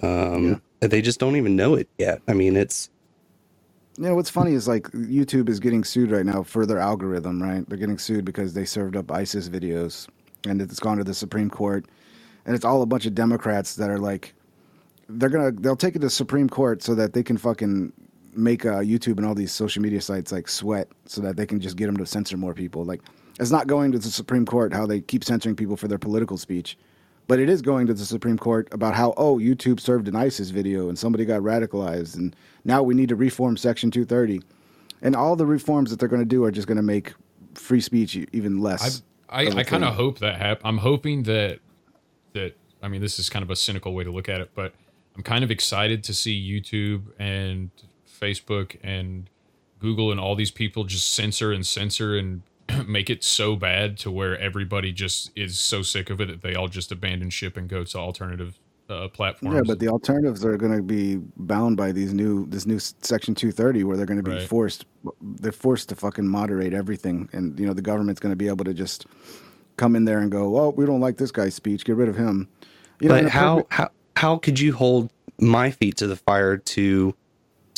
Um, 0.03 0.61
They 0.79 1.01
just 1.01 1.19
don't 1.19 1.35
even 1.35 1.55
know 1.55 1.75
it 1.75 1.87
yet. 1.99 2.21
I 2.27 2.33
mean, 2.33 2.55
it's 2.55 2.89
You 3.97 4.05
know, 4.05 4.15
what's 4.15 4.29
funny 4.29 4.53
is 4.53 4.67
like 4.67 4.83
YouTube 4.91 5.47
is 5.49 5.59
getting 5.59 5.83
sued 5.83 6.11
right 6.11 6.25
now 6.25 6.43
for 6.43 6.65
their 6.65 6.79
algorithm, 6.79 7.41
right? 7.41 7.67
They're 7.67 7.77
getting 7.77 7.97
sued 7.99 8.25
because 8.25 8.53
they 8.53 8.65
served 8.65 8.95
up 8.95 9.11
ISIS 9.11 9.49
videos 9.49 10.07
and 10.47 10.61
it's 10.61 10.79
gone 10.79 10.97
to 10.97 11.03
the 11.03 11.13
Supreme 11.13 11.49
Court, 11.51 11.85
and 12.45 12.55
it's 12.55 12.65
all 12.65 12.81
a 12.81 12.85
bunch 12.87 13.05
of 13.05 13.13
Democrats 13.13 13.75
that 13.75 13.91
are 13.91 13.99
like, 13.99 14.33
they're 15.07 15.29
gonna 15.29 15.51
they'll 15.51 15.75
take 15.75 15.95
it 15.95 15.99
to 15.99 16.05
the 16.07 16.09
Supreme 16.09 16.49
Court 16.49 16.81
so 16.81 16.95
that 16.95 17.13
they 17.13 17.21
can 17.21 17.37
fucking 17.37 17.93
make 18.33 18.65
uh, 18.65 18.79
YouTube 18.79 19.17
and 19.17 19.25
all 19.25 19.35
these 19.35 19.51
social 19.51 19.81
media 19.81 20.01
sites 20.01 20.31
like 20.31 20.47
sweat 20.47 20.87
so 21.05 21.21
that 21.21 21.35
they 21.35 21.45
can 21.45 21.59
just 21.59 21.75
get 21.75 21.87
them 21.87 21.97
to 21.97 22.05
censor 22.05 22.37
more 22.37 22.53
people. 22.53 22.83
Like 22.85 23.01
it's 23.39 23.51
not 23.51 23.67
going 23.67 23.91
to 23.91 23.99
the 23.99 24.09
Supreme 24.09 24.45
Court 24.45 24.73
how 24.73 24.85
they 24.85 25.01
keep 25.01 25.23
censoring 25.23 25.55
people 25.55 25.77
for 25.77 25.87
their 25.87 25.97
political 25.97 26.37
speech, 26.37 26.77
but 27.27 27.39
it 27.39 27.49
is 27.49 27.61
going 27.61 27.87
to 27.87 27.93
the 27.93 28.05
Supreme 28.05 28.37
Court 28.37 28.67
about 28.71 28.93
how 28.93 29.13
oh 29.17 29.37
YouTube 29.37 29.79
served 29.79 30.07
an 30.07 30.15
ISIS 30.15 30.49
video 30.49 30.89
and 30.89 30.97
somebody 30.97 31.25
got 31.25 31.41
radicalized 31.41 32.15
and 32.15 32.35
now 32.63 32.83
we 32.83 32.93
need 32.93 33.09
to 33.09 33.15
reform 33.15 33.57
Section 33.57 33.91
230, 33.91 34.41
and 35.01 35.15
all 35.15 35.35
the 35.35 35.45
reforms 35.45 35.89
that 35.89 35.99
they're 35.99 36.09
going 36.09 36.21
to 36.21 36.25
do 36.25 36.43
are 36.43 36.51
just 36.51 36.67
going 36.67 36.77
to 36.77 36.83
make 36.83 37.13
free 37.55 37.81
speech 37.81 38.15
even 38.31 38.61
less. 38.61 39.01
I, 39.29 39.43
a 39.43 39.55
I 39.55 39.63
kind 39.63 39.83
of 39.83 39.95
hope 39.95 40.19
that 40.19 40.37
hap- 40.37 40.61
I'm 40.63 40.77
hoping 40.77 41.23
that 41.23 41.59
that 42.33 42.57
I 42.81 42.87
mean 42.87 43.01
this 43.01 43.19
is 43.19 43.29
kind 43.29 43.43
of 43.43 43.49
a 43.49 43.55
cynical 43.55 43.93
way 43.93 44.03
to 44.03 44.11
look 44.11 44.29
at 44.29 44.41
it, 44.41 44.51
but 44.53 44.73
I'm 45.15 45.23
kind 45.23 45.43
of 45.43 45.51
excited 45.51 46.03
to 46.05 46.13
see 46.13 46.39
YouTube 46.39 47.03
and 47.19 47.69
Facebook 48.21 48.77
and 48.83 49.29
Google 49.79 50.11
and 50.11 50.19
all 50.19 50.35
these 50.35 50.51
people 50.51 50.83
just 50.83 51.11
censor 51.11 51.51
and 51.51 51.65
censor 51.65 52.17
and 52.17 52.43
make 52.87 53.09
it 53.09 53.23
so 53.23 53.55
bad 53.55 53.97
to 53.99 54.11
where 54.11 54.37
everybody 54.39 54.91
just 54.91 55.31
is 55.35 55.59
so 55.59 55.81
sick 55.81 56.09
of 56.09 56.21
it 56.21 56.27
that 56.27 56.41
they 56.41 56.55
all 56.55 56.67
just 56.67 56.91
abandon 56.91 57.29
ship 57.29 57.57
and 57.57 57.67
go 57.67 57.83
to 57.83 57.97
alternative 57.97 58.59
uh, 58.89 59.07
platforms. 59.07 59.55
Yeah, 59.55 59.61
but 59.65 59.79
the 59.79 59.87
alternatives 59.87 60.45
are 60.45 60.57
going 60.57 60.75
to 60.75 60.83
be 60.83 61.17
bound 61.37 61.77
by 61.77 61.91
these 61.91 62.13
new 62.13 62.45
this 62.47 62.65
new 62.65 62.77
Section 62.77 63.33
230, 63.33 63.83
where 63.85 63.97
they're 63.97 64.05
going 64.05 64.17
to 64.17 64.23
be 64.23 64.31
Right. 64.31 64.47
forced 64.47 64.85
they're 65.21 65.51
forced 65.51 65.89
to 65.89 65.95
fucking 65.95 66.27
moderate 66.27 66.73
everything, 66.73 67.29
and 67.31 67.59
you 67.59 67.65
know 67.65 67.73
the 67.73 67.81
government's 67.81 68.19
going 68.19 68.33
to 68.33 68.35
be 68.37 68.47
able 68.47 68.65
to 68.65 68.73
just 68.73 69.05
come 69.77 69.95
in 69.95 70.05
there 70.05 70.19
and 70.19 70.31
go, 70.31 70.57
"Oh, 70.59 70.69
we 70.69 70.85
don't 70.85 70.99
like 70.99 71.17
this 71.17 71.31
guy's 71.31 71.55
speech, 71.55 71.85
get 71.85 71.95
rid 71.95 72.09
of 72.09 72.17
him." 72.17 72.47
You 72.99 73.09
but 73.09 73.25
a 73.25 73.29
how, 73.29 73.55
perfect- 73.55 73.73
how 73.73 73.89
how 74.17 74.37
could 74.37 74.59
you 74.59 74.73
hold 74.73 75.09
my 75.39 75.71
feet 75.71 75.97
to 75.97 76.07
the 76.07 76.17
fire 76.17 76.57
to 76.57 77.15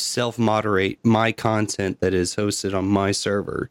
self 0.04 0.38
moderate 0.38 1.00
my 1.04 1.32
content 1.32 2.00
that 2.02 2.14
is 2.14 2.36
hosted 2.36 2.78
on 2.78 2.86
my 2.86 3.12
server? 3.12 3.70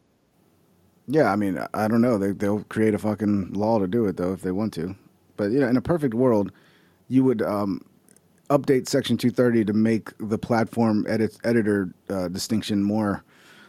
Yeah, 1.07 1.31
I 1.31 1.35
mean, 1.35 1.59
I- 1.73 1.87
don't 1.87 2.01
know. 2.01 2.17
They 2.17 2.31
they'll 2.31 2.63
create 2.65 2.93
a 2.93 2.99
fucking 2.99 3.53
law 3.53 3.79
to 3.79 3.87
do 3.87 4.05
it 4.05 4.17
though 4.17 4.33
if 4.33 4.41
they 4.41 4.51
want 4.51 4.73
to. 4.73 4.95
But 5.37 5.51
you 5.51 5.59
know, 5.59 5.67
in 5.67 5.77
a 5.77 5.81
perfect 5.81 6.13
world, 6.13 6.51
you 7.07 7.23
would 7.23 7.41
um, 7.41 7.81
update 8.49 8.87
Section 8.87 9.17
230 9.17 9.65
to 9.65 9.73
make 9.73 10.09
the 10.19 10.37
platform 10.37 11.05
edit 11.07 11.37
editor 11.43 11.93
uh, 12.09 12.27
distinction 12.29 12.83
more, 12.83 13.23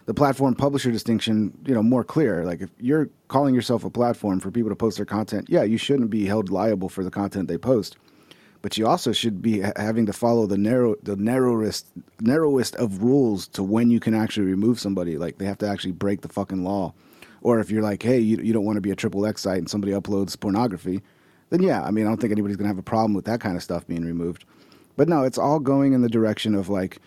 the 0.06 0.14
platform 0.14 0.54
publisher 0.54 0.90
distinction, 0.92 1.56
you 1.66 1.74
know, 1.74 1.82
more 1.82 2.04
clear. 2.04 2.44
Like 2.44 2.60
if 2.60 2.70
you're 2.78 3.08
calling 3.28 3.54
yourself 3.54 3.84
a 3.84 3.90
platform 3.90 4.40
for 4.40 4.50
people 4.50 4.70
to 4.70 4.76
post 4.76 4.96
their 4.98 5.06
content, 5.06 5.48
yeah, 5.48 5.62
you 5.62 5.78
shouldn't 5.78 6.10
be 6.10 6.26
held 6.26 6.50
liable 6.50 6.88
for 6.88 7.02
the 7.02 7.10
content 7.10 7.48
they 7.48 7.58
post. 7.58 7.96
But 8.64 8.78
you 8.78 8.86
also 8.86 9.12
should 9.12 9.42
be 9.42 9.60
having 9.76 10.06
to 10.06 10.14
follow 10.14 10.46
the 10.46 10.56
narrow, 10.56 10.94
the 11.02 11.16
narrowest, 11.16 11.86
narrowest 12.22 12.74
of 12.76 13.02
rules 13.02 13.46
to 13.48 13.62
when 13.62 13.90
you 13.90 14.00
can 14.00 14.14
actually 14.14 14.46
remove 14.46 14.80
somebody. 14.80 15.18
Like 15.18 15.36
they 15.36 15.44
have 15.44 15.58
to 15.58 15.68
actually 15.68 15.92
break 15.92 16.22
the 16.22 16.30
fucking 16.30 16.64
law. 16.64 16.94
Or 17.42 17.60
if 17.60 17.70
you're 17.70 17.82
like, 17.82 18.02
hey, 18.02 18.18
you, 18.18 18.38
you 18.38 18.54
don't 18.54 18.64
want 18.64 18.76
to 18.78 18.80
be 18.80 18.90
a 18.90 18.96
triple 18.96 19.26
X 19.26 19.42
site 19.42 19.58
and 19.58 19.68
somebody 19.68 19.92
uploads 19.92 20.40
pornography, 20.40 21.02
then 21.50 21.62
yeah, 21.62 21.82
I 21.82 21.90
mean, 21.90 22.06
I 22.06 22.08
don't 22.08 22.18
think 22.18 22.32
anybody's 22.32 22.56
gonna 22.56 22.70
have 22.70 22.78
a 22.78 22.82
problem 22.82 23.12
with 23.12 23.26
that 23.26 23.38
kind 23.38 23.54
of 23.54 23.62
stuff 23.62 23.86
being 23.86 24.02
removed. 24.02 24.46
But 24.96 25.10
no, 25.10 25.24
it's 25.24 25.36
all 25.36 25.60
going 25.60 25.92
in 25.92 26.00
the 26.00 26.08
direction 26.08 26.54
of 26.54 26.70
like, 26.70 27.02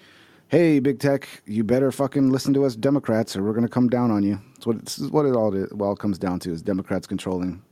hey, 0.49 0.77
big 0.77 0.99
tech, 0.99 1.27
you 1.47 1.63
better 1.63 1.91
fucking 1.91 2.29
listen 2.29 2.53
to 2.53 2.65
us 2.65 2.75
Democrats, 2.75 3.35
or 3.35 3.41
we're 3.41 3.53
gonna 3.53 3.67
come 3.67 3.89
down 3.89 4.11
on 4.11 4.21
you. 4.21 4.39
That's 4.53 4.67
what 4.67 4.85
this 4.85 4.99
is 4.99 5.09
what 5.09 5.25
it 5.25 5.35
all 5.35 5.55
it 5.55 5.71
all 5.81 5.95
comes 5.95 6.19
down 6.19 6.37
to 6.41 6.51
is 6.51 6.61
Democrats 6.61 7.07
controlling 7.07 7.63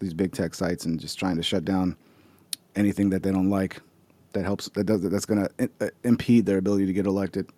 these 0.00 0.14
big 0.14 0.32
tech 0.32 0.54
sites 0.54 0.86
and 0.86 0.98
just 0.98 1.18
trying 1.18 1.36
to 1.36 1.42
shut 1.42 1.66
down 1.66 1.94
anything 2.76 3.10
that 3.10 3.22
they 3.22 3.30
don't 3.30 3.50
like 3.50 3.80
that 4.32 4.44
helps 4.44 4.68
that 4.70 4.84
does 4.84 5.02
that's 5.02 5.26
gonna 5.26 5.48
uh, 5.80 5.88
impede 6.02 6.46
their 6.46 6.58
ability 6.58 6.86
to 6.86 6.92
get 6.92 7.06
elected. 7.06 7.48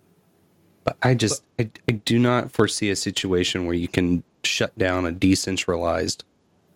But 0.83 0.97
I 1.03 1.15
just 1.15 1.43
I, 1.59 1.69
I 1.89 1.93
do 1.93 2.19
not 2.19 2.51
foresee 2.51 2.89
a 2.89 2.95
situation 2.95 3.65
where 3.65 3.75
you 3.75 3.87
can 3.87 4.23
shut 4.43 4.77
down 4.77 5.05
a 5.05 5.11
decentralized 5.11 6.23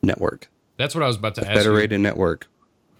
network, 0.04 0.50
That's 0.78 0.96
what 0.96 1.04
I 1.04 1.08
was 1.08 1.16
about 1.18 1.36
to 1.36 1.42
a 1.42 1.46
ask 1.46 1.52
you. 1.52 1.60
federated 1.60 2.00
network. 2.02 2.48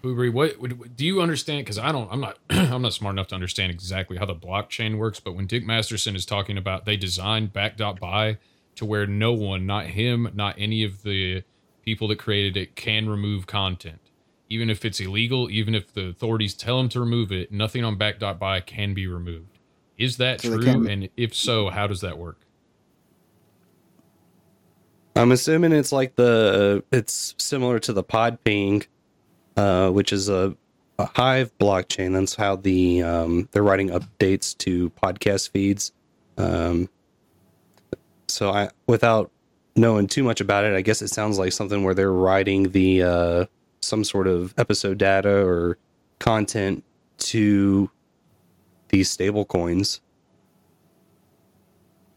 Boo-Bury, 0.02 0.30
what, 0.30 0.58
what 0.58 0.96
do 0.96 1.06
you 1.06 1.20
understand? 1.20 1.64
Because 1.64 1.78
I 1.78 1.92
don't, 1.92 2.10
I'm 2.10 2.20
not, 2.20 2.38
I'm 2.50 2.82
not 2.82 2.92
smart 2.92 3.14
enough 3.14 3.28
to 3.28 3.34
understand 3.36 3.70
exactly 3.70 4.16
how 4.16 4.24
the 4.24 4.34
blockchain 4.34 4.98
works. 4.98 5.20
But 5.20 5.34
when 5.36 5.46
Dick 5.46 5.64
Masterson 5.64 6.16
is 6.16 6.26
talking 6.26 6.58
about 6.58 6.86
they 6.86 6.96
designed 6.96 7.52
Back.buy 7.52 8.38
to 8.76 8.84
where 8.84 9.06
no 9.06 9.32
one, 9.32 9.66
not 9.66 9.86
him, 9.86 10.28
not 10.34 10.56
any 10.58 10.82
of 10.82 11.02
the 11.02 11.44
people 11.84 12.08
that 12.08 12.18
created 12.18 12.56
it, 12.56 12.74
can 12.74 13.08
remove 13.08 13.46
content, 13.46 14.00
even 14.52 14.68
if 14.68 14.84
it's 14.84 15.00
illegal, 15.00 15.50
even 15.50 15.74
if 15.74 15.92
the 15.92 16.08
authorities 16.08 16.54
tell 16.54 16.76
them 16.76 16.88
to 16.90 17.00
remove 17.00 17.32
it, 17.32 17.50
nothing 17.50 17.84
on 17.84 17.96
Back.buy 17.96 18.60
can 18.60 18.92
be 18.92 19.06
removed. 19.06 19.58
Is 19.96 20.18
that 20.18 20.42
So 20.42 20.58
true? 20.58 20.86
And 20.86 21.08
if 21.16 21.34
so, 21.34 21.70
how 21.70 21.86
does 21.86 22.02
that 22.02 22.18
work? 22.18 22.40
I'm 25.16 25.32
assuming 25.32 25.72
it's 25.72 25.92
like 25.92 26.16
the 26.16 26.84
it's 26.92 27.34
similar 27.38 27.78
to 27.80 27.92
the 27.92 28.04
Podping, 28.04 28.86
uh, 29.56 29.90
which 29.90 30.12
is 30.12 30.28
a, 30.28 30.56
a 30.98 31.06
Hive 31.06 31.56
blockchain. 31.58 32.12
That's 32.12 32.34
how 32.34 32.56
the 32.56 33.02
um, 33.02 33.48
they're 33.52 33.62
writing 33.62 33.90
updates 33.90 34.56
to 34.58 34.90
podcast 34.90 35.50
feeds. 35.50 35.92
Um, 36.38 36.88
so 38.28 38.50
I, 38.50 38.70
without 38.86 39.30
knowing 39.76 40.06
too 40.06 40.22
much 40.22 40.40
about 40.40 40.64
it, 40.64 40.74
I 40.74 40.80
guess 40.80 41.02
it 41.02 41.08
sounds 41.08 41.38
like 41.38 41.52
something 41.52 41.84
where 41.84 41.94
they're 41.94 42.12
writing 42.12 42.70
the 42.70 43.02
uh, 43.02 43.44
some 43.82 44.04
sort 44.04 44.26
of 44.26 44.54
episode 44.56 44.98
data 44.98 45.44
or 45.44 45.78
content 46.18 46.84
to 47.18 47.90
these 48.88 49.10
stable 49.10 49.44
coins. 49.44 50.00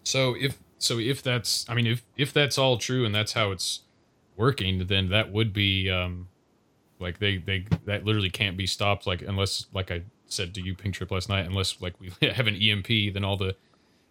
So 0.04 0.36
if 0.40 0.60
so 0.78 1.00
if 1.00 1.24
that's 1.24 1.66
I 1.68 1.74
mean 1.74 1.88
if 1.88 2.04
if 2.16 2.32
that's 2.34 2.58
all 2.58 2.78
true 2.78 3.06
and 3.06 3.14
that's 3.14 3.34
how 3.34 3.52
it's 3.52 3.82
working, 4.38 4.88
then 4.88 5.10
that 5.10 5.32
would 5.32 5.54
be 5.54 5.90
um 5.90 6.28
like 7.00 7.20
they 7.20 7.38
they 7.38 7.66
that 7.86 8.06
literally 8.06 8.30
can't 8.30 8.58
be 8.58 8.68
stopped 8.68 9.08
like 9.08 9.22
unless 9.22 9.66
like 9.74 9.92
I 9.92 10.04
said 10.28 10.54
to 10.56 10.62
you 10.62 10.76
Ping 10.76 10.92
Trip 10.92 11.12
last 11.12 11.30
night 11.30 11.46
unless 11.46 11.82
like 11.82 11.94
we 12.00 12.12
have 12.30 12.48
an 12.48 12.56
EMP 12.56 12.88
then 13.14 13.24
all 13.24 13.38
the 13.38 13.56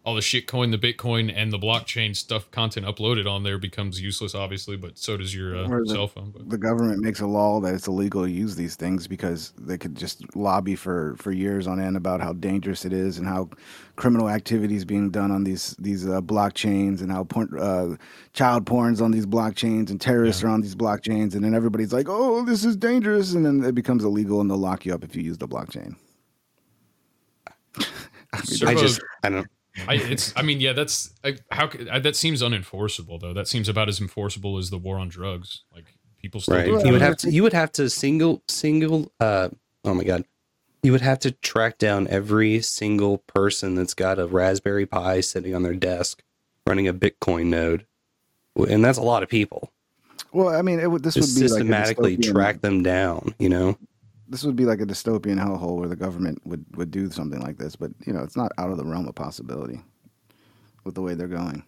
all 0.05 0.15
the 0.15 0.23
shit 0.23 0.47
coin 0.47 0.71
the 0.71 0.79
Bitcoin 0.79 1.33
and 1.35 1.51
the 1.51 1.59
blockchain 1.59 2.15
stuff 2.15 2.51
content 2.51 2.85
uploaded 2.85 3.31
on 3.31 3.43
there 3.43 3.59
becomes 3.59 4.01
useless 4.01 4.35
obviously 4.35 4.77
but 4.77 4.99
so 4.99 5.17
does 5.17 5.35
your 5.35 5.57
uh, 5.57 5.67
the, 5.67 5.87
cell 5.87 6.09
phone. 6.09 6.31
But 6.31 6.51
the 6.51 6.59
government 6.59 7.01
makes 7.01 7.21
a 7.21 7.27
law 7.27 7.61
that 7.61 7.75
it's 7.75 7.87
illegal 7.87 8.25
to 8.25 8.31
use 8.31 8.55
these 8.55 8.77
things 8.77 9.07
because 9.07 9.53
they 9.59 9.79
could 9.79 9.97
just 9.97 10.37
lobby 10.37 10.77
for, 10.77 11.17
for 11.17 11.33
years 11.33 11.67
on 11.67 11.81
end 11.81 11.97
about 11.97 12.21
how 12.21 12.35
dangerous 12.35 12.85
it 12.85 12.93
is 12.93 13.19
and 13.19 13.27
how 13.27 13.49
criminal 13.97 14.29
activities 14.29 14.85
being 14.85 15.11
done 15.11 15.31
on 15.31 15.45
these 15.45 15.75
these 15.79 16.07
uh, 16.07 16.21
blockchains 16.21 17.01
and 17.01 17.11
how 17.11 17.25
porn, 17.25 17.49
uh, 17.59 17.97
child 18.35 18.67
porns 18.67 19.01
on 19.01 19.11
these 19.11 19.27
blockchains 19.27 19.91
and 19.91 20.01
terrorists 20.01 20.43
are 20.43 20.49
on 20.49 20.61
these 20.61 20.75
blockchains 20.75 21.35
and 21.35 21.43
then 21.43 21.55
everybody's 21.55 21.93
like, 21.93 22.07
oh, 22.09 22.45
this 22.45 22.65
is 22.65 22.77
dangerous, 22.77 23.35
and 23.35 23.47
then 23.47 23.65
it 23.65 23.75
becomes 23.75 24.05
illegal 24.05 24.41
and 24.41 24.51
they'll 24.51 24.59
lock 24.59 24.85
you 24.85 24.93
up 24.93 25.03
if 25.03 25.17
you 25.17 25.23
use 25.23 25.39
the 25.39 25.49
blockchain. 25.49 25.97
I 28.33 28.75
just 28.75 29.01
I 29.23 29.31
don't. 29.31 29.47
I 29.89 29.95
it's 29.95 30.33
I 30.37 30.43
mean 30.43 30.61
yeah 30.61 30.72
that's 30.72 31.12
I, 31.25 31.37
how 31.51 31.68
I, 31.91 31.99
that 31.99 32.16
seems 32.16 32.43
unenforceable 32.43 33.20
though. 33.20 33.33
That 33.33 33.49
seems 33.49 33.68
about 33.68 33.89
as 33.89 34.01
enforceable 34.01 34.57
as 34.59 34.70
the 34.70 34.79
war 34.79 34.99
on 34.99 35.09
drugs. 35.09 35.62
Like 35.75 35.87
people 36.18 36.41
still 36.41 36.57
right. 36.57 36.66
do 36.66 36.87
you 36.87 36.93
would 36.93 37.03
have 37.03 37.16
to 37.18 37.31
you 37.31 37.43
would 37.43 37.53
have 37.53 37.72
to 37.72 37.91
single 37.91 38.43
single 38.49 39.12
uh 39.20 39.49
oh 39.85 39.95
my 39.95 40.05
god. 40.05 40.25
You 40.83 40.93
would 40.93 41.01
have 41.01 41.18
to 41.20 41.31
track 41.31 41.79
down 41.79 42.07
every 42.09 42.61
single 42.61 43.18
person 43.18 43.75
that's 43.75 43.95
got 43.95 44.18
a 44.18 44.27
raspberry 44.27 44.85
pi 44.85 45.20
sitting 45.22 45.55
on 45.55 45.62
their 45.62 45.75
desk 45.75 46.22
running 46.66 46.87
a 46.87 46.93
bitcoin 46.93 47.47
node. 47.47 47.87
And 48.55 48.85
that's 48.85 48.99
a 48.99 49.03
lot 49.03 49.22
of 49.22 49.31
people. 49.31 49.72
Well, 50.31 50.49
I 50.49 50.61
mean, 50.62 50.79
it 50.79 50.91
would 50.91 51.03
this 51.03 51.14
to 51.14 51.20
would 51.20 51.27
be 51.27 51.49
systematically 51.49 52.16
like 52.16 52.33
track 52.33 52.61
them 52.61 52.83
down 52.83 53.35
you 53.39 53.49
know 53.49 53.79
This 54.35 54.43
would 54.43 54.57
be 54.57 54.64
like 54.64 54.80
a 54.80 54.85
dystopian 54.85 55.39
hellhole 55.39 55.76
where 55.76 55.89
the 55.89 55.95
government 55.95 56.45
would 56.45 56.64
would 56.74 56.91
do 56.91 57.09
something 57.09 57.41
like 57.41 57.57
this, 57.57 57.76
but 57.76 57.93
you 58.05 58.12
know, 58.12 58.24
it's 58.24 58.37
not 58.37 58.51
out 58.59 58.72
of 58.72 58.78
the 58.78 58.85
realm 58.85 59.07
of 59.07 59.14
possibility 59.14 59.80
with 60.82 60.97
the 60.97 61.03
way 61.03 61.14
they're 61.14 61.28
going. 61.28 61.62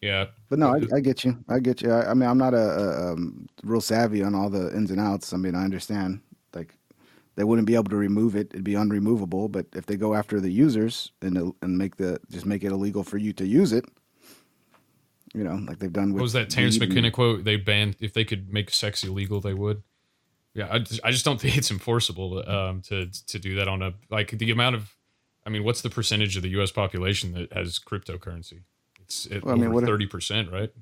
yeah 0.00 0.26
But 0.48 0.60
no, 0.60 0.68
I, 0.68 0.82
I 0.94 1.00
get 1.00 1.24
you. 1.24 1.36
I 1.48 1.58
get 1.58 1.82
you. 1.82 1.90
I, 1.90 2.12
I 2.12 2.14
mean, 2.14 2.28
I'm 2.28 2.38
not 2.38 2.54
a, 2.54 2.58
a 2.58 3.12
um, 3.12 3.48
real 3.64 3.80
savvy 3.80 4.22
on 4.22 4.36
all 4.36 4.48
the 4.48 4.72
ins 4.76 4.92
and 4.92 5.00
outs. 5.00 5.32
I 5.32 5.38
mean, 5.38 5.56
I 5.56 5.64
understand. 5.64 6.20
Like, 6.54 6.72
they 7.34 7.42
wouldn't 7.42 7.66
be 7.66 7.74
able 7.74 7.90
to 7.90 7.96
remove 7.96 8.36
it; 8.36 8.52
it'd 8.52 8.62
be 8.62 8.74
unremovable. 8.74 9.50
But 9.50 9.66
if 9.74 9.86
they 9.86 9.96
go 9.96 10.14
after 10.14 10.40
the 10.40 10.52
users 10.52 11.10
and 11.20 11.52
and 11.62 11.76
make 11.76 11.96
the 11.96 12.20
just 12.30 12.46
make 12.46 12.62
it 12.62 12.70
illegal 12.70 13.02
for 13.02 13.18
you 13.18 13.32
to 13.32 13.44
use 13.44 13.72
it, 13.72 13.86
you 15.34 15.42
know, 15.42 15.56
like 15.66 15.80
they've 15.80 15.92
done 15.92 16.12
with 16.12 16.20
What 16.20 16.30
was 16.30 16.32
that 16.34 16.48
Terence 16.48 16.78
McKenna 16.78 17.10
quote? 17.10 17.42
They 17.42 17.56
banned 17.56 17.96
if 17.98 18.12
they 18.12 18.24
could 18.24 18.52
make 18.52 18.70
sex 18.70 19.02
illegal, 19.02 19.40
they 19.40 19.52
would. 19.52 19.82
Yeah, 20.56 20.68
I 20.70 20.78
just, 20.78 21.00
I 21.04 21.10
just 21.10 21.24
don't 21.24 21.40
think 21.40 21.56
it's 21.56 21.70
enforceable 21.70 22.42
um, 22.48 22.80
to 22.82 23.06
to 23.28 23.38
do 23.38 23.56
that 23.56 23.68
on 23.68 23.82
a 23.82 23.94
like 24.10 24.30
the 24.30 24.50
amount 24.50 24.76
of. 24.76 24.94
I 25.44 25.48
mean, 25.48 25.62
what's 25.62 25.82
the 25.82 25.90
percentage 25.90 26.36
of 26.36 26.42
the 26.42 26.48
U.S. 26.50 26.72
population 26.72 27.32
that 27.34 27.52
has 27.52 27.78
cryptocurrency? 27.78 28.62
It's 29.00 29.26
it, 29.26 29.44
Well, 29.44 29.54
I 29.54 29.56
mean, 29.56 29.66
over 29.66 29.74
what 29.74 29.84
thirty 29.84 30.06
percent, 30.06 30.50
right? 30.50 30.72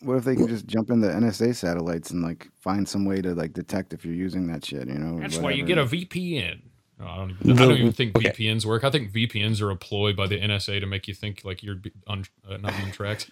What 0.00 0.16
if 0.16 0.24
they 0.24 0.34
can 0.34 0.48
just 0.48 0.66
jump 0.66 0.90
in 0.90 1.00
the 1.00 1.08
NSA 1.08 1.54
satellites 1.54 2.10
and 2.10 2.20
like 2.20 2.48
find 2.60 2.88
some 2.88 3.04
way 3.04 3.22
to 3.22 3.34
like 3.34 3.52
detect 3.52 3.92
if 3.92 4.04
you're 4.04 4.14
using 4.14 4.48
that 4.48 4.64
shit? 4.64 4.88
You 4.88 4.94
know, 4.94 5.20
That's 5.20 5.38
why 5.38 5.52
you 5.52 5.64
get 5.64 5.78
a 5.78 5.84
VPN. 5.84 6.62
No, 6.98 7.06
I 7.06 7.16
don't 7.16 7.30
even, 7.30 7.58
I 7.58 7.66
don't 7.66 7.78
even 7.78 7.92
think 7.92 8.14
VPNs 8.14 8.64
work. 8.64 8.84
I 8.84 8.90
think 8.90 9.12
VPNs 9.12 9.60
are 9.62 9.70
a 9.70 9.76
ploy 9.76 10.12
by 10.12 10.26
the 10.26 10.40
NSA 10.40 10.80
to 10.80 10.86
make 10.86 11.06
you 11.08 11.14
think 11.14 11.42
like 11.44 11.62
you're 11.62 11.80
un, 12.06 12.24
uh, 12.48 12.56
not 12.56 12.76
being 12.76 12.90
tracked. 12.90 13.30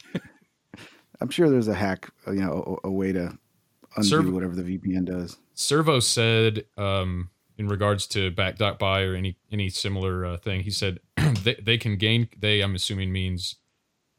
I'm 1.21 1.31
sure 1.31 1.51
there's 1.51 1.69
a 1.69 1.75
hack, 1.75 2.09
uh, 2.27 2.33
you 2.33 2.41
know, 2.41 2.79
a, 2.85 2.89
a 2.89 2.91
way 2.91 3.13
to 3.13 3.37
undo 3.97 4.09
Serv- 4.09 4.33
whatever 4.33 4.55
the 4.55 4.63
VPN 4.79 5.05
does. 5.05 5.37
Servo 5.55 6.01
said 6.01 6.65
um, 6.77 7.31
in 7.59 7.69
regards 7.69 8.07
to 8.09 8.31
back.buy 8.31 9.03
or 9.03 9.15
any 9.15 9.37
any 9.51 9.69
similar 9.69 10.25
uh, 10.25 10.37
thing, 10.39 10.61
he 10.63 10.71
said 10.71 11.01
they, 11.43 11.55
they 11.63 11.79
can 11.79 11.97
gain. 11.97 12.29
They 12.39 12.61
I'm 12.61 12.75
assuming 12.75 13.13
means 13.13 13.57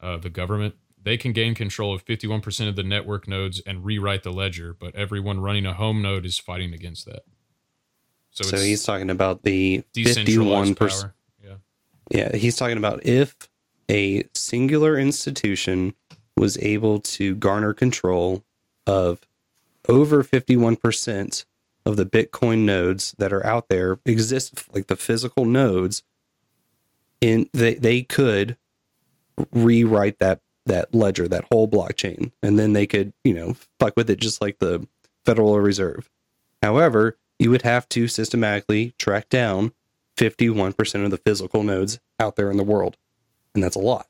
uh, 0.01 0.17
the 0.17 0.29
government. 0.29 0.75
They 1.01 1.17
can 1.17 1.33
gain 1.33 1.53
control 1.53 1.93
of 1.93 2.05
51% 2.05 2.69
of 2.69 2.77
the 2.77 2.83
network 2.83 3.27
nodes 3.27 3.61
and 3.67 3.83
rewrite 3.83 4.23
the 4.23 4.31
ledger, 4.31 4.73
but 4.73 4.95
everyone 4.95 5.41
running 5.41 5.65
a 5.65 5.73
home 5.73 6.01
node 6.01 6.25
is 6.25 6.39
fighting 6.39 6.73
against 6.73 7.05
that. 7.07 7.23
So, 8.31 8.45
So, 8.45 8.55
he's 8.57 8.83
talking 8.83 9.09
about 9.09 9.43
the 9.43 9.83
fifty-one 9.93 10.75
percent. 10.75 11.11
power. 11.43 11.55
Yeah. 12.09 12.19
Yeah, 12.31 12.35
he's 12.37 12.55
talking 12.55 12.77
about 12.77 13.05
if 13.05 13.35
a 13.91 14.23
singular 14.33 14.97
institution 14.97 15.93
was 16.37 16.57
able 16.59 16.99
to 17.01 17.35
garner 17.35 17.73
control 17.73 18.43
of 18.87 19.19
over 19.87 20.23
51% 20.23 21.45
of 21.85 21.97
the 21.97 22.05
Bitcoin 22.05 22.59
nodes 22.59 23.13
that 23.17 23.33
are 23.33 23.45
out 23.45 23.67
there 23.69 23.99
exist 24.05 24.73
like 24.73 24.87
the 24.87 24.95
physical 24.95 25.45
nodes 25.45 26.03
in 27.19 27.49
they 27.53 27.75
they 27.75 28.01
could 28.03 28.57
rewrite 29.51 30.19
that 30.19 30.41
that 30.65 30.93
ledger, 30.93 31.27
that 31.27 31.45
whole 31.51 31.67
blockchain, 31.67 32.31
and 32.41 32.57
then 32.57 32.73
they 32.73 32.87
could, 32.87 33.13
you 33.23 33.33
know, 33.33 33.55
fuck 33.79 33.95
with 33.97 34.09
it 34.09 34.19
just 34.19 34.41
like 34.41 34.59
the 34.59 34.87
Federal 35.25 35.59
Reserve. 35.59 36.09
However, 36.61 37.17
you 37.39 37.49
would 37.49 37.63
have 37.63 37.89
to 37.89 38.07
systematically 38.07 38.93
track 38.97 39.29
down 39.29 39.73
51% 40.17 41.05
of 41.05 41.11
the 41.11 41.17
physical 41.17 41.63
nodes 41.63 41.99
out 42.19 42.35
there 42.35 42.51
in 42.51 42.57
the 42.57 42.63
world. 42.63 42.97
And 43.53 43.63
that's 43.63 43.75
a 43.75 43.79
lot. 43.79 44.07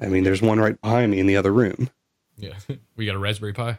I 0.00 0.06
mean, 0.06 0.24
there's 0.24 0.42
one 0.42 0.58
right 0.58 0.80
behind 0.80 1.10
me 1.10 1.20
in 1.20 1.26
the 1.26 1.36
other 1.36 1.52
room. 1.52 1.90
Yeah. 2.36 2.54
we 2.96 3.06
got 3.06 3.14
a 3.14 3.18
Raspberry 3.18 3.52
Pi. 3.52 3.78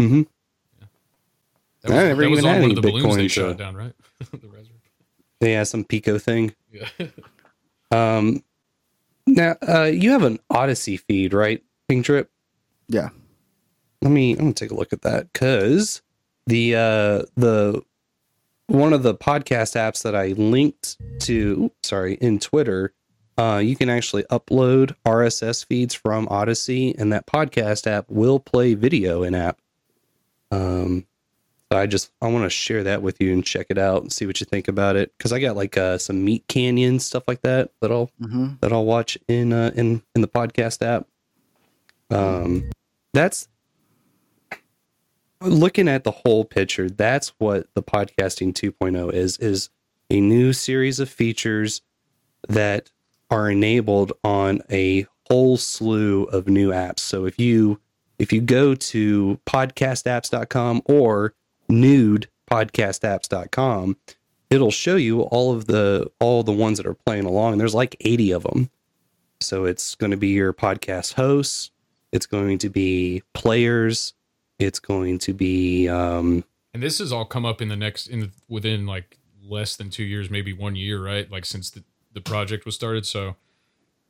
Mm-hmm. 0.00 0.22
That 1.82 1.90
was, 1.90 1.90
I 1.90 2.02
never 2.08 2.22
that 2.22 2.30
was 2.30 2.38
even 2.38 2.50
on 2.50 2.54
had 2.54 2.60
one 2.62 2.70
any 2.70 2.78
of 2.78 2.82
the 2.82 2.90
balloons 2.90 3.16
they 3.16 3.26
Bitcoin, 3.26 3.30
shot 3.30 3.56
down, 3.56 3.76
right? 3.76 3.92
the 4.18 4.48
Raspberry. 4.48 4.62
Yeah, 5.40 5.62
some 5.62 5.84
Pico 5.84 6.18
thing. 6.18 6.54
Yeah. 6.72 6.88
Um, 7.92 8.42
now, 9.28 9.54
uh, 9.66 9.84
you 9.84 10.10
have 10.10 10.24
an 10.24 10.40
Odysee 10.50 10.96
feed, 10.96 11.32
right, 11.32 11.62
Ping 11.88 12.02
Trip? 12.02 12.28
Yeah. 12.88 13.10
Let 14.02 14.10
me. 14.10 14.32
I'm 14.32 14.38
gonna 14.38 14.52
take 14.54 14.72
a 14.72 14.74
look 14.74 14.92
at 14.92 15.02
that 15.02 15.32
because 15.32 16.02
the 16.46 16.74
uh, 16.74 17.22
the 17.36 17.82
one 18.66 18.92
of 18.92 19.02
the 19.02 19.14
podcast 19.14 19.76
apps 19.76 20.02
that 20.02 20.14
I 20.14 20.28
linked 20.28 20.96
to, 21.20 21.70
sorry, 21.82 22.14
in 22.14 22.38
Twitter, 22.38 22.92
uh, 23.38 23.60
you 23.62 23.76
can 23.76 23.88
actually 23.88 24.24
upload 24.24 24.94
RSS 25.04 25.64
feeds 25.64 25.94
from 25.94 26.28
Odysee, 26.28 26.94
and 26.98 27.12
that 27.12 27.26
podcast 27.26 27.86
app 27.86 28.06
will 28.08 28.40
play 28.40 28.74
video 28.74 29.22
in 29.22 29.34
app. 29.34 29.58
Um, 30.50 31.06
so 31.72 31.78
I 31.78 31.86
just 31.86 32.12
I 32.22 32.28
want 32.28 32.44
to 32.44 32.50
share 32.50 32.84
that 32.84 33.02
with 33.02 33.20
you 33.20 33.32
and 33.32 33.44
check 33.44 33.66
it 33.70 33.78
out 33.78 34.02
and 34.02 34.12
see 34.12 34.26
what 34.26 34.38
you 34.40 34.46
think 34.46 34.68
about 34.68 34.94
it 34.96 35.12
because 35.18 35.32
I 35.32 35.40
got 35.40 35.56
like 35.56 35.76
uh, 35.76 35.98
some 35.98 36.24
Meat 36.24 36.46
Canyon 36.46 37.00
stuff 37.00 37.24
like 37.26 37.42
that 37.42 37.70
that 37.80 37.90
I'll 37.90 38.10
Mhm. 38.20 38.60
that 38.60 38.72
I'll 38.72 38.84
watch 38.84 39.18
in 39.28 39.52
uh, 39.52 39.72
in 39.74 40.02
in 40.14 40.20
the 40.22 40.28
podcast 40.28 40.80
app. 40.86 41.06
Um, 42.10 42.70
that's 43.12 43.48
looking 45.40 45.88
at 45.88 46.04
the 46.04 46.10
whole 46.12 46.44
picture. 46.44 46.88
That's 46.88 47.32
what 47.38 47.66
the 47.74 47.82
podcasting 47.82 48.52
2.0 48.54 49.12
is 49.12 49.36
is 49.38 49.70
a 50.08 50.20
new 50.20 50.52
series 50.52 51.00
of 51.00 51.08
features 51.10 51.82
that 52.48 52.90
are 53.30 53.50
enabled 53.50 54.12
on 54.22 54.62
a 54.70 55.06
whole 55.28 55.56
slew 55.56 56.24
of 56.24 56.46
new 56.46 56.70
apps. 56.70 57.00
So 57.00 57.24
if 57.26 57.40
you 57.40 57.80
if 58.18 58.32
you 58.32 58.40
go 58.40 58.74
to 58.74 59.38
podcastapps.com 59.46 60.82
or 60.86 61.34
newpodcastapps.com, 61.70 63.96
it'll 64.50 64.70
show 64.70 64.96
you 64.96 65.22
all 65.22 65.54
of 65.54 65.66
the 65.66 66.10
all 66.20 66.42
the 66.42 66.52
ones 66.52 66.78
that 66.78 66.86
are 66.86 66.94
playing 66.94 67.24
along. 67.24 67.58
There's 67.58 67.74
like 67.74 67.96
80 68.00 68.32
of 68.32 68.42
them. 68.44 68.70
So 69.40 69.66
it's 69.66 69.94
going 69.94 70.12
to 70.12 70.16
be 70.16 70.28
your 70.28 70.54
podcast 70.54 71.14
hosts, 71.14 71.70
it's 72.12 72.26
going 72.26 72.58
to 72.58 72.70
be 72.70 73.22
players, 73.34 74.14
it's 74.58 74.78
going 74.78 75.18
to 75.18 75.34
be 75.34 75.88
um 75.88 76.44
And 76.72 76.82
this 76.82 76.98
has 76.98 77.12
all 77.12 77.26
come 77.26 77.44
up 77.44 77.60
in 77.60 77.68
the 77.68 77.76
next 77.76 78.06
in 78.06 78.20
the, 78.20 78.30
within 78.48 78.86
like 78.86 79.18
less 79.42 79.76
than 79.76 79.90
two 79.90 80.04
years, 80.04 80.30
maybe 80.30 80.52
one 80.52 80.74
year, 80.74 81.02
right? 81.02 81.30
Like 81.30 81.44
since 81.44 81.70
the, 81.70 81.84
the 82.12 82.20
project 82.20 82.64
was 82.64 82.74
started. 82.74 83.06
So 83.06 83.36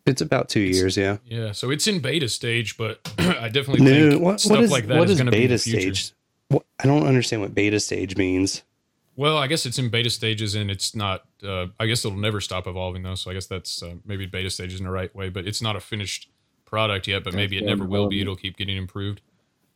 it's 0.07 0.21
about 0.21 0.49
2 0.49 0.61
years, 0.61 0.97
yeah. 0.97 1.19
yeah, 1.27 1.53
so 1.53 1.71
it's 1.71 1.87
in 1.87 2.01
beta 2.01 2.29
stage, 2.29 2.77
but 2.77 3.01
I 3.19 3.49
definitely 3.49 3.85
No, 3.85 4.11
think 4.11 4.23
what, 4.23 4.41
stuff 4.41 4.51
what 4.53 4.63
is 4.65 4.71
like 4.71 4.87
that 4.87 4.99
what 4.99 5.07
is 5.07 5.13
is 5.13 5.19
going 5.19 5.27
to 5.27 5.33
be 5.33 5.39
beta 5.39 5.59
stage? 5.59 6.13
What, 6.49 6.65
I 6.79 6.87
don't 6.87 7.07
understand 7.07 7.43
what 7.43 7.55
beta 7.55 7.81
stage 7.81 8.17
means. 8.17 8.63
Well, 9.17 9.39
I 9.39 9.47
guess 9.47 9.65
it's 9.67 9.79
in 9.79 9.89
beta 9.89 10.11
stages, 10.11 10.55
and 10.55 10.71
it's 10.71 10.95
not. 10.95 11.25
Uh, 11.43 11.67
I 11.81 11.87
guess 11.87 12.05
it'll 12.05 12.19
never 12.19 12.41
stop 12.41 12.67
evolving, 12.67 13.03
though. 13.03 13.15
So 13.15 13.31
I 13.31 13.35
guess 13.35 13.47
that's 13.47 13.83
uh, 13.83 13.95
maybe 14.05 14.27
beta 14.27 14.51
stages 14.51 14.79
in 14.79 14.85
the 14.85 14.93
right 14.93 15.15
way, 15.17 15.31
but 15.31 15.47
it's 15.49 15.63
not 15.63 15.75
a 15.75 15.81
finished 15.81 16.29
product 16.67 17.09
yet. 17.09 17.21
But 17.25 17.31
That's 17.31 17.37
maybe 17.37 17.57
it 17.57 17.65
never 17.65 17.85
will 17.87 18.09
be. 18.09 18.21
It'll 18.21 18.37
keep 18.37 18.59
getting 18.59 18.77
improved. 18.77 19.23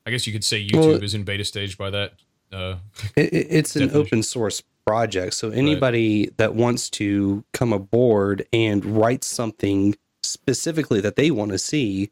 I 0.06 0.10
guess 0.10 0.26
you 0.26 0.32
could 0.32 0.44
say 0.44 0.62
YouTube 0.64 0.74
Well- 0.92 1.02
is 1.02 1.14
in 1.14 1.24
beta 1.24 1.44
stage 1.44 1.78
by 1.78 1.88
that. 1.90 2.12
Uh, 2.52 2.76
It, 3.16 3.32
it- 3.32 3.46
it's 3.50 3.76
an 3.76 3.90
open 3.92 4.22
source 4.22 4.62
project, 4.86 5.34
so 5.34 5.50
anybody 5.50 6.30
that 6.36 6.54
wants 6.54 6.90
to 6.90 7.42
come 7.52 7.72
aboard 7.72 8.46
and 8.52 8.84
write 8.84 9.24
something 9.24 9.94
specifically 10.30 11.00
that 11.00 11.16
they 11.16 11.30
want 11.30 11.52
to 11.52 11.58
see, 11.58 12.10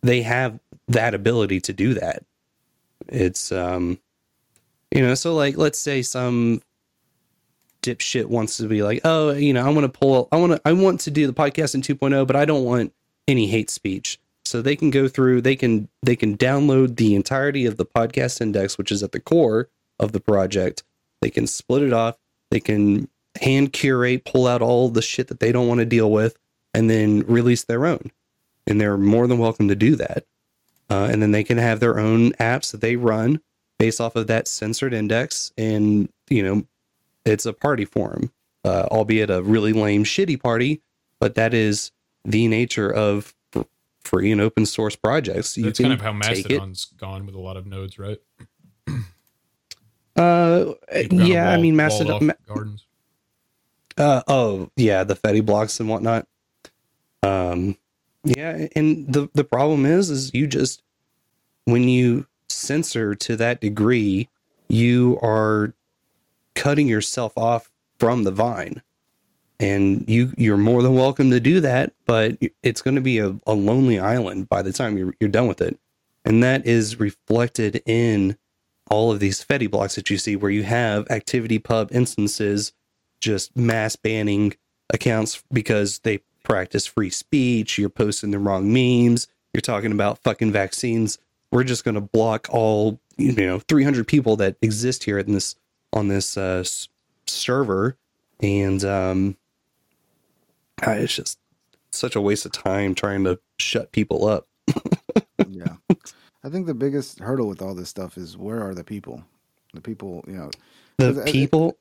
they 0.00 0.22
have 0.22 0.58
that 0.88 1.14
ability 1.14 1.60
to 1.62 1.72
do 1.72 1.94
that. 1.94 2.24
It's 3.08 3.52
um, 3.52 3.98
you 4.94 5.02
know, 5.02 5.14
so 5.14 5.34
like 5.34 5.56
let's 5.56 5.78
say 5.78 6.02
some 6.02 6.62
dipshit 7.82 8.26
wants 8.26 8.56
to 8.56 8.68
be 8.68 8.82
like, 8.82 9.00
oh, 9.04 9.32
you 9.32 9.52
know, 9.52 9.66
I 9.66 9.70
want 9.70 9.92
to 9.92 9.98
pull, 9.98 10.28
I 10.32 10.36
want 10.36 10.52
to, 10.52 10.60
I 10.64 10.72
want 10.72 11.00
to 11.00 11.10
do 11.10 11.26
the 11.26 11.32
podcast 11.32 11.74
in 11.74 11.82
2.0, 11.82 12.26
but 12.26 12.36
I 12.36 12.44
don't 12.44 12.64
want 12.64 12.92
any 13.28 13.46
hate 13.46 13.70
speech. 13.70 14.18
So 14.44 14.62
they 14.62 14.76
can 14.76 14.90
go 14.90 15.08
through, 15.08 15.42
they 15.42 15.56
can, 15.56 15.88
they 16.02 16.16
can 16.16 16.36
download 16.36 16.96
the 16.96 17.14
entirety 17.14 17.66
of 17.66 17.76
the 17.76 17.86
podcast 17.86 18.40
index, 18.40 18.78
which 18.78 18.92
is 18.92 19.02
at 19.02 19.12
the 19.12 19.20
core 19.20 19.68
of 19.98 20.12
the 20.12 20.20
project. 20.20 20.82
They 21.20 21.30
can 21.30 21.46
split 21.46 21.82
it 21.82 21.92
off. 21.92 22.16
They 22.50 22.60
can 22.60 23.08
hand 23.40 23.72
curate, 23.72 24.24
pull 24.24 24.46
out 24.46 24.62
all 24.62 24.88
the 24.88 25.02
shit 25.02 25.28
that 25.28 25.40
they 25.40 25.52
don't 25.52 25.68
want 25.68 25.78
to 25.78 25.86
deal 25.86 26.10
with, 26.10 26.36
and 26.74 26.88
then 26.88 27.20
release 27.26 27.64
their 27.64 27.86
own. 27.86 28.10
And 28.66 28.80
they're 28.80 28.96
more 28.96 29.26
than 29.26 29.38
welcome 29.38 29.68
to 29.68 29.74
do 29.74 29.96
that. 29.96 30.24
Uh, 30.88 31.08
and 31.10 31.22
then 31.22 31.32
they 31.32 31.44
can 31.44 31.58
have 31.58 31.80
their 31.80 31.98
own 31.98 32.32
apps 32.32 32.70
that 32.72 32.80
they 32.80 32.96
run 32.96 33.40
based 33.78 34.00
off 34.00 34.14
of 34.14 34.26
that 34.28 34.46
censored 34.46 34.94
index. 34.94 35.52
And, 35.56 36.08
you 36.28 36.42
know, 36.42 36.64
it's 37.24 37.46
a 37.46 37.52
party 37.52 37.84
forum, 37.84 38.30
uh, 38.64 38.86
albeit 38.90 39.30
a 39.30 39.42
really 39.42 39.72
lame, 39.72 40.04
shitty 40.04 40.40
party, 40.40 40.80
but 41.18 41.34
that 41.34 41.54
is 41.54 41.90
the 42.24 42.46
nature 42.46 42.92
of 42.92 43.34
free 44.00 44.30
and 44.32 44.40
open 44.40 44.66
source 44.66 44.96
projects. 44.96 45.56
You 45.56 45.64
that's 45.64 45.80
kind 45.80 45.92
of 45.92 46.00
how. 46.00 46.12
Mastodon's 46.12 46.84
gone 46.84 47.26
with 47.26 47.34
a 47.34 47.40
lot 47.40 47.56
of 47.56 47.66
nodes, 47.66 47.98
right? 47.98 48.20
Uh, 50.14 50.74
People 50.92 51.18
got 51.18 51.24
a 51.24 51.28
yeah, 51.28 51.50
I 51.50 51.56
mean, 51.56 51.74
Mastodon. 51.74 52.26
Ma- 52.26 52.32
gardens. 52.46 52.86
Uh, 53.96 54.22
oh, 54.28 54.70
yeah, 54.76 55.04
the 55.04 55.14
Fedi 55.14 55.44
blocks 55.44 55.80
and 55.80 55.88
whatnot. 55.88 56.26
Um, 57.22 57.76
yeah, 58.24 58.68
and 58.76 59.12
the 59.12 59.28
the 59.34 59.44
problem 59.44 59.86
is, 59.86 60.10
is 60.10 60.32
you 60.34 60.46
just 60.46 60.82
when 61.64 61.88
you 61.88 62.26
censor 62.48 63.14
to 63.14 63.36
that 63.36 63.60
degree, 63.60 64.28
you 64.68 65.18
are 65.22 65.74
cutting 66.54 66.88
yourself 66.88 67.36
off 67.36 67.70
from 67.98 68.24
the 68.24 68.30
vine, 68.30 68.82
and 69.60 70.08
you 70.08 70.32
you're 70.36 70.56
more 70.56 70.82
than 70.82 70.94
welcome 70.94 71.30
to 71.30 71.40
do 71.40 71.60
that, 71.60 71.92
but 72.06 72.36
it's 72.62 72.82
going 72.82 72.94
to 72.94 73.00
be 73.00 73.18
a, 73.18 73.36
a 73.46 73.54
lonely 73.54 73.98
island 73.98 74.48
by 74.48 74.62
the 74.62 74.72
time 74.72 74.96
you're 74.96 75.14
you're 75.20 75.30
done 75.30 75.48
with 75.48 75.60
it, 75.60 75.78
and 76.24 76.42
that 76.42 76.66
is 76.66 77.00
reflected 77.00 77.82
in 77.86 78.36
all 78.90 79.10
of 79.10 79.20
these 79.20 79.44
Fedi 79.44 79.70
blocks 79.70 79.94
that 79.94 80.10
you 80.10 80.18
see, 80.18 80.36
where 80.36 80.50
you 80.50 80.64
have 80.64 81.06
ActivityPub 81.06 81.92
instances 81.92 82.72
just 83.20 83.56
mass 83.56 83.96
banning 83.96 84.54
accounts 84.92 85.42
because 85.52 86.00
they 86.00 86.20
practice 86.42 86.86
free 86.86 87.10
speech. 87.10 87.78
You're 87.78 87.88
posting 87.88 88.30
the 88.30 88.38
wrong 88.38 88.72
memes. 88.72 89.28
You're 89.52 89.60
talking 89.60 89.92
about 89.92 90.18
fucking 90.18 90.52
vaccines. 90.52 91.18
We're 91.50 91.64
just 91.64 91.84
going 91.84 91.94
to 91.94 92.00
block 92.00 92.48
all 92.50 93.00
you 93.16 93.32
know 93.32 93.60
300 93.60 94.06
people 94.06 94.36
that 94.36 94.56
exist 94.62 95.04
here 95.04 95.18
in 95.18 95.32
this 95.32 95.56
on 95.92 96.08
this 96.08 96.36
uh, 96.36 96.60
s- 96.60 96.88
server, 97.26 97.96
and 98.40 98.82
um, 98.84 99.36
it's 100.82 101.14
just 101.14 101.38
such 101.90 102.16
a 102.16 102.20
waste 102.20 102.46
of 102.46 102.52
time 102.52 102.94
trying 102.94 103.24
to 103.24 103.38
shut 103.58 103.92
people 103.92 104.26
up. 104.26 104.48
yeah. 105.48 105.76
I 106.44 106.48
think 106.48 106.66
the 106.66 106.74
biggest 106.74 107.20
hurdle 107.20 107.46
with 107.46 107.62
all 107.62 107.74
this 107.74 107.88
stuff 107.88 108.16
is 108.16 108.36
where 108.36 108.66
are 108.66 108.74
the 108.74 108.84
people? 108.84 109.22
The 109.74 109.80
people, 109.80 110.24
you 110.26 110.34
know, 110.34 110.50
the 110.98 111.22
people, 111.26 111.78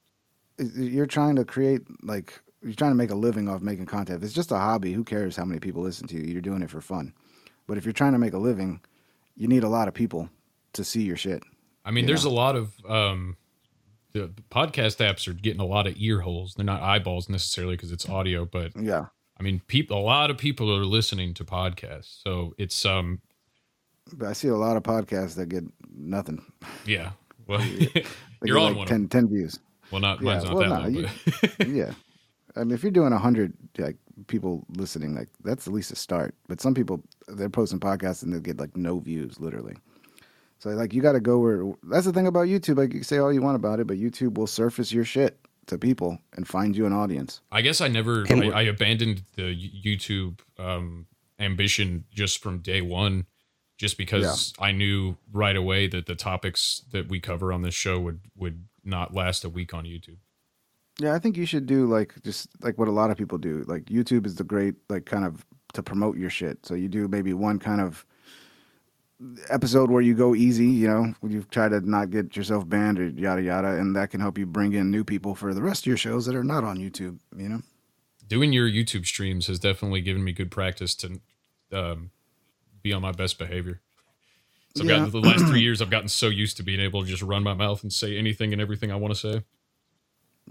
you're 0.57 1.07
trying 1.07 1.35
to 1.37 1.45
create 1.45 1.81
like 2.03 2.39
you're 2.61 2.73
trying 2.73 2.91
to 2.91 2.95
make 2.95 3.09
a 3.11 3.15
living 3.15 3.49
off 3.49 3.61
making 3.61 3.85
content. 3.87 4.17
If 4.17 4.23
it's 4.23 4.33
just 4.33 4.51
a 4.51 4.57
hobby, 4.57 4.93
who 4.93 5.03
cares 5.03 5.35
how 5.35 5.45
many 5.45 5.59
people 5.59 5.81
listen 5.81 6.07
to 6.07 6.15
you? 6.15 6.31
You're 6.31 6.41
doing 6.41 6.61
it 6.61 6.69
for 6.69 6.81
fun. 6.81 7.13
But 7.67 7.77
if 7.77 7.85
you're 7.85 7.93
trying 7.93 8.13
to 8.13 8.19
make 8.19 8.33
a 8.33 8.37
living, 8.37 8.81
you 9.35 9.47
need 9.47 9.63
a 9.63 9.69
lot 9.69 9.87
of 9.87 9.93
people 9.93 10.29
to 10.73 10.83
see 10.83 11.01
your 11.03 11.17
shit. 11.17 11.43
I 11.85 11.91
mean, 11.91 12.05
there's 12.05 12.25
know? 12.25 12.31
a 12.31 12.33
lot 12.33 12.55
of 12.55 12.73
um, 12.87 13.37
the 14.13 14.31
podcast 14.51 14.97
apps 14.97 15.27
are 15.27 15.33
getting 15.33 15.61
a 15.61 15.65
lot 15.65 15.87
of 15.87 15.95
ear 15.97 16.21
holes. 16.21 16.53
They're 16.55 16.65
not 16.65 16.81
eyeballs 16.81 17.29
necessarily 17.29 17.75
because 17.75 17.91
it's 17.91 18.07
audio, 18.07 18.45
but 18.45 18.71
yeah. 18.79 19.05
I 19.39 19.43
mean, 19.43 19.61
people. 19.67 19.97
A 19.97 20.01
lot 20.01 20.29
of 20.29 20.37
people 20.37 20.71
are 20.75 20.85
listening 20.85 21.33
to 21.35 21.43
podcasts, 21.43 22.21
so 22.23 22.53
it's 22.59 22.85
um, 22.85 23.21
But 24.13 24.27
I 24.27 24.33
see 24.33 24.49
a 24.49 24.55
lot 24.55 24.77
of 24.77 24.83
podcasts 24.83 25.35
that 25.35 25.49
get 25.49 25.63
nothing. 25.93 26.43
yeah. 26.85 27.11
Well, 27.47 27.65
you're 28.45 28.59
on 28.59 28.69
like 28.69 28.77
one. 28.77 28.87
10, 28.87 29.09
10 29.09 29.27
views. 29.27 29.59
Well, 29.91 29.99
not 29.99 30.21
Yeah, 30.21 30.25
mine's 30.25 30.43
not 30.45 30.53
well, 30.53 30.69
that 30.69 30.91
no, 30.91 30.99
low, 31.01 31.09
you- 31.67 31.75
yeah. 31.75 31.93
I 32.55 32.59
mean, 32.59 32.71
if 32.71 32.83
you're 32.83 32.91
doing 32.91 33.13
a 33.13 33.17
hundred 33.17 33.53
like 33.77 33.97
people 34.27 34.65
listening, 34.75 35.15
like 35.15 35.29
that's 35.43 35.67
at 35.67 35.73
least 35.73 35.91
a 35.91 35.95
start. 35.95 36.35
But 36.47 36.61
some 36.61 36.73
people 36.73 37.01
they're 37.27 37.49
posting 37.49 37.79
podcasts 37.79 38.23
and 38.23 38.33
they 38.33 38.39
get 38.39 38.59
like 38.59 38.75
no 38.75 38.99
views, 38.99 39.39
literally. 39.39 39.75
So 40.59 40.69
like 40.69 40.93
you 40.93 41.01
got 41.01 41.13
to 41.13 41.19
go 41.19 41.39
where. 41.39 41.73
That's 41.83 42.05
the 42.05 42.13
thing 42.13 42.27
about 42.27 42.47
YouTube. 42.47 42.77
Like 42.77 42.93
you 42.93 42.99
can 42.99 43.03
say 43.03 43.17
all 43.17 43.33
you 43.33 43.41
want 43.41 43.55
about 43.55 43.79
it, 43.79 43.87
but 43.87 43.97
YouTube 43.97 44.37
will 44.37 44.47
surface 44.47 44.91
your 44.91 45.05
shit 45.05 45.39
to 45.67 45.77
people 45.77 46.19
and 46.33 46.47
find 46.47 46.75
you 46.75 46.85
an 46.85 46.93
audience. 46.93 47.41
I 47.51 47.61
guess 47.61 47.81
I 47.81 47.87
never. 47.87 48.25
I, 48.29 48.49
I 48.49 48.61
abandoned 48.63 49.23
the 49.35 49.55
YouTube 49.55 50.39
um, 50.59 51.07
ambition 51.39 52.05
just 52.13 52.43
from 52.43 52.59
day 52.59 52.81
one, 52.81 53.25
just 53.77 53.97
because 53.97 54.53
I 54.59 54.71
knew 54.71 55.17
right 55.31 55.55
away 55.55 55.87
that 55.87 56.05
the 56.05 56.15
topics 56.15 56.83
that 56.91 57.09
we 57.09 57.19
cover 57.19 57.51
on 57.51 57.61
this 57.63 57.75
show 57.75 57.99
would 57.99 58.19
would 58.35 58.65
not 58.83 59.13
last 59.13 59.43
a 59.43 59.49
week 59.49 59.73
on 59.73 59.85
YouTube. 59.85 60.17
Yeah, 61.01 61.15
I 61.15 61.19
think 61.19 61.35
you 61.35 61.47
should 61.47 61.65
do 61.65 61.87
like 61.87 62.13
just 62.23 62.47
like 62.61 62.77
what 62.77 62.87
a 62.87 62.91
lot 62.91 63.09
of 63.09 63.17
people 63.17 63.39
do. 63.39 63.63
Like 63.67 63.85
YouTube 63.85 64.27
is 64.27 64.35
the 64.35 64.43
great 64.43 64.75
like 64.87 65.05
kind 65.05 65.25
of 65.25 65.43
to 65.73 65.81
promote 65.81 66.15
your 66.15 66.29
shit. 66.29 66.63
So 66.63 66.75
you 66.75 66.87
do 66.87 67.07
maybe 67.07 67.33
one 67.33 67.57
kind 67.57 67.81
of 67.81 68.05
episode 69.49 69.89
where 69.89 70.01
you 70.01 70.13
go 70.13 70.35
easy, 70.35 70.67
you 70.67 70.87
know, 70.87 71.13
you 71.27 71.43
try 71.49 71.69
to 71.69 71.79
not 71.81 72.11
get 72.11 72.35
yourself 72.35 72.67
banned 72.69 72.99
or 72.99 73.07
yada 73.07 73.41
yada, 73.41 73.69
and 73.69 73.95
that 73.95 74.11
can 74.11 74.21
help 74.21 74.37
you 74.37 74.45
bring 74.45 74.73
in 74.73 74.91
new 74.91 75.03
people 75.03 75.33
for 75.33 75.53
the 75.55 75.61
rest 75.63 75.83
of 75.83 75.87
your 75.87 75.97
shows 75.97 76.25
that 76.27 76.35
are 76.35 76.43
not 76.43 76.63
on 76.63 76.77
YouTube. 76.77 77.17
You 77.35 77.49
know. 77.49 77.61
Doing 78.27 78.53
your 78.53 78.69
YouTube 78.69 79.05
streams 79.07 79.47
has 79.47 79.57
definitely 79.59 80.01
given 80.01 80.23
me 80.23 80.33
good 80.33 80.51
practice 80.51 80.93
to 80.95 81.19
um, 81.73 82.11
be 82.83 82.93
on 82.93 83.01
my 83.01 83.11
best 83.11 83.39
behavior. 83.39 83.81
So 84.75 84.83
I've 84.83 84.89
Yeah. 84.89 84.99
gotten 84.99 85.11
the 85.11 85.19
last 85.27 85.47
three 85.47 85.61
years, 85.67 85.81
I've 85.81 85.89
gotten 85.89 86.07
so 86.09 86.27
used 86.27 86.57
to 86.57 86.63
being 86.63 86.79
able 86.79 87.01
to 87.03 87.09
just 87.09 87.23
run 87.23 87.43
my 87.43 87.53
mouth 87.55 87.81
and 87.81 87.91
say 87.91 88.17
anything 88.17 88.53
and 88.53 88.61
everything 88.61 88.91
I 88.91 88.95
want 88.95 89.13
to 89.13 89.19
say. 89.19 89.43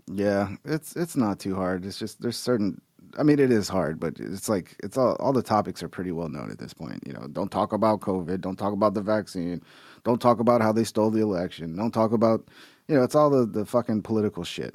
Yeah, 0.07 0.57
it's 0.65 0.97
it's 0.97 1.17
not 1.17 1.39
too 1.39 1.55
hard. 1.55 1.85
It's 1.85 1.99
just 1.99 2.21
there's 2.21 2.37
certain. 2.37 2.81
I 3.19 3.25
mean, 3.25 3.41
it 3.41 3.51
is 3.51 3.69
hard, 3.69 3.99
but 3.99 4.21
it's 4.21 4.49
like 4.49 4.77
it's 4.83 4.97
all 4.97 5.17
all 5.17 5.33
the 5.33 5.43
topics 5.43 5.83
are 5.83 5.89
pretty 5.89 6.13
well 6.13 6.29
known 6.29 6.51
at 6.51 6.59
this 6.59 6.73
point. 6.73 7.03
You 7.07 7.13
know, 7.13 7.27
don't 7.33 7.51
talk 7.51 7.73
about 7.73 8.01
COVID. 8.01 8.41
Don't 8.41 8.57
talk 8.57 8.73
about 8.73 8.95
the 8.95 9.03
vaccine. 9.03 9.63
Don't 10.05 10.21
talk 10.21 10.41
about 10.41 10.63
how 10.63 10.73
they 10.73 10.85
stole 10.85 11.11
the 11.11 11.21
election. 11.21 11.77
Don't 11.77 11.93
talk 11.93 12.13
about, 12.13 12.49
you 12.89 12.95
know, 12.95 13.03
it's 13.03 13.15
all 13.15 13.31
the 13.31 13.47
the 13.47 13.67
fucking 13.67 14.03
political 14.03 14.45
shit. 14.45 14.75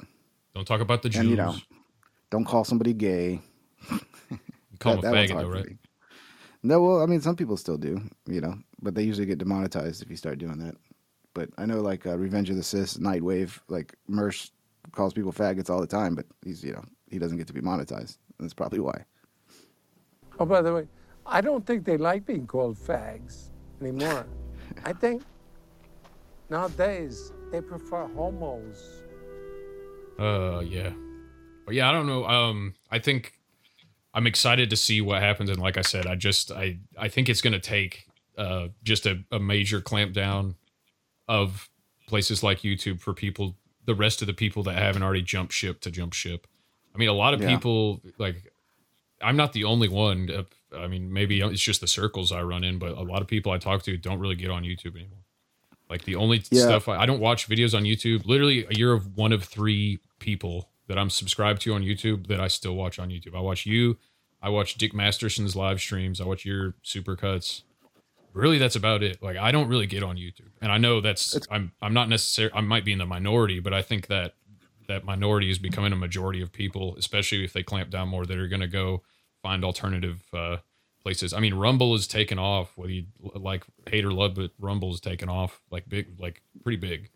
Don't 0.54 0.66
talk 0.66 0.80
about 0.80 1.02
the 1.02 1.08
Jews. 1.08 1.20
And 1.20 1.30
you 1.30 1.36
know, 1.36 1.56
don't 2.30 2.44
call 2.44 2.64
somebody 2.64 2.92
gay. 2.92 3.40
Call 4.78 4.96
them 5.00 5.14
a 5.14 5.16
faggot, 5.16 5.40
though, 5.40 5.48
right? 5.48 5.76
No, 6.62 6.82
well, 6.82 7.02
I 7.02 7.06
mean, 7.06 7.20
some 7.20 7.36
people 7.36 7.56
still 7.56 7.76
do, 7.76 8.00
you 8.26 8.40
know, 8.40 8.58
but 8.82 8.94
they 8.94 9.02
usually 9.02 9.26
get 9.26 9.38
demonetized 9.38 10.02
if 10.02 10.10
you 10.10 10.16
start 10.16 10.38
doing 10.38 10.58
that. 10.58 10.74
But 11.32 11.50
I 11.58 11.66
know, 11.66 11.80
like 11.80 12.06
uh, 12.06 12.16
Revenge 12.16 12.50
of 12.50 12.56
the 12.56 12.62
Cis, 12.62 12.96
Nightwave, 12.96 13.60
like 13.68 13.94
Mersh 14.10 14.50
calls 14.92 15.12
people 15.12 15.32
faggots 15.32 15.70
all 15.70 15.80
the 15.80 15.86
time, 15.86 16.14
but 16.14 16.26
he's, 16.44 16.64
you 16.64 16.72
know, 16.72 16.84
he 17.10 17.18
doesn't 17.18 17.38
get 17.38 17.46
to 17.46 17.52
be 17.52 17.60
monetized. 17.60 18.18
That's 18.38 18.54
probably 18.54 18.80
why. 18.80 19.04
Oh, 20.38 20.46
by 20.46 20.62
the 20.62 20.74
way, 20.74 20.88
I 21.24 21.40
don't 21.40 21.64
think 21.66 21.84
they 21.84 21.96
like 21.96 22.26
being 22.26 22.46
called 22.46 22.76
fags 22.76 23.50
anymore. 23.80 24.26
I 24.84 24.92
think 24.92 25.22
nowadays 26.50 27.32
they 27.50 27.60
prefer 27.60 28.06
homos. 28.08 29.04
Uh, 30.18 30.60
yeah, 30.60 30.92
but 31.64 31.74
yeah, 31.74 31.88
I 31.88 31.92
don't 31.92 32.06
know. 32.06 32.26
Um, 32.26 32.74
I 32.90 32.98
think 32.98 33.34
I'm 34.14 34.26
excited 34.26 34.70
to 34.70 34.76
see 34.76 35.00
what 35.00 35.20
happens, 35.20 35.50
and 35.50 35.58
like 35.58 35.76
I 35.76 35.82
said, 35.82 36.06
I 36.06 36.14
just 36.14 36.50
I 36.50 36.78
I 36.96 37.08
think 37.08 37.28
it's 37.28 37.42
gonna 37.42 37.58
take 37.58 38.06
uh 38.38 38.68
just 38.82 39.06
a, 39.06 39.22
a 39.30 39.38
major 39.38 39.80
clampdown 39.80 40.54
of 41.28 41.68
places 42.06 42.42
like 42.42 42.60
YouTube 42.60 43.00
for 43.00 43.12
people, 43.12 43.56
the 43.86 43.94
rest 43.94 44.20
of 44.20 44.26
the 44.26 44.34
people 44.34 44.62
that 44.64 44.76
haven't 44.76 45.02
already 45.02 45.22
jumped 45.22 45.52
ship 45.52 45.80
to 45.80 45.90
jump 45.90 46.12
ship. 46.12 46.46
I 46.94 46.98
mean, 46.98 47.08
a 47.08 47.12
lot 47.14 47.34
of 47.34 47.40
Yeah. 47.40 47.48
people 47.48 48.00
like 48.18 48.52
I'm 49.22 49.36
not 49.36 49.54
the 49.54 49.64
only 49.64 49.88
one. 49.88 50.30
uh, 50.30 50.42
I 50.76 50.88
mean, 50.88 51.10
maybe 51.10 51.40
it's 51.40 51.62
just 51.62 51.80
the 51.80 51.86
circles 51.86 52.32
I 52.32 52.42
run 52.42 52.62
in, 52.64 52.78
but 52.78 52.90
a 52.90 53.00
lot 53.02 53.22
of 53.22 53.28
people 53.28 53.50
I 53.50 53.56
talk 53.58 53.82
to 53.84 53.96
don't 53.96 54.18
really 54.18 54.34
get 54.34 54.50
on 54.50 54.62
YouTube 54.62 54.94
anymore. 54.94 55.24
Like 55.88 56.04
the 56.04 56.16
only 56.16 56.42
Yeah. 56.50 56.64
stuff 56.64 56.88
I, 56.88 56.96
I 56.98 57.06
don't 57.06 57.20
watch 57.20 57.48
videos 57.48 57.74
on 57.74 57.84
YouTube. 57.84 58.26
Literally, 58.26 58.66
you're 58.70 58.92
of 58.92 59.16
one 59.16 59.32
of 59.32 59.42
three 59.44 60.00
people 60.18 60.68
that 60.88 60.98
I'm 60.98 61.08
subscribed 61.10 61.62
to 61.62 61.72
on 61.74 61.82
YouTube 61.82 62.26
that 62.26 62.40
I 62.40 62.48
still 62.48 62.74
watch 62.76 62.98
on 62.98 63.08
YouTube. 63.08 63.34
I 63.34 63.40
watch 63.40 63.64
you, 63.66 63.96
I 64.42 64.50
watch 64.50 64.74
Dick 64.74 64.92
Masterson's 64.92 65.56
live 65.56 65.80
streams, 65.80 66.20
I 66.20 66.24
watch 66.24 66.44
your 66.44 66.74
supercuts. 66.84 67.62
Really, 68.36 68.58
that's 68.58 68.76
about 68.76 69.02
it. 69.02 69.22
Like 69.22 69.36
I 69.36 69.50
don't 69.50 69.68
really 69.68 69.86
get 69.86 70.02
on 70.02 70.16
YouTube, 70.16 70.50
and 70.60 70.70
I 70.70 70.78
know 70.78 71.00
that's 71.00 71.38
I'm 71.50 71.72
I'm 71.80 71.94
not 71.94 72.08
necessarily 72.08 72.54
I 72.54 72.60
might 72.60 72.84
be 72.84 72.92
in 72.92 72.98
the 72.98 73.06
minority, 73.06 73.60
but 73.60 73.72
I 73.72 73.82
think 73.82 74.08
that 74.08 74.34
that 74.88 75.04
minority 75.04 75.50
is 75.50 75.58
becoming 75.58 75.92
a 75.92 75.96
majority 75.96 76.40
of 76.42 76.52
people, 76.52 76.94
especially 76.96 77.44
if 77.44 77.52
they 77.52 77.62
clamp 77.62 77.90
down 77.90 78.08
more 78.08 78.24
that 78.26 78.38
are 78.38 78.46
going 78.46 78.60
to 78.60 78.68
go 78.68 79.02
find 79.42 79.64
alternative 79.64 80.22
uh, 80.32 80.58
places. 81.02 81.32
I 81.32 81.40
mean, 81.40 81.54
Rumble 81.54 81.94
is 81.94 82.06
taken 82.06 82.38
off. 82.38 82.72
Whether 82.76 82.92
you 82.92 83.06
like 83.34 83.64
hate 83.90 84.04
or 84.04 84.12
love, 84.12 84.34
but 84.34 84.50
Rumble 84.58 84.92
is 84.92 85.00
taken 85.00 85.28
off 85.28 85.60
like 85.70 85.88
big, 85.88 86.08
like 86.20 86.42
pretty 86.62 86.76
big. 86.76 87.10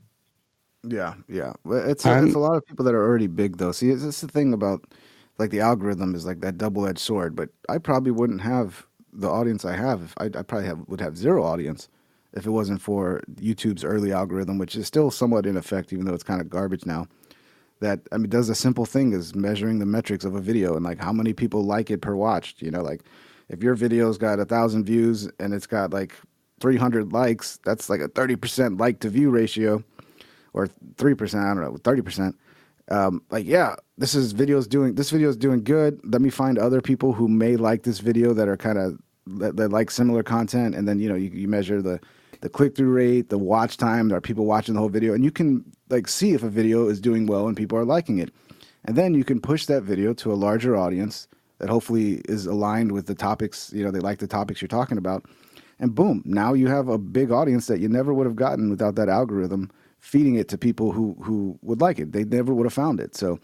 Yeah, 0.83 1.15
yeah. 1.29 1.53
It's 1.67 2.07
a, 2.07 2.11
I'm- 2.11 2.27
it's 2.27 2.35
a 2.35 2.39
lot 2.39 2.57
of 2.57 2.65
people 2.67 2.85
that 2.87 2.95
are 2.95 3.05
already 3.07 3.27
big 3.27 3.59
though. 3.59 3.73
See, 3.73 3.91
it's, 3.91 4.03
it's 4.03 4.21
the 4.23 4.29
thing 4.29 4.55
about 4.55 4.83
like 5.39 5.51
the 5.51 5.61
algorithm 5.61 6.15
is 6.15 6.25
like 6.25 6.41
that 6.41 6.57
double 6.59 6.87
edged 6.87 6.99
sword. 6.99 7.37
But 7.37 7.51
I 7.69 7.79
probably 7.79 8.11
wouldn't 8.11 8.41
have 8.41 8.87
the 9.13 9.29
audience 9.29 9.65
I 9.65 9.77
have. 9.77 10.15
I, 10.19 10.27
I 10.27 10.43
probably 10.43 10.67
have 10.67 10.81
would 10.89 11.01
have 11.01 11.17
zero 11.17 11.45
audience 11.45 11.89
if 12.33 12.47
it 12.47 12.51
wasn't 12.51 12.81
for 12.81 13.23
YouTube's 13.35 13.85
early 13.85 14.13
algorithm, 14.13 14.59
which 14.59 14.77
is 14.77 14.87
still 14.87 15.11
somewhat 15.11 15.47
in 15.47 15.57
effect, 15.57 15.93
even 15.93 16.05
though 16.05 16.15
it's 16.15 16.23
kind 16.23 16.41
of 16.41 16.49
garbage 16.49 16.87
now. 16.87 17.07
That 17.81 18.01
I 18.13 18.19
mean, 18.19 18.29
does 18.29 18.49
a 18.51 18.55
simple 18.55 18.85
thing 18.85 19.13
is 19.13 19.35
measuring 19.35 19.79
the 19.79 19.87
metrics 19.87 20.25
of 20.25 20.35
a 20.35 20.41
video 20.41 20.77
and 20.77 20.85
like 20.85 21.01
how 21.01 21.13
many 21.13 21.33
people 21.33 21.65
like 21.65 21.91
it 21.91 22.03
per 22.03 22.15
watched. 22.15 22.61
You 22.61 22.71
know, 22.71 22.83
like 22.83 23.03
if 23.49 23.63
your 23.63 23.75
video's 23.75 24.19
got 24.19 24.39
a 24.39 24.45
thousand 24.45 24.85
views 24.85 25.31
and 25.41 25.55
it's 25.55 25.67
got 25.67 25.93
like 25.93 26.15
300 26.61 27.13
likes, 27.13 27.59
that's 27.65 27.89
like 27.89 28.01
a 28.01 28.09
30% 28.09 28.79
like 28.79 29.01
to 29.01 29.09
view 29.09 29.31
ratio 29.31 29.83
or 30.53 30.69
3%, 30.97 31.35
I 31.35 31.55
don't 31.55 31.63
know, 31.63 31.79
30%. 31.79 32.35
Um, 32.91 33.23
like, 33.31 33.47
yeah, 33.47 33.77
this 33.99 34.15
is 34.15 34.33
video's 34.33 34.67
doing, 34.67 34.97
this 34.97 35.11
video 35.11 35.29
is 35.29 35.37
doing 35.37 35.63
good. 35.63 36.01
Let 36.05 36.21
me 36.21 36.31
find 36.31 36.59
other 36.59 36.81
people 36.81 37.13
who 37.13 37.29
may 37.29 37.57
like 37.57 37.85
this 37.85 38.01
video 38.01 38.33
that 38.35 38.49
are 38.49 38.57
kind 38.57 38.79
of, 38.79 38.99
that, 39.27 39.57
that 39.57 39.71
like 39.71 39.91
similar 39.91 40.23
content. 40.23 40.75
And 40.75 40.89
then, 40.89 40.99
you 40.99 41.09
know, 41.09 41.15
you, 41.15 41.31
you 41.31 41.47
measure 41.47 41.81
the, 41.81 42.01
the 42.41 42.49
click 42.49 42.75
through 42.75 42.93
rate, 42.93 43.29
the 43.29 43.39
watch 43.39 43.77
time, 43.77 44.13
are 44.13 44.21
people 44.21 44.45
watching 44.45 44.75
the 44.75 44.81
whole 44.81 44.89
video? 44.89 45.15
And 45.15 45.23
you 45.23 45.31
can 45.31 45.65
like 45.89 46.09
see 46.09 46.33
if 46.33 46.43
a 46.43 46.49
video 46.49 46.89
is 46.89 47.01
doing 47.01 47.27
well 47.27 47.47
and 47.47 47.57
people 47.57 47.79
are 47.79 47.85
liking 47.85 48.19
it. 48.19 48.33
And 48.85 48.97
then 48.97 49.15
you 49.15 49.25
can 49.25 49.41
push 49.41 49.67
that 49.67 49.83
video 49.83 50.13
to 50.15 50.33
a 50.33 50.35
larger 50.35 50.77
audience 50.77 51.29
that 51.59 51.69
hopefully 51.69 52.23
is 52.25 52.47
aligned 52.47 52.93
with 52.93 53.07
the 53.07 53.15
topics, 53.15 53.71
you 53.73 53.85
know, 53.85 53.91
they 53.91 54.01
like 54.01 54.19
the 54.19 54.27
topics 54.27 54.61
you're 54.63 54.69
talking 54.69 54.99
about. 54.99 55.27
And 55.79 55.95
boom, 55.95 56.23
now 56.25 56.55
you 56.55 56.69
have 56.69 56.89
a 56.89 56.99
big 56.99 57.31
audience 57.31 57.67
that 57.67 57.81
you 57.81 57.89
never 57.89 58.13
would 58.15 58.27
have 58.27 58.37
gotten 58.37 58.71
without 58.71 58.95
that 58.97 59.09
algorithm 59.09 59.71
feeding 60.01 60.35
it 60.35 60.49
to 60.49 60.59
people 60.59 60.93
who 60.93 61.17
who 61.23 61.59
would 61.63 61.81
like 61.81 61.99
it. 61.99 62.13
They 62.13 62.25
never 62.25 62.53
would 62.55 62.67
have 62.67 62.73
found 62.73 63.01
it. 63.01 63.15
So 63.15 63.39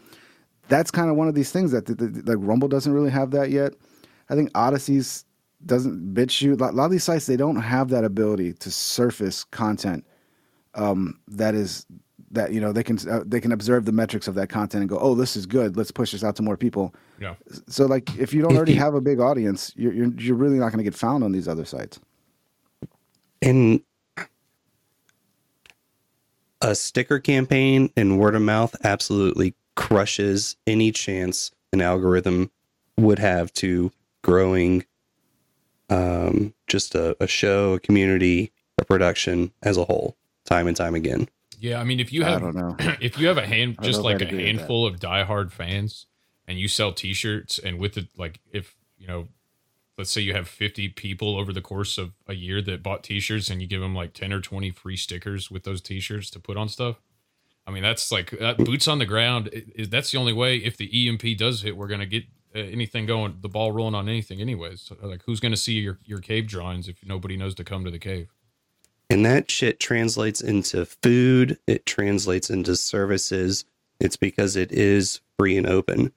that's 0.68 0.90
kind 0.90 1.10
of 1.10 1.16
one 1.16 1.28
of 1.28 1.34
these 1.34 1.52
things 1.52 1.70
that 1.72 1.86
the, 1.86 1.94
the, 1.94 2.36
like 2.36 2.46
Rumble 2.46 2.68
doesn't 2.68 2.92
really 2.92 3.10
have 3.10 3.30
that 3.30 3.50
yet. 3.50 3.74
I 4.28 4.34
think 4.34 4.50
Odysee's 4.52 5.24
doesn't 5.64 6.14
BitChute. 6.14 6.60
A 6.60 6.72
lot 6.72 6.84
of 6.84 6.90
these 6.90 7.04
sites 7.04 7.26
they 7.26 7.36
don't 7.36 7.56
have 7.56 7.88
that 7.90 8.04
ability 8.04 8.52
to 8.54 8.70
surface 8.70 9.44
content 9.44 10.04
um, 10.74 11.18
that 11.28 11.54
is 11.54 11.86
that 12.30 12.52
you 12.52 12.60
know 12.60 12.72
they 12.72 12.82
can 12.82 12.98
uh, 13.08 13.22
they 13.24 13.40
can 13.40 13.52
observe 13.52 13.84
the 13.84 13.92
metrics 13.92 14.28
of 14.28 14.34
that 14.34 14.48
content 14.48 14.82
and 14.82 14.88
go, 14.88 14.98
oh, 14.98 15.14
this 15.14 15.36
is 15.36 15.46
good. 15.46 15.76
Let's 15.76 15.90
push 15.90 16.12
this 16.12 16.24
out 16.24 16.36
to 16.36 16.42
more 16.42 16.56
people. 16.56 16.94
Yeah. 17.20 17.34
So 17.68 17.86
like 17.86 18.16
if 18.18 18.34
you 18.34 18.42
don't 18.42 18.56
already 18.56 18.74
have 18.74 18.94
a 18.94 19.00
big 19.00 19.20
audience, 19.20 19.72
you're 19.76 19.92
you're, 19.92 20.12
you're 20.14 20.36
really 20.36 20.58
not 20.58 20.70
going 20.72 20.78
to 20.78 20.84
get 20.84 20.94
found 20.94 21.24
on 21.24 21.32
these 21.32 21.48
other 21.48 21.64
sites. 21.64 22.00
And 23.42 23.80
a 26.60 26.74
sticker 26.74 27.18
campaign 27.18 27.90
and 27.96 28.18
word 28.18 28.34
of 28.34 28.42
mouth 28.42 28.74
absolutely 28.84 29.54
crushes 29.74 30.56
any 30.66 30.90
chance 30.90 31.50
an 31.72 31.80
algorithm 31.80 32.50
would 32.96 33.18
have 33.18 33.52
to 33.52 33.92
growing 34.22 34.84
um, 35.90 36.54
just 36.66 36.94
a, 36.94 37.16
a 37.22 37.26
show, 37.26 37.74
a 37.74 37.80
community, 37.80 38.52
a 38.78 38.84
production 38.84 39.52
as 39.62 39.76
a 39.76 39.84
whole, 39.84 40.16
time 40.44 40.66
and 40.66 40.76
time 40.76 40.94
again. 40.94 41.28
Yeah, 41.58 41.80
I 41.80 41.84
mean, 41.84 42.00
if 42.00 42.12
you 42.12 42.24
I 42.24 42.30
have, 42.30 42.40
don't 42.40 42.56
know. 42.56 42.76
if 43.00 43.18
you 43.18 43.28
have 43.28 43.38
a 43.38 43.46
hand, 43.46 43.78
just 43.82 44.02
don't 44.02 44.04
know 44.04 44.08
if 44.10 44.20
like 44.20 44.22
a 44.22 44.24
agree 44.24 44.36
with 44.38 44.46
that. 44.46 44.58
handful 44.58 44.86
of 44.86 44.98
diehard 44.98 45.52
fans, 45.52 46.06
and 46.46 46.58
you 46.58 46.68
sell 46.68 46.92
T-shirts, 46.92 47.58
and 47.58 47.78
with 47.78 47.96
it, 47.96 48.06
like, 48.16 48.40
if 48.52 48.74
you 48.98 49.06
know, 49.06 49.28
let's 49.98 50.10
say 50.10 50.20
you 50.20 50.34
have 50.34 50.48
fifty 50.48 50.88
people 50.88 51.38
over 51.38 51.52
the 51.52 51.60
course 51.60 51.98
of 51.98 52.12
a 52.26 52.34
year 52.34 52.60
that 52.62 52.82
bought 52.82 53.04
T-shirts, 53.04 53.50
and 53.50 53.60
you 53.60 53.68
give 53.68 53.80
them 53.80 53.94
like 53.94 54.12
ten 54.12 54.32
or 54.32 54.40
twenty 54.40 54.70
free 54.70 54.96
stickers 54.96 55.50
with 55.50 55.64
those 55.64 55.80
T-shirts 55.80 56.30
to 56.30 56.40
put 56.40 56.56
on 56.56 56.68
stuff. 56.68 57.00
I 57.66 57.70
mean, 57.72 57.82
that's 57.82 58.12
like 58.12 58.30
that 58.38 58.58
boots 58.58 58.86
on 58.86 58.98
the 58.98 59.06
ground. 59.06 59.50
that's 59.88 60.12
the 60.12 60.18
only 60.18 60.32
way? 60.32 60.58
If 60.58 60.76
the 60.76 61.08
EMP 61.08 61.36
does 61.36 61.62
hit, 61.62 61.76
we're 61.76 61.88
gonna 61.88 62.06
get 62.06 62.24
uh, 62.54 62.60
anything 62.60 63.06
going, 63.06 63.38
the 63.40 63.48
ball 63.48 63.72
rolling 63.72 63.94
on 63.94 64.08
anything, 64.08 64.40
anyways. 64.40 64.82
So, 64.82 64.96
like, 65.02 65.22
who's 65.26 65.40
gonna 65.40 65.56
see 65.56 65.74
your 65.74 65.98
your 66.04 66.20
cave 66.20 66.46
drawings 66.46 66.88
if 66.88 67.04
nobody 67.04 67.36
knows 67.36 67.54
to 67.56 67.64
come 67.64 67.84
to 67.84 67.90
the 67.90 67.98
cave? 67.98 68.28
And 69.10 69.24
that 69.24 69.50
shit 69.50 69.78
translates 69.78 70.40
into 70.40 70.84
food, 70.84 71.58
it 71.66 71.86
translates 71.86 72.50
into 72.50 72.76
services. 72.76 73.64
It's 74.00 74.16
because 74.16 74.56
it 74.56 74.72
is 74.72 75.20
free 75.38 75.56
and 75.56 75.66
open. 75.66 76.12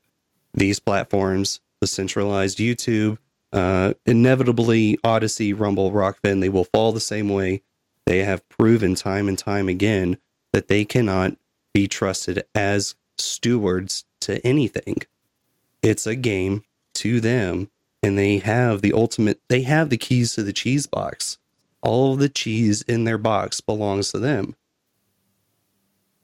These 0.54 0.80
platforms, 0.80 1.60
the 1.82 1.88
centralized 1.88 2.58
YouTube, 2.58 3.18
uh, 3.52 3.94
inevitably 4.06 4.98
Odysee, 5.04 5.54
Rumble, 5.54 5.92
Rock 5.92 6.20
Rokfin, 6.24 6.42
they 6.42 6.50
will 6.50 6.66
fall 6.66 6.92
the 6.92 7.00
same 7.00 7.30
way. 7.30 7.62
They 8.06 8.24
have 8.24 8.48
proven 8.50 8.96
time 8.96 9.28
and 9.28 9.38
time 9.38 9.70
again 9.70 10.18
that 10.54 10.68
they 10.68 10.86
cannot 10.86 11.38
be 11.74 11.88
trusted 11.88 12.44
as 12.56 12.96
stewards 13.18 14.06
to 14.22 14.46
anything. 14.46 14.98
It's 15.82 16.08
a 16.08 16.16
game 16.16 16.64
to 16.96 17.20
them, 17.20 17.70
and 18.02 18.18
they 18.18 18.40
have 18.40 18.82
the 18.82 18.94
ultimate, 18.94 19.40
they 19.48 19.62
have 19.62 19.90
the 19.90 19.98
keys 19.98 20.34
to 20.34 20.44
the 20.44 20.54
cheese 20.54 20.88
box 20.88 21.38
all 21.82 22.14
of 22.14 22.20
the 22.20 22.30
cheese 22.30 22.82
in 22.84 23.04
their 23.04 23.18
box 23.18 23.62
belongs 23.62 24.12
to 24.12 24.20
them. 24.20 24.56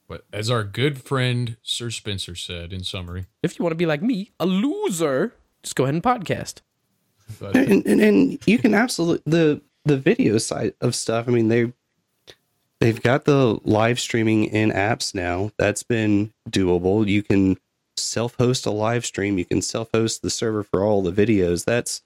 But 0.08 0.24
as 0.32 0.50
our 0.50 0.62
good 0.62 1.02
friend 1.02 1.56
Sir 1.62 1.90
Spencer 1.90 2.34
said 2.34 2.72
in 2.72 2.84
summary, 2.84 3.26
If 3.42 3.58
you 3.58 3.64
want 3.64 3.72
to 3.72 3.76
be 3.76 3.86
like 3.86 4.02
me, 4.02 4.30
a 4.38 4.46
loser, 4.46 5.34
just 5.62 5.74
go 5.74 5.84
ahead 5.84 5.94
and 5.94 6.02
podcast. 6.02 6.60
And, 7.40 7.86
and 7.86 8.00
and 8.00 8.38
you 8.46 8.58
can 8.58 8.74
absolutely 8.74 9.22
the 9.30 9.60
the 9.84 9.96
video 9.96 10.38
side 10.38 10.74
of 10.80 10.94
stuff. 10.94 11.28
I 11.28 11.32
mean 11.32 11.48
they 11.48 11.72
they've 12.80 13.02
got 13.02 13.24
the 13.24 13.58
live 13.64 13.98
streaming 14.00 14.44
in 14.44 14.70
apps 14.70 15.14
now. 15.14 15.50
That's 15.58 15.82
been 15.82 16.32
doable. 16.48 17.06
You 17.06 17.22
can 17.22 17.58
self-host 17.96 18.66
a 18.66 18.70
live 18.70 19.04
stream. 19.06 19.38
You 19.38 19.44
can 19.44 19.62
self-host 19.62 20.22
the 20.22 20.30
server 20.30 20.62
for 20.62 20.84
all 20.84 21.02
the 21.02 21.12
videos. 21.12 21.64
That's 21.64 22.02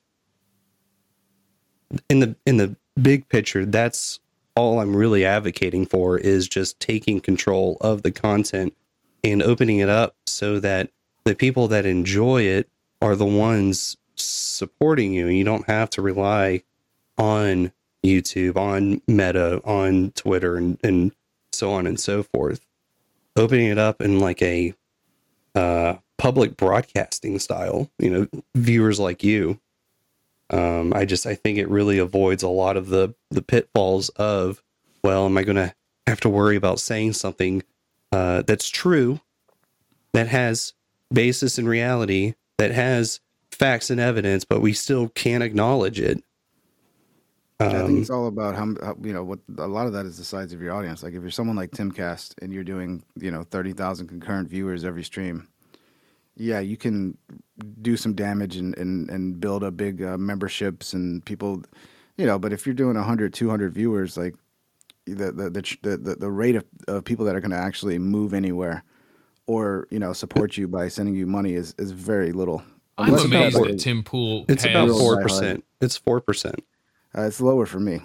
in 2.08 2.20
the 2.20 2.36
in 2.46 2.56
the 2.56 2.76
big 3.00 3.28
picture. 3.28 3.64
That's 3.64 4.20
all 4.56 4.80
I'm 4.80 4.94
really 4.94 5.24
advocating 5.24 5.86
for 5.86 6.18
is 6.18 6.48
just 6.48 6.80
taking 6.80 7.20
control 7.20 7.76
of 7.80 8.02
the 8.02 8.10
content 8.10 8.74
and 9.22 9.42
opening 9.42 9.78
it 9.78 9.88
up 9.88 10.16
so 10.26 10.60
that 10.60 10.90
the 11.24 11.34
people 11.34 11.68
that 11.68 11.86
enjoy 11.86 12.42
it 12.42 12.68
are 13.02 13.16
the 13.16 13.26
ones 13.26 13.96
supporting 14.20 15.12
you. 15.12 15.26
You 15.26 15.44
don't 15.44 15.66
have 15.66 15.90
to 15.90 16.02
rely 16.02 16.62
on 17.18 17.72
YouTube, 18.04 18.56
on 18.56 19.02
Meta, 19.06 19.60
on 19.64 20.12
Twitter, 20.12 20.56
and, 20.56 20.78
and 20.82 21.12
so 21.52 21.72
on 21.72 21.86
and 21.86 21.98
so 21.98 22.22
forth. 22.22 22.66
Opening 23.36 23.68
it 23.68 23.78
up 23.78 24.00
in 24.00 24.20
like 24.20 24.42
a 24.42 24.74
uh, 25.54 25.96
public 26.18 26.56
broadcasting 26.56 27.38
style, 27.38 27.90
you 27.98 28.10
know, 28.10 28.42
viewers 28.54 29.00
like 29.00 29.22
you. 29.22 29.58
Um, 30.50 30.92
I 30.94 31.04
just 31.04 31.26
I 31.26 31.34
think 31.34 31.58
it 31.58 31.68
really 31.68 31.98
avoids 31.98 32.42
a 32.42 32.48
lot 32.48 32.76
of 32.76 32.88
the 32.88 33.14
the 33.30 33.42
pitfalls 33.42 34.08
of, 34.10 34.62
well, 35.04 35.26
am 35.26 35.38
I 35.38 35.44
going 35.44 35.56
to 35.56 35.74
have 36.06 36.20
to 36.20 36.28
worry 36.28 36.56
about 36.56 36.80
saying 36.80 37.12
something 37.12 37.62
uh, 38.12 38.42
that's 38.42 38.68
true, 38.68 39.20
that 40.12 40.28
has 40.28 40.74
basis 41.12 41.58
in 41.58 41.68
reality, 41.68 42.34
that 42.58 42.72
has 42.72 43.20
facts 43.60 43.90
and 43.90 44.00
evidence, 44.00 44.44
but 44.46 44.62
we 44.62 44.72
still 44.74 45.10
can't 45.10 45.44
acknowledge 45.44 46.00
it. 46.00 46.24
I 47.60 47.82
think 47.84 47.98
Um, 47.98 47.98
it's 48.00 48.10
all 48.10 48.26
about 48.26 48.54
how, 48.56 48.74
how 48.82 48.96
you 49.02 49.12
know 49.12 49.24
what 49.24 49.40
a 49.58 49.66
lot 49.68 49.86
of 49.86 49.92
that 49.94 50.06
is 50.06 50.18
the 50.18 50.24
size 50.24 50.52
of 50.52 50.62
your 50.62 50.74
audience. 50.74 51.02
Like 51.02 51.14
if 51.14 51.22
you're 51.22 51.30
someone 51.30 51.56
like 51.56 51.72
Timcast 51.72 52.34
and 52.42 52.52
you're 52.52 52.64
doing 52.64 53.02
you 53.20 53.30
know 53.30 53.44
thirty 53.44 53.72
thousand 53.72 54.08
concurrent 54.08 54.48
viewers 54.48 54.84
every 54.84 55.04
stream, 55.04 55.48
yeah, 56.36 56.60
you 56.60 56.76
can 56.76 57.18
do 57.82 57.96
some 57.96 58.14
damage 58.14 58.56
and 58.56 58.76
and, 58.78 59.10
and 59.10 59.40
build 59.40 59.64
a 59.64 59.70
big 59.70 60.02
uh, 60.02 60.18
memberships 60.18 60.94
and 60.94 61.24
people, 61.26 61.62
you 62.18 62.26
know. 62.26 62.38
But 62.38 62.52
if 62.52 62.66
you're 62.66 62.74
doing 62.74 62.96
100, 62.96 63.34
200 63.34 63.74
viewers, 63.74 64.16
like 64.16 64.34
the 65.06 65.32
the 65.32 65.50
the 65.50 65.78
the, 65.82 65.96
the, 65.98 66.16
the 66.16 66.30
rate 66.30 66.56
of, 66.56 66.64
of 66.88 67.04
people 67.04 67.24
that 67.26 67.36
are 67.36 67.40
going 67.40 67.52
to 67.52 67.56
actually 67.58 67.98
move 67.98 68.34
anywhere 68.34 68.84
or 69.46 69.88
you 69.90 69.98
know 70.00 70.12
support 70.14 70.56
you 70.56 70.68
by 70.68 70.88
sending 70.88 71.14
you 71.16 71.26
money 71.26 71.54
is 71.54 71.74
is 71.78 71.92
very 71.92 72.32
little. 72.32 72.62
I'm 72.98 73.08
Unless 73.08 73.24
amazed 73.24 73.56
have 73.56 73.66
that 73.66 73.80
Tim 73.80 74.02
Pool 74.02 74.44
it's 74.48 74.64
has, 74.64 74.70
about 74.70 74.88
four 74.90 75.22
percent. 75.22 75.64
It's 75.80 75.96
four 75.96 76.20
percent. 76.20 76.64
Uh, 77.16 77.22
it's 77.22 77.40
lower 77.40 77.66
for 77.66 77.80
me. 77.80 78.00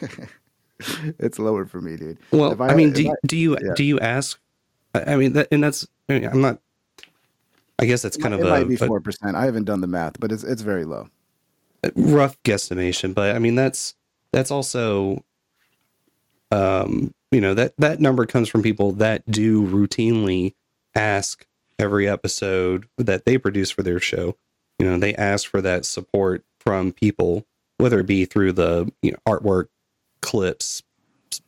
it's 1.18 1.38
lower 1.38 1.66
for 1.66 1.80
me, 1.80 1.96
dude. 1.96 2.18
Well, 2.32 2.52
If 2.52 2.60
I, 2.60 2.74
mean, 2.74 2.90
if 2.90 2.94
do, 2.94 3.14
do 3.26 3.36
you 3.36 3.56
yeah. 3.60 3.74
do 3.74 3.84
you 3.84 4.00
ask? 4.00 4.40
I 4.94 5.12
I 5.12 5.16
mean, 5.16 5.34
that, 5.34 5.48
and 5.50 5.62
that's 5.62 5.86
I 6.08 6.14
mean, 6.14 6.24
I'm 6.26 6.40
not. 6.40 6.58
I 7.78 7.86
guess 7.86 8.02
that's 8.02 8.16
kind 8.16 8.34
it 8.34 8.40
of 8.40 8.46
might 8.46 8.62
a, 8.62 8.66
be 8.66 8.76
four 8.76 9.00
percent. 9.00 9.36
I 9.36 9.44
haven't 9.44 9.64
done 9.64 9.80
the 9.80 9.86
math, 9.86 10.18
but 10.20 10.32
it's 10.32 10.42
it's 10.44 10.62
very 10.62 10.84
low. 10.84 11.08
rough 11.94 12.42
guesstimation, 12.42 13.14
but 13.14 13.36
I 13.36 13.38
mean 13.38 13.54
that's 13.54 13.94
that's 14.32 14.50
also, 14.50 15.24
um, 16.50 17.14
you 17.30 17.40
know 17.40 17.54
that 17.54 17.74
that 17.78 18.00
number 18.00 18.26
comes 18.26 18.48
from 18.48 18.62
people 18.62 18.92
that 18.92 19.28
do 19.30 19.66
routinely 19.66 20.54
ask 20.94 21.46
every 21.80 22.08
episode 22.08 22.86
that 22.98 23.24
they 23.24 23.38
produce 23.38 23.70
for 23.70 23.82
their 23.82 24.00
show. 24.00 24.36
You 24.78 24.86
know, 24.86 24.98
they 24.98 25.14
ask 25.14 25.48
for 25.48 25.60
that 25.60 25.84
support 25.84 26.44
from 26.60 26.92
people, 26.92 27.46
whether 27.78 28.00
it 28.00 28.06
be 28.06 28.24
through 28.24 28.52
the 28.52 28.90
you 29.02 29.12
know 29.12 29.18
artwork, 29.26 29.66
clips, 30.20 30.82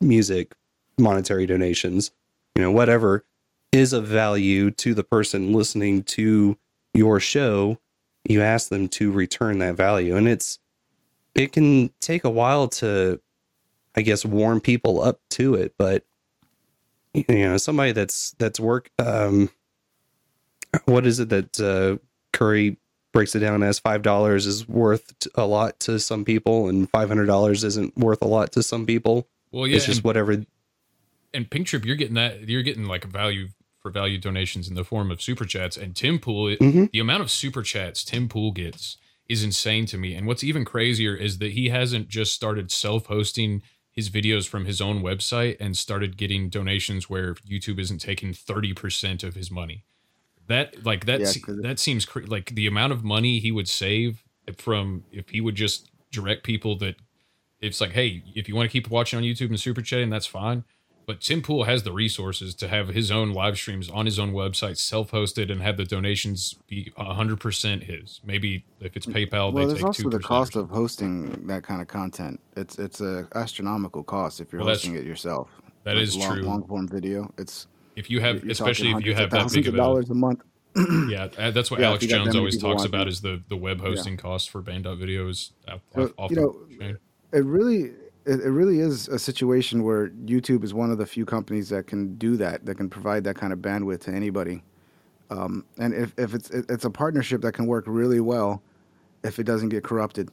music, 0.01 0.55
monetary 0.99 1.47
donations, 1.47 2.11
you 2.57 2.63
know, 2.63 2.71
whatever 2.71 3.25
is 3.73 3.93
of 3.93 4.07
value 4.07 4.71
to 4.71 4.95
the 4.95 5.05
person 5.05 5.53
listening 5.53 6.03
to 6.03 6.59
your 6.95 7.19
show 7.19 7.79
you 8.29 8.43
ask 8.43 8.69
them 8.69 8.89
to 8.89 9.11
return 9.11 9.59
that 9.59 9.75
value 9.75 10.17
and 10.17 10.29
it's 10.29 10.59
it 11.35 11.53
can 11.53 11.91
take 12.01 12.25
a 12.25 12.31
while 12.31 12.69
to 12.69 13.21
i 13.97 14.03
guess 14.03 14.25
warm 14.25 14.61
people 14.61 15.03
up 15.03 15.21
to 15.31 15.55
it 15.55 15.75
but 15.79 16.05
you 17.15 17.25
know 17.29 17.57
somebody 17.57 17.93
that's 17.93 18.33
that's 18.39 18.61
work 18.61 18.91
um 18.99 19.51
what 20.87 21.07
is 21.07 21.21
it 21.21 21.29
that 21.29 21.61
uh 21.61 21.97
curry 22.33 22.77
breaks 23.13 23.35
it 23.35 23.41
down 23.41 23.63
as 23.63 23.79
five 23.79 24.03
dollars 24.03 24.47
is 24.47 24.67
worth 24.69 25.13
a 25.35 25.47
lot 25.47 25.79
to 25.81 25.99
some 26.01 26.25
people 26.25 26.69
and 26.69 26.89
five 26.91 27.09
hundred 27.09 27.27
dollars 27.27 27.63
isn't 27.65 27.97
worth 27.97 28.23
a 28.23 28.27
lot 28.27 28.53
to 28.53 28.63
some 28.63 28.87
people 28.87 29.29
Well, 29.51 29.67
yeah, 29.67 29.77
it's 29.77 29.87
just 29.87 29.99
and- 29.99 30.05
whatever 30.05 30.45
and 31.35 31.51
Ping 31.51 31.65
Trip, 31.65 31.87
you're 31.87 31.97
getting 31.97 32.15
that. 32.17 32.47
You're 32.47 32.63
getting 32.63 32.85
like 32.85 33.07
a 33.07 33.09
value 33.09 33.49
for 33.81 33.91
value 33.91 34.19
donations 34.19 34.69
in 34.69 34.75
the 34.75 34.85
form 34.85 35.11
of 35.11 35.23
super 35.23 35.47
chats. 35.47 35.79
And 35.79 35.97
Tim 35.97 36.19
Pool, 36.19 36.55
Mhm. 36.57 36.91
the 36.93 36.99
amount 37.01 37.23
of 37.23 37.31
super 37.31 37.63
chats 37.63 38.05
Tim 38.05 38.29
Pool 38.29 38.53
gets 38.53 38.99
is 39.31 39.43
insane 39.43 39.87
to 39.87 39.97
me. 39.97 40.15
And 40.15 40.27
what's 40.27 40.45
even 40.45 40.67
crazier 40.67 41.15
is 41.17 41.39
that 41.39 41.53
he 41.53 41.71
hasn't 41.71 42.09
just 42.09 42.35
started 42.35 42.71
self-hosting 42.71 43.63
his 43.91 44.11
videos 44.11 44.47
from 44.47 44.67
his 44.67 44.83
own 44.83 45.03
website 45.03 45.57
and 45.59 45.75
started 45.75 46.19
getting 46.19 46.51
donations 46.51 47.09
where 47.09 47.33
YouTube 47.37 47.79
isn't 47.79 48.03
taking 48.03 48.35
30% 48.35 49.23
of 49.25 49.35
his 49.35 49.51
money. 49.51 49.85
That 50.49 50.85
like 50.85 51.07
that 51.07 51.21
Yeah, 51.21 51.27
se- 51.27 51.43
that 51.63 51.79
seems 51.79 52.05
cra- 52.05 52.27
like 52.27 52.55
the 52.55 52.67
amount 52.67 52.93
of 52.93 53.05
money 53.05 53.39
he 53.39 53.53
would 53.53 53.69
save 53.69 54.23
from 54.59 55.05
if 55.13 55.29
he 55.31 55.41
would 55.41 55.55
just 55.55 55.91
direct 56.11 56.43
people 56.45 56.77
that 56.79 56.97
it's 57.61 57.81
like, 57.81 57.93
hey, 57.93 58.23
if 58.35 58.49
you 58.49 58.57
want 58.57 58.69
to 58.69 58.73
keep 58.73 58.91
watching 58.91 59.17
on 59.17 59.23
YouTube 59.23 59.49
and 59.51 59.61
super 59.61 59.81
chatting, 59.83 60.11
that's 60.11 60.27
fine. 60.27 60.65
But 61.07 61.21
Tim 61.21 61.43
Pool 61.43 61.65
has 61.65 61.83
the 61.83 61.93
resources 61.93 62.55
to 62.57 62.69
have 62.69 62.89
his 62.89 63.11
own 63.11 63.33
live 63.33 63.57
streams 63.57 63.89
on 63.91 64.07
his 64.07 64.19
own 64.21 64.33
website, 64.33 64.79
self-hosted, 64.79 65.51
and 65.51 65.61
have 65.61 65.77
the 65.77 65.85
donations 65.85 66.55
be 66.69 66.93
hundred 66.97 67.41
percent 67.41 67.85
his. 67.85 68.21
Maybe 68.25 68.65
if 68.81 68.97
it's 68.97 69.07
PayPal, 69.07 69.53
well, 69.53 69.67
they 69.67 69.67
there's 69.67 69.79
take 69.79 69.87
also 69.87 70.03
two 70.05 70.11
the 70.11 70.21
cost 70.21 70.55
of 70.55 70.71
hosting 70.71 71.47
that 71.49 71.65
kind 71.65 71.81
of 71.83 71.89
content. 71.89 72.41
It's 72.57 72.79
it's 72.79 73.01
a 73.01 73.27
astronomical 73.35 74.05
cost 74.05 74.41
if 74.41 74.53
you're 74.53 74.61
Well, 74.63 74.71
hosting 74.71 74.95
it 74.95 75.05
yourself. 75.05 75.51
that 75.85 75.95
Like 75.97 76.03
is 76.05 76.17
long, 76.17 76.35
true. 76.35 76.43
Long 76.43 76.67
form 76.67 76.87
video. 76.89 77.33
It's 77.37 77.67
If 77.97 78.11
you 78.11 78.21
have, 78.21 78.45
especially 78.49 78.91
if 78.93 79.05
you 79.05 79.15
have 79.15 79.31
that 79.31 79.53
big 79.53 79.67
of 79.69 79.75
dollars 79.77 80.11
a 80.11 80.15
month. 80.15 80.43
yeah, 81.09 81.29
uh, 81.37 81.51
that's 81.51 81.71
what 81.71 81.81
Yeah, 81.81 81.89
Alex 81.89 82.03
you 82.03 82.09
got 82.09 82.19
that 82.19 82.25
Jones 82.25 82.37
always 82.37 82.59
talks 82.59 82.85
about 82.85 83.07
is 83.07 83.21
the 83.21 83.43
the 83.49 83.57
web 83.57 83.79
Yeah. 83.79 83.89
hosting 83.89 84.17
costs 84.17 84.49
for 84.49 84.63
Band 84.63 84.87
videos. 84.87 85.51
Off 86.17 86.31
you 86.31 86.37
know, 86.37 86.57
chain. 86.79 86.99
it 87.33 87.45
really 87.45 87.93
it, 88.25 88.41
it 88.41 88.51
really 88.51 88.79
is 88.79 89.09
a 89.09 89.19
situation 89.19 89.83
where 89.83 90.09
YouTube 90.11 90.65
is 90.65 90.73
one 90.73 90.91
of 90.91 90.99
the 90.99 91.07
few 91.07 91.27
companies 91.27 91.69
that 91.71 91.87
can 91.87 92.15
do 92.17 92.37
that, 92.37 92.65
that 92.65 92.77
can 92.77 92.89
provide 92.89 93.25
that 93.25 93.37
kind 93.37 93.53
of 93.53 93.59
bandwidth 93.59 94.01
to 94.03 94.13
anybody. 94.13 94.63
Um, 95.31 95.65
and 95.79 95.93
if, 95.95 96.15
if 96.19 96.35
it's 96.35 96.51
it's 96.51 96.85
a 96.85 96.91
partnership 96.91 97.41
that 97.43 97.53
can 97.53 97.67
work 97.67 97.85
really 97.87 98.21
well, 98.21 98.63
if 99.25 99.39
it 99.39 99.45
doesn't 99.45 99.71
get 99.71 99.83
corrupted, 99.85 100.31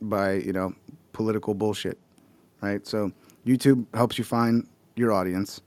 by 0.00 0.34
you 0.34 0.52
know 0.52 0.74
political 1.12 1.54
bullshit, 1.54 1.98
right? 2.60 2.86
So 2.86 3.12
YouTube 3.46 3.86
helps 3.94 4.18
you 4.18 4.24
find 4.24 4.66
your 4.96 5.12
audience, 5.12 5.60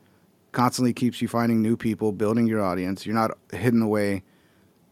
constantly 0.52 0.94
keeps 0.94 1.22
you 1.22 1.28
finding 1.28 1.62
new 1.62 1.78
people, 1.78 2.12
building 2.12 2.48
your 2.48 2.62
audience. 2.64 3.06
You're 3.06 3.16
not 3.16 3.32
hidden 3.52 3.82
away 3.82 4.24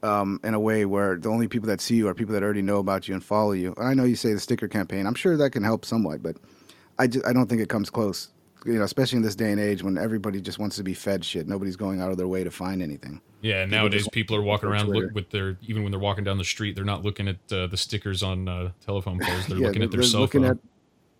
um, 0.03 0.39
in 0.43 0.53
a 0.53 0.59
way 0.59 0.85
where 0.85 1.17
the 1.17 1.29
only 1.29 1.47
people 1.47 1.67
that 1.67 1.81
see 1.81 1.95
you 1.95 2.07
are 2.07 2.13
people 2.13 2.33
that 2.33 2.43
already 2.43 2.61
know 2.61 2.77
about 2.77 3.07
you 3.07 3.13
and 3.13 3.23
follow 3.23 3.51
you. 3.53 3.73
And 3.77 3.87
I 3.87 3.93
know 3.93 4.03
you 4.03 4.15
say 4.15 4.33
the 4.33 4.39
sticker 4.39 4.67
campaign. 4.67 5.05
I'm 5.07 5.15
sure 5.15 5.35
that 5.37 5.51
can 5.51 5.63
help 5.63 5.85
somewhat, 5.85 6.21
but 6.21 6.37
I 6.99 7.07
just, 7.07 7.25
I 7.25 7.33
don't 7.33 7.47
think 7.47 7.61
it 7.61 7.69
comes 7.69 7.89
close. 7.89 8.29
You 8.65 8.73
know, 8.73 8.83
especially 8.83 9.17
in 9.17 9.23
this 9.23 9.35
day 9.35 9.51
and 9.51 9.59
age 9.61 9.81
when 9.83 9.97
everybody 9.97 10.41
just 10.41 10.59
wants 10.59 10.75
to 10.77 10.83
be 10.83 10.93
fed 10.93 11.23
shit. 11.23 11.47
Nobody's 11.47 11.75
going 11.77 12.01
out 12.01 12.11
of 12.11 12.17
their 12.17 12.27
way 12.27 12.43
to 12.43 12.51
find 12.51 12.81
anything. 12.81 13.21
Yeah, 13.41 13.63
People 13.63 13.77
nowadays 13.77 14.07
people 14.11 14.35
are 14.35 14.41
walking 14.41 14.67
around 14.67 14.89
look 14.89 15.13
with 15.13 15.29
their 15.29 15.57
even 15.61 15.83
when 15.83 15.91
they're 15.91 15.99
walking 15.99 16.23
down 16.23 16.37
the 16.37 16.43
street, 16.43 16.75
they're 16.75 16.83
not 16.83 17.03
looking 17.03 17.27
at 17.27 17.37
uh, 17.51 17.67
the 17.67 17.77
stickers 17.77 18.23
on 18.23 18.47
uh, 18.47 18.71
telephone 18.85 19.19
poles. 19.19 19.45
They're 19.47 19.59
Yeah, 19.59 19.67
looking 19.67 19.83
at 19.83 19.91
their 19.91 20.01
cell 20.03 20.25
phone. 20.27 20.43
at 20.45 20.57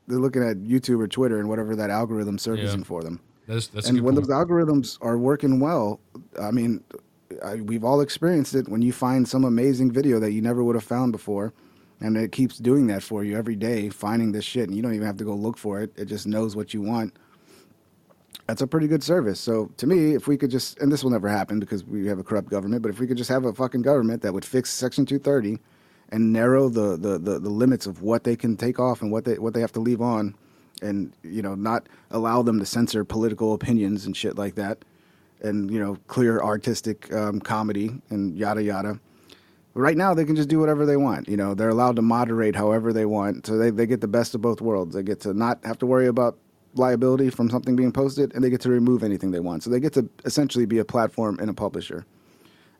they're 0.07 0.19
looking 0.19 0.41
at 0.43 0.57
YouTube 0.57 0.99
or 0.99 1.07
Twitter 1.07 1.39
and 1.39 1.47
whatever 1.47 1.76
that 1.76 1.89
algorithm's 1.89 2.41
surfacing 2.41 2.80
Yeah. 2.80 2.85
for 2.85 3.03
them. 3.03 3.22
That's 3.47 3.67
that's 3.67 3.87
and 3.89 4.01
when 4.01 4.15
point. 4.15 4.27
those 4.27 4.35
algorithms 4.35 4.97
are 5.01 5.17
working 5.17 5.59
well, 5.59 5.99
I 6.39 6.51
mean, 6.51 6.83
I, 7.43 7.55
we've 7.55 7.83
all 7.83 8.01
experienced 8.01 8.55
it. 8.55 8.67
When 8.67 8.81
you 8.81 8.91
find 8.91 9.27
some 9.27 9.45
amazing 9.45 9.91
video 9.91 10.19
that 10.19 10.31
you 10.31 10.41
never 10.41 10.63
would 10.63 10.75
have 10.75 10.83
found 10.83 11.13
before, 11.13 11.53
and 12.01 12.17
it 12.17 12.31
keeps 12.31 12.57
doing 12.57 12.87
that 12.87 13.03
for 13.03 13.23
you 13.23 13.37
every 13.37 13.55
day, 13.55 13.89
finding 13.89 14.31
this 14.33 14.45
shit, 14.45 14.67
and 14.67 14.75
you 14.75 14.83
don't 14.83 14.93
even 14.93 15.07
have 15.07 15.17
to 15.17 15.23
go 15.23 15.33
look 15.33 15.57
for 15.57 15.81
it. 15.81 15.91
It 15.95 16.05
just 16.05 16.27
knows 16.27 16.55
what 16.55 16.73
you 16.73 16.81
want. 16.81 17.15
That's 18.47 18.61
a 18.61 18.67
pretty 18.67 18.87
good 18.87 19.03
service. 19.03 19.39
So 19.39 19.71
to 19.77 19.87
me, 19.87 20.13
if 20.13 20.27
we 20.27 20.37
could 20.37 20.51
just, 20.51 20.79
and 20.79 20.91
this 20.91 21.03
will 21.03 21.11
never 21.11 21.27
happen 21.27 21.59
because 21.59 21.83
we 21.83 22.07
have 22.07 22.19
a 22.19 22.23
corrupt 22.23 22.49
government, 22.49 22.81
but 22.81 22.89
if 22.89 22.99
we 22.99 23.07
could 23.07 23.17
just 23.17 23.29
have 23.29 23.45
a 23.45 23.53
fucking 23.53 23.81
government 23.81 24.21
that 24.21 24.33
would 24.33 24.45
fix 24.45 24.69
Section 24.69 25.05
230 25.05 25.59
and 26.09 26.31
narrow 26.31 26.69
the, 26.69 26.95
the, 26.95 27.17
the, 27.17 27.39
the 27.39 27.49
limits 27.49 27.85
of 27.85 28.01
what 28.01 28.23
they 28.23 28.35
can 28.35 28.55
take 28.55 28.79
off 28.79 29.01
and 29.01 29.11
what 29.11 29.25
they 29.25 29.37
what 29.37 29.53
they 29.53 29.59
have 29.59 29.73
to 29.73 29.81
leave 29.81 30.01
on, 30.01 30.35
and 30.81 31.13
you 31.23 31.41
know 31.41 31.55
not 31.55 31.87
allow 32.11 32.41
them 32.41 32.59
to 32.59 32.65
censor 32.65 33.03
political 33.03 33.53
opinions 33.53 34.05
and 34.05 34.15
shit 34.15 34.37
like 34.37 34.55
that, 34.55 34.79
and 35.41 35.71
you 35.71 35.79
know 35.79 35.97
clear 36.07 36.41
artistic 36.41 37.11
um, 37.13 37.39
comedy 37.39 38.01
and 38.09 38.37
yada 38.37 38.63
yada. 38.63 38.99
Right 39.73 39.97
now, 39.97 40.15
they 40.15 40.25
can 40.25 40.35
just 40.35 40.49
do 40.49 40.59
whatever 40.59 40.87
they 40.87 40.97
want. 40.97 41.29
You 41.29 41.37
know, 41.37 41.53
they're 41.53 41.69
allowed 41.69 41.97
to 41.97 42.01
moderate 42.01 42.55
however 42.55 42.91
they 42.91 43.05
want, 43.05 43.45
so 43.45 43.57
they, 43.59 43.69
they 43.69 43.85
get 43.85 44.01
the 44.01 44.07
best 44.07 44.33
of 44.33 44.41
both 44.41 44.59
worlds. 44.59 44.95
They 44.95 45.03
get 45.03 45.19
to 45.21 45.33
not 45.35 45.63
have 45.63 45.77
to 45.79 45.85
worry 45.85 46.07
about 46.07 46.35
liability 46.73 47.29
from 47.29 47.49
something 47.49 47.75
being 47.75 47.91
posted, 47.91 48.33
and 48.33 48.43
they 48.43 48.49
get 48.49 48.61
to 48.61 48.69
remove 48.69 49.03
anything 49.03 49.31
they 49.31 49.39
want. 49.39 49.63
So 49.63 49.69
they 49.69 49.79
get 49.79 49.93
to 49.93 50.09
essentially 50.25 50.65
be 50.65 50.79
a 50.79 50.85
platform 50.85 51.37
and 51.39 51.49
a 51.49 51.53
publisher. 51.53 52.05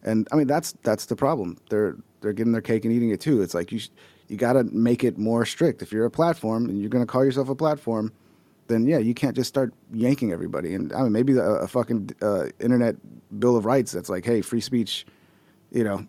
And 0.03 0.28
I 0.32 0.36
mean, 0.36 0.48
that's 0.48 0.74
that's 0.84 1.06
the 1.06 1.15
problem. 1.15 1.57
They're 1.69 1.98
they're 2.22 2.34
getting 2.34 2.53
their 2.53 2.61
cake 2.61 2.86
and 2.86 2.94
eating 2.94 3.10
it 3.11 3.22
too. 3.22 3.41
It's 3.41 3.53
like 3.53 3.72
you 3.72 3.80
sh- 3.80 3.90
you 4.28 4.38
got 4.38 4.54
to 4.54 4.64
make 4.64 5.04
it 5.04 5.18
more 5.18 5.45
strict. 5.45 5.82
If 5.82 5.91
you're 5.91 6.06
a 6.06 6.12
platform 6.12 6.70
and 6.70 6.80
you're 6.80 6.90
going 6.90 7.04
to 7.06 7.12
call 7.12 7.24
yourself 7.24 7.49
a 7.49 7.56
platform, 7.56 8.12
then 8.68 8.86
yeah, 8.86 8.98
you 8.98 9.14
can't 9.14 9.36
just 9.36 9.48
start 9.48 9.74
yanking 9.94 10.32
everybody. 10.32 10.74
And 10.74 10.91
I 10.94 11.04
mean, 11.04 11.12
maybe 11.12 11.38
a, 11.38 11.44
a 11.44 11.68
fucking 11.68 12.12
uh, 12.22 12.48
internet 12.60 12.95
bill 13.40 13.56
of 13.56 13.66
rights 13.66 13.91
that's 13.91 14.10
like, 14.10 14.26
hey, 14.26 14.41
free 14.41 14.62
speech, 14.62 15.06
you 15.72 15.84
know, 15.84 16.06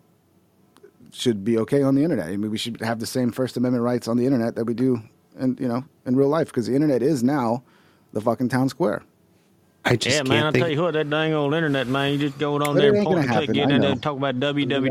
should 1.11 1.43
be 1.43 1.57
okay 1.57 1.81
on 1.81 1.95
the 1.95 2.03
internet. 2.03 2.27
I 2.27 2.37
mean, 2.37 2.51
we 2.51 2.57
should 2.57 2.81
have 2.81 2.99
the 2.99 3.05
same 3.05 3.31
First 3.31 3.57
Amendment 3.57 3.83
rights 3.83 4.07
on 4.07 4.17
the 4.17 4.25
internet 4.25 4.55
that 4.55 4.65
we 4.65 4.73
do, 4.73 5.01
and 5.37 5.59
you 5.59 5.67
know, 5.67 5.83
in 6.05 6.15
real 6.15 6.27
life, 6.27 6.47
because 6.47 6.67
the 6.67 6.75
internet 6.75 7.01
is 7.01 7.23
now 7.23 7.63
the 8.13 8.21
fucking 8.21 8.49
town 8.49 8.69
square. 8.69 9.03
I 9.89 9.97
yeah, 10.01 10.23
man, 10.23 10.45
I'll 10.45 10.51
tell 10.51 10.69
you 10.69 10.81
what, 10.81 10.93
that 10.93 11.09
dang 11.09 11.33
old 11.33 11.53
internet, 11.53 11.87
man, 11.87 12.13
you 12.13 12.19
just 12.19 12.37
go 12.37 12.55
on 12.55 12.59
But 12.59 12.73
there 12.75 12.89
and 12.89 12.97
ain't 12.97 13.07
point 13.07 13.19
and 13.19 13.29
click, 13.29 13.51
get 13.51 13.71
in 13.71 13.81
there 13.81 13.91
and 13.91 14.03
talk 14.03 14.17
about 14.17 14.39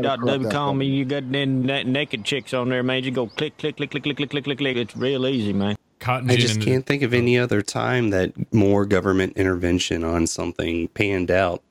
gotta 0.01 0.21
corrupt 0.21 0.53
and 0.81 0.83
you 0.83 1.05
got 1.05 1.31
them 1.31 1.63
na- 1.65 1.83
naked 1.83 2.25
chicks 2.25 2.53
on 2.53 2.69
there, 2.69 2.83
man. 2.83 3.03
You 3.03 3.11
go 3.11 3.27
click, 3.27 3.57
click, 3.57 3.77
click, 3.77 3.91
click, 3.91 4.03
click, 4.03 4.17
click, 4.17 4.29
click, 4.29 4.43
click, 4.43 4.57
click. 4.57 4.77
It's 4.77 4.97
real 4.97 5.25
easy, 5.25 5.53
man. 5.53 5.77
Cotton 5.99 6.31
I 6.31 6.35
just 6.35 6.61
can't 6.61 6.85
think 6.85 7.03
of 7.03 7.13
any 7.13 7.37
other 7.37 7.61
time 7.61 8.09
that 8.11 8.53
more 8.53 8.85
government 8.85 9.37
intervention 9.37 10.03
on 10.03 10.27
something 10.27 10.87
panned 10.89 11.29
out. 11.29 11.61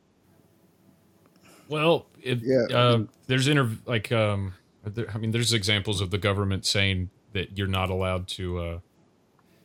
Well, 1.69 2.07
it, 2.23 2.41
uh, 2.73 3.05
there's 3.27 3.49
inter 3.49 3.71
like 3.87 4.13
um, 4.13 4.55
there, 4.85 5.11
I 5.15 5.19
mean, 5.19 5.31
there's 5.31 5.53
examples 5.53 6.01
of 6.01 6.11
the 6.11 6.19
government 6.19 6.67
saying 6.67 7.11
that 7.33 7.57
you're 7.57 7.67
not 7.67 7.91
allowed 7.91 8.29
to. 8.29 8.59
Uh, 8.59 8.79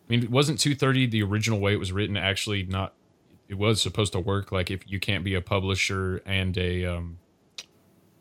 I 0.08 0.10
mean, 0.10 0.24
it 0.24 0.32
wasn't 0.32 0.60
230 0.60 1.08
the 1.08 1.24
original 1.24 1.60
way 1.60 1.74
it 1.74 1.80
was 1.80 1.92
written 1.92 2.18
actually 2.18 2.64
not. 2.64 2.94
It 3.50 3.56
was 3.58 3.82
supposed 3.82 4.14
to 4.14 4.20
work 4.20 4.52
like 4.52 4.72
if 4.72 4.90
you 4.90 5.00
can't 5.00 5.24
be 5.24 5.36
a 5.36 5.42
publisher 5.42 6.22
and 6.26 6.58
a 6.58 6.86
um, 6.86 7.18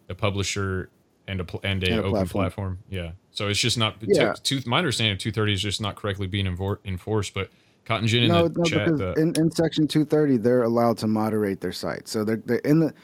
a 0.09 0.15
publisher 0.15 0.91
and 1.29 1.41
a 1.41 1.45
pl- 1.45 1.61
and 1.63 1.83
a, 1.85 1.87
And 1.91 1.95
a 1.97 2.03
open 2.03 2.11
platform. 2.13 2.43
platform. 2.43 2.79
Yeah, 2.91 3.13
so 3.31 3.49
it's 3.49 3.61
just 3.61 3.79
not. 3.79 3.97
Yeah. 4.03 4.35
Two, 4.43 4.61
my 4.67 4.79
understanding 4.79 5.13
of 5.13 5.19
230 5.19 5.53
is 5.55 5.63
just 5.63 5.81
not 5.81 5.97
correctly 5.97 6.27
being 6.27 6.47
enfor- 6.47 6.79
enforced. 6.85 7.33
But 7.35 7.51
Cotton 7.85 8.07
Gin 8.09 8.25
in 8.25 8.29
no, 8.29 8.49
the 8.49 8.59
no, 8.59 8.65
chat. 8.65 8.85
because 8.87 9.01
uh, 9.01 9.15
in, 9.17 9.33
in 9.37 9.51
Section 9.51 9.87
230, 9.89 10.39
they're 10.39 10.63
allowed 10.65 10.99
to 10.99 11.07
moderate 11.07 11.61
their 11.61 11.73
site. 11.73 12.09
So 12.09 12.25
they're, 12.25 12.37
they're 12.45 12.59
in 12.59 12.81
the, 12.81 12.95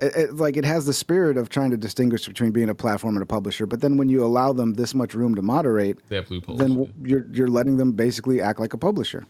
it, 0.00 0.16
it, 0.16 0.34
like 0.36 0.56
it 0.56 0.64
has 0.64 0.86
the 0.86 0.92
spirit 0.92 1.36
of 1.36 1.48
trying 1.48 1.70
to 1.70 1.76
distinguish 1.76 2.26
between 2.26 2.50
being 2.50 2.68
a 2.68 2.74
platform 2.74 3.14
and 3.16 3.22
a 3.22 3.26
publisher. 3.26 3.66
But 3.66 3.80
then 3.80 3.96
when 3.96 4.08
you 4.08 4.24
allow 4.24 4.52
them 4.52 4.74
this 4.74 4.94
much 4.94 5.14
room 5.14 5.34
to 5.36 5.42
moderate, 5.42 5.98
They 6.08 6.16
have 6.16 6.30
loopholes, 6.30 6.58
Then 6.58 6.70
w- 6.70 6.92
you're 7.02 7.26
you're 7.32 7.48
letting 7.48 7.76
them 7.76 7.92
basically 7.92 8.40
act 8.40 8.58
like 8.60 8.72
a 8.74 8.78
publisher. 8.78 9.24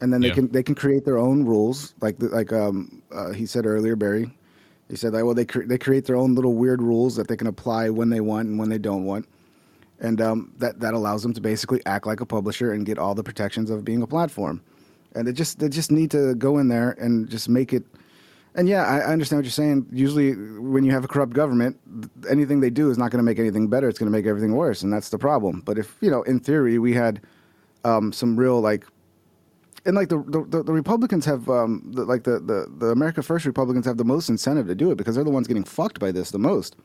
And 0.00 0.12
then 0.12 0.20
they 0.20 0.28
Yeah. 0.28 0.34
can 0.34 0.48
they 0.48 0.62
can 0.62 0.74
create 0.74 1.04
their 1.04 1.18
own 1.18 1.44
rules, 1.44 1.94
like 2.00 2.16
like 2.20 2.52
um 2.52 3.02
uh, 3.12 3.32
he 3.32 3.46
said 3.46 3.66
earlier, 3.66 3.96
Barry. 3.96 4.30
He 4.88 4.96
said 4.96 5.14
like, 5.14 5.24
well, 5.24 5.34
they 5.34 5.44
cre- 5.46 5.64
they 5.66 5.78
create 5.78 6.04
their 6.04 6.16
own 6.16 6.34
little 6.34 6.54
weird 6.54 6.82
rules 6.82 7.16
that 7.16 7.28
they 7.28 7.36
can 7.36 7.46
apply 7.46 7.88
when 7.90 8.10
they 8.10 8.20
want 8.20 8.48
and 8.48 8.58
when 8.58 8.68
they 8.68 8.78
don't 8.78 9.04
want 9.04 9.26
and 10.00 10.20
um, 10.20 10.52
that 10.58 10.80
that 10.80 10.94
allows 10.94 11.22
them 11.22 11.32
to 11.32 11.40
basically 11.40 11.80
act 11.86 12.06
like 12.06 12.20
a 12.20 12.26
publisher 12.26 12.72
and 12.72 12.84
get 12.86 12.98
all 12.98 13.14
the 13.14 13.22
protections 13.22 13.70
of 13.70 13.84
being 13.84 14.02
a 14.02 14.06
platform. 14.06 14.60
And 15.14 15.26
they 15.26 15.32
just 15.32 15.58
they 15.58 15.68
just 15.68 15.90
need 15.90 16.10
to 16.10 16.34
go 16.34 16.58
in 16.58 16.68
there 16.68 16.90
and 17.00 17.28
just 17.28 17.48
make 17.48 17.72
it. 17.72 17.84
And 18.54 18.68
yeah, 18.68 18.84
I, 18.84 18.98
I 18.98 19.12
understand 19.12 19.38
what 19.38 19.44
you're 19.44 19.52
saying. 19.52 19.86
Usually, 19.92 20.32
when 20.32 20.84
you 20.84 20.92
have 20.92 21.04
a 21.04 21.08
corrupt 21.08 21.32
government, 21.32 21.78
anything 22.28 22.60
they 22.60 22.70
do 22.70 22.90
is 22.90 22.98
not 22.98 23.10
going 23.10 23.18
to 23.18 23.24
make 23.24 23.38
anything 23.38 23.68
better. 23.68 23.88
It's 23.88 23.98
going 23.98 24.10
to 24.10 24.16
make 24.16 24.26
everything 24.26 24.54
worse, 24.54 24.82
and 24.82 24.92
that's 24.92 25.08
the 25.10 25.18
problem. 25.18 25.62
But 25.64 25.78
if 25.78 25.96
you 26.00 26.10
know, 26.10 26.22
in 26.22 26.40
theory, 26.40 26.78
we 26.78 26.92
had 26.92 27.20
um, 27.84 28.12
some 28.12 28.36
real 28.36 28.60
like. 28.60 28.86
And 29.86 29.94
like 29.96 30.08
the 30.08 30.18
the, 30.50 30.62
the 30.62 30.72
Republicans 30.72 31.24
have 31.26 31.48
um, 31.48 31.82
the, 31.94 32.04
like 32.04 32.24
the, 32.24 32.40
the 32.40 32.66
the 32.78 32.86
America 32.88 33.22
First 33.22 33.46
Republicans 33.46 33.86
have 33.86 33.96
the 33.96 34.04
most 34.04 34.28
incentive 34.28 34.66
to 34.66 34.74
do 34.74 34.90
it 34.90 34.96
because 34.96 35.14
they're 35.14 35.24
the 35.24 35.30
ones 35.30 35.46
getting 35.46 35.64
fucked 35.64 36.00
by 36.00 36.10
this 36.12 36.30
the 36.32 36.38
most. 36.38 36.76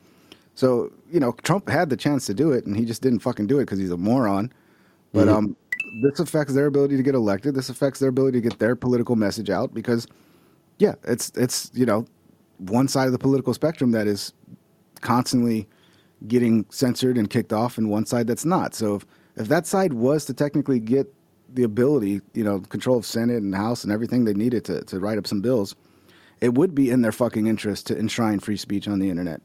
So 0.54 0.92
you 1.10 1.18
know, 1.20 1.32
Trump 1.42 1.68
had 1.68 1.90
the 1.90 1.96
chance 1.96 2.26
to 2.26 2.34
do 2.34 2.52
it, 2.52 2.64
and 2.64 2.76
he 2.76 2.84
just 2.84 3.02
didn't 3.02 3.20
fucking 3.20 3.46
do 3.48 3.58
it 3.58 3.62
because 3.62 3.78
he's 3.78 3.90
a 3.90 3.96
moron. 3.96 4.52
But 5.12 5.28
Mhm. 5.28 5.34
um, 5.34 5.56
this 6.02 6.20
affects 6.20 6.54
their 6.54 6.66
ability 6.66 6.96
to 6.96 7.02
get 7.02 7.14
elected. 7.14 7.54
This 7.54 7.68
affects 7.68 7.98
their 7.98 8.08
ability 8.08 8.40
to 8.40 8.48
get 8.48 8.58
their 8.58 8.76
political 8.76 9.16
message 9.16 9.50
out 9.50 9.74
because, 9.74 10.06
yeah, 10.78 10.94
it's 11.04 11.32
it's 11.34 11.70
you 11.74 11.84
know, 11.84 12.06
one 12.58 12.86
side 12.88 13.06
of 13.06 13.12
the 13.12 13.18
political 13.18 13.52
spectrum 13.52 13.90
that 13.92 14.06
is 14.06 14.32
constantly 15.00 15.66
getting 16.28 16.64
censored 16.70 17.18
and 17.18 17.28
kicked 17.30 17.52
off, 17.52 17.78
and 17.78 17.90
one 17.90 18.06
side 18.06 18.26
that's 18.28 18.44
not. 18.44 18.74
So 18.74 18.94
if 18.94 19.06
if 19.36 19.48
that 19.48 19.66
side 19.66 19.92
was 19.94 20.24
to 20.26 20.34
technically 20.34 20.78
get 20.78 21.12
the 21.54 21.62
ability, 21.64 22.20
you 22.34 22.44
know, 22.44 22.60
control 22.60 22.96
of 22.98 23.06
Senate 23.06 23.42
and 23.42 23.54
House 23.54 23.84
and 23.84 23.92
everything 23.92 24.24
they 24.24 24.34
needed 24.34 24.64
to 24.66 24.82
to 24.84 24.98
write 25.00 25.18
up 25.18 25.26
some 25.26 25.40
bills, 25.40 25.74
it 26.40 26.54
would 26.54 26.74
be 26.74 26.90
in 26.90 27.02
their 27.02 27.12
fucking 27.12 27.46
interest 27.46 27.86
to 27.88 27.98
enshrine 27.98 28.40
free 28.40 28.56
speech 28.56 28.88
on 28.88 28.98
the 28.98 29.10
internet. 29.10 29.40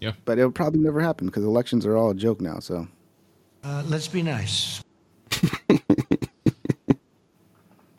Yeah. 0.00 0.12
But 0.24 0.38
it'll 0.38 0.50
probably 0.52 0.80
never 0.80 1.00
happen 1.00 1.26
because 1.26 1.44
elections 1.44 1.86
are 1.86 1.96
all 1.96 2.10
a 2.10 2.14
joke 2.14 2.40
now. 2.40 2.58
So 2.60 2.86
Uh, 3.64 3.82
let's 3.88 4.08
be 4.08 4.22
nice. 4.22 4.82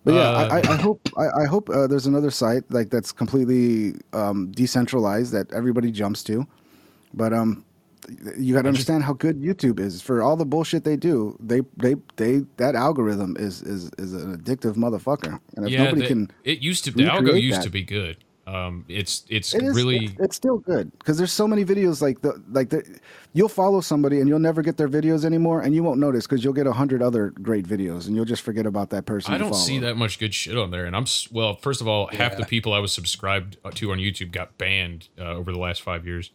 But 0.04 0.14
yeah, 0.14 0.30
Uh, 0.30 0.48
I, 0.52 0.58
I, 0.60 0.74
I 0.74 0.76
hope 0.78 1.02
I, 1.18 1.42
I 1.42 1.46
hope 1.46 1.70
uh, 1.70 1.86
there's 1.86 2.06
another 2.06 2.32
site 2.32 2.64
like 2.72 2.90
that's 2.90 3.12
completely 3.12 4.00
um, 4.14 4.52
decentralized 4.52 5.34
that 5.34 5.52
everybody 5.52 5.92
jumps 5.92 6.24
to. 6.24 6.48
But 7.14 7.34
um, 7.34 7.66
you 8.38 8.54
got 8.54 8.64
to 8.64 8.68
understand 8.70 9.04
how 9.04 9.14
good 9.14 9.42
YouTube 9.42 9.80
is 9.80 10.02
for 10.02 10.22
all 10.22 10.36
the 10.36 10.46
bullshit 10.46 10.84
they 10.84 10.96
do. 10.96 11.38
They 11.40 11.62
they 11.76 11.96
they 12.16 12.44
that 12.58 12.76
algorithm 12.76 13.36
is 13.38 13.62
is 13.62 13.90
is 13.98 14.14
an 14.14 14.38
addictive 14.38 14.76
motherfucker, 14.76 15.40
and 15.56 15.66
if 15.66 15.72
yeah, 15.72 15.84
nobody 15.84 16.02
the- 16.02 16.08
can, 16.08 16.32
it 16.44 16.60
used 16.60 16.86
to 16.86 16.92
the 16.92 17.04
algo 17.04 17.40
used 17.40 17.60
that- 17.60 17.64
to 17.64 17.70
be 17.70 17.84
good. 17.84 18.18
Um, 18.48 18.86
it's 18.88 19.26
it's 19.28 19.54
It 19.54 19.62
is 19.62 19.76
really 19.76 20.06
it's, 20.06 20.14
it's 20.20 20.36
still 20.38 20.60
good 20.60 20.90
because 21.00 21.18
there's 21.18 21.34
so 21.34 21.50
many 21.50 21.66
videos 21.66 22.02
like 22.02 22.22
the 22.22 22.42
like 22.50 22.70
the 22.70 22.82
you'll 23.34 23.50
follow 23.50 23.82
somebody 23.82 24.22
and 24.22 24.30
you'll 24.30 24.40
never 24.40 24.62
get 24.62 24.78
their 24.78 24.88
videos 24.88 25.26
anymore, 25.26 25.60
and 25.60 25.76
you 25.76 25.84
won't 25.84 26.00
notice 26.00 26.26
because 26.26 26.46
you'll 26.46 26.54
get 26.54 26.66
a 26.66 26.72
hundred 26.72 27.02
other 27.02 27.32
great 27.42 27.68
videos 27.68 28.08
and 28.08 28.16
you'll 28.16 28.24
just 28.24 28.42
forget 28.42 28.66
about 28.66 28.90
that 28.92 29.06
person. 29.06 29.34
I 29.34 29.38
don't 29.38 29.50
follow. 29.50 29.62
see 29.62 29.80
that 29.80 29.98
much 29.98 30.18
good 30.18 30.34
shit 30.34 30.58
on 30.58 30.72
there, 30.72 30.86
and 30.86 30.96
I'm 30.96 31.06
well. 31.30 31.56
First 31.56 31.82
of 31.82 31.90
all, 31.90 32.08
half 32.08 32.38
the 32.38 32.46
people 32.46 32.72
I 32.72 32.80
was 32.80 32.94
subscribed 32.94 33.58
to 33.76 33.92
on 33.92 33.98
YouTube 33.98 34.32
got 34.32 34.58
banned 34.58 35.10
uh, 35.20 35.24
over 35.34 35.52
the 35.52 35.60
last 35.60 35.82
five 35.82 36.08
years. 36.08 36.32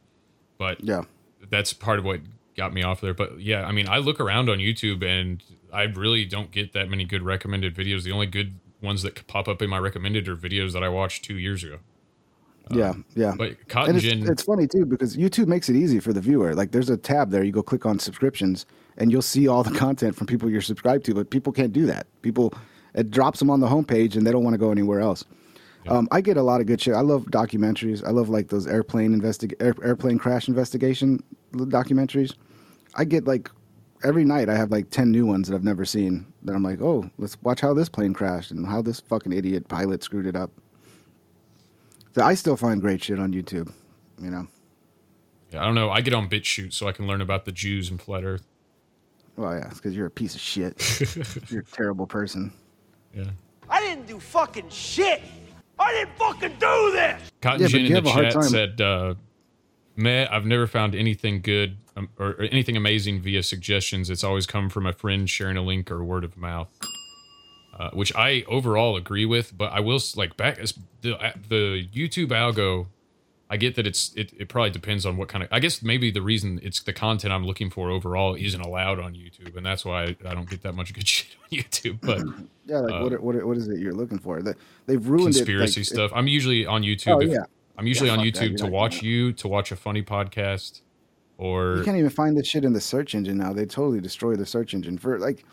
But 0.59 0.85
yeah, 0.85 1.05
that's 1.51 1.73
part 1.73 1.98
of 1.98 2.05
what 2.05 2.20
got 2.56 2.73
me 2.73 2.82
off 2.82 3.01
there. 3.01 3.14
But 3.14 3.40
yeah, 3.40 3.64
I 3.64 3.73
mean, 3.73 3.89
I 3.89 3.98
look 3.98 4.20
around 4.20 4.48
on 4.48 4.59
YouTube 4.59 5.05
and 5.05 5.43
I 5.73 5.82
really 5.85 6.24
don't 6.24 6.51
get 6.51 6.73
that 6.73 6.89
many 6.89 7.05
good 7.05 7.23
recommended 7.23 7.74
videos. 7.74 8.02
The 8.02 8.12
only 8.12 8.27
good 8.27 8.55
ones 8.81 9.02
that 9.02 9.27
pop 9.27 9.48
up 9.48 9.62
in 9.62 9.70
my 9.70 9.78
recommended 9.78 10.28
are 10.28 10.36
videos 10.36 10.73
that 10.73 10.82
I 10.82 10.89
watched 10.89 11.24
two 11.24 11.39
years 11.39 11.64
ago. 11.64 11.78
Um, 12.70 12.78
yeah, 12.78 12.94
yeah. 13.14 13.35
But 13.36 13.69
Cotton 13.69 13.97
it's, 13.97 14.05
Gin- 14.05 14.31
it's 14.31 14.43
funny 14.43 14.66
too 14.66 14.85
because 14.85 15.16
YouTube 15.16 15.47
makes 15.47 15.69
it 15.69 15.77
easy 15.77 16.01
for 16.01 16.12
the 16.12 16.20
viewer. 16.20 16.55
Like 16.55 16.70
there's 16.73 16.90
a 16.90 16.97
tab 16.97 17.31
there, 17.31 17.43
you 17.43 17.52
go 17.52 17.62
click 17.62 17.86
on 17.86 17.98
subscriptions, 17.98 18.66
and 18.98 19.10
you'll 19.10 19.23
see 19.23 19.48
all 19.48 19.62
the 19.62 19.77
content 19.78 20.14
from 20.14 20.27
people 20.27 20.51
you're 20.51 20.60
subscribed 20.60 21.05
to. 21.06 21.14
But 21.14 21.31
people 21.31 21.52
can't 21.52 21.73
do 21.73 21.86
that. 21.86 22.06
People, 22.23 22.55
it 22.94 23.10
drops 23.10 23.39
them 23.39 23.51
on 23.51 23.60
the 23.60 23.66
homepage, 23.66 24.16
and 24.16 24.27
they 24.27 24.31
don't 24.31 24.44
want 24.44 24.55
to 24.55 24.59
go 24.59 24.70
anywhere 24.70 25.01
else. 25.01 25.24
Um, 25.89 26.09
I 26.13 26.21
get 26.21 26.37
a 26.37 26.43
lot 26.43 26.61
of 26.61 26.67
good 26.67 26.81
shit. 26.81 26.95
I 26.95 27.01
love 27.01 27.25
documentaries. 27.27 28.07
I 28.07 28.11
love 28.11 28.29
like 28.29 28.49
those 28.49 28.67
airplane 28.67 29.19
investig- 29.19 29.55
air, 29.61 29.75
airplane 29.83 30.19
crash 30.19 30.49
investigation 30.49 31.23
documentaries. 31.53 32.35
I 32.95 33.05
get 33.05 33.27
like 33.27 33.51
every 34.05 34.25
night. 34.25 34.49
I 34.49 34.55
have 34.55 34.71
like 34.71 34.91
ten 34.91 35.11
new 35.11 35.27
ones 35.27 35.49
that 35.49 35.55
I've 35.55 35.65
never 35.65 35.85
seen. 35.85 36.27
That 36.43 36.55
I'm 36.55 36.63
like, 36.63 36.81
oh, 36.81 37.11
let's 37.19 37.41
watch 37.43 37.61
how 37.61 37.75
this 37.75 37.89
plane 37.89 38.15
crashed 38.15 38.51
and 38.51 38.67
how 38.67 38.83
this 38.83 39.01
fucking 39.01 39.33
idiot 39.33 39.69
pilot 39.69 40.03
screwed 40.03 40.27
it 40.27 40.37
up. 40.37 40.51
So 42.15 42.23
I 42.23 42.35
still 42.35 42.57
find 42.57 42.81
great 42.81 43.03
shit 43.03 43.19
on 43.19 43.33
YouTube. 43.33 43.73
You 44.21 44.31
know. 44.31 44.47
Yeah, 45.51 45.63
I 45.63 45.65
don't 45.65 45.75
know. 45.75 45.91
I 45.91 46.01
get 46.01 46.15
on 46.15 46.29
BitChute 46.29 46.73
so 46.73 46.89
I 46.89 46.93
can 46.93 47.07
learn 47.07 47.21
about 47.21 47.45
the 47.45 47.53
Jews 47.53 47.91
and 47.91 48.01
flat 48.01 48.25
Earth. 48.25 48.47
Well, 49.37 49.53
yeah, 49.55 49.67
it's 49.67 49.77
because 49.77 49.97
you're 49.97 50.07
a 50.07 50.11
piece 50.11 50.35
of 50.35 50.41
shit. 50.41 51.51
you're 51.51 51.63
a 51.63 51.65
terrible 51.65 52.07
person. 52.07 52.53
Yeah. 53.15 53.31
I 53.69 53.81
didn't 53.81 54.07
do 54.07 54.19
fucking 54.19 54.69
shit. 54.69 55.23
I 55.78 55.93
didn't 55.93 56.16
fucking 56.16 56.57
do 56.59 56.90
this. 56.93 57.31
Cotton 57.40 57.61
Yeah, 57.61 57.66
but 57.66 57.70
Gin 57.70 57.81
you 57.86 57.97
in 57.97 58.05
the 58.05 58.11
chat 58.11 58.32
said, 58.44 58.81
uh, 58.81 59.15
"Meh, 59.97 60.27
I've 60.31 60.47
never 60.47 60.66
found 60.66 60.94
anything 60.94 61.40
good 61.40 61.77
um, 61.97 62.09
or, 62.19 62.31
or 62.31 62.43
anything 62.43 62.77
amazing 62.77 63.20
via 63.20 63.43
suggestions. 63.43 64.11
It's 64.11 64.24
always 64.24 64.47
come 64.47 64.69
from 64.69 64.86
a 64.86 64.93
friend 64.93 65.28
sharing 65.28 65.57
a 65.57 65.62
link 65.62 65.90
or 65.90 66.05
word 66.05 66.24
of 66.24 66.36
mouth." 66.36 66.69
Uh, 67.78 67.89
which 67.94 68.15
I 68.15 68.44
overall 68.49 68.97
agree 68.97 69.24
with, 69.24 69.57
but 69.57 69.73
I 69.73 69.81
will 69.81 69.97
s- 69.97 70.15
like 70.15 70.36
back 70.36 70.59
as 70.59 70.74
the 71.01 71.16
uh, 71.16 71.32
the 71.49 71.89
YouTube 71.93 72.28
algo. 72.28 72.86
I 73.53 73.59
get 73.59 73.74
that 73.74 73.87
it's 73.87 74.15
it, 74.16 74.33
it 74.39 74.49
probably 74.49 74.70
depends 74.70 75.05
on 75.05 75.19
what 75.19 75.29
kind 75.29 75.45
of. 75.45 75.51
I 75.53 75.61
guess 75.61 75.83
maybe 75.83 76.11
the 76.11 76.23
reason 76.23 76.59
it's 76.62 76.83
the 76.83 76.95
content 76.95 77.35
I'm 77.35 77.45
looking 77.45 77.69
for 77.69 77.91
overall 77.91 78.35
isn't 78.35 78.61
allowed 78.61 78.99
on 78.99 79.12
YouTube, 79.12 79.55
and 79.59 79.66
that's 79.66 79.85
why 79.85 80.16
I, 80.27 80.35
don't 80.35 80.49
get 80.49 80.62
that 80.62 80.74
much 80.74 80.95
good 80.95 81.07
shit 81.15 81.37
on 81.45 81.59
YouTube. 81.59 81.99
But 82.01 82.23
Yeah, 82.66 82.79
like 82.79 82.95
uh, 82.95 83.05
what, 83.05 83.20
what 83.23 83.45
what 83.45 83.57
is 83.59 83.69
it 83.69 83.79
you're 83.79 83.93
looking 83.93 84.19
for? 84.19 84.41
That 84.41 84.57
they've 84.87 85.07
ruined 85.07 85.35
conspiracy 85.35 85.83
it. 85.83 85.85
like, 85.85 85.95
stuff. 85.95 86.12
I'm 86.15 86.29
usually 86.29 86.65
on 86.65 86.81
YouTube. 86.83 87.16
Oh, 87.16 87.20
if- 87.20 87.29
yeah. 87.31 87.45
I'm 87.77 87.87
usually 87.87 88.09
Yeah, 88.09 88.16
on. 88.16 88.24
YouTube 88.24 88.57
to 88.59 88.66
watch 88.66 89.03
you, 89.03 89.33
to 89.35 89.49
watch 89.49 89.70
a 89.70 89.77
funny 89.77 90.03
podcast, 90.03 90.81
or 91.37 91.77
You 91.77 91.85
can't 91.85 91.99
even 91.99 92.11
find 92.11 92.37
this 92.37 92.47
shit 92.47 92.65
in 92.65 92.73
the 92.73 92.81
search 92.81 93.15
engine 93.15 93.37
now. 93.37 93.53
They 93.53 93.66
totally 93.66 94.01
destroy 94.01 94.35
the 94.37 94.47
search 94.47 94.73
engine. 94.73 94.97
For 94.97 95.19
like 95.19 95.45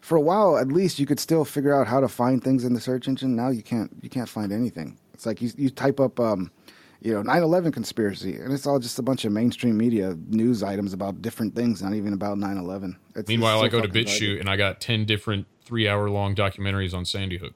for 0.00 0.16
a 0.16 0.20
while 0.20 0.58
at 0.58 0.68
least 0.68 0.98
you 0.98 1.06
could 1.06 1.20
still 1.20 1.44
figure 1.46 1.74
out 1.74 1.86
how 1.86 2.00
to 2.00 2.08
find 2.08 2.42
things 2.44 2.64
in 2.64 2.74
the 2.74 2.80
search 2.80 3.08
engine. 3.08 3.34
Now 3.34 3.48
you 3.48 3.62
can't 3.62 3.90
you 4.02 4.10
can't 4.10 4.28
find 4.28 4.52
anything. 4.52 4.98
It's 5.14 5.24
like 5.24 5.40
you 5.40 5.50
you 5.56 5.70
type 5.70 6.00
up 6.00 6.18
um 6.20 6.50
you 7.00 7.12
know 7.14 7.22
9/11 7.22 7.72
conspiracy 7.72 8.36
and 8.36 8.52
it's 8.52 8.66
all 8.66 8.78
just 8.78 8.98
a 8.98 9.02
bunch 9.02 9.24
of 9.24 9.32
mainstream 9.32 9.76
media 9.76 10.16
news 10.28 10.62
items 10.62 10.92
about 10.92 11.22
different 11.22 11.54
things, 11.54 11.82
not 11.82 11.94
even 11.94 12.12
about 12.12 12.38
9/11. 12.38 12.96
Meanwhile 13.26 13.64
it's 13.64 13.74
I 13.74 13.78
go 13.78 13.80
to 13.84 13.88
BitChute 13.88 14.40
and 14.40 14.48
I 14.48 14.56
got 14.56 14.80
ten 14.80 15.04
different 15.04 15.46
three 15.64 15.88
hour 15.88 16.10
long 16.10 16.34
documentaries 16.34 16.94
on 16.94 17.04
Sandy 17.04 17.38
Hook. 17.38 17.54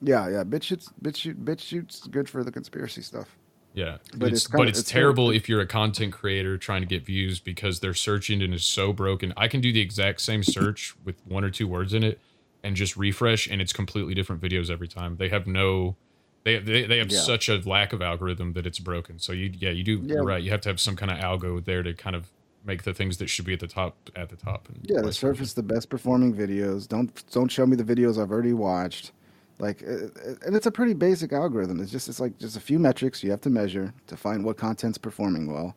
Yeah, 0.00 0.28
yeah, 0.28 0.44
BitChute's 0.44 0.92
BitChute 1.02 1.42
BitChute's 1.44 2.06
good 2.06 2.28
for 2.28 2.44
the 2.44 2.52
conspiracy 2.52 3.02
stuff. 3.02 3.36
Yeah, 3.74 3.98
But 4.16 4.32
it's 4.32 4.44
it's, 4.44 4.48
but 4.48 4.68
it's, 4.68 4.80
it's 4.80 4.90
terrible 4.90 5.30
if 5.30 5.48
you're 5.48 5.60
a 5.60 5.66
content 5.66 6.12
creator 6.12 6.58
trying 6.58 6.80
to 6.80 6.86
get 6.86 7.04
views 7.04 7.38
because 7.38 7.78
their 7.78 7.94
search 7.94 8.28
engine 8.28 8.52
is 8.52 8.64
so 8.64 8.92
broken. 8.92 9.32
I 9.36 9.46
can 9.46 9.60
do 9.60 9.72
the 9.72 9.80
exact 9.80 10.20
same 10.20 10.42
search 10.42 10.96
with 11.04 11.14
one 11.26 11.44
or 11.44 11.50
two 11.50 11.68
words 11.68 11.94
in 11.94 12.02
it 12.02 12.18
and 12.64 12.74
just 12.74 12.96
refresh, 12.96 13.46
and 13.46 13.60
it's 13.60 13.72
completely 13.72 14.14
different 14.14 14.42
videos 14.42 14.68
every 14.68 14.88
time. 14.88 15.16
They 15.16 15.28
have 15.28 15.46
no, 15.46 15.96
they 16.44 16.58
they, 16.58 16.84
they 16.86 16.98
have 16.98 17.10
Yeah. 17.10 17.20
such 17.20 17.48
a 17.48 17.56
lack 17.58 17.92
of 17.92 18.00
algorithm 18.02 18.52
that 18.54 18.66
it's 18.66 18.78
broken. 18.78 19.18
So 19.18 19.32
you 19.32 19.52
yeah 19.58 19.70
you 19.70 19.84
do 19.84 20.00
Yeah. 20.04 20.14
you're 20.16 20.24
right. 20.24 20.42
You 20.42 20.50
have 20.50 20.60
to 20.62 20.68
have 20.68 20.80
some 20.80 20.96
kind 20.96 21.10
of 21.10 21.18
algo 21.18 21.64
there 21.64 21.82
to 21.82 21.92
kind 21.94 22.16
of 22.16 22.30
make 22.64 22.82
the 22.82 22.92
things 22.92 23.16
that 23.18 23.28
should 23.28 23.44
be 23.44 23.52
at 23.54 23.60
the 23.60 23.66
top 23.66 23.96
at 24.16 24.28
the 24.28 24.36
top. 24.36 24.68
And 24.68 24.78
Yeah, 24.82 25.00
the 25.00 25.12
surface 25.12 25.52
the 25.54 25.62
best 25.62 25.88
performing 25.88 26.34
videos. 26.34 26.88
Don't 26.88 27.22
don't 27.30 27.50
show 27.50 27.66
me 27.66 27.76
the 27.76 27.84
videos 27.84 28.20
I've 28.20 28.30
already 28.30 28.52
watched. 28.52 29.12
Like, 29.60 29.82
uh, 29.82 29.90
uh, 29.90 30.34
and 30.46 30.54
it's 30.54 30.66
a 30.66 30.70
pretty 30.70 30.94
basic 30.94 31.32
algorithm. 31.32 31.80
It's 31.80 31.90
just 31.90 32.08
it's 32.08 32.20
like 32.20 32.38
just 32.38 32.56
a 32.56 32.60
few 32.60 32.78
metrics 32.78 33.24
you 33.24 33.30
have 33.32 33.40
to 33.40 33.50
measure 33.50 33.92
to 34.06 34.16
find 34.16 34.44
what 34.44 34.56
content's 34.56 34.98
performing 34.98 35.52
well, 35.52 35.74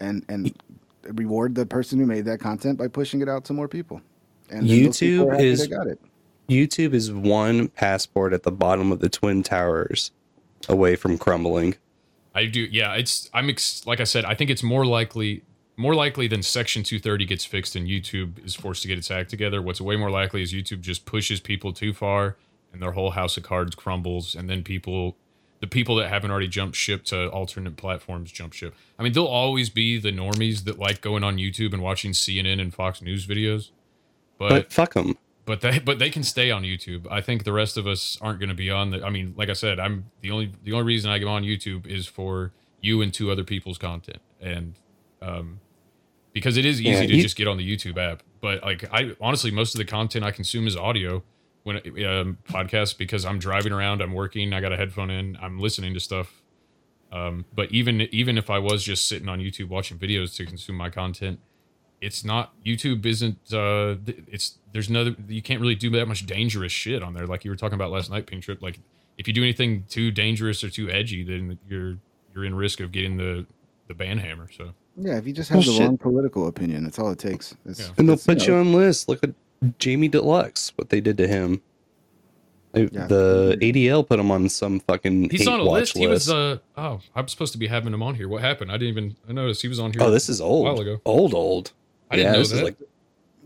and 0.00 0.24
and 0.28 0.52
reward 1.12 1.54
the 1.54 1.64
person 1.66 1.98
who 2.00 2.06
made 2.06 2.24
that 2.24 2.40
content 2.40 2.76
by 2.78 2.88
pushing 2.88 3.20
it 3.20 3.28
out 3.28 3.44
to 3.44 3.52
more 3.52 3.68
people. 3.68 4.00
And 4.50 4.68
then 4.68 4.84
those 4.84 4.98
people 4.98 5.26
YouTube 5.26 5.40
is 5.40 5.60
they 5.60 5.68
got 5.68 5.86
it. 5.86 6.00
YouTube 6.48 6.92
is 6.92 7.12
one 7.12 7.68
passport 7.68 8.32
at 8.32 8.42
the 8.42 8.52
bottom 8.52 8.92
of 8.92 9.00
the 9.00 9.08
twin 9.08 9.42
towers 9.42 10.10
away 10.68 10.96
from 10.96 11.18
crumbling. 11.18 11.76
I 12.34 12.46
do. 12.46 12.60
Yeah, 12.60 12.94
it's. 12.94 13.30
I'm 13.32 13.48
ex- 13.48 13.86
like 13.86 14.00
I 14.00 14.04
said. 14.04 14.24
I 14.24 14.34
think 14.34 14.50
it's 14.50 14.62
more 14.62 14.84
likely, 14.84 15.42
more 15.76 15.94
likely 15.94 16.26
than 16.26 16.42
Section 16.42 16.82
230 16.82 17.26
gets 17.26 17.44
fixed 17.44 17.76
and 17.76 17.86
YouTube 17.86 18.44
is 18.44 18.54
forced 18.54 18.82
to 18.82 18.88
get 18.88 18.98
its 18.98 19.10
act 19.10 19.30
together. 19.30 19.62
What's 19.62 19.80
way 19.80 19.96
more 19.96 20.10
likely 20.10 20.42
is 20.42 20.52
YouTube 20.52 20.80
just 20.80 21.06
pushes 21.06 21.40
people 21.40 21.72
too 21.72 21.92
far 21.92 22.36
and 22.72 22.82
their 22.82 22.92
whole 22.92 23.12
house 23.12 23.36
of 23.36 23.44
cards 23.44 23.74
crumbles, 23.76 24.34
and 24.34 24.50
then 24.50 24.64
people, 24.64 25.16
the 25.60 25.66
people 25.66 25.94
that 25.96 26.08
haven't 26.08 26.30
already 26.32 26.48
jumped 26.48 26.76
ship 26.76 27.04
to 27.04 27.28
alternate 27.28 27.76
platforms 27.76 28.32
jump 28.32 28.52
ship. 28.52 28.74
I 28.98 29.04
mean, 29.04 29.12
there'll 29.12 29.28
always 29.28 29.70
be 29.70 29.98
the 29.98 30.10
normies 30.10 30.64
that 30.64 30.78
like 30.78 31.00
going 31.00 31.22
on 31.22 31.36
YouTube 31.36 31.72
and 31.72 31.80
watching 31.80 32.10
CNN 32.10 32.60
and 32.60 32.74
Fox 32.74 33.00
News 33.00 33.26
videos, 33.26 33.70
But, 34.38 34.48
but 34.48 34.72
fuck 34.72 34.94
them. 34.94 35.16
But 35.44 35.60
they 35.60 35.78
but 35.78 35.98
they 35.98 36.10
can 36.10 36.22
stay 36.22 36.50
on 36.50 36.62
YouTube. 36.62 37.06
I 37.10 37.20
think 37.20 37.44
the 37.44 37.52
rest 37.52 37.76
of 37.76 37.86
us 37.86 38.16
aren't 38.20 38.38
going 38.38 38.48
to 38.48 38.54
be 38.54 38.70
on 38.70 38.90
the. 38.90 39.04
I 39.04 39.10
mean, 39.10 39.34
like 39.36 39.48
I 39.50 39.52
said, 39.54 39.78
I'm 39.78 40.06
the 40.20 40.30
only 40.30 40.52
the 40.62 40.72
only 40.72 40.84
reason 40.84 41.10
I 41.10 41.18
go 41.18 41.28
on 41.28 41.42
YouTube 41.42 41.86
is 41.86 42.06
for 42.06 42.52
you 42.80 43.02
and 43.02 43.12
two 43.12 43.30
other 43.30 43.44
people's 43.44 43.78
content, 43.78 44.18
and 44.40 44.74
um, 45.22 45.60
because 46.32 46.56
it 46.56 46.64
is 46.64 46.80
easy 46.80 46.90
Yeah, 46.90 47.00
to 47.06 47.16
you- 47.16 47.22
just 47.22 47.36
get 47.36 47.46
on 47.48 47.56
the 47.56 47.76
YouTube 47.76 47.96
app. 47.98 48.22
But 48.40 48.62
like 48.62 48.84
I 48.92 49.12
honestly, 49.20 49.50
most 49.50 49.74
of 49.74 49.78
the 49.78 49.84
content 49.84 50.24
I 50.24 50.30
consume 50.30 50.66
is 50.66 50.76
audio 50.76 51.22
when 51.62 51.76
um, 52.04 52.36
podcasts 52.46 52.96
because 52.96 53.24
I'm 53.24 53.38
driving 53.38 53.72
around, 53.72 54.02
I'm 54.02 54.12
working, 54.12 54.52
I 54.52 54.60
got 54.60 54.72
a 54.72 54.76
headphone 54.76 55.08
in, 55.10 55.38
I'm 55.40 55.58
listening 55.58 55.94
to 55.94 56.00
stuff. 56.00 56.42
Um, 57.10 57.44
but 57.54 57.70
even 57.72 58.02
even 58.12 58.36
if 58.36 58.50
I 58.50 58.58
was 58.58 58.82
just 58.84 59.06
sitting 59.08 59.28
on 59.28 59.38
YouTube 59.40 59.68
watching 59.68 59.98
videos 59.98 60.34
to 60.36 60.44
consume 60.44 60.76
my 60.76 60.90
content, 60.90 61.40
it's 62.04 62.24
not 62.24 62.52
YouTube 62.64 63.04
isn't 63.06 63.38
uh 63.52 63.96
it's 64.30 64.58
there's 64.72 64.90
no 64.90 65.14
you 65.28 65.42
can't 65.42 65.60
really 65.60 65.74
do 65.74 65.90
that 65.90 66.06
much 66.06 66.26
dangerous 66.26 66.72
shit 66.72 67.02
on 67.02 67.14
there 67.14 67.26
like 67.26 67.44
you 67.44 67.50
were 67.50 67.56
talking 67.56 67.74
about 67.74 67.90
last 67.90 68.10
night 68.10 68.26
ping 68.26 68.40
trip 68.40 68.60
like 68.62 68.78
if 69.18 69.26
you 69.28 69.34
do 69.34 69.42
anything 69.42 69.84
too 69.88 70.10
dangerous 70.10 70.62
or 70.64 70.70
too 70.70 70.90
edgy 70.90 71.22
then 71.24 71.58
you're 71.68 71.96
you're 72.34 72.44
in 72.44 72.54
risk 72.54 72.80
of 72.80 72.92
getting 72.92 73.16
the 73.16 73.46
the 73.88 73.94
ban 73.94 74.18
hammer 74.18 74.48
so 74.56 74.72
Yeah, 74.96 75.16
if 75.18 75.26
you 75.26 75.32
just 75.32 75.50
have 75.50 75.60
the 75.60 75.66
Bullshit. 75.66 75.86
wrong 75.86 75.98
political 75.98 76.46
opinion, 76.46 76.84
that's 76.84 76.98
all 76.98 77.10
it 77.10 77.18
takes. 77.18 77.54
It's, 77.66 77.90
And 77.98 78.08
they'll 78.08 78.14
it's, 78.14 78.26
put 78.26 78.38
know, 78.38 78.44
you 78.46 78.54
on 78.60 78.72
lists. 78.72 79.08
Look 79.08 79.22
at 79.24 79.34
Jamie 79.78 80.08
Deluxe, 80.08 80.72
what 80.76 80.88
they 80.90 81.00
did 81.00 81.16
to 81.18 81.26
him. 81.26 81.60
Yeah. 82.74 83.06
The 83.06 83.56
ADL 83.60 84.06
put 84.06 84.18
him 84.18 84.30
on 84.30 84.48
some 84.48 84.80
fucking 84.80 85.30
he's 85.30 85.46
on 85.46 85.60
a 85.60 85.64
watch 85.64 85.94
list 85.94 85.98
he 85.98 86.06
was 86.08 86.28
uh 86.28 86.58
oh 86.76 87.00
i'm 87.14 87.28
supposed 87.28 87.52
to 87.52 87.58
be 87.58 87.68
having 87.68 87.94
him 87.94 88.02
on 88.02 88.16
here 88.16 88.28
what 88.28 88.42
happened 88.42 88.72
i 88.72 88.74
didn't 88.74 88.88
even 88.88 89.16
i 89.28 89.32
noticed 89.32 89.62
he 89.62 89.68
was 89.68 89.78
on 89.78 89.92
here 89.92 90.02
oh, 90.02 90.10
this 90.10 90.28
is 90.28 90.40
old. 90.40 90.66
a 90.66 90.70
old. 90.70 90.78
while 90.78 90.86
ago 90.86 91.00
Old, 91.04 91.34
old. 91.34 91.72
I 92.10 92.16
didn't 92.16 92.32
yeah, 92.34 92.38
know 92.38 92.44
that. 92.46 92.64
like 92.64 92.76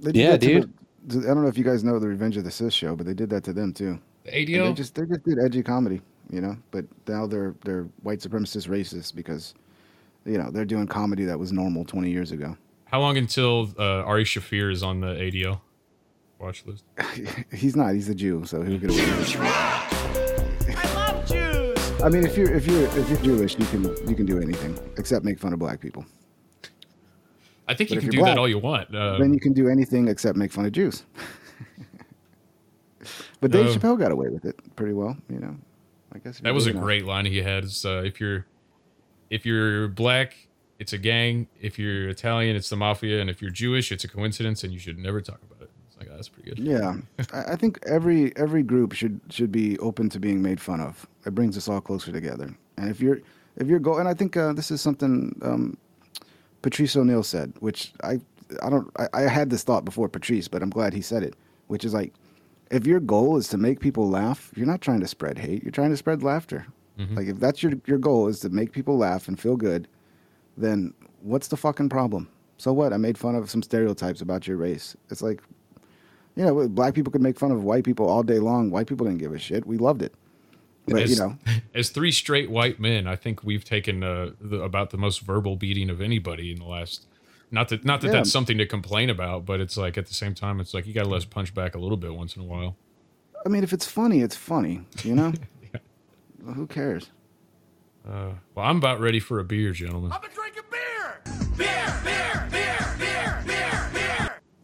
They 0.01 0.13
did 0.13 0.21
Yeah, 0.21 0.31
that 0.33 0.41
dude. 0.41 0.73
the- 1.07 1.21
I 1.21 1.35
don't 1.35 1.43
know 1.43 1.49
if 1.49 1.57
you 1.59 1.65
guys 1.65 1.83
know 1.85 1.99
the 1.99 2.09
Revenge 2.09 2.37
of 2.37 2.45
the 2.45 2.51
Cis 2.51 2.75
show, 2.75 2.95
but 2.97 3.07
they 3.07 3.15
did 3.15 3.31
that 3.31 3.45
to 3.45 3.53
them 3.53 3.73
too. 3.73 3.99
the 4.25 4.35
And 4.37 4.49
ADL 4.49 4.65
They 4.67 4.73
just 4.75 4.95
they 4.95 5.07
just 5.07 5.25
did 5.25 5.39
edgy 5.39 5.63
comedy, 5.63 6.01
you 6.31 6.41
know. 6.41 6.57
But 6.71 6.85
now 7.07 7.27
they're 7.27 7.55
they're 7.65 7.85
white 8.03 8.19
supremacist 8.21 8.69
racists 8.69 9.15
because, 9.15 9.55
you 10.27 10.37
know, 10.39 10.51
they're 10.51 10.65
doing 10.67 10.87
comedy 10.87 11.25
that 11.25 11.39
was 11.39 11.51
normal 11.53 11.85
20 11.85 12.11
years 12.11 12.31
ago. 12.33 12.57
how 12.87 13.01
long 13.01 13.17
until 13.17 13.71
uh 13.79 14.03
ari 14.11 14.25
shaffir 14.25 14.71
is 14.73 14.83
on 14.83 15.01
the 15.01 15.15
adl 15.15 15.61
watch 16.39 16.65
list 16.67 16.85
He's 17.53 17.75
not. 17.77 17.95
He's 17.95 18.09
a 18.09 18.15
Jew, 18.15 18.45
so 18.45 18.63
he'll 18.63 18.79
get 18.79 18.91
away 18.91 19.05
with 19.17 19.35
it. 19.35 20.77
I 20.77 20.95
love 20.95 21.27
Jews. 21.27 22.03
I 22.03 22.09
mean, 22.09 22.25
if 22.25 22.37
you're 22.37 22.53
if 22.55 22.67
you're 22.67 22.85
if 22.99 23.09
you're 23.11 23.23
Jewish, 23.23 23.59
you 23.59 23.67
can 23.67 23.83
you 24.09 24.15
can 24.15 24.27
do 24.27 24.39
anything 24.41 24.79
except 24.99 25.25
make 25.25 25.39
fun 25.39 25.53
of 25.53 25.59
black 25.59 25.81
people. 25.81 26.05
I 27.69 27.75
think 27.75 27.91
But 27.91 27.97
you 27.97 28.01
can 28.01 28.11
do 28.11 28.25
that 28.25 28.39
all 28.39 28.49
you 28.49 28.59
want 28.59 28.95
uh, 28.95 29.19
then 29.19 29.33
you 29.33 29.41
can 29.41 29.53
do 29.53 29.69
anything 29.69 30.09
except 30.09 30.37
make 30.37 30.53
fun 30.53 30.67
of 30.67 30.73
Jews. 30.73 31.05
but 33.41 33.51
Dave 33.51 33.67
Oh. 33.67 33.75
Chappelle 33.75 33.99
got 33.99 34.13
away 34.13 34.29
with 34.29 34.45
it 34.45 34.57
pretty 34.77 34.93
well, 34.93 35.17
you 35.31 35.39
know. 35.39 35.57
I 36.13 36.19
guess 36.19 36.41
That 36.41 36.55
was 36.55 36.67
a 36.67 36.73
great 36.73 37.05
line 37.05 37.27
he 37.27 37.43
had. 37.43 37.65
Is, 37.65 37.85
uh, 37.85 38.03
if 38.05 38.21
you're 38.21 38.47
if 39.31 39.45
you're 39.45 39.89
black, 39.89 40.49
it's 40.79 40.93
a 40.95 40.99
gang. 40.99 41.49
If 41.61 41.79
you're 41.79 42.09
Italian, 42.09 42.57
it's 42.57 42.71
the 42.71 42.77
mafia, 42.77 43.21
and 43.21 43.29
if 43.29 43.43
you're 43.43 43.51
Jewish, 43.51 43.93
it's 43.93 44.05
a 44.05 44.09
coincidence, 44.09 44.65
and 44.65 44.73
you 44.73 44.79
should 44.79 44.99
never 44.99 45.21
talk 45.21 45.41
about 45.43 45.63
it. 45.63 45.71
It's 45.87 45.99
like 45.99 46.09
oh, 46.11 46.17
that's 46.17 46.29
pretty 46.29 46.51
good. 46.51 46.59
Yeah, 46.61 46.97
I, 47.33 47.53
I 47.53 47.57
think 47.57 47.79
every 47.87 48.35
every 48.37 48.63
group 48.63 48.95
should 48.95 49.21
should 49.29 49.53
be 49.53 49.79
open 49.79 50.09
to 50.11 50.19
being 50.19 50.43
made 50.43 50.61
fun 50.61 50.81
of. 50.81 51.07
It 51.27 51.35
brings 51.35 51.57
us 51.57 51.69
all 51.69 51.81
closer 51.81 52.11
together. 52.11 52.55
And 52.79 52.91
if 52.91 53.01
you're 53.01 53.21
if 53.57 53.69
you're 53.69 53.79
go, 53.81 53.99
and 53.99 54.09
I 54.09 54.15
think 54.15 54.37
uh, 54.37 54.55
this 54.55 54.71
is 54.71 54.81
something 54.81 55.39
um, 55.43 55.77
Patrice 56.63 56.97
O'Neill 56.97 57.23
said, 57.23 57.53
which 57.61 57.93
I 58.03 58.21
I 58.63 58.71
don't 58.71 58.91
I, 58.97 59.07
I 59.13 59.21
had 59.23 59.51
this 59.51 59.63
thought 59.63 59.85
before 59.85 60.09
Patrice, 60.09 60.49
but 60.49 60.63
I'm 60.63 60.71
glad 60.71 60.93
he 60.95 61.03
said 61.03 61.23
it, 61.23 61.35
which 61.69 61.85
is 61.85 61.95
like, 61.95 62.13
if 62.71 62.87
your 62.87 63.01
goal 63.01 63.37
is 63.37 63.49
to 63.49 63.59
make 63.59 63.81
people 63.81 64.09
laugh, 64.09 64.53
you're 64.57 64.67
not 64.67 64.81
trying 64.81 65.01
to 65.01 65.07
spread 65.09 65.39
hate. 65.39 65.63
You're 65.63 65.73
trying 65.73 65.91
to 65.91 65.97
spread 65.97 66.23
laughter. 66.23 66.67
Mhm. 66.99 67.17
Like 67.17 67.29
if 67.29 67.39
that's 67.39 67.63
your 67.63 67.73
your 67.87 67.99
goal 67.99 68.29
is 68.29 68.41
to 68.41 68.49
make 68.49 68.73
people 68.73 68.97
laugh 68.99 69.29
and 69.29 69.39
feel 69.39 69.57
good, 69.57 69.87
then 70.57 70.93
what's 71.23 71.49
the 71.49 71.57
fucking 71.57 71.89
problem? 71.89 72.29
So 72.57 72.73
what? 72.73 72.93
I 72.93 72.97
made 72.97 73.17
fun 73.17 73.37
of 73.37 73.49
some 73.51 73.63
stereotypes 73.63 74.21
about 74.21 74.49
your 74.49 74.57
race. 74.57 74.97
It's 75.11 75.23
like, 75.23 75.41
you 76.35 76.45
know, 76.45 76.69
black 76.69 76.95
people 76.95 77.13
could 77.13 77.23
make 77.23 77.39
fun 77.39 77.53
of 77.53 77.63
white 77.63 77.85
people 77.85 78.09
all 78.09 78.25
day 78.25 78.41
long. 78.41 78.71
White 78.71 78.89
people 78.89 79.07
didn't 79.07 79.21
give 79.21 79.33
a 79.33 79.39
shit. 79.39 79.65
We 79.67 79.79
loved 79.79 80.03
it. 80.03 80.13
But 80.89 81.03
as, 81.03 81.11
you 81.11 81.17
know, 81.17 81.37
as 81.75 81.91
three 81.91 82.13
straight 82.13 82.51
white 82.51 82.79
men, 82.81 83.07
I 83.07 83.17
think 83.17 83.43
we've 83.45 83.65
taken 83.65 84.03
uh, 84.03 84.31
the, 84.41 84.63
about 84.63 84.91
the 84.91 84.97
most 84.97 85.21
verbal 85.21 85.57
beating 85.57 85.91
of 85.91 86.01
anybody 86.01 86.51
in 86.53 86.59
the 86.59 86.65
last. 86.65 87.07
Not 87.51 87.69
that 87.71 87.85
not 87.85 88.01
that 88.03 88.09
Yeah. 88.09 88.13
that's 88.15 88.31
something 88.31 88.59
to 88.59 88.67
complain 88.67 89.09
about, 89.11 89.47
but 89.47 89.61
it's 89.61 89.77
like 89.77 89.97
at 89.97 90.07
the 90.07 90.15
same 90.15 90.35
time, 90.35 90.61
it's 90.61 90.75
like 90.75 90.87
you 90.87 90.93
got 90.93 91.05
to 91.05 91.09
let 91.09 91.19
us 91.19 91.25
punch 91.25 91.55
back 91.55 91.75
a 91.75 91.79
little 91.79 91.97
bit 91.97 92.15
once 92.15 92.37
in 92.37 92.43
a 92.43 92.45
while. 92.45 92.77
I 93.47 93.49
mean, 93.49 93.63
if 93.63 93.73
it's 93.73 93.87
funny, 93.87 94.21
it's 94.21 94.37
funny. 94.37 94.83
You 95.03 95.15
know, 95.15 95.33
Well, 96.45 96.55
who 96.55 96.67
cares? 96.67 97.11
Uh, 98.09 98.33
well, 98.55 98.65
I'm 98.67 98.77
about 98.79 99.01
ready 99.01 99.21
for 99.21 99.39
a 99.39 99.45
beer, 99.45 99.73
gentlemen. 99.73 100.13
I'm 100.13 100.21
a 100.23 100.29
drinking 100.29 100.63
beer. 100.71 101.21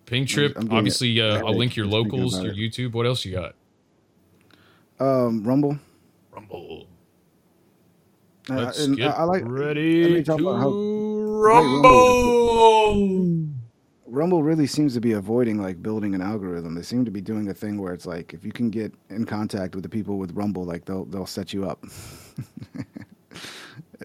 Ping 0.06 0.26
trip. 0.26 0.52
I'm 0.56 0.66
doing 0.66 0.78
Obviously, 0.78 1.18
it. 1.18 1.22
uh, 1.22 1.36
Yeah, 1.38 1.42
I'll 1.44 1.56
link 1.56 1.76
your 1.76 1.86
locals, 1.86 2.34
about 2.38 2.54
your. 2.56 2.70
YouTube. 2.70 2.92
What 2.92 3.06
else 3.06 3.24
you 3.24 3.32
got? 3.32 3.54
Um, 5.00 5.42
Rumble. 5.44 5.78
Rumble. 6.34 6.86
Uh, 8.50 8.54
Let's 8.56 8.84
and 8.84 8.96
get 8.96 9.08
I, 9.08 9.20
I 9.20 9.22
like. 9.24 9.42
ready 9.46 10.22
to 10.24 10.32
Rumble 10.34 11.24
rumble. 11.44 13.48
Rumble 14.06 14.42
really 14.42 14.66
seems 14.66 14.94
to 14.94 15.00
be 15.00 15.12
avoiding 15.12 15.60
like 15.60 15.82
building 15.82 16.14
an 16.14 16.20
algorithm. 16.20 16.74
They 16.74 16.82
seem 16.82 17.04
to 17.04 17.10
be 17.10 17.20
doing 17.20 17.48
a 17.48 17.54
thing 17.54 17.80
where 17.80 17.92
it's 17.92 18.06
like 18.06 18.34
if 18.34 18.44
you 18.44 18.52
can 18.52 18.70
get 18.70 18.92
in 19.10 19.24
contact 19.24 19.74
with 19.74 19.82
the 19.82 19.88
people 19.88 20.18
with 20.18 20.32
Rumble, 20.32 20.64
like 20.64 20.84
they'll 20.84 21.04
they'll 21.06 21.26
set 21.26 21.52
you 21.52 21.68
up. 21.68 21.82
and 22.74 22.86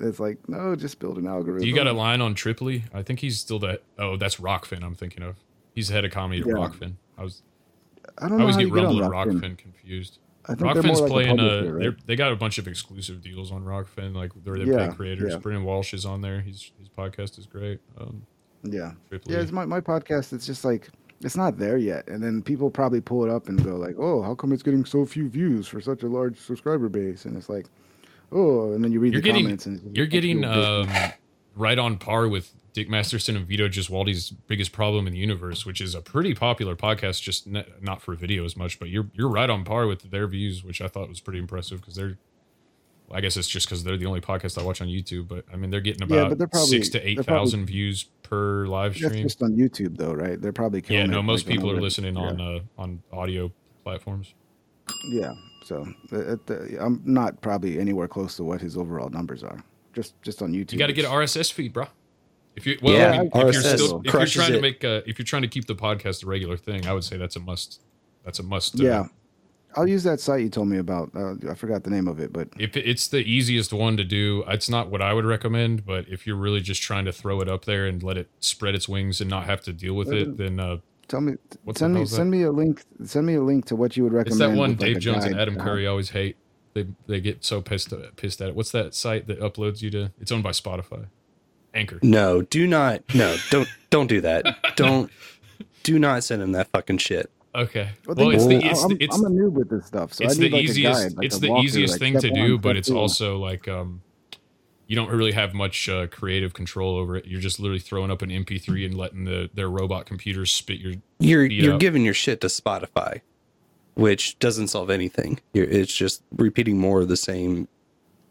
it's 0.01 0.19
like 0.19 0.37
no, 0.47 0.75
just 0.75 0.99
build 0.99 1.17
an 1.17 1.27
algorithm. 1.27 1.67
You 1.67 1.75
got 1.75 1.87
a 1.87 1.93
line 1.93 2.21
on 2.21 2.33
Tripoli? 2.33 2.85
I 2.93 3.03
think 3.03 3.19
he's 3.19 3.39
still 3.39 3.59
that. 3.59 3.83
Oh, 3.97 4.17
that's 4.17 4.37
Rokfin. 4.37 4.83
I'm 4.83 4.95
thinking 4.95 5.23
of. 5.23 5.35
He's 5.75 5.89
the 5.89 5.93
head 5.93 6.05
of 6.05 6.11
comedy 6.11 6.41
at 6.41 6.47
Yeah. 6.47 6.53
Rokfin. 6.53 6.93
I 7.17 7.23
was. 7.23 7.43
I 8.17 8.27
don't 8.27 8.37
know 8.37 8.43
always 8.45 8.55
how 8.55 8.61
get 8.61 8.67
you 8.69 8.75
get 8.75 8.83
Rumble 8.83 9.03
and 9.03 9.13
Rokfin. 9.13 9.41
Rokfin 9.41 9.57
confused. 9.57 10.19
I 10.45 10.55
think 10.55 10.61
Rokfin's 10.71 11.01
like 11.01 11.09
a 11.09 11.13
playing. 11.13 11.39
Uh, 11.39 11.43
publisher, 11.61 11.73
right? 11.91 12.07
they 12.07 12.15
got 12.15 12.31
a 12.31 12.35
bunch 12.35 12.57
of 12.57 12.67
exclusive 12.67 13.21
deals 13.21 13.51
on 13.51 13.63
Rokfin. 13.63 14.15
Like 14.15 14.31
they're 14.43 14.57
they 14.57 14.65
Yeah, 14.71 14.89
pay 14.89 14.95
creators. 14.95 15.33
yeah. 15.33 15.37
Brennan 15.39 15.63
Walsh 15.63 15.93
is 15.93 16.05
on 16.05 16.21
there. 16.21 16.41
He's 16.41 16.71
his 16.79 16.89
podcast 16.89 17.37
is 17.37 17.45
great. 17.45 17.79
Um, 17.99 18.23
Yeah. 18.63 18.93
Yeah, 19.25 19.39
it's 19.39 19.51
my, 19.51 19.65
my 19.65 19.81
podcast. 19.81 20.33
It's 20.33 20.45
just 20.45 20.65
like 20.65 20.89
it's 21.21 21.35
not 21.35 21.57
there 21.57 21.77
yet, 21.77 22.07
and 22.07 22.23
then 22.23 22.41
people 22.41 22.69
probably 22.69 23.01
pull 23.01 23.25
it 23.25 23.29
up 23.29 23.49
and 23.49 23.61
go 23.63 23.75
like, 23.75 23.95
"Oh, 23.99 24.21
how 24.21 24.33
come 24.35 24.53
it's 24.53 24.63
getting 24.63 24.85
so 24.85 25.05
few 25.05 25.27
views 25.29 25.67
for 25.67 25.81
such 25.81 26.03
a 26.03 26.07
large 26.07 26.39
subscriber 26.39 26.87
base?" 26.87 27.25
And 27.25 27.35
it's 27.35 27.49
like, 27.49 27.67
"Oh," 28.31 28.71
and 28.71 28.81
then 28.83 28.91
you 28.93 29.01
read 29.01 29.11
you're 29.11 29.21
the 29.21 29.27
getting 29.27 29.43
comments, 29.43 29.65
and 29.65 29.95
you're 29.97 30.07
getting 30.07 30.45
um, 30.45 30.87
right 31.57 31.77
on 31.77 31.97
par 31.97 32.29
with 32.29 32.53
Dick 32.79 32.89
Masterson 32.89 33.35
and 33.35 33.45
Vito 33.45 33.67
Gesualdi's 33.67 34.29
biggest 34.29 34.71
problem 34.71 35.05
in 35.05 35.11
the 35.11 35.19
universe, 35.19 35.65
which 35.65 35.81
is 35.81 35.93
a 35.95 35.99
pretty 36.01 36.33
popular 36.33 36.77
podcast, 36.77 37.21
just 37.21 37.45
n- 37.45 37.65
not 37.81 38.01
for 38.01 38.15
video 38.15 38.45
as 38.45 38.55
much. 38.55 38.79
But 38.79 38.87
you're 38.87 39.09
you're 39.13 39.27
right 39.27 39.49
on 39.49 39.65
par 39.65 39.85
with 39.85 40.09
their 40.11 40.27
views, 40.27 40.63
which 40.63 40.79
I 40.81 40.87
thought 40.87 41.09
was 41.09 41.19
pretty 41.19 41.39
impressive 41.39 41.81
because 41.81 41.95
they're. 41.95 42.17
well, 43.09 43.17
I 43.17 43.19
guess 43.19 43.35
it's 43.35 43.49
just 43.49 43.67
because 43.67 43.83
they're 43.83 43.97
the 43.97 44.05
only 44.05 44.21
podcast 44.21 44.57
I 44.57 44.63
watch 44.63 44.79
on 44.79 44.87
YouTube, 44.87 45.27
but 45.27 45.43
I 45.51 45.57
mean 45.57 45.71
they're 45.71 45.81
getting 45.81 46.03
about 46.03 46.29
but 46.29 46.37
they're 46.37 46.47
probably- 46.47 46.69
six 46.69 46.87
to 46.89 47.05
eight 47.05 47.25
thousand 47.25 47.65
views 47.65 48.05
per 48.23 48.65
live 48.65 48.93
That's 48.93 49.07
stream. 49.07 49.23
just 49.23 49.43
on 49.43 49.57
YouTube, 49.57 49.97
though, 49.97 50.13
right? 50.13 50.41
They're 50.41 50.53
probably 50.53 50.81
Yeah, 50.87 51.05
no, 51.05 51.21
most 51.21 51.47
like, 51.47 51.55
people 51.55 51.71
are 51.71 51.81
listening 51.81 52.15
yeah. 52.15 52.21
on 52.21 52.39
uh, 52.39 52.59
on 52.77 53.03
audio 53.11 53.51
platforms. 53.83 54.33
Yeah, 55.09 55.33
so 55.65 55.85
uh, 56.13 56.37
uh, 56.49 56.55
I'm 56.79 57.01
not 57.03 57.41
probably 57.41 57.77
anywhere 57.77 58.07
close 58.07 58.37
to 58.37 58.45
what 58.45 58.61
his 58.61 58.77
overall 58.77 59.09
numbers 59.09 59.43
are. 59.43 59.65
Just 59.91 60.13
just 60.21 60.41
on 60.41 60.53
YouTube. 60.53 60.71
You 60.71 60.79
got 60.79 60.87
to 60.87 60.93
get 60.93 61.03
an 61.03 61.11
RSS 61.11 61.51
feed, 61.51 61.73
bro. 61.73 61.87
If 62.55 62.65
you 62.65 62.77
well, 62.81 62.93
Yeah, 62.93 63.11
I 63.11 63.17
mean, 63.19 63.31
if 63.33 63.53
you're 63.53 63.63
still 63.63 64.01
if 64.03 64.13
you're 64.13 64.25
trying 64.25 64.53
to 64.53 64.61
make 64.61 64.83
uh, 64.83 65.01
if 65.05 65.17
you're 65.17 65.25
trying 65.25 65.43
to 65.43 65.47
keep 65.47 65.65
the 65.65 65.75
podcast 65.75 66.23
a 66.23 66.27
regular 66.27 66.57
thing, 66.57 66.87
I 66.87 66.93
would 66.93 67.03
say 67.03 67.17
that's 67.17 67.35
a 67.35 67.39
must. 67.39 67.81
That's 68.25 68.39
a 68.39 68.43
must. 68.43 68.79
uh, 68.79 68.83
Yeah, 68.83 69.07
I'll 69.75 69.87
use 69.87 70.03
that 70.03 70.19
site 70.19 70.41
you 70.41 70.49
told 70.49 70.67
me 70.67 70.77
about. 70.77 71.11
Uh, 71.15 71.35
I 71.49 71.53
forgot 71.53 71.83
the 71.83 71.89
name 71.89 72.07
of 72.07 72.19
it, 72.19 72.33
but 72.33 72.49
If 72.57 72.75
it's 72.75 73.07
the 73.07 73.19
easiest 73.19 73.71
one 73.71 73.97
to 73.97 74.03
do, 74.03 74.43
it's 74.47 74.69
not 74.69 74.89
what 74.89 75.01
I 75.01 75.13
would 75.13 75.25
recommend. 75.25 75.85
But 75.85 76.07
if 76.09 76.25
you're 76.25 76.35
really 76.35 76.61
just 76.61 76.81
trying 76.81 77.05
to 77.05 77.13
throw 77.13 77.41
it 77.41 77.47
up 77.47 77.65
there 77.65 77.85
and 77.85 78.01
let 78.01 78.17
it 78.17 78.29
spread 78.39 78.75
its 78.75 78.89
wings 78.89 79.21
and 79.21 79.29
not 79.29 79.45
have 79.45 79.61
to 79.61 79.73
deal 79.73 79.93
with 79.93 80.11
it, 80.11 80.37
then 80.37 80.59
uh, 80.59 80.77
tell 81.07 81.21
me, 81.21 81.35
send 81.75 81.93
me, 81.93 82.01
that? 82.01 82.07
send 82.07 82.31
me 82.31 82.41
a 82.43 82.51
link. 82.51 82.83
Send 83.03 83.27
me 83.27 83.35
a 83.35 83.41
link 83.41 83.65
to 83.65 83.75
what 83.75 83.95
you 83.95 84.03
would 84.03 84.13
recommend. 84.13 84.41
it's 84.41 84.49
that 84.49 84.57
one 84.57 84.71
like, 84.71 84.79
Dave 84.79 84.97
a 84.97 84.99
Jones 84.99 85.25
and 85.25 85.39
Adam 85.39 85.55
Curry 85.57 85.85
always 85.85 86.09
hate. 86.09 86.37
They 86.73 86.87
they 87.07 87.19
get 87.19 87.43
so 87.43 87.61
pissed 87.61 87.93
pissed 88.15 88.41
at 88.41 88.49
it. 88.49 88.55
What's 88.55 88.71
that 88.71 88.93
site 88.93 89.27
that 89.27 89.39
uploads 89.39 89.81
you 89.81 89.89
to? 89.91 90.11
It's 90.19 90.31
owned 90.31 90.43
by 90.43 90.51
Spotify. 90.51 91.07
Anchor. 91.73 91.99
No, 92.01 92.41
do 92.41 92.65
not. 92.67 93.03
No, 93.13 93.35
don't 93.51 93.67
don't 93.89 94.07
do 94.07 94.21
that. 94.21 94.45
Don't 94.75 95.11
do 95.83 95.97
not 95.99 96.23
send 96.23 96.41
him 96.41 96.51
that 96.53 96.67
fucking 96.71 96.97
shit. 96.99 97.29
Okay. 97.55 97.89
Well, 98.05 98.15
Well, 98.17 98.29
it's 98.31 98.45
the 98.45 98.55
it. 98.57 98.63
it's, 98.65 98.83
I'm, 98.83 98.97
it's 98.99 99.17
I'm 99.17 99.25
a 99.25 99.29
noob 99.29 99.53
with 99.53 99.69
this 99.69 99.85
stuff, 99.87 100.13
so 100.13 100.23
it's 100.25 100.37
I 100.37 100.41
need 100.41 100.51
the 100.51 100.55
like 100.57 100.63
easiest. 100.65 101.01
guide, 101.01 101.17
like 101.17 101.25
it's 101.25 101.39
the 101.39 101.55
easiest 101.57 101.93
like 101.93 101.99
thing 101.99 102.19
to 102.21 102.29
do, 102.29 102.57
but 102.59 102.77
it's 102.77 102.89
two. 102.89 102.97
also 102.97 103.37
like 103.37 103.67
um, 103.67 104.01
you 104.87 104.95
don't 104.95 105.09
really 105.09 105.31
have 105.31 105.53
much 105.53 105.89
uh, 105.89 106.07
creative 106.07 106.53
control 106.53 106.95
over 106.97 107.15
it. 107.15 107.25
You're 107.25 107.41
just 107.41 107.59
literally 107.59 107.79
throwing 107.79 108.11
up 108.11 108.21
an 108.21 108.29
MP3 108.29 108.85
and 108.85 108.95
letting 108.97 109.25
the 109.25 109.49
their 109.53 109.69
robot 109.69 110.05
computers 110.05 110.51
spit 110.51 110.79
your 110.79 110.93
You're 111.19 111.45
you're 111.45 111.73
up. 111.75 111.79
giving 111.79 112.03
your 112.05 112.13
shit 112.13 112.41
to 112.41 112.47
Spotify, 112.47 113.21
which 113.95 114.37
doesn't 114.39 114.67
solve 114.67 114.89
anything. 114.91 115.39
You're, 115.53 115.65
it's 115.65 115.93
just 115.95 116.21
repeating 116.35 116.77
more 116.77 117.01
of 117.01 117.07
the 117.07 117.17
same 117.17 117.67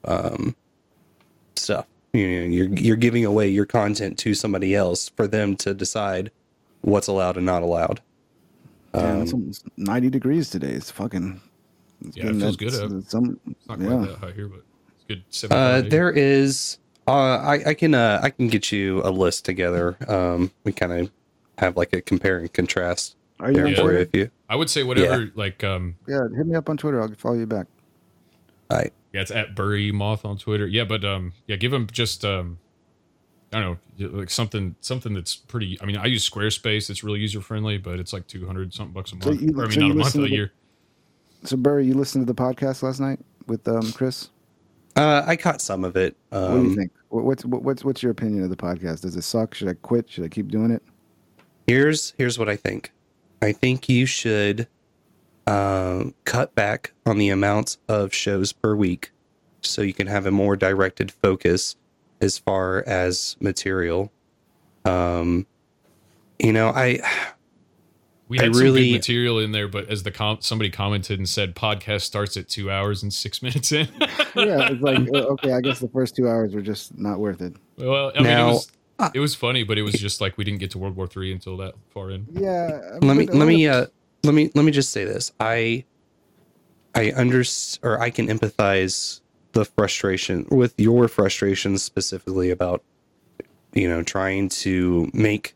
um, 0.05 0.55
stuff. 1.57 1.87
You 2.13 2.41
know, 2.41 2.47
you're 2.47 2.69
you're 2.69 2.97
giving 2.97 3.25
away 3.25 3.49
your 3.49 3.67
content 3.67 4.19
to 4.21 4.35
somebody 4.35 4.75
else 4.75 5.11
for 5.11 5.27
them 5.27 5.57
to 5.57 5.75
decide 5.75 6.31
what's 6.81 7.07
allowed 7.07 7.37
and 7.37 7.45
not 7.45 7.63
allowed. 7.63 8.01
Damn, 8.95 9.17
Um, 9.17 9.23
it's 9.23 9.33
almost 9.33 9.65
90 9.77 10.11
degrees 10.11 10.49
today. 10.49 10.71
It's 10.71 10.91
fucking. 10.91 11.41
It's 12.07 12.17
Yeah, 12.17 12.23
it 12.23 12.27
getting 12.27 12.41
feels 12.41 12.57
good 12.57 12.75
out. 12.75 13.05
Some, 13.11 13.39
It's 13.51 13.69
not 13.69 13.79
quite 13.79 13.91
yeah. 13.91 14.07
that 14.07 14.19
high 14.19 14.33
here, 14.33 14.49
but 14.49 14.63
it's 15.09 15.43
good. 15.43 15.53
Uh, 15.53 15.83
there 15.83 16.11
is. 16.11 16.79
Uh, 17.07 17.13
I 17.13 17.71
I 17.71 17.75
can 17.75 17.95
uh 17.95 18.21
I 18.23 18.31
can 18.31 18.49
get 18.49 18.71
you 18.73 19.03
a 19.03 19.11
list 19.11 19.45
together. 19.45 19.97
Um, 20.09 20.51
we 20.65 20.73
kind 20.73 20.93
of 20.93 21.11
have 21.59 21.77
like 21.77 21.93
a 21.93 22.01
compare 22.01 22.39
and 22.39 22.53
contrast. 22.53 23.17
Are 23.41 23.49
you 23.51 23.55
there 23.57 23.67
on 23.67 23.75
for 23.75 23.83
Twitter? 23.83 23.99
if 23.99 24.15
you? 24.15 24.31
I 24.49 24.57
would 24.57 24.69
say 24.71 24.83
whatever. 24.83 25.31
Like 25.35 25.63
um, 25.65 25.97
Yeah, 26.07 26.21
hit 26.37 26.47
me 26.47 26.55
up 26.57 26.69
on 26.69 26.77
Twitter. 26.77 27.01
I'll 27.01 27.13
follow 27.17 27.37
you 27.37 27.47
back. 27.47 27.67
I 28.71 28.91
yeah, 29.13 29.21
it's 29.23 29.31
at 29.31 29.55
Bury 29.55 29.91
Moth 29.93 30.25
on 30.25 30.39
Twitter. 30.39 30.67
Yeah, 30.67 30.85
but 30.85 31.05
um, 31.05 31.33
yeah, 31.47 31.57
give 31.57 31.71
them 31.71 31.87
just 31.91 32.25
um, 32.25 32.59
I 33.53 33.61
don't 33.61 33.79
know, 33.99 34.09
like 34.19 34.31
something 34.31 34.75
something 34.81 35.15
that's 35.15 35.37
pretty. 35.37 35.79
I 35.81 35.87
mean, 35.87 35.97
I 35.97 36.07
use 36.07 36.29
Squarespace. 36.29 36.91
It's 36.91 37.03
really 37.03 37.21
user 37.21 37.41
friendly, 37.41 37.79
but 37.79 37.99
it's 37.99 38.13
like 38.13 38.27
two 38.27 38.47
hundred 38.47 38.75
something 38.75 38.93
bucks 38.93 39.13
a 39.13 39.17
month. 39.17 39.25
So 39.25 39.33
you- 39.33 39.59
or, 39.59 39.65
I 39.65 39.69
mean, 39.69 39.73
so 39.73 39.81
not 39.81 39.91
a 39.91 39.95
month, 39.95 40.05
listen 40.07 40.21
a 40.25 40.25
the- 40.29 40.31
year. 40.35 40.53
So, 41.45 41.57
Burry, 41.57 41.87
you 41.87 41.95
listened 41.95 42.27
to 42.27 42.33
the 42.33 42.41
podcast 42.41 42.83
last 42.83 42.99
night 42.99 43.21
with 43.47 43.67
um, 43.69 43.93
Chris? 43.93 44.31
Uh, 44.97 45.23
I 45.25 45.37
caught 45.37 45.61
some 45.61 45.85
of 45.85 45.97
it. 45.97 46.17
Um, 46.33 46.43
what 46.43 46.63
do 46.63 46.69
you 46.69 46.75
think? 46.75 46.91
What's 47.11 47.45
what, 47.45 47.63
what's 47.63 47.85
what's 47.85 48.03
your 48.03 48.11
opinion 48.11 48.43
of 48.43 48.51
the 48.51 48.57
podcast? 48.57 49.03
Does 49.03 49.15
it 49.15 49.23
suck? 49.23 49.55
Should 49.55 49.69
I 49.69 49.75
quit? 49.75 50.11
Should 50.11 50.25
I 50.25 50.29
keep 50.29 50.49
doing 50.49 50.73
it? 50.73 50.83
Here's 51.67 52.13
here's 52.19 52.39
what 52.39 52.49
I 52.49 52.57
think. 52.57 52.91
I 53.41 53.53
think 53.53 53.89
you 53.89 54.05
should 54.05 54.67
um, 55.49 56.15
cut 56.25 56.55
back 56.55 56.93
on 57.07 57.19
the 57.19 57.29
amounts 57.31 57.79
of 57.89 58.13
shows 58.15 58.53
per 58.53 58.75
week, 58.77 59.11
so 59.63 59.83
you 59.83 59.95
can 59.95 60.07
have 60.07 60.27
a 60.27 60.31
more 60.31 60.57
directed 60.57 61.11
focus 61.11 61.77
as 62.21 62.39
far 62.39 62.85
as 62.87 63.37
material. 63.41 64.13
Um, 64.85 65.47
you 66.39 66.53
know, 66.53 66.69
I 66.69 67.01
We 68.29 68.39
I 68.39 68.45
had 68.45 68.55
some 68.55 68.63
really- 68.63 68.89
good 68.91 68.97
material 68.99 69.39
in 69.39 69.53
there, 69.53 69.69
but 69.69 69.89
as 69.89 70.03
the 70.03 70.11
com- 70.11 70.39
somebody 70.41 70.71
commented 70.71 71.19
and 71.19 71.29
said, 71.29 71.55
podcast 71.55 72.03
starts 72.03 72.37
at 72.37 72.49
two 72.49 72.71
hours 72.71 73.03
and 73.03 73.13
six 73.13 73.43
minutes 73.43 73.73
in. 73.73 73.89
yeah, 74.01 74.69
it's 74.71 74.83
like 74.83 74.99
uh, 75.15 75.29
okay. 75.33 75.53
I 75.53 75.61
guess 75.63 75.79
the 75.79 75.89
first 75.89 76.15
two 76.15 76.29
hours 76.29 76.55
were 76.55 76.61
just 76.61 76.99
not 76.99 77.19
worth 77.21 77.41
it. 77.41 77.55
well, 77.79 78.13
I 78.15 78.19
mean, 78.19 78.25
Now- 78.25 78.49
it 78.51 78.53
was 78.53 78.73
it 79.15 79.21
was 79.21 79.35
funny, 79.37 79.63
but 79.63 79.79
it 79.79 79.83
was 79.83 79.95
just 79.95 80.21
like 80.21 80.37
we 80.37 80.43
didn't 80.45 80.59
get 80.59 80.73
to 80.73 80.79
World 80.79 80.97
War 80.97 81.07
Three 81.07 81.33
until 81.33 81.57
that 81.59 81.75
far 81.91 82.11
in. 82.11 82.27
Yeah. 82.33 82.81
I 83.01 83.05
let 83.07 83.17
me 83.17 83.27
let 83.27 83.47
me 83.47 83.67
uh 83.69 83.87
let 84.25 84.35
me 84.35 84.51
let 84.55 84.65
me 84.65 84.73
just 84.73 84.91
say 84.91 85.05
this. 85.05 85.33
I 85.41 85.85
i 86.95 87.13
under 87.15 87.45
or 87.83 88.01
i 88.01 88.09
can 88.09 88.29
empathize 88.29 89.21
the 89.53 89.65
frustration 89.65 90.47
with 90.51 90.73
your 90.79 91.07
frustration 91.07 91.77
specifically 91.77 92.51
about 92.51 92.83
you 93.75 93.89
know 93.89 94.03
trying 94.03 94.49
to 94.49 95.11
make 95.13 95.55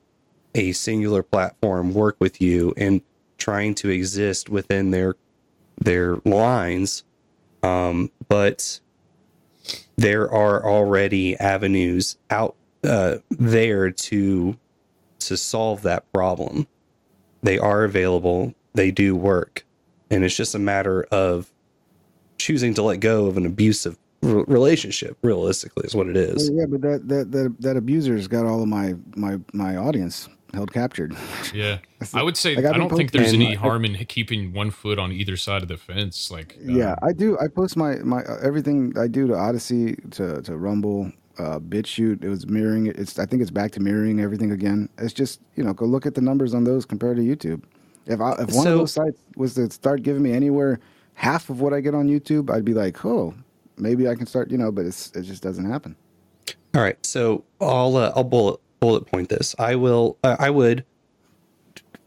a 0.55 0.73
singular 0.73 1.23
platform 1.23 1.95
work 1.95 2.17
with 2.21 2.41
you 2.41 2.75
and 2.77 3.01
trying 3.39 3.75
to 3.75 3.89
exist 3.89 4.49
within 4.49 4.91
their 4.91 5.17
their 5.77 6.17
lines. 6.25 7.05
Um 7.63 8.11
but 8.29 8.81
there 9.97 10.31
are 10.31 10.65
already 10.65 11.37
avenues 11.39 12.17
out 12.31 12.57
uh, 12.85 13.19
there 13.31 13.91
to 13.91 14.59
to 15.21 15.37
solve 15.37 15.83
that 15.83 16.11
problem 16.13 16.67
they 17.43 17.59
are 17.59 17.85
available 17.85 18.55
they 18.75 18.91
do 18.91 19.15
work 19.17 19.65
and 20.11 20.25
it's 20.25 20.37
just 20.37 20.55
a 20.55 20.59
matter 20.59 21.05
of 21.11 21.53
choosing 22.39 22.75
to 22.75 22.83
let 22.83 23.01
go 23.01 23.27
of 23.27 23.37
an 23.37 23.47
abusive 23.47 23.97
r- 24.23 24.45
relationship. 24.47 25.17
Realistically, 25.23 25.85
is 25.87 25.95
what 25.95 26.07
it 26.09 26.17
is. 26.17 26.51
Well, 26.51 26.61
yeah, 26.61 26.67
but 26.67 26.81
that 26.83 27.09
that 27.09 27.33
that 27.33 27.57
that 27.61 27.77
abuser's 27.77 28.29
got 28.29 28.45
all 28.47 28.63
of 28.63 28.69
my 28.69 28.95
my 29.17 29.39
my 29.53 29.77
audience 29.77 30.29
held 30.53 30.73
captured. 30.73 31.17
Yeah, 31.55 31.79
I 32.15 32.23
would 32.23 32.37
say 32.37 32.55
Like, 32.57 32.65
I've 32.67 32.71
I 32.71 32.73
been 32.79 32.89
don't 32.89 32.97
think 32.99 33.13
there's 33.13 33.33
any 33.33 33.53
And- 33.53 33.57
harm 33.59 33.85
in 33.85 33.95
keeping 34.07 34.53
one 34.53 34.71
foot 34.71 34.99
on 34.99 35.13
either 35.13 35.37
side 35.37 35.63
of 35.63 35.69
the 35.69 35.77
fence. 35.79 36.31
Like, 36.31 36.59
uh, 36.61 36.73
yeah, 36.73 36.95
I 37.03 37.13
do. 37.13 37.39
I 37.39 37.49
post 37.49 37.77
my 37.77 37.97
my 37.99 38.23
uh, 38.23 38.39
everything 38.43 38.93
I 38.99 39.07
do 39.09 39.27
to 39.29 39.35
Odysee 39.35 39.95
to 40.13 40.43
to 40.43 40.57
Rumble, 40.57 41.11
uh, 41.39 41.59
BitChute. 41.59 42.23
It 42.25 42.29
was 42.29 42.47
mirroring 42.47 42.87
it. 42.87 42.99
It's 42.99 43.19
I 43.19 43.27
think 43.27 43.43
it's 43.43 43.51
back 43.51 43.73
to 43.73 43.81
mirroring 43.81 44.21
everything 44.21 44.51
again. 44.53 44.89
It's 44.99 45.13
just 45.13 45.41
you 45.57 45.65
know 45.65 45.73
go 45.73 45.85
look 45.85 46.07
at 46.07 46.15
the 46.15 46.21
numbers 46.21 46.55
on 46.55 46.65
those 46.65 46.85
compared 46.85 47.17
to 47.17 47.23
YouTube. 47.23 47.63
If 48.07 48.21
I, 48.21 48.33
if 48.33 48.39
one 48.53 48.65
So- 48.65 48.73
of 48.73 48.79
those 48.81 48.93
sites 48.93 49.19
was 49.37 49.55
to 49.55 49.71
start 49.71 50.03
giving 50.03 50.23
me 50.23 50.33
anywhere 50.33 50.81
half 51.15 51.51
of 51.51 51.61
what 51.61 51.73
I 51.73 51.81
get 51.81 51.95
on 51.95 52.09
YouTube, 52.09 52.51
I'd 52.51 52.65
be 52.65 52.75
like, 52.75 53.05
oh, 53.05 53.35
maybe 53.77 54.09
I 54.09 54.15
can 54.15 54.27
start. 54.27 54.51
You 54.51 54.59
know, 54.59 54.73
but 54.73 54.87
it's 54.87 55.11
it 55.13 55.23
just 55.23 55.43
doesn't 55.43 55.71
happen. 55.71 55.97
All 56.75 56.81
right, 56.83 57.05
so 57.05 57.45
I'll 57.61 57.97
uh, 57.97 58.13
I'll 58.17 58.25
bullet 58.25 58.59
bullet 58.81 59.07
point 59.07 59.29
this. 59.29 59.55
I 59.59 59.75
will 59.77 60.17
uh, 60.25 60.37
I 60.39 60.51
would 60.51 60.85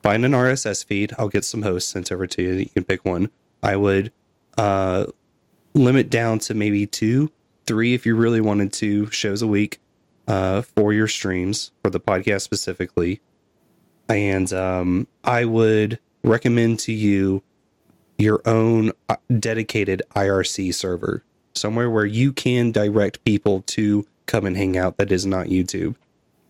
find 0.03 0.25
an 0.25 0.33
RSS 0.33 0.85
feed. 0.85 1.13
I'll 1.17 1.29
get 1.29 1.45
some 1.45 1.61
hosts 1.61 1.91
sent 1.91 2.11
over 2.11 2.27
to 2.27 2.41
you. 2.41 2.51
You 2.53 2.65
can 2.67 2.83
pick 2.83 3.05
one. 3.05 3.29
I 3.63 3.75
would 3.75 4.11
uh, 4.57 5.05
limit 5.73 6.09
down 6.09 6.39
to 6.39 6.53
maybe 6.53 6.85
two, 6.85 7.31
three 7.65 7.93
if 7.93 8.05
you 8.05 8.15
really 8.15 8.41
wanted 8.41 8.73
to 8.73 9.09
shows 9.11 9.41
a 9.41 9.47
week 9.47 9.79
uh, 10.27 10.61
for 10.61 10.93
your 10.93 11.07
streams 11.07 11.71
for 11.83 11.89
the 11.89 11.99
podcast 11.99 12.41
specifically. 12.41 13.21
And 14.07 14.51
um, 14.53 15.07
I 15.23 15.45
would 15.45 15.99
recommend 16.23 16.79
to 16.79 16.93
you 16.93 17.43
your 18.17 18.41
own 18.45 18.91
uh, 19.09 19.15
dedicated 19.39 20.01
IRC 20.15 20.73
server, 20.73 21.23
somewhere 21.53 21.89
where 21.89 22.05
you 22.05 22.31
can 22.31 22.71
direct 22.71 23.23
people 23.25 23.61
to 23.67 24.05
come 24.25 24.45
and 24.45 24.55
hang 24.55 24.77
out 24.77 24.97
that 24.97 25.11
is 25.11 25.25
not 25.25 25.47
YouTube. 25.47 25.95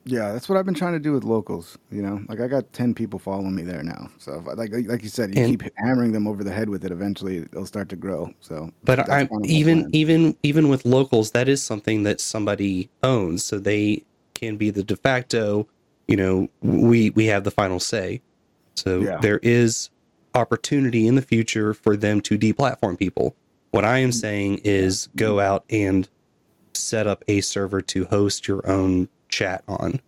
Yeah, 0.08 0.34
that's 0.34 0.48
what 0.48 0.58
I've 0.58 0.66
been 0.66 0.76
trying 0.76 0.94
to 0.94 1.00
do 1.00 1.12
with 1.14 1.24
locals. 1.24 1.78
You 1.92 2.04
know, 2.04 2.22
like 2.30 2.40
I 2.40 2.48
got 2.48 2.72
ten 2.74 2.94
people 2.94 3.18
following 3.18 3.56
me 3.56 3.64
there 3.64 3.82
now. 3.82 4.10
So, 4.20 4.34
if 4.40 4.48
I, 4.48 4.54
like 4.54 4.72
like 4.88 5.02
you 5.02 5.10
said, 5.10 5.36
you 5.36 5.42
And- 5.44 5.60
keep 5.60 5.72
hammering 5.78 6.12
them 6.12 6.28
over 6.28 6.44
the 6.44 6.52
head 6.52 6.70
with 6.70 6.86
it. 6.86 6.92
Eventually, 6.92 7.40
they'll 7.52 7.66
start 7.66 7.90
to 7.90 7.96
grow. 7.96 8.32
So, 8.40 8.70
But 8.84 9.10
I'm 9.10 9.28
one 9.28 9.42
of 9.42 9.48
my 9.50 9.54
even 9.56 9.80
plans. 9.82 9.94
even 9.96 10.38
even 10.44 10.70
with 10.70 10.86
locals, 10.86 11.32
that 11.32 11.50
is 11.50 11.64
something 11.64 12.04
that 12.04 12.22
somebody 12.22 12.90
owns, 13.02 13.44
so 13.44 13.58
they 13.58 14.04
can 14.36 14.58
be 14.58 14.70
the 14.70 14.84
de 14.84 14.96
facto. 14.96 15.68
You 16.08 16.18
know, 16.18 16.50
we 16.62 17.10
we 17.10 17.26
have 17.26 17.44
the 17.44 17.52
final 17.52 17.80
say. 17.80 18.22
So 18.76 19.02
Yeah. 19.02 19.18
there 19.22 19.40
is 19.42 19.90
opportunity 20.36 21.08
in 21.08 21.16
the 21.16 21.22
future 21.24 21.74
for 21.74 21.98
them 21.98 22.22
to 22.22 22.38
deplatform 22.38 23.00
people. 23.00 23.36
What 23.72 23.86
I 23.86 24.00
am 24.00 24.12
saying 24.12 24.62
is 24.64 25.10
go 25.16 25.40
out 25.40 25.64
and 25.70 26.08
set 26.74 27.08
up 27.08 27.24
a 27.28 27.42
server 27.42 27.82
to 27.82 28.06
host 28.06 28.48
your 28.48 28.62
own 28.70 29.08
chat 29.36 29.64
on, 29.68 30.00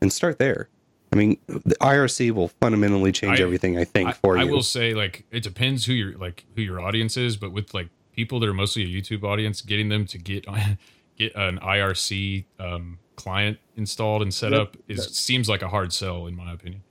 and 0.00 0.12
start 0.12 0.38
there. 0.38 0.68
I 1.12 1.16
mean, 1.16 1.38
the 1.46 1.76
IRC 1.80 2.30
will 2.32 2.48
fundamentally 2.60 3.12
change 3.12 3.40
I- 3.40 3.42
everything. 3.42 3.78
I 3.78 3.84
think 3.84 4.08
I, 4.10 4.12
for 4.12 4.38
I 4.38 4.44
you. 4.44 4.52
will 4.52 4.62
say 4.62 4.94
like 4.94 5.24
it 5.30 5.42
depends 5.42 5.84
who 5.86 5.92
your 5.92 6.16
like 6.18 6.44
who 6.54 6.62
your 6.62 6.80
audience 6.80 7.16
is, 7.16 7.36
but 7.36 7.52
with 7.52 7.72
like 7.74 7.88
people 8.12 8.40
that 8.40 8.48
are 8.48 8.54
mostly 8.54 8.82
a 8.82 8.86
YouTube 8.86 9.22
audience, 9.24 9.60
getting 9.60 9.88
them 9.88 10.06
to 10.06 10.18
get 10.18 10.46
on, 10.48 10.78
get 11.18 11.34
an 11.36 11.58
IRC 11.58 12.44
um, 12.58 12.98
client 13.16 13.58
installed 13.76 14.22
and 14.22 14.32
set 14.32 14.52
Yep. 14.52 14.60
up 14.60 14.76
is 14.88 15.06
seems 15.16 15.48
like 15.48 15.62
a 15.62 15.68
hard 15.68 15.92
sell 15.92 16.26
in 16.26 16.34
my 16.36 16.52
opinion. 16.52 16.82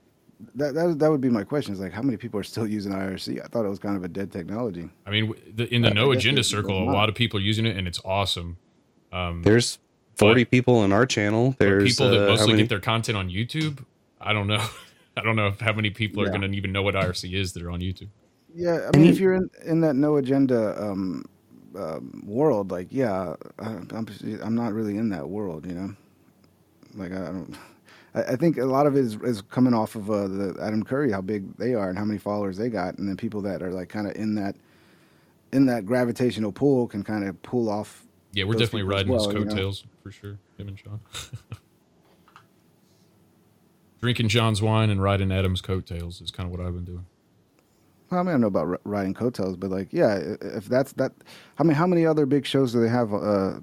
that, 0.54 0.74
that 0.74 0.98
that 0.98 1.10
would 1.10 1.20
be 1.20 1.30
my 1.30 1.44
question. 1.44 1.72
Is 1.74 1.80
like, 1.80 1.92
how 1.92 2.02
many 2.02 2.16
people 2.16 2.40
are 2.40 2.44
still 2.44 2.66
using 2.66 2.92
IRC? 2.92 3.42
I 3.44 3.46
thought 3.48 3.64
it 3.64 3.68
was 3.68 3.78
kind 3.78 3.96
of 3.96 4.02
a 4.04 4.08
dead 4.08 4.32
technology. 4.32 4.88
I 5.06 5.10
mean, 5.10 5.34
the, 5.54 5.72
in 5.74 5.82
the 5.82 5.88
I- 5.88 5.90
I 5.92 5.94
no 5.94 6.12
guess 6.12 6.20
agenda 6.22 6.42
circle, 6.44 6.82
a 6.82 6.90
lot 6.92 7.08
of 7.08 7.14
people 7.14 7.38
are 7.38 7.42
using 7.42 7.66
it, 7.66 7.76
and 7.76 7.86
it's 7.86 8.00
awesome. 8.04 8.56
Um, 9.12 9.42
There's 9.42 9.78
40 10.16 10.44
people 10.46 10.84
in 10.84 10.92
our 10.92 11.06
channel. 11.06 11.50
but 11.50 11.58
There's 11.58 11.96
people 11.96 12.10
that 12.10 12.24
uh, 12.24 12.28
mostly 12.28 12.48
many- 12.48 12.62
get 12.62 12.68
their 12.68 12.80
content 12.80 13.16
on 13.16 13.28
YouTube. 13.28 13.84
I 14.20 14.32
don't 14.32 14.46
know. 14.46 14.64
I 15.18 15.22
don't 15.22 15.36
know 15.36 15.46
if 15.46 15.60
how 15.60 15.72
many 15.72 15.90
people 15.90 16.22
are 16.22 16.28
going 16.28 16.42
to 16.42 16.48
even 16.48 16.72
know 16.72 16.82
what 16.82 16.94
IRC 16.94 17.32
is 17.32 17.54
that 17.54 17.62
are 17.62 17.70
on 17.70 17.80
YouTube. 17.80 18.08
Yeah, 18.54 18.90
I 18.92 18.96
mean, 18.96 19.08
if 19.08 19.18
you're 19.18 19.34
in, 19.34 19.50
in 19.64 19.80
that 19.82 19.96
no 19.96 20.16
agenda 20.16 20.82
um, 20.82 21.24
um, 21.76 22.22
world, 22.26 22.70
like, 22.70 22.88
yeah, 22.90 23.34
I, 23.58 23.64
I'm 23.66 24.06
I'm 24.42 24.54
not 24.54 24.72
really 24.72 24.96
in 24.96 25.08
that 25.10 25.28
world, 25.28 25.66
you 25.66 25.72
know. 25.72 25.94
Like, 26.94 27.12
I 27.12 27.26
don't. 27.26 27.56
I, 28.14 28.22
I 28.22 28.36
think 28.36 28.56
a 28.58 28.64
lot 28.64 28.86
of 28.86 28.96
it 28.96 29.00
is, 29.00 29.14
is 29.22 29.42
coming 29.42 29.74
off 29.74 29.94
of 29.94 30.10
uh, 30.10 30.26
the 30.26 30.56
Adam 30.60 30.82
Curry, 30.82 31.12
how 31.12 31.20
big 31.20 31.54
they 31.56 31.74
are 31.74 31.88
and 31.90 31.98
how 31.98 32.04
many 32.04 32.18
followers 32.18 32.56
they 32.56 32.68
got, 32.70 32.98
and 32.98 33.08
then 33.08 33.16
people 33.16 33.42
that 33.42 33.62
are 33.62 33.72
like 33.72 33.88
kind 33.88 34.06
of 34.06 34.16
in 34.16 34.34
that 34.36 34.56
in 35.52 35.66
that 35.66 35.86
gravitational 35.86 36.52
pull 36.52 36.86
can 36.86 37.02
kind 37.02 37.24
of 37.24 37.40
pull 37.42 37.68
off. 37.68 38.05
Yeah, 38.36 38.44
we're 38.44 38.52
definitely 38.54 38.82
people 38.82 38.94
as 38.94 38.98
riding 38.98 39.12
his 39.14 39.26
well, 39.26 39.32
you 39.38 39.44
know? 39.44 39.50
coattails 39.50 39.84
for 40.02 40.10
sure. 40.10 40.38
Him 40.58 40.68
and 40.68 40.78
Sean. 40.78 41.00
Drinking 44.02 44.28
John's 44.28 44.60
wine 44.60 44.90
and 44.90 45.02
riding 45.02 45.32
Adam's 45.32 45.62
coattails 45.62 46.20
is 46.20 46.30
kind 46.30 46.46
of 46.46 46.56
what 46.56 46.64
I've 46.64 46.74
been 46.74 46.84
doing. 46.84 47.06
Well, 48.10 48.20
I 48.20 48.22
mean, 48.22 48.28
I 48.28 48.32
don't 48.32 48.40
know 48.42 48.46
about 48.48 48.68
ri- 48.68 48.78
riding 48.84 49.14
coattails, 49.14 49.56
but 49.56 49.70
like, 49.70 49.88
yeah, 49.90 50.18
if 50.42 50.66
that's 50.66 50.92
that, 50.92 51.12
I 51.58 51.62
mean, 51.62 51.72
how 51.74 51.86
many 51.86 52.04
other 52.06 52.26
big 52.26 52.44
shows 52.46 52.72
do 52.72 52.80
they 52.80 52.88
have, 52.88 53.12
uh, 53.12 53.54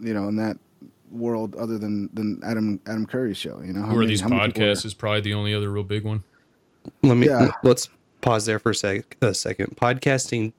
you 0.00 0.14
know, 0.14 0.28
in 0.28 0.36
that 0.36 0.56
world 1.10 1.54
other 1.56 1.76
than 1.78 2.08
than 2.14 2.40
Adam 2.44 2.80
Adam 2.86 3.06
Curry's 3.06 3.36
show? 3.36 3.60
You 3.60 3.72
know, 3.72 3.80
how 3.82 3.88
Who 3.88 3.96
are 3.96 3.98
many- 3.98 4.10
these 4.10 4.20
how 4.20 4.28
many 4.28 4.40
are- 4.40 4.48
podcasts? 4.48 4.86
Is 4.86 4.94
probably 4.94 5.20
the 5.20 5.34
only 5.34 5.52
other 5.52 5.70
real 5.70 5.82
big 5.84 6.04
one. 6.04 6.22
Let 7.02 7.16
me 7.16 7.26
Yeah. 7.26 7.50
let's 7.64 7.88
pause 8.20 8.46
there 8.46 8.60
for 8.60 8.70
a, 8.70 8.74
sec, 8.74 9.16
a 9.20 9.34
second. 9.34 9.76
Podcasting 9.76 10.52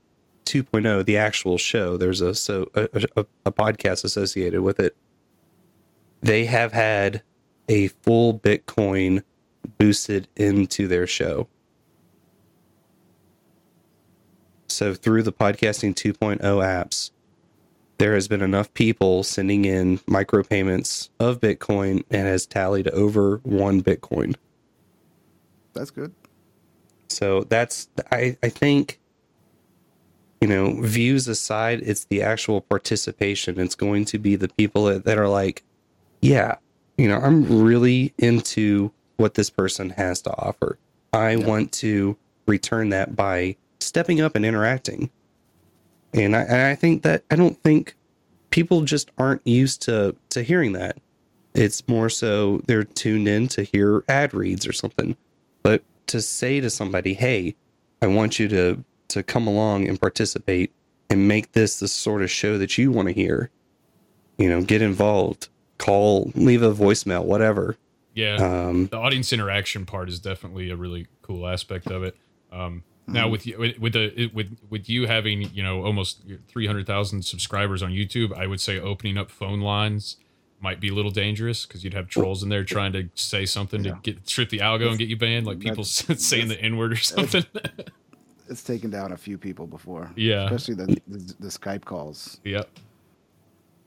2.0, 0.47 1.05
the 1.05 1.17
actual 1.17 1.57
show. 1.57 1.97
There's 1.97 2.21
a 2.21 2.33
so 2.33 2.69
a, 2.73 2.87
a, 3.15 3.25
a 3.45 3.51
podcast 3.51 4.03
associated 4.03 4.61
with 4.61 4.79
it. 4.79 4.95
They 6.21 6.45
have 6.45 6.73
had 6.73 7.21
a 7.69 7.89
full 7.89 8.39
Bitcoin 8.39 9.23
boosted 9.77 10.27
into 10.35 10.87
their 10.87 11.05
show. 11.05 11.47
So 14.67 14.93
through 14.93 15.23
the 15.23 15.33
podcasting 15.33 15.93
2.0 15.93 16.39
apps, 16.39 17.11
there 17.97 18.13
has 18.13 18.27
been 18.27 18.41
enough 18.41 18.73
people 18.73 19.23
sending 19.23 19.65
in 19.65 19.97
micropayments 19.99 21.09
of 21.19 21.39
Bitcoin 21.39 22.03
and 22.09 22.27
has 22.27 22.45
tallied 22.45 22.87
over 22.89 23.37
one 23.43 23.81
Bitcoin. 23.81 24.35
That's 25.73 25.91
good. 25.91 26.13
So 27.09 27.43
that's 27.43 27.89
I 28.11 28.37
I 28.43 28.49
think 28.49 28.99
you 30.41 30.47
know 30.47 30.79
views 30.81 31.27
aside, 31.27 31.81
it's 31.83 32.05
the 32.05 32.21
actual 32.21 32.61
participation. 32.61 33.59
It's 33.59 33.75
going 33.75 34.05
to 34.05 34.19
be 34.19 34.35
the 34.35 34.49
people 34.49 34.85
that, 34.85 35.05
that 35.05 35.17
are 35.17 35.29
like, 35.29 35.63
yeah, 36.21 36.55
you 36.97 37.07
know, 37.07 37.17
I'm 37.17 37.63
really 37.63 38.13
into 38.17 38.91
what 39.17 39.33
this 39.33 39.49
person 39.49 39.91
has 39.91 40.21
to 40.23 40.31
offer. 40.31 40.77
I 41.13 41.35
want 41.37 41.71
to 41.73 42.17
return 42.45 42.89
that 42.89 43.15
by 43.15 43.55
stepping 43.79 44.21
up 44.21 44.35
and 44.35 44.45
interacting. 44.45 45.09
And 46.13 46.35
I, 46.35 46.41
and 46.41 46.61
I 46.61 46.75
think 46.75 47.03
that 47.03 47.23
I 47.29 47.35
don't 47.35 47.61
think 47.63 47.95
people 48.49 48.81
just 48.81 49.11
aren't 49.17 49.45
used 49.45 49.81
to 49.83 50.15
to 50.29 50.43
hearing 50.43 50.73
that. 50.73 50.97
It's 51.53 51.87
more 51.87 52.09
so 52.09 52.61
they're 52.67 52.83
tuned 52.83 53.27
in 53.27 53.47
to 53.49 53.63
hear 53.63 54.03
ad 54.07 54.33
reads 54.33 54.67
or 54.67 54.73
something. 54.73 55.17
But 55.63 55.83
to 56.07 56.21
say 56.21 56.59
to 56.59 56.69
somebody, 56.69 57.13
"Hey, 57.13 57.55
I 58.01 58.07
want 58.07 58.39
you 58.39 58.47
to 58.49 58.83
to 59.09 59.23
come 59.23 59.47
along 59.47 59.87
and 59.87 59.99
participate 59.99 60.71
and 61.09 61.27
make 61.27 61.53
this 61.53 61.79
the 61.79 61.87
sort 61.87 62.21
of 62.21 62.29
show 62.31 62.57
that 62.57 62.77
you 62.77 62.91
want 62.91 63.07
to 63.07 63.13
hear," 63.13 63.49
you 64.37 64.49
know, 64.49 64.61
get 64.61 64.81
involved, 64.81 65.49
call, 65.77 66.31
leave 66.35 66.61
a 66.61 66.73
voicemail, 66.73 67.23
whatever. 67.23 67.77
Yeah, 68.13 68.35
Um, 68.35 68.87
the 68.87 68.97
audience 68.97 69.31
interaction 69.31 69.85
part 69.85 70.09
is 70.09 70.19
definitely 70.19 70.69
a 70.71 70.75
really 70.75 71.07
cool 71.21 71.47
aspect 71.47 71.87
of 71.87 72.01
it. 72.03 72.15
Um, 72.51 72.83
now 73.05 73.27
Mhm. 73.27 73.31
with 73.31 73.47
you, 73.47 73.57
with- 73.59 73.77
with 73.79 73.93
the 73.93 74.29
with 74.33 74.57
with 74.69 74.89
you 74.89 75.05
having 75.07 75.53
you 75.53 75.61
know 75.63 75.83
almost 75.83 76.23
three 76.47 76.65
hundred 76.67 76.87
thousand 76.87 77.23
subscribers 77.23 77.81
on 77.83 77.91
YouTube, 77.91 78.33
I 78.35 78.47
would 78.47 78.59
say 78.59 78.79
opening 78.79 79.17
up 79.17 79.29
phone 79.31 79.61
lines 79.61 80.17
might 80.59 80.79
be 80.79 80.87
a 80.89 80.93
little 80.93 81.11
dangerous 81.11 81.65
because 81.67 81.83
you'd 81.83 81.93
have 81.93 82.09
trolls 82.09 82.41
in 82.41 82.49
there 82.49 82.63
trying 82.63 82.91
to 82.93 83.07
say 83.13 83.45
something 83.45 83.83
to 83.83 83.99
get 84.01 84.25
trip 84.25 84.49
the 84.49 84.57
algo 84.57 84.89
and 84.89 84.97
get 84.97 85.07
you 85.07 85.15
banned, 85.15 85.45
like 85.45 85.59
people 85.59 85.83
saying 85.85 86.47
the 86.47 86.59
n 86.59 86.75
word 86.77 86.91
or 86.91 86.95
something. 86.97 87.45
It's 88.49 88.63
taken 88.63 88.89
down 88.89 89.11
a 89.11 89.17
few 89.17 89.37
people 89.37 89.67
before. 89.67 90.11
Yeah. 90.15 90.45
especially 90.45 90.75
the 90.75 91.01
the, 91.07 91.35
the 91.39 91.47
Skype 91.47 91.85
calls. 91.85 92.39
Yep. 92.43 92.69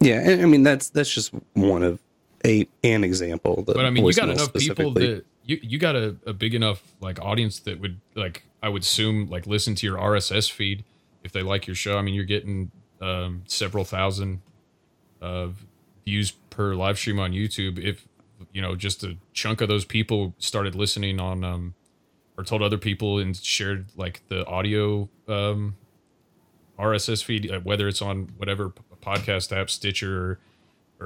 Yeah, 0.01 0.21
and 0.21 0.43
I 0.43 0.47
mean 0.47 0.63
that's 0.63 0.91
that's 0.91 1.13
just 1.13 1.33
one 1.53 1.83
of 1.83 2.01
a 2.45 2.67
an 2.83 3.05
example. 3.05 3.63
But 3.67 3.85
I 3.85 3.91
mean, 3.91 4.05
you 4.05 4.13
got 4.13 4.31
enough 4.31 4.53
people 4.55 4.93
that 4.95 5.25
you 5.45 5.59
you 5.63 5.79
got 5.79 5.97
a, 5.97 6.17
a 6.27 6.33
big 6.33 6.55
enough 6.55 6.83
like 7.01 7.21
audience 7.21 7.59
that 7.61 7.81
would 7.81 8.01
like 8.15 8.45
I 8.63 8.69
would 8.69 8.83
assume 8.83 9.29
like 9.29 9.47
listen 9.47 9.75
to 9.77 9.87
your 9.87 9.99
RSS 9.99 10.51
feed 10.51 10.85
if 11.23 11.33
they 11.33 11.43
like 11.43 11.67
your 11.67 11.77
show. 11.77 11.99
I 11.99 12.03
mean, 12.03 12.15
you're 12.15 12.25
getting 12.25 12.71
um, 13.01 13.43
several 13.47 13.85
thousand 13.85 14.41
uh, 15.21 15.49
views 16.05 16.31
per 16.31 16.75
live 16.75 16.99
stream 16.99 17.19
on 17.19 17.33
YouTube. 17.33 17.79
If 17.79 18.07
you 18.53 18.63
know, 18.63 18.75
just 18.75 19.03
a 19.05 19.17
chunk 19.33 19.61
of 19.61 19.69
those 19.69 19.85
people 19.85 20.35
started 20.39 20.75
listening 20.75 21.21
on 21.21 21.45
um, 21.45 21.75
or 22.41 22.45
told 22.45 22.63
other 22.63 22.79
people 22.79 23.19
and 23.19 23.37
shared 23.37 23.87
like 23.97 24.23
the 24.29 24.47
audio 24.47 25.09
um, 25.29 25.77
RSS 26.79 27.23
feed, 27.23 27.51
uh, 27.51 27.61
whether 27.61 27.87
it's 27.89 28.01
on 28.01 28.31
whatever 28.39 28.71
p- 28.71 28.83
podcast 29.03 29.55
app, 29.57 29.69
Stitcher 29.69 30.19
or, 30.19 30.39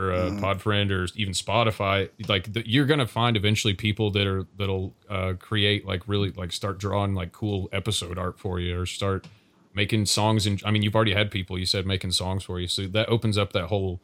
or 0.00 0.12
uh, 0.12 0.30
Mhm. 0.30 0.40
Podfriend 0.40 0.90
or 0.90 1.08
even 1.16 1.34
Spotify, 1.34 2.08
like 2.28 2.52
the, 2.52 2.68
you're 2.68 2.86
gonna 2.86 3.06
find 3.06 3.36
eventually 3.36 3.74
people 3.74 4.10
that 4.12 4.26
are 4.26 4.46
that'll 4.56 4.94
uh, 5.10 5.34
create 5.38 5.84
like 5.84 6.02
really 6.06 6.30
like 6.30 6.52
start 6.52 6.78
drawing 6.78 7.14
like 7.14 7.32
cool 7.32 7.68
episode 7.72 8.18
art 8.18 8.38
for 8.38 8.60
you 8.60 8.78
or 8.80 8.86
start 8.86 9.26
making 9.74 10.06
songs. 10.06 10.46
And 10.46 10.62
I 10.64 10.70
mean, 10.70 10.82
you've 10.82 10.94
already 10.94 11.14
had 11.14 11.30
people 11.32 11.58
you 11.58 11.66
said 11.66 11.86
making 11.86 12.12
songs 12.12 12.44
for 12.44 12.60
you, 12.60 12.68
so 12.68 12.86
that 12.86 13.08
opens 13.08 13.36
up 13.36 13.52
that 13.52 13.66
whole 13.66 14.00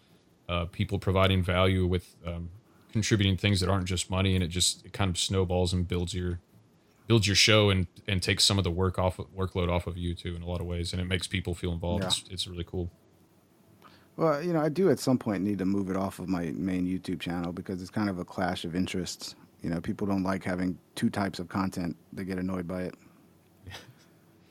uh, 0.49 0.65
people 0.67 0.99
providing 0.99 1.43
value 1.43 1.87
with 1.87 2.17
um, 2.27 2.51
contributing 2.93 3.37
things 3.37 3.61
that 3.61 3.69
aren't 3.69 3.87
just 3.87 4.11
money, 4.11 4.35
and 4.35 4.43
it 4.43 4.49
just 4.49 4.85
it 4.85 4.93
kind 4.93 5.09
of 5.11 5.19
snowballs 5.19 5.73
and 5.73 5.87
builds 5.87 6.15
your 6.15 6.41
builds 7.11 7.27
your 7.27 7.35
show 7.35 7.71
and 7.71 7.89
and 8.07 8.23
takes 8.23 8.45
some 8.45 8.57
of 8.57 8.63
the 8.63 8.71
work 8.71 8.97
off 8.97 9.17
workload 9.37 9.69
off 9.69 9.89
of 9.89 9.99
you 9.99 10.15
too 10.15 10.37
in 10.37 10.43
a 10.43 10.47
lot 10.47 10.61
of 10.61 10.67
ways, 10.69 10.93
and 10.93 11.03
it 11.03 11.07
makes 11.07 11.27
people 11.27 11.57
feel 11.57 11.73
involved. 11.73 12.05
Yeah. 12.05 12.07
It's, 12.07 12.25
it's 12.31 12.47
really 12.47 12.63
cool. 12.63 12.89
Well, 14.17 14.41
you 14.41 14.53
know, 14.53 14.61
I 14.61 14.69
do 14.69 14.91
at 14.91 15.01
some 15.01 15.19
point 15.19 15.43
need 15.43 15.59
to 15.59 15.65
move 15.65 15.91
it 15.91 15.97
off 15.97 16.21
of 16.21 16.29
my 16.29 16.53
main 16.55 16.87
YouTube 16.87 17.19
channel 17.19 17.51
because 17.51 17.83
it's 17.83 17.91
kind 17.91 18.09
of 18.09 18.21
a 18.21 18.25
clash 18.25 18.65
of 18.65 18.77
interests. 18.77 19.35
You 19.61 19.71
know, 19.71 19.81
people 19.81 20.07
don't 20.07 20.23
like 20.23 20.45
having 20.45 20.79
two 20.95 21.11
types 21.11 21.41
of 21.41 21.49
content. 21.49 21.97
They 22.13 22.23
get 22.23 22.39
annoyed 22.39 22.69
by 22.69 22.83
it. 22.83 22.95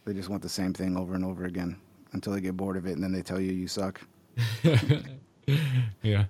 they 0.03 0.11
just 0.11 0.27
want 0.27 0.41
the 0.41 0.49
same 0.49 0.73
thing 0.73 0.97
over 0.97 1.15
and 1.15 1.23
over 1.23 1.45
again 1.45 1.77
until 2.11 2.33
they 2.33 2.41
get 2.41 2.57
bored 2.57 2.75
of 2.75 2.85
it 2.85 2.91
and 2.91 3.01
then 3.01 3.13
they 3.13 3.21
tell 3.21 3.39
you 3.39 3.53
you 3.53 3.69
suck. 3.69 4.01
yeah, 6.01 6.25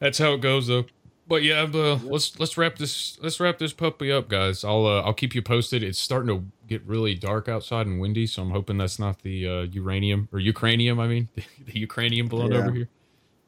that's 0.00 0.18
how 0.18 0.34
it 0.34 0.42
goes 0.42 0.66
though. 0.66 0.84
But 1.30 1.44
yeah, 1.44 1.62
uh, 1.62 1.96
let's 2.02 2.40
let's 2.40 2.58
wrap 2.58 2.74
this 2.76 3.16
let's 3.22 3.38
wrap 3.38 3.58
this 3.58 3.72
puppy 3.72 4.10
up, 4.10 4.28
guys. 4.28 4.64
I'll 4.64 4.84
uh, 4.84 5.02
I'll 5.02 5.14
keep 5.14 5.32
you 5.32 5.42
posted. 5.42 5.80
It's 5.84 5.96
starting 6.00 6.26
to 6.36 6.44
get 6.66 6.84
really 6.84 7.14
dark 7.14 7.48
outside 7.48 7.86
and 7.86 8.00
windy, 8.00 8.26
so 8.26 8.42
I'm 8.42 8.50
hoping 8.50 8.78
that's 8.78 8.98
not 8.98 9.22
the 9.22 9.46
uh, 9.46 9.60
uranium 9.70 10.28
or 10.32 10.40
Ukrainium. 10.40 10.98
I 10.98 11.06
mean, 11.06 11.28
the 11.36 11.86
Ukrainium 11.86 12.28
blowing 12.28 12.50
Yeah. 12.50 12.58
over 12.58 12.72
here. 12.72 12.88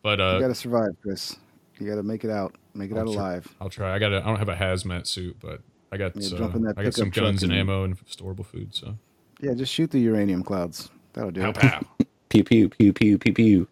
But 0.01 0.21
uh, 0.21 0.35
you 0.35 0.41
got 0.43 0.47
to 0.49 0.55
survive, 0.55 0.91
Chris. 1.03 1.35
You 1.81 1.89
got 1.89 1.97
to 1.97 2.05
make 2.05 2.23
it 2.23 2.31
out. 2.31 2.55
Make 2.75 2.93
it 2.93 2.95
I'll 2.97 3.01
out 3.09 3.15
try- 3.15 3.23
alive. 3.33 3.49
I'll 3.61 3.69
try. 3.69 3.93
I 3.93 3.99
got. 3.99 4.15
I 4.15 4.21
don't 4.21 4.37
have 4.39 4.49
a 4.49 4.55
hazmat 4.55 5.09
suit, 5.09 5.37
but 5.41 5.61
I 5.91 5.97
got. 5.97 6.13
Yeah, 6.15 6.39
uh, 6.39 6.49
that 6.59 6.75
I 6.77 6.85
got 6.85 6.95
some 6.95 7.11
guns 7.11 7.43
and 7.43 7.51
and- 7.51 7.63
ammo 7.63 7.83
and 7.83 7.99
storable 8.07 8.47
food. 8.47 8.77
So 8.77 8.97
Yeah, 9.41 9.55
just 9.55 9.73
shoot 9.73 9.91
the 9.91 9.99
uranium 9.99 10.45
clouds. 10.45 10.89
That'll 11.15 11.33
do 11.33 11.53
Pow, 11.53 11.81
it. 11.99 12.07
Pew 12.29 12.45
pew 12.45 12.69
pew 12.69 12.93
pew 12.93 13.19
pew 13.19 13.33
pew. 13.35 13.69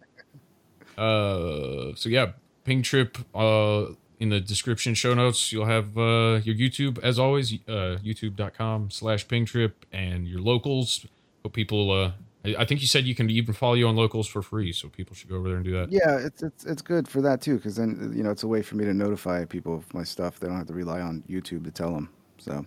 Uh, 0.97 1.95
so 1.95 2.09
yeah, 2.09 2.33
Ping 2.65 2.81
Trip. 2.81 3.17
Uh, 3.33 3.85
in 4.21 4.29
the 4.29 4.39
description 4.39 4.93
show 4.93 5.13
notes, 5.15 5.51
you'll 5.51 5.65
have 5.65 5.97
uh 5.97 6.39
your 6.43 6.55
YouTube 6.55 6.99
as 7.03 7.17
always. 7.17 7.53
Uh, 7.67 7.97
YouTube.com 8.03 8.91
slash 8.91 9.27
Ping 9.27 9.45
Trip 9.45 9.85
and 9.91 10.27
your 10.27 10.39
locals. 10.39 11.05
Hope 11.43 11.53
people. 11.53 11.91
Uh, 11.91 12.11
I 12.45 12.55
I 12.61 12.65
think 12.65 12.81
you 12.81 12.87
said 12.87 13.05
you 13.05 13.15
can 13.15 13.29
even 13.29 13.53
follow 13.53 13.73
you 13.73 13.87
on 13.87 13.95
locals 13.95 14.27
for 14.27 14.41
free, 14.41 14.71
so 14.71 14.89
people 14.89 15.15
should 15.15 15.29
go 15.29 15.37
over 15.37 15.47
there 15.49 15.57
and 15.57 15.65
do 15.65 15.73
that. 15.73 15.91
Yeah, 15.91 16.17
it's 16.17 16.43
it's 16.43 16.65
it's 16.65 16.81
good 16.81 17.07
for 17.07 17.21
that 17.21 17.41
too, 17.41 17.55
because 17.55 17.75
then 17.75 18.13
you 18.15 18.23
know 18.23 18.31
it's 18.31 18.43
a 18.43 18.47
way 18.47 18.61
for 18.61 18.75
me 18.75 18.85
to 18.85 18.93
notify 18.93 19.43
people 19.45 19.75
of 19.75 19.91
my 19.93 20.03
stuff. 20.03 20.39
They 20.39 20.47
don't 20.47 20.57
have 20.57 20.67
to 20.67 20.73
rely 20.73 21.01
on 21.01 21.23
YouTube 21.27 21.63
to 21.65 21.71
tell 21.71 21.93
them. 21.93 22.09
So, 22.37 22.65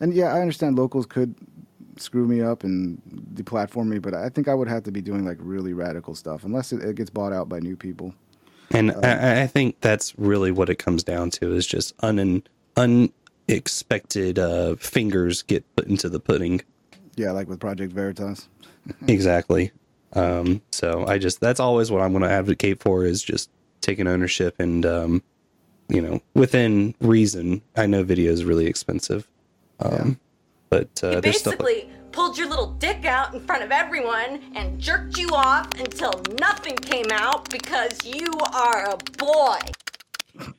and 0.00 0.12
yeah, 0.12 0.34
I 0.34 0.40
understand 0.40 0.76
locals 0.76 1.06
could 1.06 1.34
screw 1.96 2.26
me 2.26 2.40
up 2.40 2.64
and 2.64 3.00
deplatform 3.34 3.86
me, 3.86 3.98
but 3.98 4.14
I 4.14 4.28
think 4.28 4.48
I 4.48 4.54
would 4.54 4.68
have 4.68 4.84
to 4.84 4.92
be 4.92 5.00
doing 5.00 5.24
like 5.24 5.38
really 5.40 5.72
radical 5.72 6.14
stuff, 6.14 6.44
unless 6.44 6.72
it, 6.72 6.82
it 6.82 6.96
gets 6.96 7.10
bought 7.10 7.32
out 7.32 7.48
by 7.48 7.60
new 7.60 7.76
people. 7.76 8.14
And 8.70 8.90
Um, 8.90 9.04
I, 9.04 9.42
I 9.42 9.46
think 9.46 9.80
that's 9.80 10.18
really 10.18 10.50
what 10.50 10.68
it 10.68 10.76
comes 10.76 11.02
down 11.02 11.30
to 11.30 11.54
is 11.54 11.66
just 11.66 11.94
un, 12.00 12.42
unexpected 12.76 14.38
uh, 14.38 14.76
fingers 14.76 15.42
get 15.42 15.64
put 15.76 15.86
into 15.86 16.08
the 16.08 16.20
pudding. 16.20 16.60
Yeah, 17.16 17.32
like 17.32 17.48
with 17.48 17.60
Project 17.60 17.92
Veritas. 17.92 18.48
exactly. 19.08 19.72
Um, 20.12 20.62
so 20.70 21.06
I 21.06 21.18
just 21.18 21.40
that's 21.40 21.60
always 21.60 21.90
what 21.90 22.02
I'm 22.02 22.12
going 22.12 22.22
to 22.22 22.30
advocate 22.30 22.80
for 22.80 23.04
is 23.04 23.22
just 23.22 23.50
taking 23.80 24.06
ownership 24.06 24.54
and 24.58 24.84
um, 24.86 25.22
you 25.88 26.00
know 26.00 26.20
within 26.34 26.94
reason. 27.00 27.62
I 27.76 27.86
know 27.86 28.02
video 28.04 28.32
is 28.32 28.44
really 28.44 28.66
expensive, 28.66 29.28
um, 29.80 30.18
but 30.70 30.88
uh, 31.02 31.16
He 31.16 31.20
there's 31.20 31.38
stuff. 31.38 31.58
Like, 31.58 31.64
basically 31.64 31.97
pulled 32.12 32.38
your 32.38 32.48
little 32.48 32.72
dick 32.74 33.04
out 33.04 33.34
in 33.34 33.40
front 33.40 33.62
of 33.62 33.70
everyone 33.70 34.40
and 34.54 34.78
jerked 34.78 35.18
you 35.18 35.28
off 35.30 35.68
until 35.78 36.12
nothing 36.40 36.76
came 36.76 37.10
out 37.12 37.48
because 37.50 38.04
you 38.04 38.26
are 38.52 38.90
a 38.90 38.96
boy. 39.16 39.58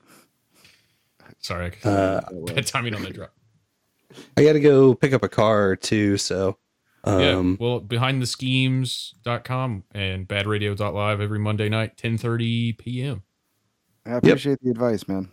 Sorry, 1.39 1.71
Uh, 1.84 2.21
bad 2.45 2.67
timing 2.67 2.95
on 2.95 3.01
the 3.01 3.11
drop. 3.11 3.34
I 4.38 4.43
got 4.43 4.53
to 4.53 4.59
go 4.59 4.93
pick 4.95 5.13
up 5.13 5.23
a 5.23 5.30
car 5.30 5.76
too. 5.76 6.17
So 6.17 6.57
um, 7.03 7.21
yeah, 7.21 7.55
well, 7.65 7.81
behindtheschemes.com 7.81 9.84
and 9.93 10.27
badradio.live 10.27 11.21
every 11.21 11.39
Monday 11.39 11.69
night, 11.69 11.97
10:30 11.97 12.77
p.m. 12.77 13.23
I 14.05 14.13
appreciate 14.13 14.59
the 14.61 14.71
advice, 14.71 15.07
man. 15.07 15.30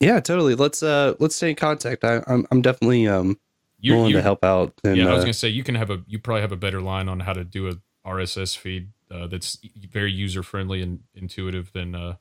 Yeah, 0.00 0.20
totally. 0.20 0.54
Let's 0.54 0.82
uh 0.82 1.14
let's 1.18 1.34
stay 1.34 1.50
in 1.50 1.56
contact. 1.56 2.04
I, 2.04 2.22
I'm 2.26 2.46
I'm 2.50 2.62
definitely 2.62 3.06
um 3.08 3.38
You're- 3.80 3.96
willing 3.98 4.10
you're- 4.10 4.20
to 4.20 4.22
help 4.22 4.44
out. 4.44 4.72
And, 4.84 4.96
yeah, 4.96 5.08
I 5.08 5.12
was 5.12 5.20
uh, 5.22 5.26
gonna 5.26 5.32
say 5.34 5.48
you 5.48 5.62
can 5.62 5.74
have 5.74 5.90
a 5.90 6.02
you 6.06 6.18
probably 6.18 6.42
have 6.42 6.52
a 6.52 6.56
better 6.56 6.80
line 6.80 7.08
on 7.08 7.20
how 7.20 7.32
to 7.32 7.44
do 7.44 7.68
a 7.68 7.74
RSS 8.08 8.56
feed 8.56 8.88
uh, 9.10 9.26
that's 9.26 9.58
very 9.90 10.10
user 10.12 10.42
friendly 10.42 10.80
and 10.82 11.00
intuitive 11.14 11.72
than 11.72 11.94
uh, 11.94 12.16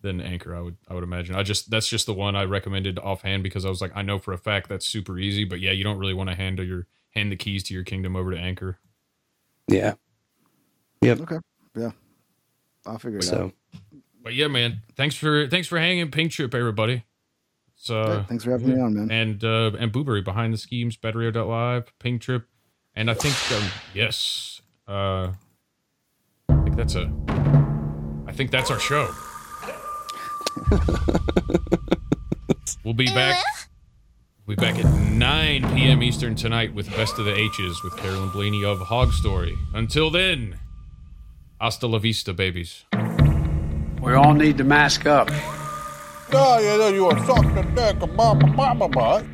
than 0.00 0.20
Anchor. 0.20 0.54
I 0.56 0.60
would 0.60 0.76
I 0.88 0.94
would 0.94 1.04
imagine. 1.04 1.34
I 1.36 1.42
just 1.42 1.70
that's 1.70 1.88
just 1.88 2.06
the 2.06 2.14
one 2.14 2.34
I 2.34 2.44
recommended 2.44 2.98
offhand 2.98 3.42
because 3.42 3.64
I 3.64 3.68
was 3.68 3.80
like 3.80 3.92
I 3.94 4.02
know 4.02 4.18
for 4.18 4.32
a 4.32 4.38
fact 4.38 4.68
that's 4.68 4.86
super 4.86 5.18
easy, 5.18 5.44
but 5.44 5.60
yeah, 5.60 5.70
you 5.70 5.84
don't 5.84 5.98
really 5.98 6.14
want 6.14 6.30
to 6.30 6.34
hand 6.36 6.58
your 6.58 6.86
hand 7.10 7.30
the 7.30 7.36
keys 7.36 7.62
to 7.64 7.74
your 7.74 7.84
kingdom 7.84 8.16
over 8.16 8.30
to 8.32 8.38
Anchor. 8.38 8.78
yeah. 9.68 9.94
Yep. 11.02 11.20
Okay. 11.22 11.38
Yeah. 11.76 11.90
I'll 12.86 12.98
figure 12.98 13.18
it 13.18 13.24
So 13.24 13.44
out. 13.46 13.52
But 14.22 14.34
yeah, 14.34 14.46
man, 14.46 14.82
thanks 14.96 15.14
for 15.16 15.48
thanks 15.48 15.66
for 15.68 15.78
hanging 15.78 16.10
Ping 16.12 16.28
Trip, 16.28 16.54
everybody. 16.54 17.04
So 17.82 18.00
Yeah, 18.00 18.24
thanks 18.26 18.44
for 18.44 18.52
having 18.52 18.68
me 18.68 18.80
on, 18.80 18.94
man. 18.94 19.10
And 19.10 19.42
uh 19.42 19.72
and 19.76 19.90
Boo-Bury 19.90 20.22
behind 20.22 20.54
the 20.54 20.58
schemes, 20.58 20.96
Live, 21.02 21.92
Ping 21.98 22.20
Trip, 22.20 22.46
and 22.94 23.10
I 23.10 23.14
think 23.14 23.34
um, 23.50 23.68
yes, 23.92 24.62
uh, 24.86 25.32
I 26.48 26.62
think 26.62 26.76
that's 26.76 26.94
a, 26.94 27.12
I 28.28 28.32
think 28.32 28.52
that's 28.52 28.70
our 28.70 28.78
show. 28.78 29.10
we'll 32.84 32.94
be 32.94 33.06
back. 33.06 33.42
We'll 34.46 34.56
be 34.56 34.60
back 34.60 34.78
at 34.84 34.94
9 35.10 35.74
p.m. 35.74 36.04
Eastern 36.04 36.36
tonight 36.36 36.72
with 36.72 36.88
Best 36.90 37.18
of 37.18 37.24
the 37.24 37.34
H's 37.34 37.82
with 37.82 37.96
Carolyn 37.96 38.30
Blaney 38.30 38.64
of 38.64 38.78
Hog 38.78 39.12
Story. 39.12 39.56
Until 39.74 40.08
then, 40.08 40.60
hasta 41.60 41.88
la 41.88 41.98
vista, 41.98 42.32
babies. 42.32 42.84
We 44.00 44.12
all 44.14 44.34
need 44.34 44.58
to 44.58 44.64
mask 44.64 45.06
up. 45.06 45.30
Oh, 46.34 46.58
yeah, 46.58 46.88
you 46.88 47.06
are 47.06 47.26
sucking 47.26 47.74
dick, 47.74 48.14
mama, 48.14 48.46
mama, 48.46 48.88
butt. 48.88 49.24